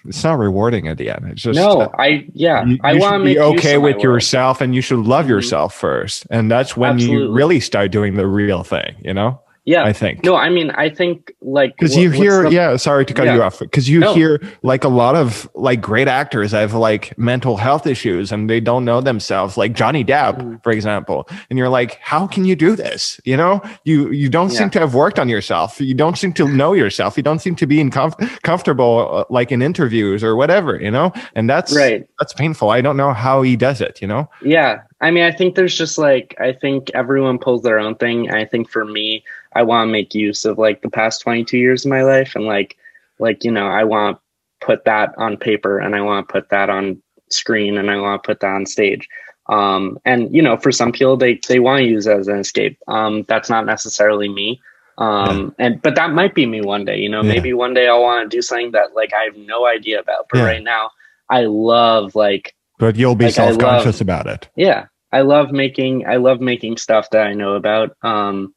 it's 0.07 0.23
not 0.23 0.37
rewarding 0.39 0.87
at 0.87 0.97
the 0.97 1.09
end. 1.09 1.25
It's 1.29 1.41
just 1.41 1.57
no 1.59 1.91
i 1.99 2.25
yeah 2.33 2.65
you, 2.65 2.77
i 2.83 2.93
you 2.93 2.99
want 2.99 3.21
to 3.21 3.25
be 3.25 3.37
okay 3.39 3.77
with 3.77 3.97
yourself 3.99 4.61
and 4.61 4.73
you 4.73 4.81
should 4.81 4.99
love 4.99 5.25
Mhm. 5.25 5.29
yourself 5.29 5.73
first. 5.73 6.25
And 6.31 6.49
that's 6.49 6.75
when 6.77 6.97
you 6.99 7.31
really 7.31 7.59
start 7.59 7.91
doing 7.91 8.15
the 8.15 8.27
real 8.27 8.63
thing 8.63 8.95
you 9.03 9.13
know 9.13 9.39
yeah. 9.67 9.83
I 9.83 9.93
think. 9.93 10.23
No 10.23 10.35
i 10.35 10.49
mean 10.49 10.71
i 10.71 10.89
think 10.89 11.31
like 11.41 11.75
because 11.75 11.93
what- 11.95 12.01
you 12.03 12.09
hear 12.09 12.43
the- 12.43 12.51
yeah 12.51 12.75
sorry 12.77 13.05
to 13.05 13.13
cut 13.13 13.25
Yeah. 13.25 13.35
you 13.35 13.43
off 13.43 13.59
because 13.59 13.87
you 13.89 13.99
No. 13.99 14.13
hear 14.13 14.41
like 14.63 14.83
a 14.83 14.87
lot 15.03 15.15
of 15.15 15.47
like 15.53 15.81
great 15.81 16.07
actors 16.07 16.51
have 16.53 16.73
like 16.73 17.15
mental 17.17 17.57
health 17.57 17.85
issues 17.85 18.31
and 18.31 18.49
they 18.49 18.61
don't 18.61 18.85
know 18.85 19.01
themselves 19.01 19.57
like 19.57 19.73
johnny 19.73 20.03
depp 20.05 20.35
Mhm. 20.41 20.63
for 20.63 20.71
example 20.71 21.27
and 21.49 21.59
you're 21.59 21.69
like 21.79 21.99
how 22.01 22.25
can 22.27 22.45
you 22.45 22.55
do 22.55 22.75
this? 22.75 23.19
You 23.25 23.35
know? 23.37 23.61
You 23.83 24.09
you 24.11 24.29
don't 24.29 24.49
seem 24.49 24.69
to 24.71 24.79
have 24.79 24.93
worked 24.93 25.19
on 25.19 25.27
yourself. 25.29 25.81
You 25.81 25.93
don't 26.03 26.17
seem 26.17 26.31
to 26.39 26.47
know 26.47 26.71
yourself. 26.73 27.17
You 27.17 27.23
don't 27.23 27.39
seem 27.45 27.55
to 27.55 27.67
be 27.67 27.79
in 27.81 27.89
comf- 27.91 28.41
comfortable 28.43 28.93
uh, 29.11 29.23
like 29.29 29.51
in 29.51 29.61
interviews 29.61 30.23
or 30.23 30.35
whatever 30.41 30.79
you 30.81 30.91
know? 30.91 31.11
And 31.35 31.49
that's 31.49 31.75
right. 31.75 32.07
that's 32.19 32.33
painful. 32.33 32.69
I 32.69 32.79
don't 32.81 32.95
know 32.97 33.11
how 33.13 33.41
he 33.41 33.55
does 33.57 33.81
it 33.81 34.01
you 34.01 34.07
know? 34.07 34.29
Yeah. 34.41 34.81
I 35.01 35.11
mean, 35.11 35.23
I 35.25 35.31
think 35.31 35.53
there's 35.55 35.77
just 35.77 35.97
like, 35.99 36.33
I 36.39 36.51
think 36.53 36.89
everyone 36.95 37.37
pulls 37.37 37.61
their 37.61 37.77
own 37.77 37.95
thing. 37.95 38.31
I 38.31 38.45
think 38.45 38.67
for 38.67 38.83
me, 38.83 39.23
I 39.57 39.63
want 39.63 39.87
to 39.87 39.91
make 39.91 40.13
use 40.15 40.45
of 40.45 40.57
like 40.57 40.81
the 40.81 40.89
past 40.89 41.21
22 41.21 41.57
years 41.57 41.85
of 41.85 41.89
my 41.89 42.03
life. 42.03 42.35
And 42.35 42.45
like, 42.45 42.77
like, 43.19 43.43
you 43.43 43.51
know, 43.51 43.67
I 43.67 43.83
want 43.83 44.17
to 44.17 44.65
put 44.65 44.85
that 44.85 45.13
on 45.17 45.37
paper 45.37 45.79
and 45.79 45.95
I 45.95 46.01
want 46.01 46.27
to 46.27 46.31
put 46.31 46.49
that 46.49 46.69
on 46.69 47.01
screen 47.29 47.77
and 47.77 47.89
I 47.91 47.97
want 47.97 48.21
to 48.23 48.27
put 48.27 48.39
that 48.41 48.53
on 48.53 48.65
stage. 48.65 49.07
Um, 49.49 49.97
and 50.05 50.33
you 50.35 50.41
know, 50.41 50.57
for 50.57 50.71
some 50.71 50.91
people, 50.91 51.17
they, 51.17 51.39
they 51.47 51.59
want 51.59 51.79
to 51.79 51.85
use 51.85 52.07
as 52.07 52.27
an 52.27 52.39
escape. 52.39 52.77
Um, 52.87 53.23
that's 53.27 53.49
not 53.49 53.65
necessarily 53.65 54.29
me. 54.29 54.61
Um, 54.97 55.55
and, 55.59 55.81
but 55.81 55.95
that 55.95 56.11
might 56.11 56.33
be 56.35 56.45
me 56.45 56.61
one 56.61 56.83
day, 56.85 56.97
you 56.97 57.09
know, 57.09 57.21
Yeah. 57.21 57.29
maybe 57.33 57.53
one 57.53 57.73
day 57.73 57.87
I'll 57.87 58.01
want 58.01 58.29
to 58.29 58.35
do 58.37 58.41
something 58.41 58.71
that 58.71 58.95
like 58.95 59.13
I 59.13 59.23
have 59.23 59.37
no 59.37 59.65
idea 59.67 59.99
about. 59.99 60.25
But 60.29 60.37
Yeah. 60.39 60.45
right 60.45 60.63
now, 60.63 60.91
I 61.29 61.45
love 61.45 62.15
like, 62.15 62.55
but 62.79 62.95
you'll 62.95 63.15
be 63.15 63.25
Like, 63.25 63.33
self-conscious 63.35 63.95
love- 63.99 64.01
about 64.01 64.27
it 64.27 64.49
yeah 64.55 64.85
i 65.13 65.21
love 65.21 65.51
making 65.51 66.05
i 66.05 66.17
love 66.17 66.39
making 66.41 66.75
stuff 66.77 67.09
that 67.11 67.25
i 67.25 67.33
know 67.33 67.53
about 67.55 67.95
um 68.03 68.53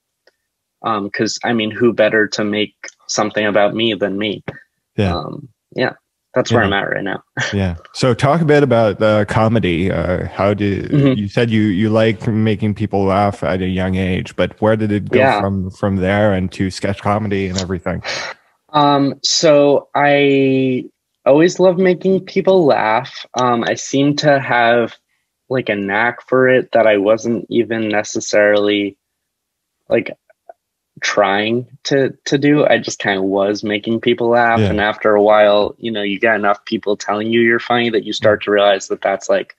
um 0.82 1.04
because 1.04 1.38
i 1.44 1.52
mean 1.52 1.70
who 1.70 1.92
better 1.92 2.26
to 2.28 2.44
make 2.44 2.74
something 3.06 3.46
about 3.46 3.74
me 3.74 3.94
than 3.94 4.16
me 4.18 4.42
Yeah. 4.96 5.16
um 5.16 5.48
yeah 5.74 5.94
that's 6.34 6.52
where 6.52 6.60
Yeah. 6.62 6.66
i'm 6.68 6.72
at 6.72 6.88
right 6.88 7.04
now 7.04 7.22
yeah 7.52 7.76
so 7.92 8.14
talk 8.14 8.40
a 8.40 8.44
bit 8.44 8.62
about 8.62 9.02
uh, 9.02 9.24
comedy 9.24 9.90
uh, 9.90 10.26
how 10.28 10.54
did 10.54 10.90
Mhm. 10.90 11.16
you 11.16 11.28
said 11.28 11.50
you 11.50 11.62
you 11.62 11.90
like 11.90 12.26
making 12.28 12.74
people 12.74 13.04
laugh 13.04 13.42
at 13.42 13.60
a 13.60 13.66
young 13.68 13.96
age 13.96 14.36
but 14.36 14.60
where 14.60 14.76
did 14.76 14.92
it 14.92 15.10
go 15.10 15.18
Yeah. 15.18 15.40
from 15.40 15.70
from 15.70 15.96
there 15.96 16.32
and 16.32 16.50
to 16.52 16.70
sketch 16.70 17.00
comedy 17.02 17.48
and 17.48 17.58
everything 17.58 18.02
um 18.72 19.14
so 19.24 19.88
i 19.94 20.84
always 21.26 21.58
love 21.60 21.76
making 21.78 22.24
people 22.24 22.64
laugh 22.64 23.26
um 23.34 23.64
i 23.64 23.74
seem 23.74 24.14
to 24.16 24.38
have 24.40 24.96
like 25.48 25.68
a 25.68 25.74
knack 25.74 26.26
for 26.28 26.48
it 26.48 26.70
that 26.72 26.86
i 26.86 26.96
wasn't 26.96 27.44
even 27.50 27.88
necessarily 27.88 28.96
like 29.88 30.12
trying 31.00 31.66
to 31.84 32.10
to 32.24 32.38
do 32.38 32.66
i 32.66 32.78
just 32.78 32.98
kind 32.98 33.18
of 33.18 33.24
was 33.24 33.62
making 33.64 34.00
people 34.00 34.28
laugh 34.28 34.60
Yeah. 34.60 34.70
and 34.70 34.80
after 34.80 35.14
a 35.14 35.22
while 35.22 35.74
you 35.78 35.90
know 35.90 36.02
you 36.02 36.18
get 36.20 36.34
enough 36.36 36.64
people 36.64 36.96
telling 36.96 37.30
you 37.32 37.40
you're 37.40 37.58
funny 37.60 37.90
that 37.90 38.04
you 38.04 38.12
start 38.12 38.42
to 38.44 38.50
realize 38.50 38.88
that 38.88 39.00
that's 39.02 39.28
like 39.28 39.56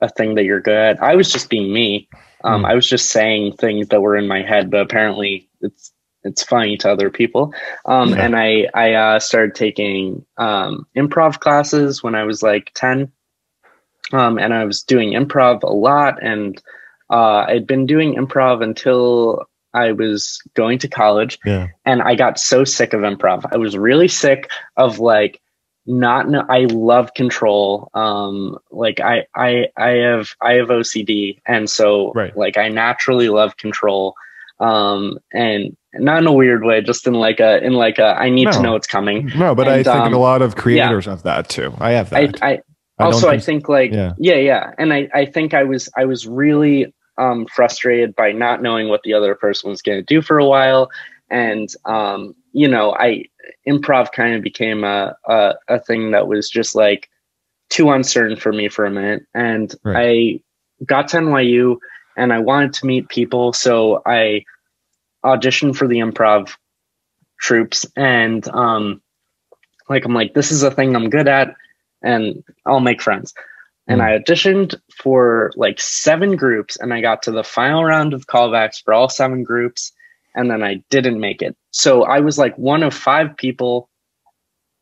a 0.00 0.08
thing 0.08 0.34
that 0.36 0.44
you're 0.44 0.60
good 0.60 0.74
at 0.76 1.02
i 1.02 1.14
was 1.16 1.30
just 1.32 1.48
being 1.50 1.72
me 1.72 2.08
um 2.44 2.62
Mm. 2.62 2.70
i 2.70 2.74
was 2.74 2.86
just 2.88 3.10
saying 3.10 3.52
things 3.56 3.88
that 3.88 4.00
were 4.02 4.16
in 4.16 4.26
my 4.28 4.42
head 4.42 4.70
but 4.70 4.80
apparently 4.80 5.48
it's 5.60 5.92
it's 6.24 6.42
funny 6.44 6.76
to 6.78 6.90
other 6.90 7.10
people 7.10 7.52
um 7.84 8.10
Yeah. 8.10 8.24
and 8.24 8.36
i 8.36 8.66
i 8.74 8.92
uh 8.94 9.18
started 9.20 9.54
taking 9.54 10.24
um 10.36 10.86
improv 10.96 11.38
classes 11.40 12.02
when 12.02 12.14
i 12.14 12.24
was 12.24 12.42
like 12.42 12.72
10 12.74 13.12
um 14.12 14.38
and 14.38 14.52
i 14.52 14.64
was 14.64 14.82
doing 14.82 15.12
improv 15.12 15.62
a 15.62 15.72
lot 15.72 16.22
and 16.22 16.60
uh 17.10 17.44
i'd 17.48 17.66
been 17.66 17.86
doing 17.86 18.14
improv 18.16 18.62
until 18.62 19.46
I 19.74 19.92
was 19.92 20.40
going 20.54 20.78
to 20.80 20.88
college 20.88 21.38
Yeah. 21.44 21.68
and 21.84 22.02
I 22.02 22.14
got 22.14 22.38
so 22.38 22.64
sick 22.64 22.92
of 22.92 23.00
improv. 23.00 23.44
I 23.52 23.56
was 23.56 23.76
really 23.76 24.08
sick 24.08 24.50
of 24.76 24.98
like 24.98 25.40
not 25.86 26.28
know 26.28 26.44
I 26.48 26.66
love 26.70 27.14
control. 27.14 27.90
Um 27.94 28.56
like 28.70 29.00
I 29.00 29.26
I 29.34 29.66
I 29.76 29.88
have 29.90 30.30
I 30.40 30.54
have 30.54 30.68
OCD 30.68 31.40
and 31.46 31.68
so 31.68 32.12
Right. 32.14 32.36
like 32.36 32.56
I 32.56 32.68
naturally 32.68 33.28
love 33.28 33.56
control. 33.56 34.14
Um 34.60 35.18
and 35.32 35.76
not 35.94 36.18
in 36.22 36.26
a 36.26 36.32
weird 36.32 36.64
way, 36.64 36.80
just 36.80 37.06
in 37.06 37.14
like 37.14 37.40
a 37.40 37.62
in 37.64 37.72
like 37.74 37.98
a 37.98 38.14
I 38.18 38.30
need 38.30 38.50
to 38.52 38.62
know 38.62 38.72
what's 38.72 38.86
coming. 38.86 39.30
No, 39.36 39.54
but 39.54 39.68
I 39.68 39.82
think 39.82 39.88
um, 39.96 40.14
a 40.14 40.18
lot 40.18 40.40
of 40.40 40.54
creators 40.56 41.06
have 41.06 41.24
that 41.24 41.48
too. 41.48 41.74
I 41.80 41.92
have 41.92 42.10
that. 42.10 42.42
I 42.42 42.48
I 42.52 42.54
don't 42.98 43.14
also 43.14 43.28
I 43.28 43.32
think- 43.32 43.42
think 43.44 43.68
like 43.68 43.92
yeah. 43.92 44.12
yeah. 44.18 44.36
yeah 44.36 44.70
and 44.78 44.92
I 44.92 45.08
I 45.12 45.24
think 45.26 45.52
I 45.54 45.64
was 45.64 45.88
I 45.96 46.04
was 46.04 46.26
really 46.28 46.94
um 47.18 47.46
frustrated 47.46 48.14
by 48.16 48.32
not 48.32 48.62
knowing 48.62 48.88
what 48.88 49.02
the 49.02 49.14
other 49.14 49.34
person 49.34 49.70
was 49.70 49.82
going 49.82 49.98
to 49.98 50.04
do 50.04 50.22
for 50.22 50.38
a 50.38 50.46
while. 50.46 50.90
And 51.30 51.68
um 51.84 52.34
you 52.52 52.68
know 52.68 52.94
I 52.94 53.24
improv 53.66 54.12
kind 54.12 54.34
of 54.34 54.42
became 54.42 54.84
a, 54.84 55.16
a 55.26 55.54
a 55.68 55.78
thing 55.80 56.10
that 56.12 56.28
was 56.28 56.48
just 56.48 56.74
like 56.74 57.08
too 57.70 57.90
uncertain 57.90 58.36
for 58.36 58.52
me 58.52 58.68
for 58.68 58.84
a 58.84 58.90
minute. 58.90 59.24
And 59.34 59.74
I 59.96 60.40
got 60.84 61.08
to 61.08 61.18
NYU 61.18 61.78
and 62.16 62.32
I 62.32 62.38
wanted 62.38 62.74
to 62.74 62.86
meet 62.86 63.08
people 63.08 63.52
so 63.52 64.02
I 64.04 64.44
auditioned 65.24 65.76
for 65.76 65.86
the 65.86 65.98
improv 65.98 66.54
troops 67.40 67.86
and 67.96 68.46
um 68.48 69.00
like 69.88 70.04
I'm 70.04 70.14
like 70.14 70.34
this 70.34 70.50
is 70.50 70.62
a 70.62 70.70
thing 70.70 70.94
I'm 70.94 71.10
good 71.10 71.28
at 71.28 71.54
and 72.02 72.42
I'll 72.66 72.80
make 72.80 73.00
friends. 73.00 73.34
And 73.88 74.00
Hmm. 74.00 74.06
I 74.06 74.18
auditioned 74.18 74.74
for 75.02 75.50
like 75.56 75.80
seven 75.80 76.36
groups 76.36 76.76
and 76.78 76.94
I 76.94 77.00
got 77.00 77.22
to 77.24 77.30
the 77.32 77.44
final 77.44 77.84
round 77.84 78.14
of 78.14 78.26
callbacks 78.26 78.82
for 78.82 78.94
all 78.94 79.08
seven 79.08 79.42
groups 79.42 79.92
and 80.34 80.50
then 80.50 80.62
I 80.62 80.82
didn't 80.88 81.20
make 81.20 81.42
it. 81.42 81.56
So 81.72 82.04
I 82.04 82.20
was 82.20 82.38
like 82.38 82.56
one 82.56 82.82
of 82.82 82.94
five 82.94 83.36
people 83.36 83.88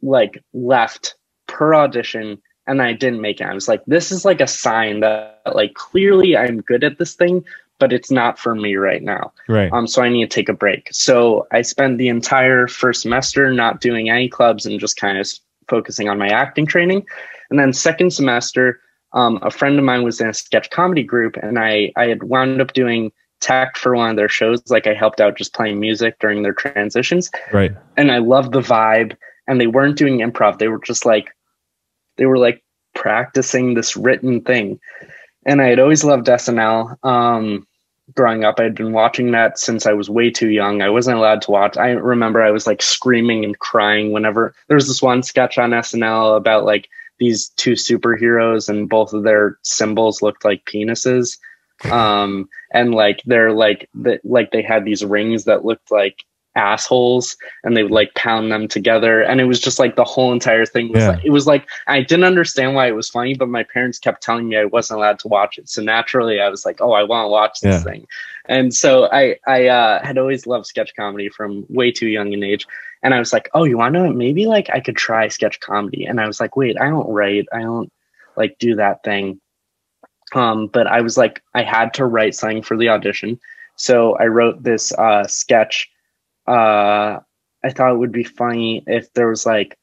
like 0.03 0.43
left 0.53 1.15
per 1.47 1.75
audition 1.75 2.39
and 2.67 2.81
I 2.83 2.93
didn't 2.93 3.21
make 3.21 3.41
it. 3.41 3.47
I 3.47 3.55
was 3.55 3.69
like 3.69 3.83
this 3.87 4.13
is 4.13 4.25
like 4.25 4.41
a 4.41 4.47
sign 4.47 5.01
that 5.01 5.43
like 5.55 5.75
clearly 5.75 6.37
I'm 6.37 6.61
good 6.61 6.85
at 6.85 6.99
this 6.99 7.15
thing 7.15 7.45
but 7.79 7.93
it's 7.95 8.11
not 8.11 8.39
for 8.39 8.55
me 8.55 8.77
right 8.77 9.03
now. 9.03 9.33
right. 9.49 9.73
Um, 9.73 9.87
so 9.87 10.03
I 10.03 10.11
need 10.11 10.31
to 10.31 10.35
take 10.35 10.51
a 10.51 10.53
break. 10.53 10.89
So 10.93 11.47
I 11.51 11.63
spent 11.63 11.97
the 11.97 12.09
entire 12.09 12.69
first 12.69 13.01
semester 13.01 13.51
not 13.55 13.81
doing 13.81 14.11
any 14.11 14.29
clubs 14.29 14.67
and 14.67 14.79
just 14.79 14.99
kind 14.99 15.17
of 15.17 15.27
focusing 15.67 16.07
on 16.07 16.19
my 16.19 16.29
acting 16.29 16.67
training. 16.67 17.07
And 17.49 17.59
then 17.59 17.73
second 17.73 18.13
semester, 18.13 18.81
um, 19.13 19.39
a 19.43 19.51
friend 19.51 19.79
of 19.79 19.85
mine 19.85 20.03
was 20.03 20.21
in 20.21 20.29
a 20.29 20.35
sketch 20.35 20.71
comedy 20.71 21.03
group, 21.03 21.37
and 21.37 21.59
I 21.59 21.93
I 21.97 22.07
had 22.07 22.23
wound 22.25 22.61
up 22.61 22.73
doing 22.73 23.13
tech 23.41 23.77
for 23.77 23.97
one 23.97 24.11
of 24.11 24.17
their 24.17 24.29
shows. 24.29 24.63
Like 24.71 24.87
I 24.87 24.95
helped 24.95 25.21
out 25.21 25.37
just 25.37 25.55
playing 25.55 25.81
music 25.81 26.19
during 26.21 26.43
their 26.43 26.53
transitions, 26.53 27.31
right. 27.53 27.73
and 27.97 28.11
I 28.11 28.19
loved 28.19 28.53
the 28.53 28.61
vibe. 28.61 29.17
And 29.47 29.61
they 29.61 29.67
weren't 29.67 29.97
doing 29.97 30.19
improv; 30.19 30.59
they 30.59 30.69
were 30.69 30.81
just 30.81 31.05
like 31.05 31.31
they 32.17 32.27
were 32.27 32.39
like 32.39 32.63
practicing 32.95 33.75
this 33.75 33.97
written 33.97 34.43
thing. 34.43 34.79
And 35.47 35.61
I 35.63 35.67
had 35.67 35.81
always 35.81 36.05
loved 36.05 36.27
SNL. 36.27 37.03
Um, 37.05 37.67
growing 38.15 38.45
up, 38.45 38.61
I'd 38.61 38.75
been 38.75 38.93
watching 38.93 39.31
that 39.33 39.59
since 39.59 39.87
I 39.87 39.93
was 39.93 40.11
way 40.11 40.31
too 40.31 40.51
young. 40.51 40.83
I 40.83 40.91
wasn't 40.91 41.17
allowed 41.17 41.43
to 41.43 41.51
watch. 41.51 41.77
I 41.77 41.91
remember 41.91 42.43
I 42.43 42.51
was 42.51 42.67
like 42.67 42.83
screaming 42.83 43.45
and 43.45 43.59
crying 43.59 44.13
whenever 44.13 44.55
there 44.69 44.75
was 44.77 44.87
this 44.87 45.03
one 45.03 45.23
sketch 45.23 45.59
on 45.59 45.71
SNL 45.71 46.37
about 46.37 46.65
like 46.65 46.89
these 47.21 47.51
two 47.51 47.73
superheroes 47.73 48.69
and 48.69 48.89
both 48.89 49.13
of 49.13 49.23
their 49.23 49.59
symbols 49.63 50.23
looked 50.23 50.45
like 50.45 50.65
penises. 50.65 51.39
Um, 51.91 52.49
and 52.73 52.95
like 52.95 53.23
they're 53.25 53.53
like 53.53 53.89
the, 53.95 54.21
like 54.25 54.51
they 54.51 54.63
had 54.63 54.85
these 54.85 55.05
rings 55.05 55.45
that 55.45 55.65
looked 55.65 55.91
like 55.91 56.25
assholes 56.57 57.37
and 57.63 57.77
they 57.77 57.83
would 57.85 57.93
like 57.93 58.13
pound 58.17 58.51
them 58.51 58.67
together 58.69 59.23
and 59.23 59.41
it 59.41 59.45
was 59.45 59.61
just 59.61 59.79
like 59.79 59.95
the 59.95 60.05
whole 60.05 60.33
entire 60.33 60.67
thing 60.67 60.93
was 60.93 61.03
Yeah. 61.03 61.11
like, 61.11 61.25
it 61.25 61.31
was 61.31 61.47
like 61.47 61.69
I 61.87 62.03
didn't 62.03 62.25
understand 62.25 62.75
why 62.75 62.89
it 62.89 62.97
was 62.97 63.09
funny 63.09 63.35
but 63.35 63.49
my 63.49 63.63
parents 63.63 64.01
kept 64.01 64.21
telling 64.23 64.49
me 64.49 64.57
I 64.57 64.65
wasn't 64.65 64.99
allowed 64.99 65.21
to 65.21 65.29
watch 65.29 65.59
it 65.59 65.69
so 65.69 65.81
naturally 65.81 66.41
I 66.41 66.49
was 66.49 66.67
like 66.67 66.81
oh 66.81 66.91
I 66.93 67.05
want 67.05 67.27
to 67.27 67.31
watch 67.31 67.61
this 67.61 67.85
Yeah. 67.85 67.93
thing 67.93 68.07
and 68.51 68.75
so 68.75 69.09
I 69.11 69.37
I 69.47 69.69
uh, 69.69 70.05
had 70.05 70.19
always 70.19 70.45
loved 70.47 70.67
sketch 70.67 70.93
comedy 70.97 71.29
from 71.31 71.65
way 71.69 71.93
too 71.93 72.09
young 72.09 72.35
an 72.35 72.43
age. 72.43 72.67
And 73.03 73.15
I 73.15 73.19
was 73.21 73.33
like 73.33 73.49
oh 73.55 73.65
you 73.65 73.79
want 73.79 73.95
to 73.95 74.01
know 74.03 74.13
maybe 74.13 74.45
like 74.45 74.69
I 74.71 74.81
could 74.81 74.97
try 74.97 75.29
sketch 75.29 75.61
comedy. 75.61 76.05
And 76.05 76.21
I 76.21 76.27
was 76.27 76.41
like 76.41 76.57
wait 76.57 76.77
I 76.79 76.91
don't 76.91 77.09
write. 77.09 77.47
I 77.53 77.61
don't 77.61 77.91
like 78.37 78.59
do 78.59 78.75
that 78.75 79.05
thing. 79.05 79.41
Um 80.35 80.67
but 80.67 80.87
I 80.89 81.01
was 81.01 81.17
like 81.17 81.43
I 81.55 81.63
had 81.63 81.95
to 81.95 82.05
write 82.05 82.35
something 82.35 82.63
for 82.63 82.77
the 82.77 82.89
audition. 82.89 83.39
So 83.77 84.17
I 84.17 84.27
wrote 84.27 84.63
this 84.63 84.93
uh 84.93 85.27
sketch 85.29 85.89
uh 86.49 87.21
I 87.63 87.71
thought 87.71 87.95
it 87.95 87.99
would 87.99 88.13
be 88.13 88.25
funny 88.25 88.83
if 88.87 89.13
there 89.15 89.29
was 89.29 89.47
like 89.47 89.79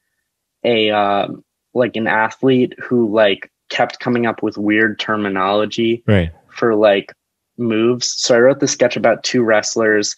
a 0.62 0.90
um 0.90 1.42
like 1.72 1.96
an 1.96 2.06
athlete 2.06 2.74
who 2.78 3.08
like 3.12 3.50
kept 3.70 3.98
coming 3.98 4.26
up 4.26 4.42
with 4.42 4.58
weird 4.58 4.98
terminology 5.00 6.02
Right. 6.06 6.32
for 6.50 6.74
like 6.74 7.14
moves. 7.58 8.08
So 8.16 8.34
I 8.34 8.40
wrote 8.40 8.60
the 8.60 8.68
sketch 8.68 8.96
about 8.96 9.24
two 9.24 9.42
wrestlers 9.42 10.16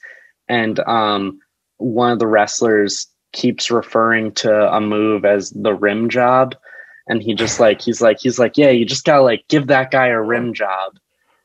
and 0.49 0.81
um 0.81 1.39
one 1.79 2.13
of 2.13 2.19
the 2.19 2.27
wrestlers 2.27 3.07
keeps 3.33 3.71
referring 3.71 4.33
to 4.33 4.53
a 4.73 4.81
move 4.81 5.25
as 5.25 5.51
the 5.51 5.73
rim 5.73 6.11
job 6.11 6.55
and 7.07 7.23
he 7.23 7.35
just 7.35 7.61
like 7.61 7.81
he's 7.81 8.03
like 8.03 8.19
he's 8.21 8.39
like 8.39 8.59
yeah 8.59 8.71
you 8.71 8.85
just 8.85 9.05
gotta 9.05 9.23
like 9.23 9.45
give 9.49 9.69
that 9.69 9.91
guy 9.91 10.09
a 10.09 10.21
rim 10.21 10.53
job 10.53 10.99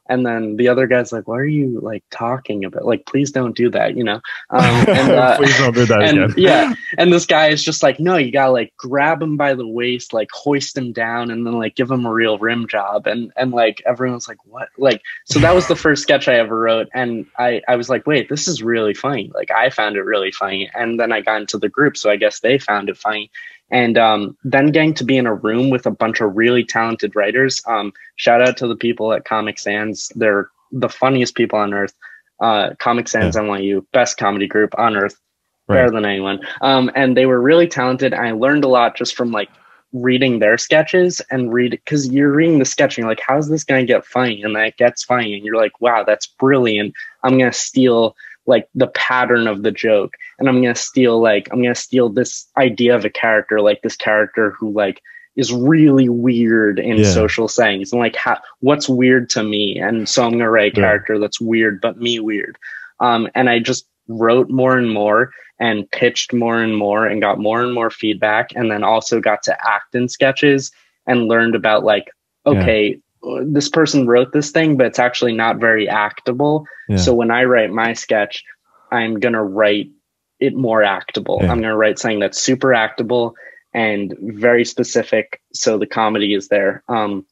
and 0.08 0.26
then 0.26 0.56
the 0.58 0.68
other 0.68 0.88
guy's 0.88 1.12
like 1.12 1.28
what 1.28 1.40
are 1.40 1.46
you 1.46 1.80
like 1.82 2.04
talking 2.12 2.66
about 2.66 2.86
like 2.86 3.06
please 3.06 3.32
don't 3.32 3.56
do 3.56 3.70
that 3.70 3.96
you 3.96 4.04
know? 4.04 4.22
Um, 4.50 4.64
and, 4.88 5.12
uh, 5.12 5.38
Please 5.38 5.58
don't 5.58 5.76
do 5.76 5.86
that 5.86 6.02
and 6.02 6.24
again. 6.24 6.34
yeah 6.38 6.74
and 6.98 7.12
this 7.12 7.26
guy 7.26 7.50
is 7.50 7.64
just 7.64 7.84
like 7.84 8.00
no 8.00 8.18
you 8.18 8.32
gotta 8.32 8.52
like 8.52 8.74
grab 8.78 9.22
him 9.22 9.38
by 9.38 9.54
the 9.54 9.68
waist 9.68 10.14
like 10.14 10.30
hoist 10.32 10.78
him 10.78 10.92
down 10.94 11.32
and 11.32 11.46
then 11.46 11.54
like 11.54 11.76
give 11.76 11.90
him 11.92 12.06
a 12.06 12.14
real 12.14 12.38
rim 12.38 12.68
job. 12.68 13.08
And 13.08 13.32
and 13.36 13.52
like 13.52 13.82
everyone's 13.86 14.28
like 14.28 14.38
what? 14.46 14.70
Like 14.78 15.02
so 15.26 15.40
that 15.40 15.56
was 15.56 15.68
the 15.68 15.76
first 15.76 16.04
sketch 16.04 16.28
i 16.28 16.36
ever 16.36 16.58
wrote 16.58 16.88
and 16.94 17.26
i 17.38 17.62
i 17.68 17.76
was 17.76 17.90
like 17.90 18.06
wait 18.08 18.30
this 18.30 18.48
is 18.48 18.62
really 18.64 18.94
funny. 18.94 19.32
Like 19.34 19.52
i 19.52 19.70
found 19.70 19.96
it 19.96 20.02
really 20.02 20.32
funny 20.32 20.70
and 20.74 21.00
then 21.00 21.12
i 21.12 21.22
got 21.22 21.42
into 21.42 21.58
the 21.58 21.70
group 21.70 21.98
so 21.98 22.10
i 22.10 22.16
guess 22.16 22.40
they 22.40 22.58
found 22.58 22.90
it 22.90 22.98
funny 22.98 23.32
and 23.72 23.98
um, 23.98 24.38
then 24.44 24.68
getting 24.72 24.94
to 24.94 25.04
be 25.04 25.18
in 25.18 25.26
a 25.26 25.34
room 25.34 25.70
with 25.70 25.86
a 25.86 25.92
bunch 25.92 26.22
of 26.22 26.36
really 26.36 26.64
talented 26.64 27.16
writers 27.16 27.62
um, 27.68 27.92
shout 28.16 28.42
out 28.42 28.58
to 28.58 28.68
the 28.68 28.76
people 28.76 29.14
at 29.14 29.26
comic 29.26 29.58
sans 29.60 30.12
they're 30.16 30.50
the 30.72 30.90
funniest 30.90 31.36
people 31.36 31.58
on 31.60 31.74
earth 31.74 31.94
uh, 32.42 32.70
comic 32.80 33.08
sans 33.08 33.36
nyu 33.36 33.86
best 33.94 34.18
comedy 34.18 34.48
group 34.48 34.74
on 34.78 34.96
earth 34.96 35.20
better 35.72 35.90
Right. 35.90 35.92
than 35.92 36.06
anyone. 36.06 36.40
Um, 36.62 36.92
and 36.96 37.16
they 37.18 37.26
were 37.26 37.42
really 37.42 37.68
talented. 37.68 38.14
I 38.14 38.32
learned 38.32 38.64
a 38.64 38.68
lot 38.70 38.96
just 38.96 39.16
from 39.16 39.32
like 39.32 39.50
reading 39.94 40.40
their 40.40 40.58
sketches 40.58 41.22
and 41.32 41.52
read 41.54 41.72
because 41.72 42.08
you're 42.10 42.32
reading 42.32 42.60
the 42.60 42.66
sketch 42.66 42.98
and 42.98 43.04
you're 43.04 43.12
like, 43.12 43.22
how's 43.26 43.50
this 43.50 43.64
gonna 43.64 43.86
get 43.86 44.06
funny? 44.06 44.44
And 44.44 44.56
that 44.56 44.78
gets 44.78 45.04
funny, 45.04 45.34
and 45.36 45.46
you're 45.46 45.56
like, 45.58 45.80
wow, 45.82 46.04
that's 46.04 46.28
brilliant. 46.28 46.94
I'm 47.24 47.38
gonna 47.38 47.54
steal 47.54 48.16
like 48.48 48.68
the 48.76 48.88
pattern 48.88 49.48
of 49.48 49.64
the 49.64 49.72
joke, 49.72 50.16
and 50.40 50.48
I'm 50.48 50.62
gonna 50.62 50.76
steal 50.76 51.20
like 51.22 51.48
I'm 51.52 51.62
gonna 51.62 51.76
steal 51.76 52.10
this 52.10 52.48
idea 52.58 52.96
of 52.96 53.06
a 53.06 53.10
character, 53.10 53.62
like 53.62 53.82
this 53.82 53.96
character 53.96 54.52
who 54.52 54.72
like 54.72 55.02
is 55.36 55.52
really 55.52 56.08
weird 56.08 56.80
in 56.80 56.98
Yeah. 57.00 57.12
social 57.12 57.48
settings 57.50 57.92
and 57.92 58.00
like 58.00 58.16
how, 58.16 58.40
what's 58.62 58.88
weird 58.88 59.30
to 59.32 59.44
me 59.44 59.78
and 59.78 60.08
so 60.08 60.24
i'm 60.24 60.32
gonna 60.32 60.50
write 60.50 60.78
a 60.78 60.80
Yeah. 60.80 60.88
character 60.88 61.20
that's 61.20 61.42
weird 61.42 61.82
but 61.82 61.98
me 61.98 62.22
weird 62.22 62.58
um, 63.02 63.28
and 63.36 63.50
i 63.50 63.60
just 63.60 63.86
wrote 64.08 64.50
more 64.50 64.78
and 64.78 64.90
more 64.90 65.32
and 65.60 65.92
pitched 65.92 66.32
more 66.32 66.62
and 66.62 66.78
more 66.78 67.06
and 67.06 67.20
got 67.22 67.38
more 67.38 67.62
and 67.62 67.74
more 67.74 67.90
feedback 67.90 68.52
and 68.56 68.72
then 68.72 68.82
also 68.86 69.20
got 69.20 69.44
to 69.44 69.58
act 69.68 69.94
in 69.94 70.08
sketches 70.08 70.72
and 71.06 71.28
learned 71.28 71.54
about 71.56 71.84
like 71.84 72.06
Yeah. 72.46 72.54
This 73.46 73.70
person 73.70 74.08
wrote 74.08 74.32
this 74.34 74.52
thing 74.52 74.78
but 74.78 74.86
it's 74.88 75.00
actually 75.00 75.34
not 75.34 75.60
very 75.60 75.88
actable 75.90 76.66
Yeah. 76.90 76.98
so 76.98 77.14
when 77.14 77.32
i 77.32 77.44
write 77.44 77.72
my 77.72 77.94
sketch 77.94 78.44
i'm 78.92 79.20
going 79.20 79.34
to 79.34 79.44
write 79.44 79.90
it 80.40 80.56
more 80.56 80.84
actable 80.84 81.40
Yeah. 81.42 81.52
i'm 81.52 81.60
going 81.62 81.72
to 81.72 81.78
write 81.78 82.00
something 82.00 82.20
that's 82.20 82.42
super 82.42 82.74
actable 82.74 83.36
and 83.74 84.14
very 84.22 84.66
specific 84.66 85.42
so 85.54 85.78
the 85.78 85.88
comedy 85.88 86.34
is 86.34 86.48
there 86.50 86.84
um, 86.88 87.26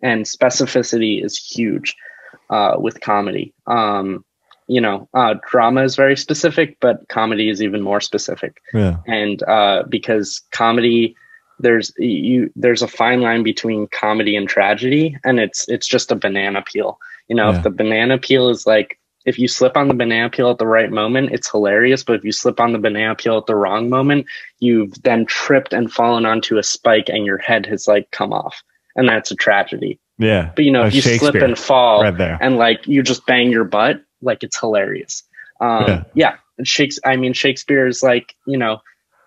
and 0.00 0.24
specificity 0.24 1.24
is 1.24 1.36
huge 1.38 1.94
uh, 2.50 2.74
with 2.78 3.00
comedy 3.00 3.54
um, 3.66 4.24
you 4.68 4.80
know 4.80 5.08
uh, 5.14 5.34
drama 5.50 5.82
is 5.82 5.96
very 5.96 6.16
specific 6.16 6.78
but 6.80 7.08
comedy 7.08 7.48
is 7.50 7.60
even 7.62 7.82
more 7.82 8.00
specific 8.00 8.60
Yeah. 8.72 8.96
and 9.06 9.42
uh, 9.42 9.82
because 9.88 10.40
comedy 10.52 11.14
there's 11.62 11.92
you 11.98 12.50
there's 12.56 12.82
a 12.82 12.88
fine 12.88 13.20
line 13.20 13.42
between 13.42 13.86
comedy 13.88 14.36
and 14.36 14.48
tragedy 14.48 15.16
and 15.24 15.40
it's 15.40 15.68
it's 15.68 15.86
just 15.86 16.10
a 16.12 16.16
banana 16.16 16.62
peel 16.62 16.98
you 17.28 17.36
know 17.36 17.50
Yeah. 17.50 17.56
if 17.58 17.62
the 17.62 17.70
banana 17.70 18.18
peel 18.18 18.48
is 18.50 18.66
like 18.66 18.98
if 19.24 19.38
you 19.38 19.46
slip 19.48 19.76
on 19.76 19.88
the 19.88 19.94
banana 19.94 20.28
peel 20.28 20.50
at 20.50 20.58
the 20.58 20.66
right 20.66 20.90
moment 20.90 21.30
it's 21.32 21.50
hilarious 21.50 22.02
but 22.02 22.16
if 22.16 22.24
you 22.24 22.32
slip 22.32 22.60
on 22.60 22.72
the 22.72 22.78
banana 22.78 23.14
peel 23.14 23.38
at 23.38 23.46
the 23.46 23.56
wrong 23.56 23.88
moment 23.88 24.26
you've 24.60 25.00
then 25.02 25.24
tripped 25.26 25.72
and 25.72 25.92
fallen 25.92 26.26
onto 26.26 26.58
a 26.58 26.62
spike 26.62 27.08
and 27.08 27.24
your 27.24 27.38
head 27.38 27.64
has 27.66 27.86
like 27.88 28.10
come 28.10 28.32
off 28.32 28.62
and 28.96 29.08
that's 29.08 29.30
a 29.30 29.36
tragedy 29.36 29.98
Yeah. 30.18 30.50
but 30.56 30.64
you 30.64 30.70
know 30.70 30.84
if 30.84 30.94
you 30.94 31.02
slip 31.02 31.36
and 31.36 31.58
fall 31.58 32.02
right 32.02 32.16
there. 32.18 32.38
and 32.40 32.56
like 32.56 32.86
you 32.86 33.02
just 33.02 33.24
bang 33.26 33.50
your 33.50 33.64
butt 33.64 34.02
like 34.20 34.42
it's 34.42 34.58
hilarious. 34.58 35.22
Um, 35.60 35.84
Yeah. 35.88 36.04
yeah, 36.14 36.34
Shakespeare. 36.64 37.12
I 37.12 37.16
mean, 37.16 37.32
Shakespeare 37.32 37.86
is 37.86 38.02
like 38.02 38.34
you 38.46 38.56
know, 38.56 38.80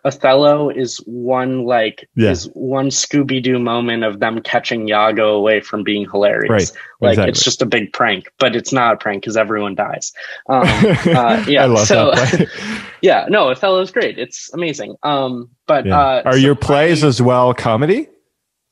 Othello 0.05 0.69
is 0.69 0.97
one 1.07 1.65
like 1.65 2.07
Yeah. 2.15 2.29
is 2.29 2.45
one 2.53 2.87
Scooby 2.89 3.41
Doo 3.43 3.57
moment 3.59 4.03
of 4.03 4.19
them 4.19 4.39
catching 4.41 4.87
Iago 4.87 5.29
away 5.35 5.59
from 5.61 5.83
being 5.83 6.07
hilarious. 6.09 6.49
Right, 6.49 6.71
Like 7.01 7.11
exactly. 7.13 7.29
it's 7.31 7.43
just 7.43 7.61
a 7.63 7.65
big 7.65 7.91
prank, 7.91 8.31
but 8.37 8.55
it's 8.55 8.71
not 8.71 8.93
a 8.93 8.97
prank 8.97 9.23
because 9.23 9.35
everyone 9.35 9.75
dies. 9.75 10.13
Um, 10.49 10.61
uh, 10.61 11.43
yeah. 11.47 11.63
I 11.63 11.65
love 11.65 11.87
so 11.87 12.13
yeah, 13.01 13.25
no, 13.29 13.49
Othello's 13.49 13.91
great. 13.91 14.17
It's 14.19 14.53
amazing. 14.53 14.95
Um, 15.03 15.49
but 15.67 15.85
Yeah. 15.85 15.99
uh, 15.99 16.21
Are 16.25 16.33
so 16.33 16.37
your 16.39 16.55
plays 16.55 17.03
I- 17.03 17.07
as 17.07 17.21
well 17.21 17.53
comedy? 17.53 18.07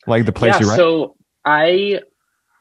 Like 0.05 0.26
the 0.26 0.31
plays 0.34 0.53
yeah, 0.55 0.60
you 0.61 0.69
write? 0.69 0.76
so 0.77 1.15
I 1.45 2.01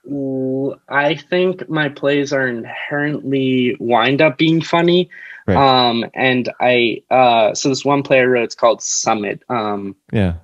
I 0.09 1.15
think 1.15 1.69
my 1.69 1.89
plays 1.89 2.33
are 2.33 2.47
inherently 2.47 3.77
wind 3.79 4.21
up 4.21 4.39
being 4.39 4.61
funny. 4.61 5.11
Right. 5.47 5.57
Um 5.57 6.05
and 6.15 6.53
I 6.61 7.03
uh 7.11 7.55
so 7.55 7.69
this 7.69 7.85
one 7.85 8.03
play 8.03 8.21
I 8.21 8.25
wrote 8.25 8.45
it's 8.45 8.55
called 8.55 8.83
Summit. 8.83 9.43
Um 9.49 9.97
yeah. 10.13 10.35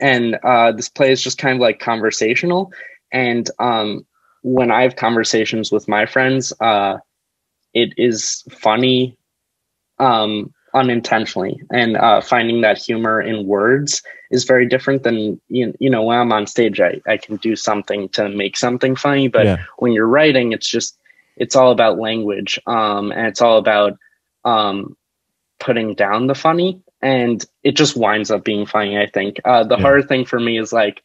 and 0.00 0.36
uh 0.42 0.72
this 0.72 0.88
play 0.88 1.10
is 1.12 1.22
just 1.22 1.38
kind 1.38 1.54
of 1.56 1.60
like 1.60 1.78
conversational 1.78 2.72
and 3.12 3.48
um 3.58 4.06
when 4.42 4.70
I 4.70 4.82
have 4.82 4.96
conversations 4.96 5.70
with 5.70 5.88
my 5.88 6.06
friends 6.06 6.52
uh 6.60 6.98
it 7.74 7.94
is 7.96 8.44
funny 8.50 9.16
um 9.98 10.52
unintentionally. 10.74 11.60
And 11.70 11.96
uh 11.96 12.20
finding 12.20 12.60
that 12.62 12.78
humor 12.78 13.20
in 13.20 13.46
words 13.46 14.02
is 14.30 14.44
very 14.44 14.66
different 14.66 15.02
than 15.02 15.40
you, 15.48 15.74
you 15.78 15.90
know 15.90 16.02
when 16.02 16.18
i'm 16.18 16.32
on 16.32 16.46
stage 16.46 16.80
I, 16.80 17.00
I 17.06 17.16
can 17.18 17.36
do 17.36 17.56
something 17.56 18.08
to 18.10 18.28
make 18.28 18.56
something 18.56 18.96
funny. 18.96 19.28
But 19.28 19.48
Yeah. 19.48 19.56
when 19.78 19.92
you're 19.92 20.06
writing 20.06 20.52
it's 20.52 20.68
just 20.68 20.98
it's 21.36 21.56
all 21.56 21.70
about 21.72 21.98
language 21.98 22.58
um 22.66 23.12
and 23.12 23.26
it's 23.26 23.40
all 23.42 23.58
about 23.58 23.98
um 24.44 24.96
putting 25.60 25.94
down 25.94 26.26
the 26.26 26.34
funny. 26.34 26.82
And 27.02 27.44
it 27.62 27.76
just 27.76 27.96
winds 27.96 28.30
up 28.30 28.44
being 28.44 28.66
funny 28.66 28.98
i 28.98 29.06
think. 29.06 29.40
Uh 29.44 29.64
the 29.64 29.76
Yeah. 29.76 29.86
hard 29.86 30.08
thing 30.08 30.24
for 30.24 30.38
me 30.40 30.58
is 30.58 30.72
like 30.72 31.02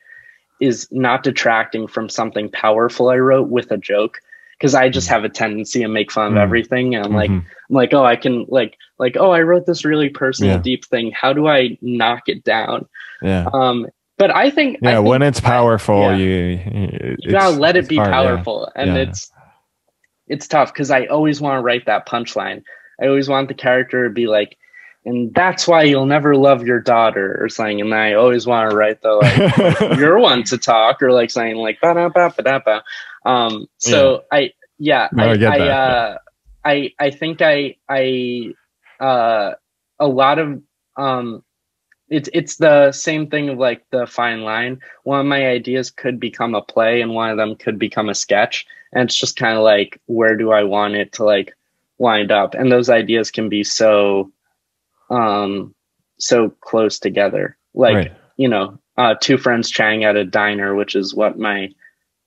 is 0.60 0.88
not 0.92 1.24
detracting 1.24 1.88
from 1.88 2.10
something 2.10 2.50
powerful 2.50 3.10
i 3.10 3.18
wrote 3.18 3.50
with 3.50 3.72
a 3.72 3.78
joke 3.78 4.20
because 4.58 4.74
i 4.76 4.90
just 4.90 5.08
have 5.08 5.24
a 5.24 5.30
tendency 5.30 5.80
to 5.80 5.88
make 5.88 6.12
fun 6.12 6.28
of 6.28 6.34
Mm. 6.34 6.42
everything 6.44 6.96
and 6.96 7.06
i'm 7.06 7.14
like 7.14 7.30
Mhm. 7.30 7.44
I'm 7.70 7.76
like, 7.76 7.94
oh, 7.94 8.06
I 8.06 8.16
can 8.16 8.46
like 8.48 8.78
like 8.98 9.18
oh, 9.20 9.32
I 9.32 9.42
wrote 9.42 9.66
this 9.66 9.84
really 9.84 10.08
personal, 10.10 10.56
Yeah. 10.56 10.62
deep 10.62 10.86
thing. 10.86 11.12
How 11.12 11.34
do 11.34 11.48
I 11.48 11.78
knock 11.82 12.30
it 12.30 12.46
down? 12.46 12.88
yeah. 13.22 13.46
Um, 13.54 13.88
but 14.18 14.32
I 14.34 14.50
think 14.50 14.78
I 14.84 14.92
Yeah, 14.92 14.96
think 14.98 15.08
when 15.10 15.22
it's 15.22 15.42
powerful, 15.42 16.00
yeah. 16.00 16.16
you 16.16 17.18
you 17.20 17.32
gotta 17.32 17.58
let 17.60 17.76
it 17.76 17.90
be 17.90 17.98
hard, 17.98 18.10
yeah. 18.10 18.14
powerful, 18.24 18.72
and 18.76 18.92
Yeah. 18.96 19.02
it's 19.04 19.32
it's 20.28 20.48
tough 20.48 20.74
because 20.74 20.92
I 20.92 21.06
always 21.08 21.42
want 21.42 21.58
to 21.60 21.62
write 21.62 21.86
that 21.88 22.08
punchline. 22.08 22.64
I 23.02 23.08
always 23.08 23.28
want 23.28 23.50
the 23.50 23.54
character 23.54 24.08
to 24.08 24.14
be 24.14 24.28
like, 24.28 24.58
and 25.08 25.34
that's 25.34 25.66
why 25.66 25.84
you'll 25.84 26.06
never 26.06 26.36
love 26.36 26.68
your 26.68 26.82
daughter 26.82 27.38
or 27.42 27.48
something. 27.48 27.80
And 27.80 27.94
I 27.96 28.14
always 28.14 28.46
want 28.46 28.70
to 28.70 28.76
write 28.76 29.02
the 29.02 29.14
like 29.14 29.98
you're 29.98 30.20
one 30.20 30.44
to 30.44 30.58
talk 30.58 31.02
or 31.02 31.14
like 31.14 31.32
saying 31.32 31.56
like 31.56 31.80
ba 31.80 31.94
da 31.94 32.10
ba 32.10 32.34
ba 32.36 32.44
da 32.44 32.60
ba. 32.60 32.84
Um, 33.26 33.68
so 33.78 34.26
I 34.30 34.52
yeah 34.78 35.08
No, 35.14 35.24
I 35.24 35.46
I 35.46 35.58
I, 35.58 35.70
uh, 35.70 36.18
I 36.66 36.94
I 37.00 37.12
think 37.12 37.42
I 37.42 37.78
I 37.88 38.54
uh 39.00 39.54
a 39.98 40.08
lot 40.08 40.40
of 40.40 40.62
um 40.98 41.42
it's 42.10 42.30
it's 42.34 42.58
the 42.58 42.92
same 42.92 43.30
thing 43.30 43.48
of 43.48 43.58
like 43.58 43.86
the 43.92 44.08
fine 44.08 44.42
line. 44.42 44.82
One 45.04 45.22
of 45.22 45.26
my 45.26 45.48
ideas 45.48 45.90
could 45.90 46.20
become 46.20 46.54
a 46.54 46.62
play 46.62 47.02
and 47.02 47.14
one 47.14 47.30
of 47.30 47.38
them 47.38 47.56
could 47.56 47.80
become 47.80 48.10
a 48.10 48.16
sketch. 48.16 48.66
And 48.92 49.04
it's 49.04 49.18
just 49.18 49.38
kind 49.38 49.58
of 49.58 49.64
like 49.64 50.02
where 50.08 50.36
do 50.36 50.52
I 50.52 50.64
want 50.64 50.96
it 50.96 51.14
to 51.14 51.24
like 51.24 51.56
wind 51.98 52.30
up? 52.30 52.56
And 52.56 52.70
those 52.70 52.90
ideas 52.90 53.32
can 53.32 53.48
be 53.48 53.64
so 53.64 54.34
um 55.10 55.74
so 56.20 56.50
close 56.62 57.00
together. 57.00 57.58
Like 57.74 57.96
Right. 57.96 58.12
you 58.38 58.48
know, 58.50 58.80
uh, 58.98 59.16
two 59.20 59.38
friends 59.38 59.70
chatting 59.70 60.04
at 60.04 60.16
a 60.16 60.26
diner, 60.26 60.76
which 60.76 60.96
is 60.96 61.14
what 61.16 61.38
my 61.38 61.70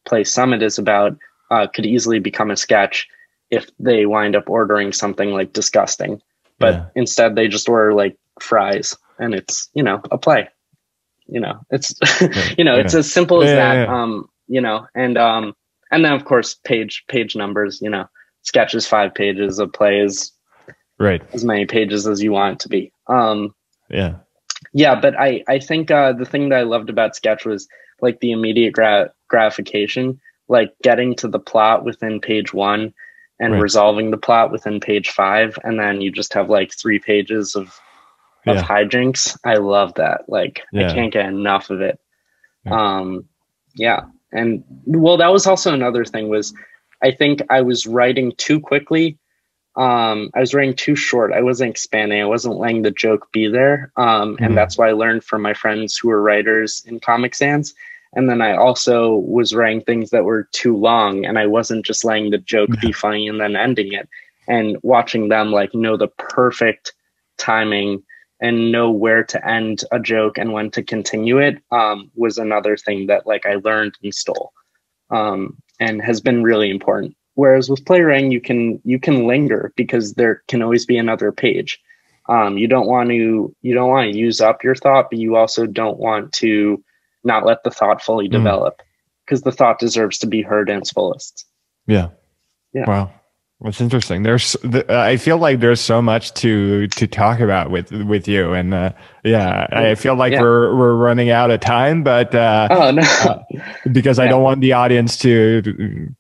play 0.07 0.24
Summit 0.24 0.62
is 0.62 0.78
about, 0.78 1.16
uh, 1.51 1.66
could 1.66 1.86
easily 1.86 2.19
become 2.20 2.51
a 2.51 2.57
sketch 2.57 3.09
if 3.51 3.69
they 3.78 4.07
wind 4.07 4.36
up 4.36 4.48
ordering 4.48 4.93
something 4.93 5.31
like 5.31 5.52
disgusting. 5.52 6.20
But 6.59 6.74
Yeah. 6.74 6.86
instead, 6.94 7.35
they 7.35 7.48
just 7.48 7.69
order 7.69 7.94
like 7.94 8.16
fries, 8.40 8.97
and 9.19 9.35
it's 9.35 9.69
you 9.74 9.82
know 9.82 10.01
a 10.11 10.19
play. 10.19 10.48
You 11.27 11.40
know, 11.40 11.61
it's 11.70 11.94
you 12.59 12.65
know 12.65 12.78
it's 12.78 12.94
as 12.94 13.11
simple 13.11 13.43
as 13.43 13.52
that. 13.55 13.74
yeah, 13.77 13.85
yeah. 13.85 14.02
Um, 14.02 14.28
you 14.48 14.61
know, 14.61 14.86
and 14.94 15.16
um, 15.19 15.55
and 15.90 16.05
then 16.05 16.12
of 16.12 16.24
course 16.24 16.55
page 16.65 17.05
page 17.09 17.35
numbers. 17.36 17.81
You 17.81 17.90
know, 17.90 18.07
sketches 18.43 18.86
five 18.86 19.15
pages, 19.15 19.59
a 19.59 19.66
play 19.66 20.01
is 20.01 20.32
Right. 21.01 21.22
as 21.32 21.44
many 21.44 21.64
pages 21.66 22.06
as 22.06 22.22
you 22.22 22.31
want 22.32 22.55
it 22.55 22.60
to 22.60 22.68
be. 22.68 22.93
Um, 23.09 23.55
Yeah. 23.89 24.16
yeah 24.74 24.94
but 25.01 25.18
i 25.18 25.43
i 25.48 25.59
think 25.59 25.90
uh 25.90 26.12
the 26.12 26.27
thing 26.27 26.51
that 26.51 26.59
i 26.60 26.62
loved 26.62 26.90
about 26.90 27.16
sketch 27.16 27.44
was 27.47 27.66
like 28.02 28.20
the 28.20 28.31
immediate 28.31 28.74
gra- 28.74 29.10
gratification 29.28 30.20
like 30.48 30.70
getting 30.82 31.14
to 31.16 31.28
the 31.28 31.39
plot 31.39 31.82
within 31.85 32.20
page 32.20 32.52
one 32.52 32.93
and 33.40 33.55
Right. 33.55 33.62
resolving 33.62 34.10
the 34.10 34.18
plot 34.18 34.52
within 34.52 34.78
page 34.81 35.09
five 35.10 35.59
and 35.64 35.81
then 35.81 36.02
you 36.02 36.12
just 36.12 36.35
have 36.35 36.51
like 36.51 36.72
three 36.74 36.98
pages 36.98 37.56
of 37.56 37.66
of 38.47 38.56
Yeah. 38.56 38.62
hijinks 38.62 39.36
i 39.44 39.55
love 39.55 39.94
that 39.94 40.28
like 40.28 40.60
Yeah. 40.72 40.90
i 40.90 40.94
can't 40.94 41.12
get 41.12 41.27
enough 41.27 41.70
of 41.70 41.81
it 41.81 41.98
Yeah. 42.66 42.72
um 42.81 43.24
yeah 43.74 44.01
and 44.32 44.62
well 44.85 45.16
that 45.16 45.32
was 45.32 45.47
also 45.47 45.72
another 45.72 46.05
thing 46.05 46.28
was 46.28 46.52
i 47.02 47.10
think 47.10 47.40
i 47.48 47.60
was 47.62 47.86
writing 47.86 48.32
too 48.36 48.60
quickly 48.60 49.16
um 49.77 50.31
i 50.35 50.41
was 50.41 50.53
writing 50.55 50.75
too 50.75 50.97
short. 50.97 51.33
I 51.33 51.43
wasn't 51.43 51.71
expanding. 51.71 52.21
I 52.21 52.27
wasn't 52.27 52.59
letting 52.59 52.83
the 52.83 52.91
joke 52.91 53.31
be 53.33 53.47
there. 53.49 53.93
Um 53.97 54.37
Mhm. 54.37 54.47
and 54.47 54.57
that's 54.57 54.77
what 54.77 54.89
i 54.89 54.93
learned 54.93 55.25
from 55.25 55.43
my 55.43 55.55
friends 55.55 55.97
who 55.97 56.09
were 56.09 56.23
writers 56.23 56.83
in 56.87 56.99
comic 57.01 57.35
sans. 57.35 57.75
And 58.15 58.29
then 58.29 58.41
i 58.43 58.57
also 58.57 59.15
was 59.15 59.55
writing 59.55 59.83
things 59.83 60.11
that 60.11 60.25
were 60.25 60.49
too 60.53 60.77
long 60.77 61.25
and 61.25 61.39
i 61.39 61.47
wasn't 61.47 61.87
just 61.87 62.05
letting 62.05 62.31
the 62.31 62.39
joke 62.39 62.71
be 62.81 62.93
funny 62.93 63.29
and 63.29 63.41
then 63.41 63.55
ending 63.57 63.93
it. 63.93 64.09
And 64.49 64.77
watching 64.83 65.29
them 65.29 65.53
like 65.53 65.73
know 65.75 65.97
the 65.97 66.09
perfect 66.09 66.93
timing 67.39 68.03
and 68.41 68.73
know 68.73 68.91
where 68.91 69.23
to 69.23 69.49
end 69.49 69.85
a 69.93 70.01
joke 70.01 70.39
and 70.39 70.53
when 70.53 70.71
to 70.73 70.83
continue 70.83 71.39
it 71.39 71.59
um, 71.71 72.11
was 72.17 72.39
another 72.39 72.77
thing 72.77 73.07
that 73.07 73.27
like 73.27 73.47
I 73.47 73.57
learned 73.57 73.95
and 74.03 74.13
stole 74.15 74.53
um, 75.11 75.57
and 75.79 76.03
has 76.03 76.21
been 76.21 76.43
really 76.43 76.71
important. 76.71 77.15
Whereas 77.35 77.70
with 77.70 77.85
playwriting, 77.85 78.31
you 78.31 78.40
can 78.40 78.81
you 78.85 78.98
can 78.98 79.27
linger 79.27 79.73
because 79.77 80.15
there 80.15 80.43
can 80.48 80.62
always 80.62 80.85
be 80.85 80.98
another 80.98 81.32
page. 81.32 81.81
Um, 82.28 82.59
you 82.59 82.69
don't 82.69 82.86
want 82.86 83.09
to 83.11 83.55
you 83.62 83.74
don't 83.74 83.89
want 83.89 84.12
to 84.12 84.19
use 84.19 84.40
up 84.40 84.62
your 84.62 84.74
thought, 84.74 85.11
but 85.11 85.19
you 85.19 85.36
also 85.36 85.66
don't 85.66 85.98
want 85.98 86.32
to 86.35 86.82
not 87.24 87.47
let 87.47 87.62
the 87.65 87.70
thought 87.70 88.02
fully 88.02 88.28
Mm. 88.28 88.32
develop 88.32 88.82
because 89.24 89.43
the 89.43 89.52
thought 89.52 89.78
deserves 89.78 90.19
to 90.19 90.27
be 90.27 90.43
heard 90.43 90.69
in 90.69 90.78
its 90.78 90.90
fullest. 90.90 91.47
Yeah. 91.86 92.09
Yeah. 92.73 92.85
Wow. 92.89 93.11
That's 93.62 93.81
interesting. 93.81 94.23
There's, 94.23 94.57
I 94.89 95.19
feel 95.19 95.36
like 95.36 95.61
there's 95.61 95.81
so 95.82 96.01
much 96.01 96.32
to 96.35 96.86
to 96.89 97.07
talk 97.07 97.40
about 97.40 97.70
with 97.70 97.93
with 97.93 98.27
you, 98.27 98.55
and 98.55 98.73
uh, 98.73 98.93
yeah, 99.25 99.67
I 99.71 99.95
feel 99.95 100.15
like 100.15 100.33
Yeah. 100.33 100.41
we're 100.43 100.75
we're 100.77 100.95
running 100.95 101.31
out 101.31 101.51
of 101.51 101.61
time, 101.61 102.03
but 102.03 102.35
uh, 102.35 102.69
Oh 102.71 102.91
no! 102.91 103.45
because 103.93 104.19
I 104.19 104.25
Yeah. 104.25 104.31
don't 104.31 104.43
want 104.43 104.61
the 104.61 104.73
audience 104.73 105.17
to 105.19 105.63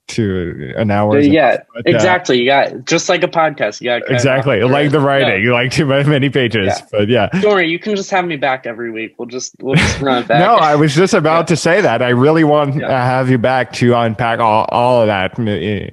to 0.08 0.72
an 0.76 0.90
hour. 0.90 1.18
yeah, 1.20 1.50
enough, 1.52 1.60
but, 1.74 1.86
uh, 1.86 1.96
exactly. 1.96 2.38
You 2.40 2.46
got 2.46 2.84
just 2.84 3.08
like 3.08 3.22
a 3.22 3.28
podcast. 3.28 3.80
You 3.80 3.86
got 3.90 4.02
cut 4.02 4.10
it 4.10 4.14
exactly. 4.14 4.62
Like 4.62 4.90
the 4.90 5.00
writing, 5.08 5.42
you 5.42 5.52
like 5.52 5.70
too 5.70 5.86
many 5.86 6.28
pages, 6.30 6.66
Yeah. 6.66 6.86
but 6.90 7.08
yeah. 7.08 7.28
Don't 7.40 7.52
worry, 7.52 7.68
you 7.70 7.78
can 7.78 7.94
just 7.96 8.10
have 8.10 8.24
me 8.24 8.36
back 8.36 8.66
every 8.66 8.90
week. 8.90 9.14
We'll 9.18 9.28
just 9.28 9.54
we'll 9.62 9.76
just 9.76 10.00
run 10.00 10.22
it 10.22 10.28
back. 10.28 10.40
No, 10.40 10.56
I 10.56 10.74
was 10.76 10.94
just 10.94 11.14
about 11.22 11.46
to 11.48 11.56
say 11.56 11.80
that. 11.80 12.02
I 12.02 12.08
really 12.10 12.44
want 12.44 12.74
Yeah. 12.74 12.88
to 12.88 12.94
have 12.94 13.30
you 13.30 13.38
back 13.38 13.72
to 13.74 13.94
unpack 13.94 14.40
all, 14.40 14.66
all 14.70 15.00
of 15.02 15.06
that. 15.06 15.38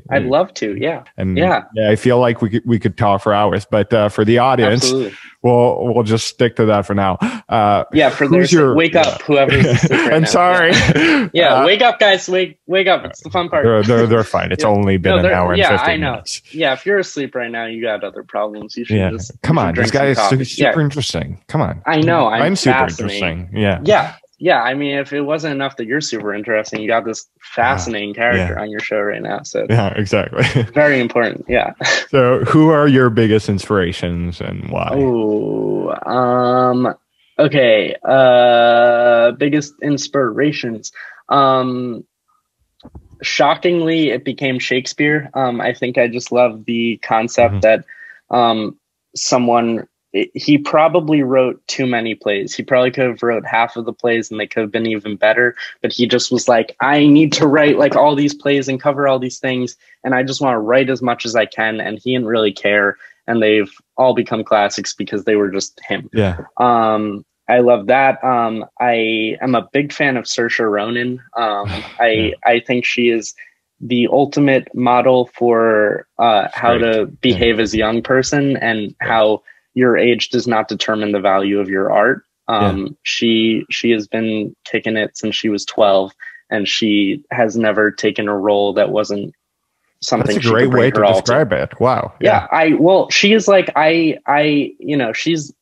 I'd 0.10 0.24
love 0.26 0.54
to. 0.56 0.76
Yeah, 0.76 1.04
and 1.18 1.38
yeah. 1.38 1.64
yeah, 1.76 1.90
I 1.92 1.96
feel 1.96 2.20
like 2.20 2.42
we 2.42 2.50
could, 2.50 2.64
we 2.66 2.80
could 2.80 2.98
talk 2.98 3.22
for 3.22 3.34
hours, 3.34 3.66
but 3.70 3.94
uh, 3.94 4.10
for 4.10 4.26
the 4.26 4.40
audience, 4.40 4.84
absolutely. 4.84 5.14
We'll 5.48 5.94
we'll 5.94 6.03
just 6.03 6.28
stick 6.28 6.56
to 6.57 6.65
that 6.65 6.86
for 6.86 6.94
now. 6.94 7.15
Uh, 7.49 7.86
Yeah, 7.94 8.10
for 8.10 8.28
sake, 8.30 8.52
your- 8.52 8.76
wake 8.76 8.95
up, 8.95 9.22
whoever's 9.22 9.65
asleep 9.65 9.91
right 9.91 10.14
I'm 10.14 10.22
now. 10.24 10.28
sorry. 10.28 10.72
Yeah, 10.74 11.30
Yeah, 11.34 11.53
Uh, 11.56 11.65
wake 11.65 11.82
up, 11.82 11.99
guys. 11.99 12.28
Wake 12.30 12.60
wake 12.68 12.88
up. 12.88 13.06
It's 13.06 13.22
the 13.22 13.30
fun 13.30 13.49
part. 13.49 13.64
they're, 13.65 13.84
they're 13.84 14.07
they're 14.07 14.24
fine. 14.24 14.52
It's 14.52 14.64
Yeah. 14.64 14.69
only 14.69 14.98
been 14.98 15.14
No, 15.22 15.28
an 15.28 15.34
hour 15.34 15.52
and 15.53 15.60
yeah, 15.60 15.69
15 15.78 15.90
I 15.90 15.98
know. 15.98 16.11
minutes. 16.11 16.41
Yeah, 16.52 16.74
if 16.74 16.86
you're 16.86 16.99
asleep 16.99 17.34
right 17.36 17.49
now, 17.52 17.65
you 17.65 17.82
got 17.82 18.03
other 18.03 18.24
problems. 18.24 18.76
You 18.78 18.86
should 18.86 18.98
Yeah, 18.98 19.11
just 19.11 19.32
come 19.41 19.57
on. 19.57 19.76
This 19.76 19.91
guy 19.91 20.07
is 20.07 20.18
super 20.19 20.44
Yeah, 20.44 20.80
interesting. 20.80 21.41
Come 21.48 21.61
on. 21.61 21.82
I 21.86 22.02
know. 22.02 22.28
I'm, 22.28 22.56
super 22.56 22.84
interesting. 22.88 23.49
Yeah. 23.53 23.80
Yeah, 23.84 24.15
yeah. 24.39 24.61
I 24.61 24.73
mean, 24.76 24.97
if 24.97 25.14
it 25.14 25.22
wasn't 25.22 25.53
enough 25.55 25.77
that 25.77 25.85
you're 25.88 26.01
super 26.01 26.34
interesting, 26.34 26.81
you 26.81 26.88
got 26.88 27.05
this 27.05 27.27
fascinating 27.41 28.14
character 28.14 28.53
Yeah. 28.55 28.61
on 28.61 28.69
your 28.69 28.80
show 28.80 28.99
right 28.99 29.22
now. 29.22 29.41
So 29.43 29.65
Yeah, 29.69 29.89
exactly. 29.95 30.43
very 30.73 30.99
important. 30.99 31.45
Yeah. 31.47 31.73
so, 32.09 32.39
who 32.45 32.69
are 32.69 32.88
your 32.88 33.09
biggest 33.09 33.49
inspirations 33.49 34.39
and 34.41 34.69
why? 34.69 34.89
Oh, 34.93 35.89
um, 36.05 36.93
okay. 37.39 37.95
Uh, 38.03 39.31
biggest 39.31 39.73
inspirations. 39.81 40.91
Um, 41.30 42.05
shockingly, 43.22 44.09
it 44.09 44.23
became 44.23 44.59
Shakespeare. 44.59 45.30
Um, 45.34 45.59
I 45.61 45.73
think 45.73 45.97
I 45.97 46.07
just 46.07 46.31
love 46.31 46.65
the 46.65 46.97
concept 46.97 47.55
Mhm. 47.55 47.61
that 47.61 47.85
um, 48.30 48.77
someone 49.15 49.88
he 50.34 50.57
probably 50.57 51.22
wrote 51.23 51.65
too 51.68 51.85
many 51.85 52.15
plays. 52.15 52.56
He 52.56 52.64
probably 52.64 52.91
could 52.91 53.06
have 53.07 53.23
wrote 53.23 53.45
half 53.45 53.76
of 53.76 53.85
the 53.85 53.94
plays 53.94 54.30
and 54.31 54.39
they 54.39 54.48
could 54.48 54.61
have 54.61 54.72
been 54.72 54.85
even 54.85 55.15
better. 55.15 55.56
But 55.81 55.91
he 55.94 56.07
just 56.07 56.31
was 56.31 56.48
like, 56.48 56.76
I 56.81 57.06
need 57.07 57.34
to 57.34 57.48
write 57.48 57.77
like 57.77 57.95
all 57.95 58.15
these 58.15 58.34
plays 58.34 58.68
and 58.68 58.81
cover 58.81 59.07
all 59.07 59.19
these 59.19 59.39
things, 59.39 59.76
and 60.03 60.14
I 60.15 60.23
just 60.23 60.41
want 60.41 60.56
to 60.56 60.60
write 60.60 60.89
as 60.89 61.02
much 61.02 61.26
as 61.26 61.35
I 61.35 61.45
can. 61.45 61.80
And 61.80 61.99
he 61.99 62.14
didn't 62.14 62.27
really 62.27 62.53
care, 62.53 62.98
and 63.27 63.41
they've 63.41 63.72
all 63.98 64.14
become 64.14 64.44
classics 64.44 64.94
because 64.94 65.23
they 65.23 65.35
were 65.35 65.49
just 65.49 65.80
him. 65.88 66.10
Yeah. 66.14 66.38
Um, 66.57 67.26
I 67.49 67.60
love 67.60 67.88
that. 67.88 68.22
Um, 68.23 68.65
I 68.80 69.38
am 69.41 69.56
a 69.56 69.68
big 69.72 69.94
fan 69.94 70.18
of 70.18 70.26
Saoirse 70.26 70.69
Ronan. 70.69 71.22
Um, 71.35 71.68
I 71.99 72.34
I 72.45 72.60
think 72.60 72.85
she 72.85 73.10
is 73.10 73.34
the 73.80 74.07
ultimate 74.11 74.68
model 74.73 75.30
for 75.35 76.07
uh, 76.18 76.48
how 76.52 76.72
Right. 76.73 76.80
to 76.80 77.06
behave 77.22 77.60
as 77.60 77.73
a 77.73 77.77
young 77.77 78.02
person 78.02 78.57
and 78.57 78.95
how 78.99 79.44
your 79.78 79.95
age 79.95 80.30
does 80.30 80.48
not 80.48 80.68
determine 80.68 81.12
the 81.12 81.20
value 81.20 81.60
of 81.60 81.70
your 81.70 81.91
art. 81.91 82.24
Um, 82.48 82.98
She 83.04 83.64
she 83.70 83.91
has 83.91 84.08
been 84.08 84.56
kicking 84.66 84.98
it 84.98 85.16
since 85.16 85.36
she 85.36 85.49
was 85.49 85.66
twelve, 85.66 86.12
and 86.49 86.68
she 86.68 87.24
has 87.32 87.56
never 87.56 87.91
taken 87.91 88.28
a 88.28 88.36
role 88.36 88.74
that 88.74 88.90
wasn't 88.90 89.36
something. 90.02 90.36
That's 90.36 90.48
a 90.48 90.49
great 90.49 90.72
way 90.72 90.90
to 90.90 91.04
all 91.06 91.16
to 91.16 91.22
describe 91.22 91.54
it. 91.54 91.80
Wow. 91.80 92.14
yeah 92.20 92.48
i 92.52 92.74
well 92.80 93.10
she 93.10 93.34
is 93.34 93.48
like 93.48 93.70
i 93.76 94.18
i 94.28 94.72
you 94.80 94.98
know 94.98 95.12
she's 95.14 95.54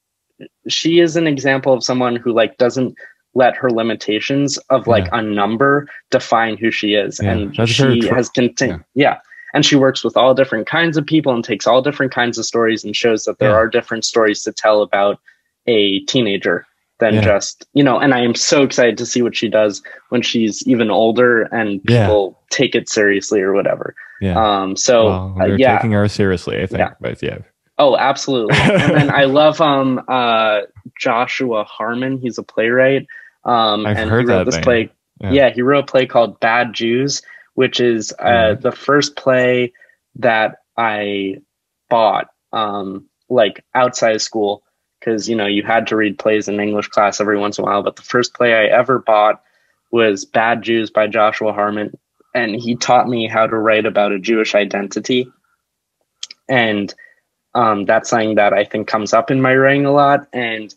she 0.68 1.00
is 1.00 1.16
an 1.16 1.28
example 1.28 1.74
of 1.74 1.84
someone 1.84 2.16
who 2.16 2.34
like 2.34 2.58
doesn't 2.58 2.96
let 3.34 3.56
her 3.56 3.70
limitations 3.70 4.58
of 4.70 4.88
like 4.88 5.08
a 5.12 5.22
number 5.22 5.88
define 6.10 6.58
who 6.58 6.72
she 6.72 6.94
is 6.94 7.20
Yeah, 7.22 7.32
and 7.32 7.56
that's 7.56 7.72
she 7.72 8.08
has 8.08 8.30
continued 8.30 8.84
yeah. 8.94 9.20
And 9.56 9.66
she 9.66 9.76
works 9.76 10.04
with 10.04 10.16
all 10.16 10.36
different 10.36 10.68
kinds 10.68 10.98
of 10.98 11.06
people 11.06 11.34
and 11.34 11.44
takes 11.44 11.66
all 11.66 11.82
different 11.82 12.12
kinds 12.14 12.38
of 12.38 12.46
stories 12.46 12.84
and 12.84 12.96
shows 12.96 13.24
that 13.26 13.40
there 13.40 13.50
Yeah. 13.52 13.56
are 13.56 13.68
different 13.68 14.06
stories 14.06 14.44
to 14.44 14.52
tell 14.52 14.84
about 14.84 15.20
a 15.66 16.02
teenager 16.02 16.68
than 17.00 17.16
Yeah. 17.16 17.22
just 17.22 17.66
you 17.74 17.84
know 17.84 17.98
and 18.00 18.14
i 18.14 18.20
am 18.22 18.36
so 18.36 18.64
excited 18.64 18.98
to 19.00 19.06
see 19.06 19.22
what 19.22 19.36
she 19.36 19.50
does 19.50 19.82
when 20.10 20.22
she's 20.22 20.66
even 20.68 20.90
older 20.92 21.42
and 21.44 21.82
Yeah. 21.90 22.06
people 22.06 22.40
take 22.52 22.76
it 22.76 22.88
seriously 22.88 23.42
or 23.42 23.52
whatever 23.54 23.96
Yeah. 24.22 24.36
um 24.62 24.78
so 24.78 25.06
well, 25.06 25.36
uh, 25.42 25.46
yeah 25.58 25.78
taking 25.78 25.92
her 25.94 26.08
seriously, 26.08 26.62
I 26.62 26.68
think. 26.68 26.80
Yeah. 26.80 26.92
But 27.02 27.22
yeah. 27.24 27.40
Oh, 27.78 27.98
absolutely. 27.98 28.56
and 28.62 28.94
then 28.96 29.10
I 29.10 29.26
love 29.26 29.60
um 29.60 30.02
uh 30.08 30.62
Joshua 31.00 31.64
Harmon. 31.66 32.18
He's 32.20 32.38
a 32.38 32.44
playwright. 32.44 33.08
Um 33.44 33.86
I've 33.86 33.98
and 33.98 34.10
heard 34.10 34.22
he 34.26 34.28
wrote 34.32 34.38
that 34.38 34.46
this 34.46 34.56
name. 34.56 34.64
play. 34.64 34.90
Yeah. 35.22 35.32
Yeah. 35.32 35.50
he 35.50 35.62
wrote 35.62 35.84
a 35.84 35.88
play 35.88 36.06
called 36.06 36.40
Bad 36.40 36.74
Jews, 36.74 37.22
which 37.56 37.80
is 37.82 38.14
uh 38.20 38.56
Mhm. 38.56 38.62
the 38.62 38.72
first 38.72 39.16
play 39.18 39.74
that 40.18 40.58
I 40.78 41.38
bought 41.90 42.28
um 42.54 43.10
like 43.30 43.66
outside 43.74 44.16
of 44.16 44.22
school 44.22 44.64
because 45.00 45.28
you 45.30 45.36
know 45.36 45.48
you 45.48 45.64
had 45.64 45.88
to 45.88 45.96
read 45.98 46.20
plays 46.20 46.48
in 46.48 46.60
English 46.60 46.88
class 46.90 47.20
every 47.20 47.38
once 47.40 47.58
in 47.58 47.64
a 47.64 47.68
while, 47.68 47.84
but 47.84 47.96
the 47.98 48.02
first 48.04 48.34
play 48.36 48.54
I 48.54 48.66
ever 48.68 49.00
bought 49.00 49.42
was 49.92 50.26
Bad 50.26 50.62
Jews 50.64 50.92
by 50.92 51.08
Joshua 51.08 51.54
Harmon 51.54 51.98
and 52.36 52.56
he 52.56 52.76
taught 52.76 53.08
me 53.08 53.28
how 53.28 53.48
to 53.48 53.58
write 53.58 53.86
about 53.86 54.12
a 54.12 54.20
Jewish 54.20 54.56
identity. 54.56 55.32
And 56.50 56.94
um, 57.54 57.86
that's 57.86 58.10
something 58.10 58.36
that 58.36 58.54
I 58.54 58.66
think 58.66 58.88
comes 58.88 59.14
up 59.14 59.32
in 59.32 59.42
my 59.42 59.56
writing 59.56 59.86
a 59.86 59.92
lot. 59.92 60.28
And, 60.34 60.74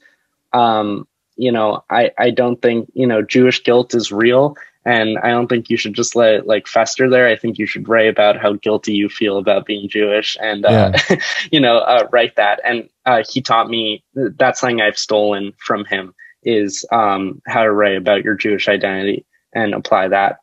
um, 0.52 1.06
you 1.36 1.52
know, 1.52 1.84
I, 1.90 2.12
I 2.18 2.30
don't 2.30 2.60
think, 2.62 2.90
you 2.94 3.06
know, 3.06 3.22
Jewish 3.22 3.64
guilt 3.64 3.94
is 3.94 4.12
real. 4.12 4.56
And 4.88 5.18
I 5.18 5.28
don't 5.28 5.48
think 5.48 5.68
you 5.68 5.76
should 5.76 5.92
just 5.92 6.16
let 6.16 6.32
it 6.32 6.46
like 6.46 6.66
fester 6.66 7.10
there. 7.10 7.28
I 7.28 7.36
think 7.36 7.58
you 7.58 7.66
should 7.66 7.86
write 7.86 8.08
about 8.08 8.38
how 8.38 8.54
guilty 8.54 8.94
you 8.94 9.10
feel 9.10 9.36
about 9.36 9.66
being 9.66 9.86
Jewish 9.86 10.34
and, 10.40 10.64
uh, 10.64 10.92
you 11.52 11.60
know, 11.60 11.80
uh, 11.80 12.08
write 12.10 12.36
that. 12.36 12.58
And 12.64 12.88
uh, 13.04 13.22
he 13.28 13.42
taught 13.42 13.68
me 13.68 14.02
that's 14.14 14.60
something 14.60 14.80
I've 14.80 14.96
stolen 14.96 15.52
from 15.58 15.84
him 15.84 16.14
is 16.42 16.86
um, 16.90 17.42
how 17.46 17.64
to 17.64 17.70
write 17.70 17.98
about 17.98 18.24
your 18.24 18.34
Jewish 18.34 18.66
identity 18.66 19.26
and 19.52 19.74
apply 19.74 20.08
that. 20.08 20.38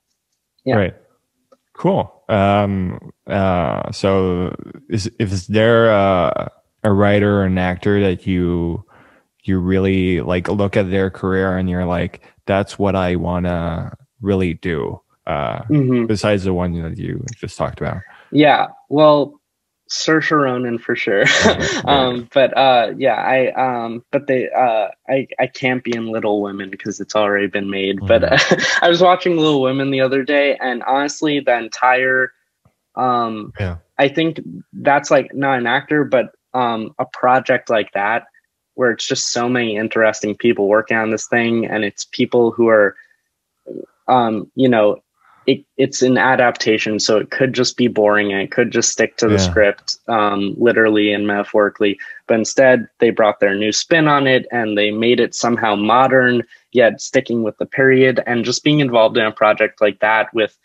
Yeah. 0.64 0.76
Right. 0.76 0.96
Cool. 1.74 2.14
Um, 2.30 3.14
uh, 3.26 3.92
so 3.92 4.56
is, 4.90 5.08
is 5.18 5.48
there 5.48 5.90
a, 5.90 6.52
a 6.84 6.94
writer 6.94 7.40
or 7.40 7.46
an 7.46 7.58
actor 7.58 8.00
that 8.00 8.28
you, 8.28 8.86
you 9.44 9.58
really 9.58 10.22
like 10.22 10.48
look 10.50 10.78
at 10.78 10.92
their 10.92 11.10
career 11.10 11.58
and 11.58 11.68
you're 11.68 11.86
like, 11.86 12.22
that's 12.46 12.78
what 12.78 12.96
I 12.96 13.16
want 13.16 13.48
to 13.48 13.98
really 14.26 14.54
do. 14.56 15.00
Uh, 15.28 15.64
Mhm. 15.72 16.08
besides 16.08 16.44
the 16.44 16.54
one 16.54 16.80
that 16.84 17.00
you 17.00 17.24
just 17.38 17.58
talked 17.58 17.82
about. 17.82 17.98
Yeah, 18.32 18.68
well, 18.90 19.40
Saoirse 19.90 20.30
Ronan 20.32 20.78
for 20.78 20.96
sure. 20.96 21.26
Um, 21.86 22.28
but 22.34 22.56
uh, 22.58 22.94
yeah, 22.98 23.16
I 23.16 23.52
um, 23.54 24.04
but 24.12 24.28
they 24.28 24.50
uh, 24.52 24.90
I 25.10 25.28
I 25.40 25.48
can't 25.48 25.84
be 25.84 25.96
in 25.96 26.12
Little 26.12 26.42
Women 26.42 26.70
because 26.70 27.00
it's 27.00 27.16
already 27.16 27.48
been 27.48 27.70
made. 27.70 28.00
But 28.06 28.22
Mm-hmm. 28.22 28.54
uh, 28.54 28.66
I 28.86 28.90
was 28.90 29.02
watching 29.02 29.38
Little 29.38 29.62
Women 29.62 29.90
the 29.92 30.02
other 30.02 30.24
day, 30.24 30.58
and 30.58 30.84
honestly, 30.84 31.40
the 31.40 31.58
entire 31.58 32.32
um, 32.96 33.52
Yeah. 33.60 33.78
I 33.98 34.08
think 34.10 34.40
that's 34.74 35.10
like 35.10 35.34
not 35.34 35.58
an 35.58 35.68
actor, 35.68 36.04
but 36.04 36.36
um, 36.54 36.94
a 37.00 37.06
project 37.06 37.70
like 37.70 37.92
that 37.94 38.26
where 38.76 38.92
it's 38.92 39.08
just 39.08 39.32
so 39.32 39.48
many 39.50 39.76
interesting 39.78 40.36
people 40.36 40.68
working 40.68 40.98
on 40.98 41.10
this 41.12 41.28
thing, 41.28 41.66
and 41.66 41.84
it's 41.84 42.06
people 42.06 42.52
who 42.52 42.68
are, 42.68 42.96
um, 44.08 44.52
you 44.56 44.70
know, 44.70 45.02
it, 45.46 45.64
it's 45.78 46.02
an 46.02 46.18
adaptation, 46.18 47.00
so 47.00 47.18
it 47.18 47.30
could 47.30 47.54
just 47.54 47.78
be 47.78 47.88
boring 47.88 48.32
and 48.32 48.42
it 48.42 48.52
could 48.52 48.72
just 48.72 48.92
stick 48.92 49.18
to 49.18 49.28
the 49.28 49.34
Yeah. 49.34 49.40
script, 49.40 49.98
um, 50.08 50.56
literally 50.58 51.12
and 51.14 51.28
metaphorically. 51.28 52.00
But 52.28 52.40
instead, 52.40 52.88
they 53.00 53.12
brought 53.12 53.40
their 53.40 53.54
new 53.54 53.72
spin 53.72 54.08
on 54.08 54.26
it 54.26 54.48
and 54.52 54.76
they 54.78 54.90
made 54.90 55.20
it 55.20 55.36
somehow 55.36 55.76
modern, 55.76 56.44
yet 56.72 57.00
sticking 57.00 57.44
with 57.44 57.58
the 57.58 57.68
period. 57.68 58.22
And 58.26 58.44
just 58.44 58.64
being 58.64 58.80
involved 58.80 59.18
in 59.18 59.26
a 59.26 59.32
project 59.32 59.82
like 59.82 60.00
that 60.00 60.34
with 60.34 60.58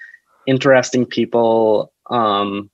interesting 0.47 1.05
people 1.05 1.93
um, 2.09 2.71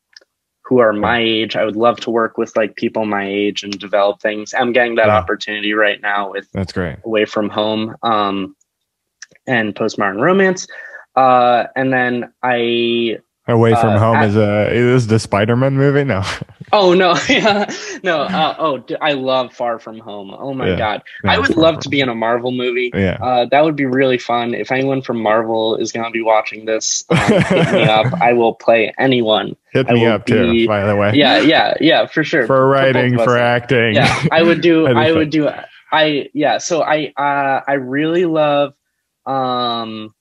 who 0.64 0.78
are 0.78 0.92
my 0.92 1.18
age, 1.20 1.56
I 1.56 1.64
would 1.64 1.76
love 1.76 2.00
to 2.00 2.10
work 2.10 2.38
with 2.38 2.56
like 2.56 2.76
people 2.76 3.04
my 3.04 3.26
age 3.28 3.62
and 3.62 3.76
develop 3.78 4.20
things. 4.20 4.54
I'm 4.54 4.72
getting 4.72 4.96
that 4.96 5.08
Yeah. 5.08 5.16
opportunity 5.16 5.74
right 5.74 6.00
now 6.00 6.30
with 6.32 6.48
That's 6.52 6.72
great. 6.72 6.96
away 7.04 7.24
from 7.24 7.50
home 7.50 7.96
um, 8.02 8.55
and 9.46 9.74
postmodern 9.74 10.20
romance. 10.20 10.66
Uh, 11.14 11.64
and 11.76 11.92
then 11.92 12.32
I 12.42 13.18
Away 13.48 13.74
from 13.76 13.90
Uh, 13.94 13.98
home 14.00 14.16
I- 14.16 14.26
is 14.26 14.34
a 14.36 14.72
is 14.72 15.06
the 15.06 15.20
Spider-Man 15.20 15.74
movie? 15.76 16.02
No. 16.02 16.22
oh 16.72 16.94
no 16.94 17.14
yeah 17.28 17.70
no 18.02 18.22
uh, 18.22 18.56
oh 18.58 18.84
I 19.00 19.12
love 19.12 19.52
Far 19.54 19.78
From 19.78 20.00
Home. 20.00 20.34
Oh 20.36 20.52
my 20.52 20.70
Yeah. 20.70 20.76
god, 20.76 21.02
Yeah, 21.22 21.30
I 21.30 21.38
would 21.38 21.56
love 21.56 21.76
From 21.76 21.82
to 21.82 21.88
be 21.88 22.00
in 22.00 22.08
a 22.08 22.14
Marvel 22.14 22.50
movie. 22.50 22.90
Yeah. 22.92 23.18
Uh, 23.22 23.46
that 23.52 23.62
would 23.62 23.76
be 23.76 23.86
really 23.86 24.18
fun. 24.18 24.52
If 24.52 24.72
anyone 24.72 25.00
from 25.00 25.22
Marvel 25.22 25.76
is 25.76 25.92
going 25.92 26.04
to 26.06 26.10
be 26.10 26.22
watching 26.22 26.64
this, 26.64 27.04
um, 27.10 27.16
hit 27.18 27.72
me 27.72 27.84
up. 27.84 28.12
I 28.20 28.32
will 28.32 28.52
play 28.54 28.92
anyone. 28.98 29.54
Hit 29.72 29.88
I 29.88 29.92
me 29.94 30.06
up 30.06 30.26
too, 30.26 30.66
by 30.66 30.84
the 30.84 30.96
way. 30.96 31.12
Yeah, 31.14 31.38
yeah, 31.38 31.74
yeah, 31.80 32.06
for 32.06 32.24
sure. 32.24 32.48
For 32.48 32.68
writing, 32.68 33.16
us. 33.16 33.24
for 33.24 33.38
acting. 33.38 33.94
yeah 33.94 34.24
i 34.32 34.42
would 34.42 34.60
do 34.60 34.88
i 34.88 35.12
would 35.12 35.30
do 35.30 35.48
i 35.92 36.28
yeah 36.34 36.58
so 36.58 36.82
i 36.82 37.12
uh 37.16 37.60
i 37.68 37.74
really 37.74 38.24
love 38.26 38.74
um 39.26 40.14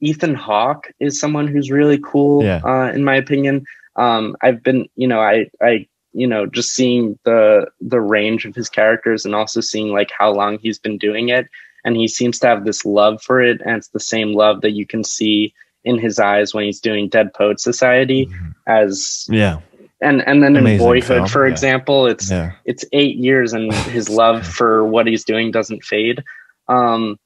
ethan 0.00 0.34
hawke 0.34 0.88
is 1.00 1.18
someone 1.20 1.46
who's 1.48 1.70
really 1.70 1.98
cool 1.98 2.42
Yeah. 2.44 2.60
uh 2.64 2.90
in 2.92 3.04
my 3.04 3.14
opinion 3.16 3.64
um 3.96 4.36
i've 4.42 4.62
been 4.62 4.88
you 4.96 5.08
know 5.08 5.20
i 5.20 5.46
i 5.62 5.86
you 6.12 6.26
know 6.26 6.46
just 6.46 6.70
seeing 6.70 7.18
the 7.24 7.66
the 7.80 8.00
range 8.00 8.44
of 8.44 8.54
his 8.54 8.68
characters 8.68 9.24
and 9.24 9.34
also 9.34 9.60
seeing 9.60 9.92
like 9.92 10.10
how 10.16 10.30
long 10.32 10.58
he's 10.58 10.78
been 10.78 10.98
doing 10.98 11.28
it 11.28 11.46
and 11.84 11.96
he 11.96 12.08
seems 12.08 12.38
to 12.40 12.46
have 12.46 12.64
this 12.64 12.84
love 12.84 13.22
for 13.22 13.40
it 13.40 13.60
and 13.64 13.76
it's 13.76 13.88
the 13.88 14.00
same 14.00 14.32
love 14.34 14.60
that 14.62 14.72
you 14.72 14.86
can 14.86 15.04
see 15.04 15.52
in 15.84 15.98
his 15.98 16.18
eyes 16.18 16.52
when 16.54 16.64
he's 16.64 16.80
doing 16.80 17.08
dead 17.08 17.32
poet 17.34 17.60
society 17.60 18.28
as 18.66 19.26
Yeah. 19.30 19.60
and 20.00 20.26
and 20.26 20.42
then 20.42 20.56
in 20.56 20.78
boyhood 20.78 21.06
film, 21.06 21.26
for 21.28 21.46
yeah. 21.46 21.52
example 21.52 22.06
it's 22.06 22.30
Yeah. 22.30 22.52
it's 22.64 22.84
eight 22.92 23.16
years 23.16 23.52
and 23.52 23.72
his 23.72 24.08
love 24.08 24.46
for 24.58 24.84
what 24.84 25.06
he's 25.06 25.24
doing 25.24 25.50
doesn't 25.50 25.84
fade 25.84 26.22
um 26.68 27.18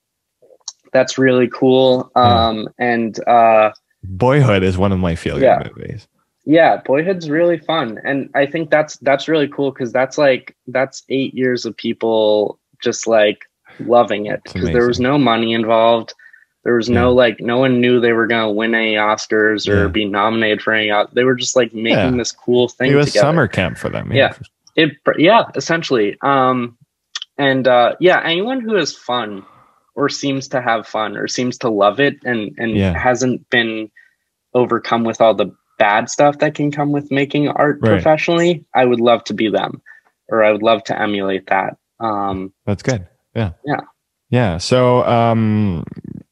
that's 0.93 1.19
really 1.19 1.49
cool 1.49 2.11
um 2.17 2.69
and 2.79 3.19
uh 3.29 3.71
Boyhood 4.05 4.63
is 4.63 4.77
one 4.77 4.93
of 4.93 4.99
my 4.99 5.15
good 5.15 5.41
Yeah. 5.43 5.63
movies. 5.75 6.09
yeah 6.45 6.81
boyhood's 6.85 7.31
really 7.31 7.59
fun 7.59 7.99
and 8.05 8.29
i 8.35 8.45
think 8.47 8.71
that's 8.71 8.97
that's 8.99 9.29
really 9.29 9.49
cool 9.49 9.71
because 9.71 9.93
that's 9.93 10.19
like 10.19 10.57
that's 10.67 11.03
eight 11.09 11.35
years 11.35 11.65
of 11.65 11.77
people 11.77 12.59
just 12.83 13.07
like 13.07 13.45
loving 13.81 14.27
it 14.27 14.43
because 14.45 14.65
there 14.73 14.87
was 14.89 14.99
no 15.01 15.17
money 15.19 15.53
involved 15.53 16.13
there 16.65 16.75
was 16.77 16.89
no 16.91 17.13
like 17.13 17.41
no 17.41 17.59
one 17.59 17.81
knew 17.81 17.99
they 18.01 18.13
were 18.13 18.27
going 18.27 18.47
to 18.49 18.53
win 18.53 18.75
any 18.75 18.95
oscars 18.95 19.69
or 19.69 19.83
Yeah. 19.83 19.89
be 19.89 20.05
nominated 20.05 20.61
for 20.63 20.73
any 20.73 20.91
they 21.13 21.25
were 21.25 21.35
just 21.37 21.57
like 21.57 21.73
making 21.73 21.99
Yeah. 21.99 22.11
this 22.19 22.33
cool 22.33 22.69
thing 22.69 22.91
It 22.93 22.97
was 22.97 23.07
together. 23.07 23.27
summer 23.27 23.49
camp 23.49 23.79
for 23.79 23.89
them. 23.89 24.13
Yeah. 24.13 24.35
it 24.77 24.91
yeah 25.19 25.45
essentially 25.55 26.17
um 26.23 26.77
and 27.39 27.67
uh 27.69 27.95
yeah 28.01 28.21
anyone 28.25 28.61
who 28.61 28.75
has 28.75 28.95
fun 28.95 29.45
or 29.95 30.09
seems 30.09 30.49
to 30.49 30.61
have 30.63 30.87
fun 30.87 31.17
or 31.17 31.29
seems 31.29 31.59
to 31.59 31.69
love 31.69 32.01
it 32.01 32.17
and 32.25 32.55
and 32.59 32.77
Yeah. 32.77 32.97
hasn't 32.99 33.49
been 33.51 33.91
overcome 34.55 35.05
with 35.05 35.21
all 35.21 35.35
the 35.35 35.51
bad 35.79 36.09
stuff 36.11 36.39
that 36.39 36.55
can 36.55 36.71
come 36.71 36.93
with 36.93 37.11
making 37.11 37.49
art 37.49 37.79
Right. 37.81 37.91
professionally, 37.93 38.65
I 38.75 38.85
would 38.85 39.01
love 39.01 39.25
to 39.25 39.35
be 39.35 39.49
them, 39.49 39.81
or 40.29 40.45
I 40.45 40.53
would 40.53 40.63
love 40.63 40.85
to 40.85 40.99
emulate 41.01 41.47
that. 41.49 41.77
Um, 42.01 42.53
That's 42.67 42.83
good. 42.83 43.07
Yeah. 43.35 43.51
Yeah. 43.65 43.81
Yeah. 44.31 44.59
So, 44.59 45.03
um, 45.05 45.85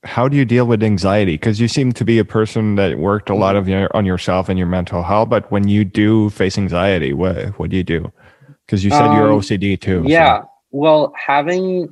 how 0.05 0.29
do 0.29 0.37
you 0.37 0.45
deal 0.45 0.67
with 0.67 0.83
anxiety? 0.83 1.35
Because 1.35 1.61
you 1.61 1.69
seem 1.69 1.93
to 1.93 2.05
be 2.05 2.19
a 2.19 2.25
person 2.25 2.77
that 2.77 2.99
worked 2.99 3.29
a 3.31 3.35
lot 3.35 3.57
of 3.57 3.69
your, 3.69 3.95
on 3.95 4.07
yourself 4.07 4.49
and 4.49 4.59
your 4.59 4.67
mental 4.69 5.03
health. 5.03 5.29
But 5.29 5.51
when 5.51 5.69
you 5.69 5.85
do 5.85 6.31
face 6.31 6.57
anxiety, 6.59 7.13
what 7.13 7.59
what 7.59 7.71
do 7.71 7.77
you 7.77 7.85
do? 7.85 8.11
Because 8.67 8.85
you 8.85 8.91
said 8.91 9.13
you're 9.15 9.33
Um, 9.33 9.39
OCD 9.41 9.77
too. 9.81 10.03
so- 10.05 10.09
yeah. 10.09 10.43
Well, 10.71 11.13
having 11.17 11.89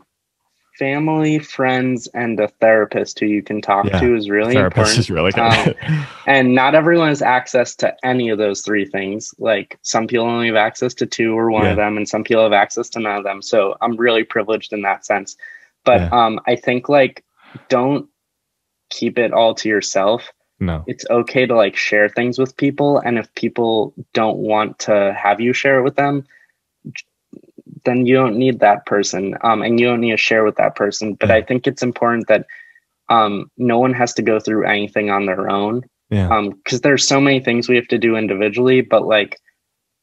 family, 0.78 1.38
friends, 1.40 2.06
and 2.14 2.38
a 2.38 2.48
therapist 2.48 3.18
who 3.18 3.26
you 3.26 3.42
can 3.42 3.60
talk 3.60 3.84
Yeah. 3.86 3.98
to 4.00 4.14
is 4.14 4.30
really 4.30 4.54
therapist 4.54 4.78
important. 4.78 4.98
is 4.98 5.10
really 5.10 5.32
Um, 5.32 5.64
good. 5.64 5.76
and 6.26 6.54
not 6.54 6.74
everyone 6.74 7.08
has 7.08 7.20
access 7.22 7.74
to 7.76 7.94
any 8.04 8.28
of 8.28 8.38
those 8.38 8.60
three 8.62 8.84
things 8.84 9.34
like 9.38 9.78
some 9.82 10.06
people 10.06 10.26
only 10.26 10.46
have 10.46 10.56
access 10.56 10.94
to 10.94 11.06
two 11.06 11.36
or 11.36 11.50
one 11.50 11.64
Yeah. 11.64 11.70
of 11.70 11.76
them 11.76 11.96
and 11.96 12.08
some 12.08 12.22
people 12.22 12.42
have 12.44 12.52
access 12.52 12.88
to 12.90 13.00
none 13.00 13.16
of 13.16 13.24
them 13.24 13.42
so 13.42 13.76
i'm 13.80 13.96
really 13.96 14.22
privileged 14.24 14.72
in 14.72 14.82
that 14.82 15.04
sense 15.04 15.36
but 15.84 16.00
Yeah. 16.00 16.08
um 16.26 16.40
i 16.46 16.54
think 16.54 16.88
like 16.88 17.24
don't 17.68 18.06
keep 18.90 19.18
it 19.18 19.32
all 19.32 19.54
to 19.54 19.68
yourself 19.68 20.30
no. 20.60 20.84
it's 20.86 21.04
okay 21.10 21.46
to 21.46 21.54
like 21.54 21.76
share 21.76 22.08
things 22.08 22.38
with 22.38 22.56
people 22.56 22.98
and 22.98 23.18
if 23.18 23.32
people 23.34 23.94
don't 24.12 24.38
want 24.38 24.78
to 24.80 25.14
have 25.20 25.40
you 25.40 25.52
share 25.52 25.78
it 25.78 25.82
with 25.82 25.96
them 25.96 26.24
then 27.88 28.06
you 28.06 28.14
don't 28.14 28.36
need 28.36 28.60
that 28.60 28.84
person 28.86 29.34
um, 29.42 29.62
and 29.62 29.80
you 29.80 29.86
don't 29.86 30.00
need 30.00 30.10
to 30.10 30.16
share 30.16 30.44
with 30.44 30.56
that 30.56 30.76
person 30.76 31.14
but 31.14 31.28
Yeah. 31.28 31.36
i 31.36 31.42
think 31.42 31.66
it's 31.66 31.82
important 31.82 32.28
that 32.28 32.46
um, 33.10 33.50
no 33.56 33.78
one 33.78 33.94
has 33.94 34.12
to 34.14 34.22
go 34.22 34.38
through 34.38 34.66
anything 34.66 35.10
on 35.10 35.26
their 35.26 35.48
own 35.48 35.82
Yeah. 36.10 36.28
um 36.28 36.50
because 36.50 36.80
there's 36.82 37.06
so 37.06 37.20
many 37.20 37.40
things 37.40 37.68
we 37.68 37.76
have 37.76 37.88
to 37.88 37.98
do 37.98 38.16
individually 38.16 38.80
but 38.82 39.06
like 39.06 39.38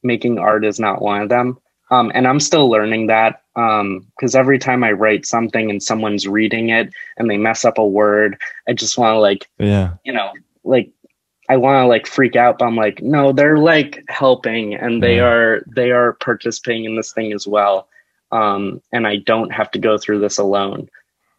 making 0.02 0.38
art 0.38 0.64
is 0.64 0.78
not 0.78 1.00
one 1.02 1.22
of 1.22 1.28
them 1.28 1.58
um 1.90 2.10
and 2.14 2.26
i'm 2.26 2.40
still 2.40 2.68
learning 2.68 3.06
that 3.06 3.42
um 3.56 4.06
because 4.16 4.34
every 4.34 4.58
time 4.58 4.84
i 4.84 4.92
write 4.92 5.24
something 5.26 5.70
and 5.70 5.82
someone's 5.82 6.26
reading 6.28 6.70
it 6.70 6.92
and 7.16 7.30
they 7.30 7.36
mess 7.36 7.64
up 7.64 7.78
a 7.78 7.86
word 7.86 8.36
i 8.68 8.72
just 8.72 8.98
want 8.98 9.14
to 9.14 9.18
like 9.18 9.48
yeah. 9.58 9.94
you 10.04 10.12
know 10.12 10.30
like 10.64 10.90
i 11.48 11.56
want 11.56 11.82
to 11.82 11.86
like 11.86 12.06
freak 12.06 12.36
out 12.36 12.58
but 12.58 12.66
i'm 12.66 12.76
like 12.76 13.02
no 13.02 13.32
they're 13.32 13.58
like 13.58 14.02
helping 14.08 14.74
and 14.74 15.02
they 15.02 15.20
are 15.20 15.62
they 15.66 15.90
are 15.90 16.14
participating 16.14 16.84
in 16.84 16.96
this 16.96 17.12
thing 17.12 17.32
as 17.32 17.46
well 17.46 17.88
um 18.32 18.80
and 18.92 19.06
i 19.06 19.16
don't 19.16 19.52
have 19.52 19.70
to 19.70 19.78
go 19.78 19.98
through 19.98 20.18
this 20.20 20.38
alone. 20.38 20.88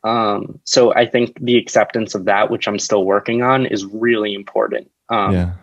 Um 0.03 0.59
so 0.63 0.93
i 0.93 1.05
think 1.05 1.37
the 1.41 1.57
acceptance 1.57 2.15
of 2.15 2.25
that 2.25 2.51
which 2.51 2.67
i'm 2.67 2.79
still 2.79 3.03
working 3.03 3.41
on 3.41 3.65
is 3.65 3.85
really 3.85 4.33
important. 4.33 4.89
Um 5.09 5.33
yeah. 5.33 5.53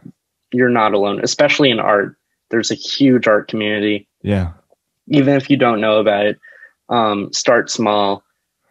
you're 0.52 0.68
not 0.70 0.92
alone 0.92 1.20
especially 1.22 1.70
in 1.70 1.78
art. 1.78 2.16
There's 2.50 2.70
a 2.70 2.74
huge 2.74 3.26
art 3.26 3.48
community. 3.48 4.08
Yeah. 4.22 4.52
even 5.08 5.34
if 5.34 5.48
you 5.50 5.56
don't 5.56 5.80
know 5.80 5.98
about 5.98 6.26
it 6.26 6.38
um 6.88 7.32
start 7.32 7.70
small 7.70 8.23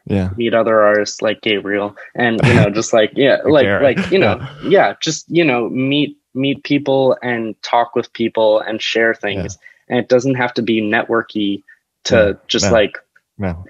Yeah. 0.06 0.32
meet 0.36 0.54
other 0.54 0.82
artists 0.82 1.22
like 1.22 1.42
Gabriel 1.42 1.96
and 2.14 2.40
you 2.46 2.54
know 2.56 2.70
just 2.70 2.92
like 2.92 3.12
yeah 3.16 3.38
like 3.46 3.66
like 3.82 4.12
you 4.12 4.20
know 4.20 4.46
yeah 4.68 4.96
just 5.02 5.26
you 5.30 5.46
know 5.46 5.70
meet 5.70 6.18
meet 6.34 6.64
people 6.64 7.16
and 7.24 7.56
talk 7.62 7.96
with 7.96 8.12
people 8.14 8.60
and 8.60 8.82
share 8.82 9.14
things 9.16 9.58
and 9.88 10.00
it 10.00 10.10
doesn't 10.10 10.36
have 10.36 10.54
to 10.56 10.62
be 10.62 10.82
networky 10.82 11.64
to 12.06 12.16
Yeah. 12.16 12.34
just 12.48 12.72
like 12.72 12.98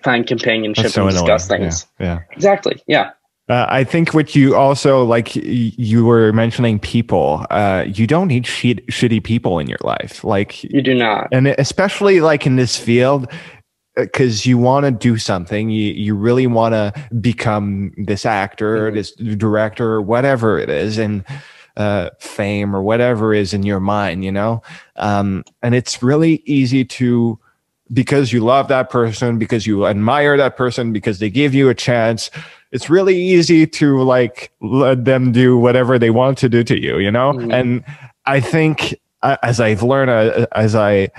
find 0.03 0.25
companionship 0.27 0.91
so 0.91 1.01
and 1.07 1.11
annoying. 1.11 1.25
discuss 1.25 1.47
things 1.47 1.85
Yeah. 1.99 2.05
yeah. 2.05 2.19
exactly 2.31 2.81
yeah 2.87 3.11
Uh, 3.49 3.65
I 3.67 3.83
think 3.83 4.13
what 4.13 4.35
you 4.35 4.55
also 4.55 5.03
like, 5.03 5.35
you 5.35 6.05
were 6.05 6.31
mentioning 6.31 6.79
people. 6.79 7.45
Uh, 7.51 7.83
you 7.85 8.07
don't 8.07 8.29
need 8.29 8.47
shit, 8.47 8.87
shitty 8.87 9.21
people 9.21 9.59
in 9.59 9.67
your 9.67 9.83
life. 9.83 10.23
Like, 10.23 10.63
you 10.63 10.81
do 10.81 10.93
not 10.95 11.27
and 11.33 11.47
especially 11.59 12.21
like 12.21 12.47
in 12.47 12.55
this 12.55 12.77
field, 12.79 13.27
because 13.95 14.45
you 14.45 14.57
want 14.57 14.85
to 14.85 14.91
do 14.91 15.17
something, 15.17 15.69
you 15.69 15.93
you 15.93 16.15
really 16.15 16.47
want 16.47 16.73
to 16.73 16.93
become 17.21 17.93
this 17.97 18.25
actor, 18.25 18.91
Mhm. 18.91 18.93
this 18.95 19.11
director, 19.11 20.01
whatever 20.01 20.57
it 20.59 20.69
is, 20.69 20.97
and 20.97 21.23
uh, 21.77 22.09
fame 22.19 22.75
or 22.75 22.83
whatever 22.83 23.33
is 23.33 23.53
in 23.53 23.63
your 23.63 23.79
mind, 23.79 24.23
you 24.23 24.31
know. 24.31 24.61
Um, 24.95 25.43
and 25.63 25.73
it's 25.73 26.03
really 26.03 26.43
easy 26.45 26.85
to 26.85 27.39
because 27.91 28.31
you 28.33 28.39
love 28.43 28.67
that 28.69 28.89
person, 28.89 29.37
because 29.37 29.67
you 29.67 29.85
admire 29.85 30.37
that 30.37 30.55
person, 30.57 30.93
because 30.93 31.19
they 31.19 31.29
give 31.29 31.53
you 31.53 31.69
a 31.69 31.75
chance. 31.75 32.31
It's 32.71 32.89
really 32.89 33.15
easy 33.15 33.67
to 33.67 34.01
like 34.01 34.51
let 34.61 35.05
them 35.05 35.31
do 35.31 35.57
whatever 35.57 35.99
they 35.99 36.09
want 36.09 36.37
to 36.39 36.49
do 36.49 36.63
to 36.63 36.79
you, 36.79 36.97
you 36.97 37.11
know? 37.11 37.33
Mhm. 37.33 37.53
And 37.53 37.83
I 38.25 38.39
think 38.39 38.93
uh, 38.93 38.97
as 39.23 39.59
I've 39.59 39.81
learned, 39.83 40.09
uh, 40.11 40.45
as 40.53 40.75
I 40.75 41.09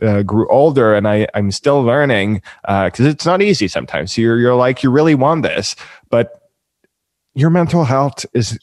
uh, 0.00 0.22
grew 0.22 0.48
older 0.48 0.94
and 0.94 1.06
I, 1.08 1.26
I'm 1.34 1.50
still 1.50 1.82
learning, 1.82 2.42
because 2.62 3.00
it's 3.06 3.26
not 3.26 3.42
easy 3.42 3.68
sometimes. 3.68 4.16
You're, 4.16 4.38
you're 4.38 4.54
like, 4.54 4.82
you 4.82 4.90
really 4.90 5.14
want 5.14 5.42
this, 5.42 5.74
but 6.10 6.48
your 7.34 7.50
mental 7.50 7.84
health 7.84 8.24
is 8.34 8.58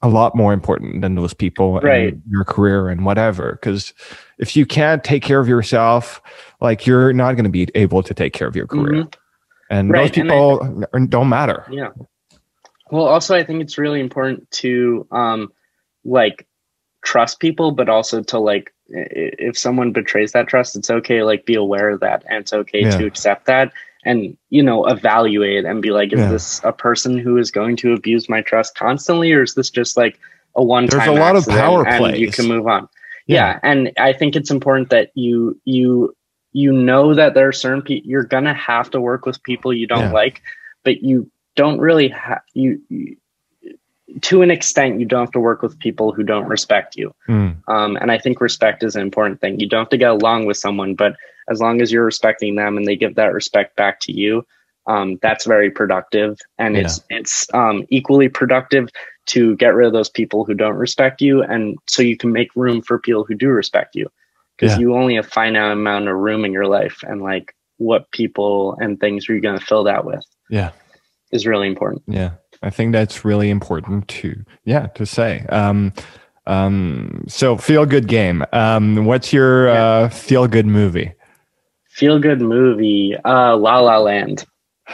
a 0.00 0.08
lot 0.08 0.34
more 0.34 0.52
important 0.52 1.02
than 1.02 1.14
those 1.16 1.34
people 1.34 1.80
Right. 1.80 2.14
and 2.14 2.22
your 2.30 2.44
career 2.44 2.88
and 2.88 3.04
whatever. 3.04 3.58
Because 3.60 3.92
if 4.38 4.56
you 4.56 4.64
can't 4.64 5.04
take 5.04 5.22
care 5.22 5.40
of 5.40 5.48
yourself, 5.48 6.22
like 6.60 6.86
you're 6.86 7.12
not 7.12 7.32
going 7.32 7.44
to 7.44 7.50
be 7.50 7.68
able 7.74 8.02
to 8.02 8.14
take 8.14 8.32
care 8.32 8.48
of 8.48 8.56
your 8.56 8.66
career. 8.66 9.04
Mhm. 9.04 9.14
And 9.68 9.90
Right, 9.90 10.08
those 10.14 10.22
and 10.22 10.30
I- 10.30 10.34
people 10.34 11.06
don't 11.08 11.28
matter. 11.28 11.66
Yeah. 11.70 11.88
Well, 12.90 13.06
also, 13.06 13.34
I 13.34 13.42
think 13.44 13.62
it's 13.62 13.78
really 13.78 14.00
important 14.00 14.48
to 14.52 15.06
um, 15.10 15.52
like 16.04 16.46
trust 17.06 17.38
people, 17.40 17.70
but 17.70 17.88
also 17.88 18.22
to 18.22 18.38
like 18.38 18.72
if 18.88 19.56
someone 19.56 19.92
betrays 19.92 20.32
that 20.32 20.48
trust, 20.48 20.76
it's 20.76 20.90
okay. 20.90 21.22
Like 21.22 21.46
be 21.46 21.54
aware 21.54 21.88
of 21.90 22.00
that, 22.00 22.24
and 22.28 22.38
it's 22.42 22.52
okay 22.52 22.82
Yeah. 22.82 22.96
to 22.98 23.06
accept 23.06 23.46
that, 23.46 23.72
and 24.04 24.36
you 24.50 24.62
know, 24.62 24.86
evaluate 24.86 25.64
and 25.64 25.80
be 25.80 25.90
like, 25.90 26.12
is 26.12 26.20
Yeah. 26.20 26.32
this 26.32 26.60
a 26.64 26.72
person 26.72 27.18
who 27.18 27.38
is 27.38 27.50
going 27.50 27.76
to 27.76 27.94
abuse 27.94 28.28
my 28.28 28.42
trust 28.42 28.74
constantly, 28.76 29.32
or 29.32 29.42
is 29.42 29.54
this 29.54 29.70
just 29.70 29.96
like 29.96 30.18
a 30.56 30.62
one 30.62 30.86
time? 30.88 30.98
There's 30.98 31.16
a 31.18 31.20
lot 31.20 31.36
of 31.36 31.46
power 31.46 31.86
and 31.86 32.16
you 32.16 32.30
can 32.30 32.46
move 32.46 32.66
on. 32.66 32.88
Yeah. 33.28 33.36
yeah 33.36 33.60
and 33.70 33.90
i 33.98 34.12
think 34.12 34.36
it's 34.36 34.52
important 34.52 34.90
that 34.90 35.10
you 35.14 35.58
you 35.64 36.14
you 36.52 36.70
know 36.72 37.12
that 37.14 37.34
there 37.34 37.48
are 37.48 37.52
certain 37.64 37.82
people 37.82 38.08
you're 38.10 38.30
gonna 38.34 38.54
have 38.54 38.88
to 38.92 39.00
work 39.00 39.26
with 39.26 39.42
people 39.42 39.72
you 39.74 39.88
don't 39.94 40.12
like 40.12 40.42
but 40.84 41.02
you 41.02 41.28
don't 41.56 41.80
really 41.80 42.08
have 42.08 42.42
you, 42.54 42.80
you 42.88 43.16
to 44.22 44.42
an 44.42 44.50
extent 44.50 45.00
you 45.00 45.06
don't 45.06 45.20
have 45.20 45.30
to 45.32 45.40
work 45.40 45.62
with 45.62 45.78
people 45.78 46.12
who 46.12 46.22
don't 46.22 46.48
respect 46.48 46.96
you. 46.96 47.12
Mm, 47.28 47.56
um, 47.68 47.96
and 47.96 48.10
i 48.10 48.18
think 48.18 48.40
respect 48.40 48.82
is 48.82 48.96
an 48.96 49.02
important 49.02 49.40
thing. 49.40 49.60
You 49.60 49.68
don't 49.68 49.80
have 49.80 49.90
to 49.90 49.98
get 49.98 50.10
along 50.10 50.46
with 50.46 50.56
someone 50.56 50.94
but 50.94 51.16
as 51.48 51.60
long 51.60 51.80
as 51.80 51.92
you're 51.92 52.04
respecting 52.04 52.56
them 52.56 52.76
and 52.76 52.86
they 52.86 52.96
give 52.96 53.14
that 53.16 53.32
respect 53.32 53.76
back 53.76 54.00
to 54.00 54.12
you 54.12 54.44
um, 54.86 55.18
that's 55.20 55.46
very 55.46 55.70
productive. 55.70 56.38
And 56.58 56.74
Yeah. 56.74 56.82
it's 56.82 57.00
it's 57.10 57.54
um, 57.54 57.86
equally 57.90 58.28
productive 58.28 58.88
to 59.26 59.56
get 59.56 59.74
rid 59.74 59.86
of 59.88 59.92
those 59.92 60.08
people 60.08 60.44
who 60.44 60.54
don't 60.54 60.76
respect 60.76 61.20
you 61.20 61.42
and 61.42 61.76
so 61.88 62.02
you 62.02 62.16
can 62.16 62.30
make 62.32 62.54
room 62.54 62.80
for 62.80 62.98
people 62.98 63.24
who 63.24 63.34
do 63.34 63.48
respect 63.48 63.96
you. 63.96 64.08
Because 64.56 64.74
Yeah. 64.74 64.80
you 64.80 64.94
only 64.94 65.16
have 65.16 65.26
a 65.26 65.28
finite 65.28 65.72
amount 65.72 66.08
of 66.08 66.16
room 66.16 66.44
in 66.44 66.52
your 66.52 66.66
life 66.66 67.00
and 67.02 67.20
like 67.20 67.54
what 67.78 68.10
people 68.10 68.76
and 68.80 68.98
things 68.98 69.28
are 69.28 69.34
you 69.34 69.40
going 69.40 69.58
to 69.58 69.64
fill 69.64 69.84
that 69.84 70.04
with 70.04 70.24
yeah. 70.48 70.70
is 71.32 71.46
really 71.46 71.66
important. 71.66 72.04
Yeah, 72.06 72.30
I 72.62 72.70
think 72.70 72.92
that's 72.92 73.24
really 73.24 73.50
important 73.50 74.08
to 74.08 74.44
yeah 74.64 74.86
to 74.88 75.04
say. 75.06 75.44
Um, 75.48 75.92
um, 76.46 77.24
so 77.28 77.56
feel 77.56 77.86
good 77.86 78.06
game. 78.08 78.44
Um, 78.52 79.04
what's 79.04 79.32
your 79.32 79.68
uh, 79.68 80.08
feel 80.10 80.46
good 80.46 80.66
movie? 80.66 81.12
feel 81.88 82.18
good 82.18 82.42
movie 82.42 83.16
uh 83.24 83.56
la 83.56 83.78
la 83.80 83.96
land 83.96 84.44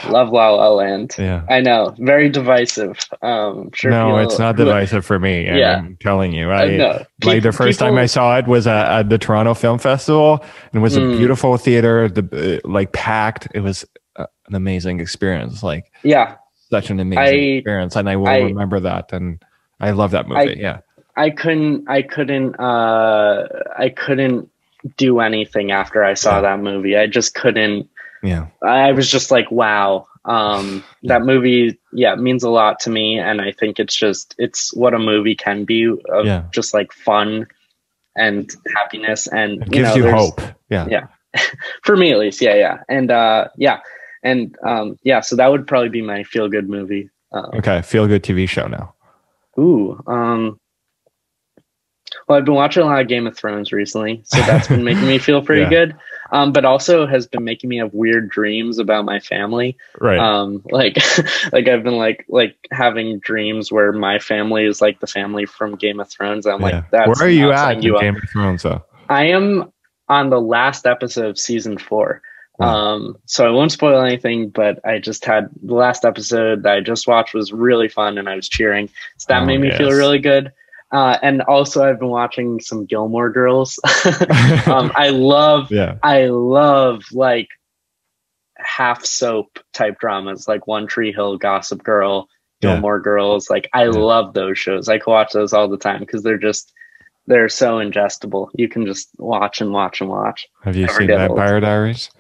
love 0.09 0.31
la 0.31 0.51
la 0.51 0.69
land 0.69 1.13
Yeah. 1.19 1.43
i 1.51 1.61
know 1.61 1.93
very 1.99 2.29
divisive 2.29 2.97
um 3.23 3.71
sure 3.75 3.91
no, 3.91 4.05
people- 4.07 4.19
it's 4.21 4.39
not 4.39 4.55
divisive 4.57 5.05
for 5.05 5.19
me. 5.19 5.47
and 5.49 5.59
Yeah. 5.59 5.79
I'm 5.79 5.97
telling 6.01 6.33
you. 6.33 6.53
uh, 6.53 6.55
I, 6.55 6.77
no. 6.77 7.05
like 7.25 7.43
the 7.43 7.51
first 7.51 7.81
time 7.81 7.97
I 7.99 8.07
saw 8.07 8.39
it 8.39 8.47
was 8.47 8.69
at, 8.69 8.87
at 9.01 9.09
the 9.09 9.19
Toronto 9.19 9.53
Film 9.55 9.81
Festival, 9.81 10.45
and 10.73 10.75
it 10.75 10.79
was 10.79 10.97
a 10.97 11.01
Mm. 11.01 11.19
beautiful 11.19 11.57
theater, 11.57 12.09
the 12.09 12.61
uh, 12.65 12.69
like 12.69 12.93
packed. 12.93 13.49
It 13.53 13.61
was 13.61 13.85
uh, 14.15 14.27
an 14.47 14.55
amazing 14.55 15.01
experience. 15.01 15.65
Like 15.65 15.91
yeah 16.05 16.37
such 16.73 16.91
an 16.91 16.99
amazing 17.01 17.23
I- 17.23 17.57
experience, 17.59 17.95
and 17.97 18.09
I 18.09 18.17
will 18.17 18.29
I- 18.29 18.39
remember 18.39 18.81
that. 18.81 19.13
And 19.13 19.43
I 19.79 19.91
love 19.93 20.11
that 20.13 20.27
movie. 20.27 20.41
I- 20.57 20.61
yeah. 20.61 20.79
I 21.15 21.29
couldn't 21.29 21.85
I 21.91 22.01
couldn't 22.03 22.59
uh 22.59 23.47
I 23.79 23.91
couldn't 23.91 24.49
do 24.97 25.21
anything 25.21 25.71
after 25.71 26.03
I 26.03 26.15
saw 26.15 26.37
Yeah. 26.37 26.41
that 26.49 26.61
movie. 26.61 26.97
I 26.97 27.07
just 27.07 27.35
couldn't 27.35 27.91
Yeah. 28.23 28.47
I 28.63 28.93
was 28.93 29.11
just 29.11 29.31
like 29.31 29.51
wow. 29.51 30.07
Um 30.25 30.83
that 31.03 31.21
movie 31.23 31.79
yeah 31.93 32.15
means 32.15 32.45
a 32.45 32.49
lot 32.51 32.81
to 32.85 32.91
me 32.91 33.19
and 33.19 33.43
I 33.43 33.53
think 33.53 33.79
it's 33.79 33.95
just 33.95 34.35
it's 34.39 34.73
what 34.75 34.95
a 34.95 34.99
movie 34.99 35.35
can 35.37 35.65
be 35.67 35.87
of 36.09 36.25
Yeah. 36.25 36.45
just 36.51 36.73
like 36.73 36.93
fun 36.95 37.47
and 38.17 38.51
happiness 38.75 39.27
and 39.27 39.61
It 39.63 39.67
you 39.67 39.73
gives 39.85 39.91
know, 39.91 40.07
you 40.07 40.11
hope. 40.11 40.41
Yeah. 40.71 40.87
Yeah. 40.89 41.07
for 41.85 41.95
me 41.95 42.13
at 42.13 42.19
least 42.19 42.41
yeah 42.41 42.55
yeah 42.55 42.77
and 42.89 43.11
uh 43.11 43.49
yeah 43.59 43.81
and 44.23 44.57
um 44.65 44.99
yeah 45.03 45.21
so 45.21 45.35
that 45.37 45.49
would 45.51 45.67
probably 45.67 45.89
be 45.89 46.03
my 46.03 46.23
feel 46.25 46.49
good 46.49 46.69
movie 46.69 47.09
um, 47.33 47.51
Okay. 47.55 47.81
Feel 47.81 48.07
good 48.07 48.23
TV 48.23 48.47
show 48.47 48.67
now. 48.67 48.95
Ooh, 49.59 49.99
um, 50.07 50.61
well, 52.29 52.39
I've 52.39 52.45
been 52.45 52.55
watching 52.55 52.83
a 52.83 52.87
lot 52.87 53.01
of 53.01 53.09
Game 53.09 53.27
of 53.27 53.35
Thrones 53.37 53.73
recently, 53.73 54.21
so 54.25 54.37
that's 54.41 54.69
been 54.69 54.85
making 54.85 55.07
me 55.07 55.17
feel 55.29 55.43
pretty 55.43 55.63
Yeah. 55.63 55.71
good. 55.71 55.97
Um, 56.31 56.53
but 56.53 56.65
also 56.67 57.07
has 57.07 57.27
been 57.27 57.43
making 57.45 57.69
me 57.71 57.79
have 57.79 57.93
weird 57.95 58.29
dreams 58.31 58.79
about 58.79 59.05
my 59.07 59.19
family. 59.19 59.77
Right. 60.01 60.19
Um, 60.19 60.63
like, 60.71 60.97
like 61.53 61.69
I've 61.69 61.83
been 61.85 61.97
like 61.97 62.25
like 62.29 62.57
having 62.71 63.19
dreams 63.21 63.73
where 63.73 63.93
my 63.93 64.19
family 64.19 64.65
is 64.65 64.81
like 64.83 65.01
the 65.01 65.07
family 65.07 65.47
from 65.47 65.75
Game 65.77 66.01
of 66.01 66.11
Thrones. 66.11 66.47
I'm 66.47 66.61
Yeah. 66.61 66.67
like, 66.67 66.91
that's 66.91 67.19
Where 67.19 67.29
are 67.29 67.31
you 67.31 67.51
at 67.53 67.83
you. 67.83 67.99
Game 67.99 68.17
of 68.17 68.23
Thrones? 68.31 68.63
Though? 68.63 68.85
I 69.09 69.25
am 69.27 69.73
on 70.09 70.31
the 70.31 70.41
last 70.41 70.87
episode 70.87 71.27
of 71.31 71.39
season 71.39 71.77
four. 71.79 72.21
Um, 72.61 73.17
so 73.27 73.47
I 73.47 73.51
won't 73.51 73.73
spoil 73.73 74.01
anything, 74.05 74.51
but 74.51 74.79
I 74.85 74.99
just 74.99 75.25
had 75.25 75.49
the 75.63 75.75
last 75.75 76.05
episode 76.05 76.63
that 76.63 76.75
I 76.75 76.81
just 76.81 77.09
watched 77.09 77.35
was 77.35 77.53
really 77.53 77.89
fun 77.89 78.19
and 78.19 78.29
I 78.29 78.37
was 78.37 78.49
cheering. 78.49 78.89
So 79.19 79.27
that 79.31 79.43
Oh, 79.43 79.47
made 79.47 79.59
me 79.61 79.71
feel 79.77 79.91
really 79.91 80.19
good. 80.21 80.53
Uh, 80.93 81.19
and 81.23 81.41
also 81.43 81.83
I've 81.83 81.99
been 81.99 82.09
watching 82.11 82.61
some 82.61 82.85
Gilmore 82.85 83.31
Girls. 83.31 83.81
um, 84.67 84.93
I 84.95 85.09
love, 85.09 85.71
yeah. 85.73 85.97
I 86.03 86.27
love 86.27 87.05
like 87.13 87.49
half 88.59 89.05
soap 89.05 89.59
type 89.73 89.99
dramas 89.99 90.47
like 90.47 90.67
One 90.67 90.87
Tree 90.87 91.13
Hill, 91.13 91.39
Gossip 91.39 91.83
Girl, 91.83 92.29
Yeah. 92.61 92.73
Gilmore 92.75 93.01
Girls. 93.01 93.49
Like 93.51 93.69
I 93.73 93.87
love 93.87 94.35
those 94.35 94.59
shows. 94.59 94.89
I 94.89 94.99
can 94.99 95.11
watch 95.13 95.33
those 95.33 95.53
all 95.53 95.69
the 95.69 95.79
time 95.79 96.01
because 96.01 96.23
they're 96.23 96.39
just 96.39 96.73
they're 97.27 97.49
so 97.49 97.79
ingestible. 97.79 98.49
You 98.55 98.69
can 98.69 98.85
just 98.85 99.09
watch 99.19 99.61
and 99.61 99.73
watch 99.73 100.01
and 100.01 100.11
watch. 100.11 100.47
Have 100.65 100.77
you 100.77 100.87
Never 100.87 100.99
seen 100.99 101.07
get 101.09 101.21
old. 101.31 101.39
Vampire 101.39 101.61
Diaries? 101.61 102.11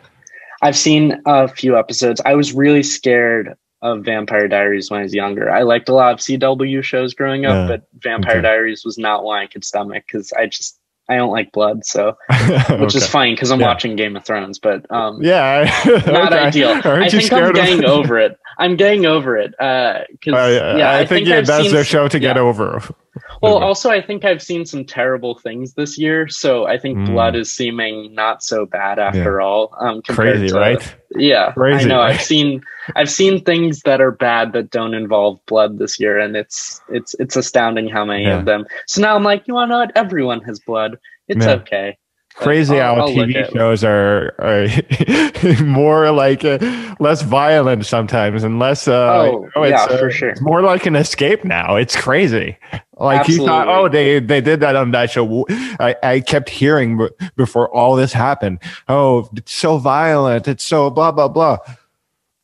I've 0.62 0.76
seen 0.76 1.20
a 1.26 1.48
few 1.48 1.76
episodes. 1.78 2.20
I 2.24 2.34
was 2.34 2.52
really 2.52 2.82
scared 2.82 3.54
of 3.82 4.04
Vampire 4.04 4.46
Diaries 4.46 4.90
when 4.90 5.00
I 5.00 5.02
was 5.02 5.12
younger. 5.12 5.50
I 5.50 5.62
liked 5.62 5.88
a 5.88 5.92
lot 5.94 6.12
of 6.12 6.20
CW 6.20 6.84
shows 6.84 7.14
growing 7.14 7.44
up, 7.46 7.52
Yeah. 7.54 7.66
but 7.76 7.82
Vampire 7.98 8.34
Okay. 8.36 8.42
Diaries 8.42 8.84
was 8.84 8.96
not 8.96 9.24
one 9.24 9.40
I 9.40 9.46
could 9.46 9.64
stomach 9.64 10.04
because 10.06 10.32
I 10.32 10.46
just 10.46 10.78
I 11.08 11.16
don't 11.16 11.32
like 11.32 11.50
blood. 11.50 11.84
So 11.84 12.16
which 12.78 12.94
is 12.94 13.06
fine 13.08 13.34
because 13.34 13.50
I'm 13.50 13.58
Yeah. 13.60 13.66
watching 13.66 13.96
Game 13.96 14.14
of 14.16 14.24
Thrones, 14.24 14.60
but 14.60 14.86
um, 14.90 15.20
Yeah. 15.20 15.64
not 16.06 16.32
Okay. 16.32 16.38
ideal. 16.42 16.68
I 16.68 16.74
you 17.04 17.10
think 17.10 17.14
I'm 17.14 17.20
scared 17.22 17.50
of- 17.50 17.54
getting 17.56 17.84
over 17.84 18.18
it. 18.20 18.38
I'm 18.58 18.76
getting 18.76 19.06
over 19.06 19.36
it 19.36 19.50
because 19.52 20.34
I, 20.34 20.76
yeah, 20.78 20.92
I, 20.92 21.06
think, 21.06 21.26
yeah, 21.26 21.38
I've 21.38 21.46
that's 21.46 21.72
their 21.72 21.84
show 21.84 22.08
to 22.08 22.18
get 22.18 22.36
over. 22.36 22.82
Well, 23.42 23.58
also 23.58 23.90
I 23.90 24.00
think 24.00 24.24
I've 24.24 24.40
seen 24.42 24.64
some 24.64 24.84
terrible 24.84 25.36
things 25.38 25.74
this 25.74 25.98
year, 25.98 26.28
so 26.28 26.66
I 26.66 26.78
think 26.78 26.98
Mm. 26.98 27.06
blood 27.06 27.34
is 27.36 27.50
seeming 27.54 28.14
not 28.14 28.42
so 28.42 28.64
bad 28.66 28.98
after 28.98 29.40
all. 29.40 29.74
Um, 29.80 30.00
Crazy, 30.02 30.48
to- 30.48 30.54
right? 30.54 30.96
Yeah, 31.16 31.52
Crazy, 31.52 31.84
I 31.84 31.88
know. 31.88 31.98
right? 31.98 32.14
I've 32.14 32.22
seen 32.22 32.62
I've 32.96 33.10
seen 33.10 33.44
things 33.44 33.80
that 33.82 34.00
are 34.00 34.12
bad 34.12 34.52
that 34.54 34.70
don't 34.70 34.94
involve 34.94 35.40
blood 35.46 35.78
this 35.78 35.98
year, 36.00 36.18
and 36.18 36.36
it's 36.36 36.80
it's 36.88 37.14
it's 37.18 37.36
astounding 37.36 37.88
how 37.88 38.04
many 38.04 38.24
Yeah. 38.24 38.38
of 38.38 38.44
them. 38.44 38.64
So 38.86 39.02
now 39.02 39.14
I'm 39.16 39.24
like, 39.24 39.46
you 39.46 39.54
know 39.54 39.66
what? 39.78 39.92
Everyone 39.96 40.40
has 40.42 40.60
blood. 40.60 40.98
It's 41.28 41.44
Yeah. 41.44 41.52
okay. 41.54 41.98
Crazy 42.34 42.80
I'll- 42.80 42.94
how 42.96 43.00
I'll 43.02 43.08
TV 43.08 43.52
shows 43.52 43.84
are, 43.84 44.34
are 44.38 45.62
more 45.64 46.10
like 46.10 46.44
uh, 46.44 46.58
less 46.98 47.22
violent 47.22 47.84
sometimes 47.86 48.42
and 48.42 48.58
less. 48.58 48.88
Uh, 48.88 48.92
Oh, 49.12 49.42
you 49.44 49.50
know, 49.56 49.64
yeah, 49.66 49.82
uh, 49.84 49.98
for 49.98 50.10
sure. 50.10 50.30
It's 50.30 50.40
more 50.40 50.62
like 50.62 50.86
an 50.86 50.96
escape 50.96 51.44
now. 51.44 51.76
It's 51.76 51.94
crazy. 51.94 52.56
Like 52.96 53.28
you 53.28 53.44
thought, 53.44 53.68
oh, 53.68 53.88
they 53.88 54.18
they 54.20 54.40
did 54.40 54.60
that 54.60 54.76
on 54.76 54.92
that 54.92 55.10
show. 55.10 55.44
I, 55.80 55.94
I 56.02 56.20
kept 56.20 56.48
hearing 56.48 56.98
b- 56.98 57.08
before 57.36 57.68
all 57.74 57.96
this 57.96 58.12
happened. 58.12 58.60
Oh, 58.88 59.28
it's 59.36 59.52
so 59.52 59.78
violent. 59.78 60.46
It's 60.48 60.64
so 60.64 60.88
blah 60.90 61.10
blah 61.12 61.28
blah. 61.28 61.58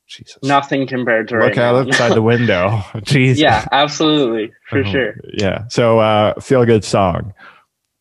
Jesus. 0.06 0.38
Nothing 0.42 0.86
compared 0.86 1.28
to 1.28 1.36
right 1.36 1.48
Look 1.50 1.58
out 1.58 1.74
now. 1.74 1.80
outside 1.90 2.12
the 2.14 2.22
window. 2.22 2.82
Jesus. 3.02 3.40
yeah, 3.40 3.66
absolutely, 3.72 4.52
for 4.68 4.78
Oh, 4.80 4.84
sure. 4.84 5.14
Yeah. 5.34 5.68
So 5.68 5.98
uh 5.98 6.38
feel 6.40 6.64
good 6.64 6.84
song. 6.84 7.32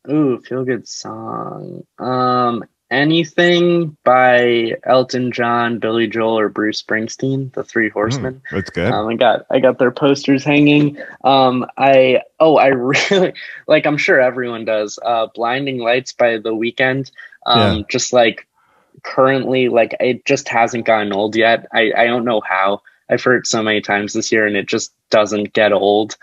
Ooh, 0.10 0.40
feel 0.40 0.64
good 0.64 0.88
song. 0.88 1.84
Um, 2.00 2.64
anything 2.90 3.98
by 4.04 4.74
Elton 4.84 5.32
John, 5.32 5.80
Billy 5.80 6.08
Joel, 6.08 6.40
or 6.40 6.50
Bruce 6.50 6.82
Springsteen, 6.82 7.54
the 7.54 7.64
Three 7.64 7.90
Horsemen. 7.90 8.36
Mm, 8.36 8.42
that's 8.52 8.70
good. 8.70 8.92
Um, 8.92 9.08
I 9.08 9.16
got 9.16 9.46
I 9.50 9.60
got 9.60 9.80
their 9.80 9.92
posters 9.92 10.44
hanging. 10.44 10.98
Um, 11.24 11.66
I 11.78 12.22
oh 12.40 12.58
I 12.58 12.68
really 13.12 13.34
like 13.68 13.86
I'm 13.86 13.98
sure 13.98 14.20
everyone 14.20 14.66
does. 14.66 15.00
Uh, 15.04 15.28
Blinding 15.34 15.80
Lights 15.80 16.14
by 16.14 16.38
The 16.38 16.52
Weeknd. 16.52 17.12
Um, 17.46 17.78
Yeah. 17.78 17.84
just 17.90 18.14
like 18.14 18.48
currently 19.04 19.70
like 19.70 19.96
it 20.00 20.26
just 20.26 20.48
hasn't 20.48 20.86
gotten 20.86 21.14
old 21.14 21.36
yet. 21.36 21.68
I 21.74 21.92
I 21.96 22.06
don't 22.06 22.26
know 22.26 22.42
how. 22.42 22.82
I've 23.10 23.24
heard 23.24 23.48
so 23.48 23.64
many 23.64 23.80
times 23.82 24.12
this 24.14 24.32
year 24.34 24.46
and 24.46 24.58
it 24.58 24.68
just 24.68 24.94
doesn't 25.10 25.54
get 25.54 25.72
old. 25.72 26.18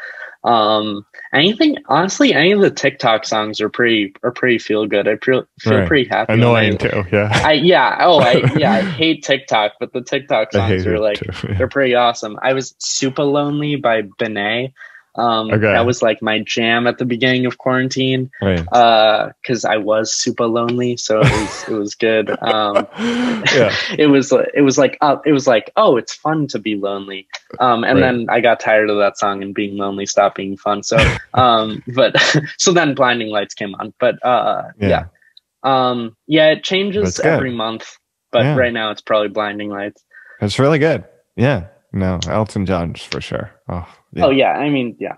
Um, 0.44 1.06
anything 1.32 1.76
honestly, 1.88 2.34
any 2.34 2.52
of 2.52 2.60
the 2.60 2.70
TikTok 2.70 3.24
songs 3.24 3.60
are 3.62 3.70
pretty 3.70 4.14
are 4.22 4.30
pretty 4.30 4.58
feel 4.58 4.86
good. 4.86 5.08
I 5.08 5.16
feel 5.16 5.44
feel 5.58 5.78
Right. 5.78 5.88
pretty 5.88 6.08
happy. 6.08 6.34
Annoying 6.34 6.74
I, 6.74 6.76
too. 6.76 7.04
Yeah. 7.10 7.30
I 7.32 7.52
yeah 7.54 7.96
oh 8.00 8.20
I 8.20 8.52
yeah 8.58 8.72
I 8.72 8.80
hate 8.82 9.24
TikTok, 9.24 9.72
but 9.80 9.92
the 9.94 10.02
TikTok 10.02 10.52
songs 10.52 10.86
are 10.86 10.98
like 10.98 11.18
too. 11.18 11.54
they're 11.54 11.68
pretty 11.68 11.94
awesome. 11.94 12.38
I 12.42 12.52
was 12.52 12.74
Supalonely 12.74 13.80
by 13.80 14.02
Benee. 14.02 14.72
Um, 15.16 15.50
Okay. 15.50 15.60
That 15.72 15.86
was 15.86 16.02
like 16.02 16.20
my 16.22 16.40
jam 16.40 16.86
at 16.86 16.98
the 16.98 17.04
beginning 17.04 17.46
of 17.46 17.58
quarantine 17.58 18.30
Right. 18.42 18.64
because 18.64 19.64
I 19.64 19.76
was 19.76 20.12
super 20.12 20.46
lonely, 20.46 20.96
so 20.96 21.20
it 21.20 21.30
was 21.30 21.64
it 21.68 21.74
was 21.74 21.94
good. 21.94 22.30
Um, 22.42 22.86
yeah. 22.98 23.74
it 23.98 24.10
was 24.10 24.32
it 24.54 24.62
was 24.62 24.76
like 24.78 24.98
uh, 25.00 25.16
it 25.24 25.32
was 25.32 25.46
like 25.46 25.70
oh 25.76 25.96
it's 25.96 26.14
fun 26.14 26.46
to 26.48 26.58
be 26.58 26.74
lonely, 26.76 27.26
um, 27.60 27.84
and 27.84 28.00
Right. 28.00 28.12
then 28.12 28.26
I 28.28 28.40
got 28.40 28.58
tired 28.60 28.90
of 28.90 28.98
that 28.98 29.16
song 29.18 29.42
and 29.42 29.54
being 29.54 29.76
lonely 29.76 30.06
stopped 30.06 30.36
being 30.36 30.56
fun. 30.56 30.82
So 30.82 30.96
um, 31.34 31.82
but 31.94 32.16
so 32.58 32.72
then 32.72 32.94
Blinding 32.94 33.28
Lights 33.28 33.54
came 33.54 33.74
on, 33.76 33.94
but 34.00 34.24
uh, 34.24 34.62
Yeah. 34.78 34.88
yeah. 34.88 35.04
Um, 35.62 36.16
yeah, 36.26 36.50
it 36.50 36.64
changes 36.64 37.20
every 37.20 37.50
month, 37.52 37.96
but 38.32 38.42
Yeah. 38.42 38.56
right 38.56 38.72
now 38.72 38.90
it's 38.90 39.00
probably 39.00 39.28
Blinding 39.28 39.70
Lights. 39.70 40.04
It's 40.40 40.58
really 40.58 40.78
good. 40.78 41.04
Yeah. 41.36 41.66
No, 41.92 42.18
Elton 42.28 42.66
John 42.66 42.94
for 42.94 43.20
sure. 43.20 43.52
Oh, 43.68 43.86
yeah. 44.14 44.24
Oh 44.26 44.30
yeah, 44.30 44.52
I 44.52 44.70
mean 44.70 44.96
yeah. 44.98 45.16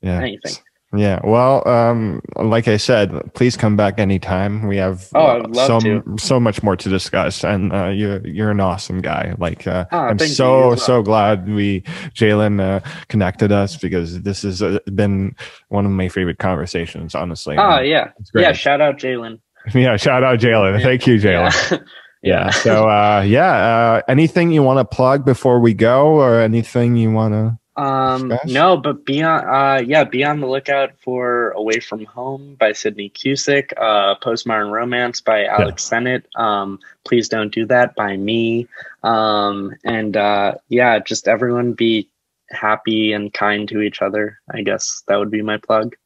yeah. 0.00 0.20
anything. 0.20 0.54
Yeah. 0.96 1.20
Well, 1.24 1.66
um, 1.68 2.20
like 2.36 2.68
I 2.68 2.76
said, 2.76 3.10
please 3.34 3.56
come 3.56 3.76
back 3.76 3.98
anytime. 3.98 4.66
We 4.68 4.76
have 4.76 5.08
Oh, 5.14 5.40
uh, 5.42 5.66
so 5.66 5.80
to. 5.80 6.02
so 6.18 6.38
much 6.38 6.62
more 6.62 6.76
to 6.76 6.88
discuss, 6.88 7.42
and 7.44 7.72
uh, 7.72 7.88
you're 7.88 8.24
you're 8.26 8.50
an 8.52 8.60
awesome 8.60 9.00
guy. 9.00 9.34
Like 9.38 9.66
uh, 9.66 9.86
Ah, 9.90 10.06
I'm 10.06 10.18
so 10.20 10.68
well. 10.68 10.76
so 10.76 11.02
glad 11.02 11.48
we 11.48 11.80
Jalen 12.14 12.60
uh, 12.60 12.80
connected 13.08 13.50
us 13.50 13.76
because 13.76 14.22
this 14.22 14.42
has 14.42 14.62
uh, 14.62 14.78
been 14.94 15.34
one 15.68 15.84
of 15.84 15.90
my 15.90 16.08
favorite 16.08 16.38
conversations. 16.38 17.14
Honestly. 17.16 17.56
Oh 17.58 17.80
yeah, 17.80 18.10
yeah. 18.34 18.52
Shout 18.52 18.80
out 18.80 18.96
Jalen. 18.96 19.40
yeah. 19.74 19.96
Shout 19.96 20.22
out 20.22 20.38
Jalen. 20.38 20.78
Yeah. 20.78 20.84
Thank 20.84 21.06
you, 21.06 21.16
Jalen. 21.16 21.82
Yeah. 22.22 22.46
Yeah. 22.46 22.50
So 22.52 22.88
uh, 22.88 23.20
yeah. 23.26 23.52
Uh, 23.52 24.02
anything 24.08 24.50
you 24.50 24.62
want 24.62 24.78
to 24.78 24.84
plug 24.96 25.26
before 25.26 25.60
we 25.60 25.74
go, 25.74 26.06
or 26.14 26.40
anything 26.40 26.96
you 26.96 27.10
want 27.10 27.34
to? 27.34 27.58
Um, 27.76 28.32
no, 28.46 28.76
but 28.76 29.04
be 29.04 29.22
on, 29.22 29.44
uh, 29.44 29.82
yeah, 29.84 30.04
be 30.04 30.22
on 30.24 30.40
the 30.40 30.46
lookout 30.46 30.92
for 31.02 31.50
"Away 31.50 31.80
from 31.80 32.04
Home" 32.04 32.56
by 32.58 32.72
Sydney 32.72 33.10
Cusick, 33.10 33.72
uh, 33.76 34.14
"Postmodern 34.20 34.70
Romance" 34.70 35.20
by 35.20 35.44
Alex 35.46 35.82
Sennett. 35.84 36.26
Um, 36.36 36.78
"Please 37.04 37.28
Don't 37.28 37.52
Do 37.52 37.66
That" 37.66 37.94
by 37.96 38.16
me. 38.16 38.68
Um, 39.02 39.74
and 39.84 40.16
uh, 40.16 40.54
yeah, 40.68 40.98
just 41.00 41.26
everyone 41.26 41.72
be 41.72 42.08
happy 42.50 43.12
and 43.12 43.32
kind 43.34 43.68
to 43.68 43.80
each 43.80 44.02
other. 44.02 44.38
I 44.52 44.62
guess 44.62 45.02
that 45.08 45.16
would 45.16 45.30
be 45.30 45.42
my 45.42 45.56
plug 45.56 45.96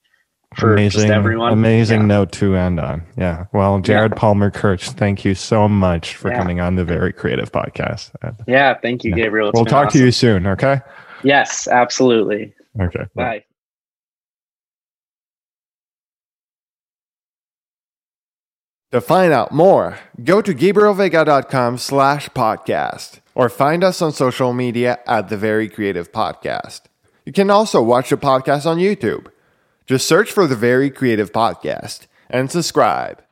for 0.56 0.72
amazing, 0.72 1.00
just 1.02 1.12
everyone. 1.12 1.52
amazing 1.52 2.00
Yeah. 2.00 2.06
note 2.06 2.32
to 2.32 2.56
end 2.56 2.80
on. 2.80 3.02
Yeah. 3.18 3.44
Well, 3.52 3.80
Jared 3.80 4.16
Palmer 4.16 4.50
Kirsch, 4.50 4.88
thank 4.88 5.22
you 5.22 5.34
so 5.34 5.68
much 5.68 6.14
for 6.16 6.30
Yeah. 6.30 6.38
coming 6.38 6.60
on 6.60 6.76
the 6.76 6.84
Very 6.84 7.12
Creative 7.12 7.52
Podcast. 7.52 8.12
Yeah, 8.46 8.72
thank 8.80 9.04
you, 9.04 9.10
Yeah. 9.10 9.24
Gabriel. 9.24 9.50
It's 9.50 9.56
we'll 9.56 9.66
talk 9.66 9.90
to 9.92 9.98
you 9.98 10.10
soon. 10.10 10.46
Okay. 10.46 10.80
Yes, 11.22 11.68
absolutely. 11.68 12.54
Okay. 12.80 13.04
Bye. 13.14 13.44
To 18.92 19.02
find 19.02 19.32
out 19.34 19.52
more, 19.52 19.98
go 20.24 20.40
to 20.40 20.54
gabrielveiga.com 20.54 21.76
slash 21.76 22.28
podcast 22.30 23.20
or 23.34 23.50
find 23.50 23.84
us 23.84 24.00
on 24.00 24.12
social 24.12 24.54
media 24.54 24.98
at 25.06 25.28
The 25.28 25.36
Very 25.36 25.68
Creative 25.68 26.10
Podcast. 26.10 26.82
You 27.26 27.32
can 27.32 27.50
also 27.50 27.82
watch 27.82 28.08
the 28.08 28.16
podcast 28.16 28.64
on 28.64 28.78
YouTube. 28.78 29.26
Just 29.86 30.08
search 30.08 30.32
for 30.32 30.46
The 30.46 30.56
Very 30.56 30.88
Creative 30.90 31.30
Podcast 31.30 32.06
and 32.30 32.50
subscribe. 32.50 33.22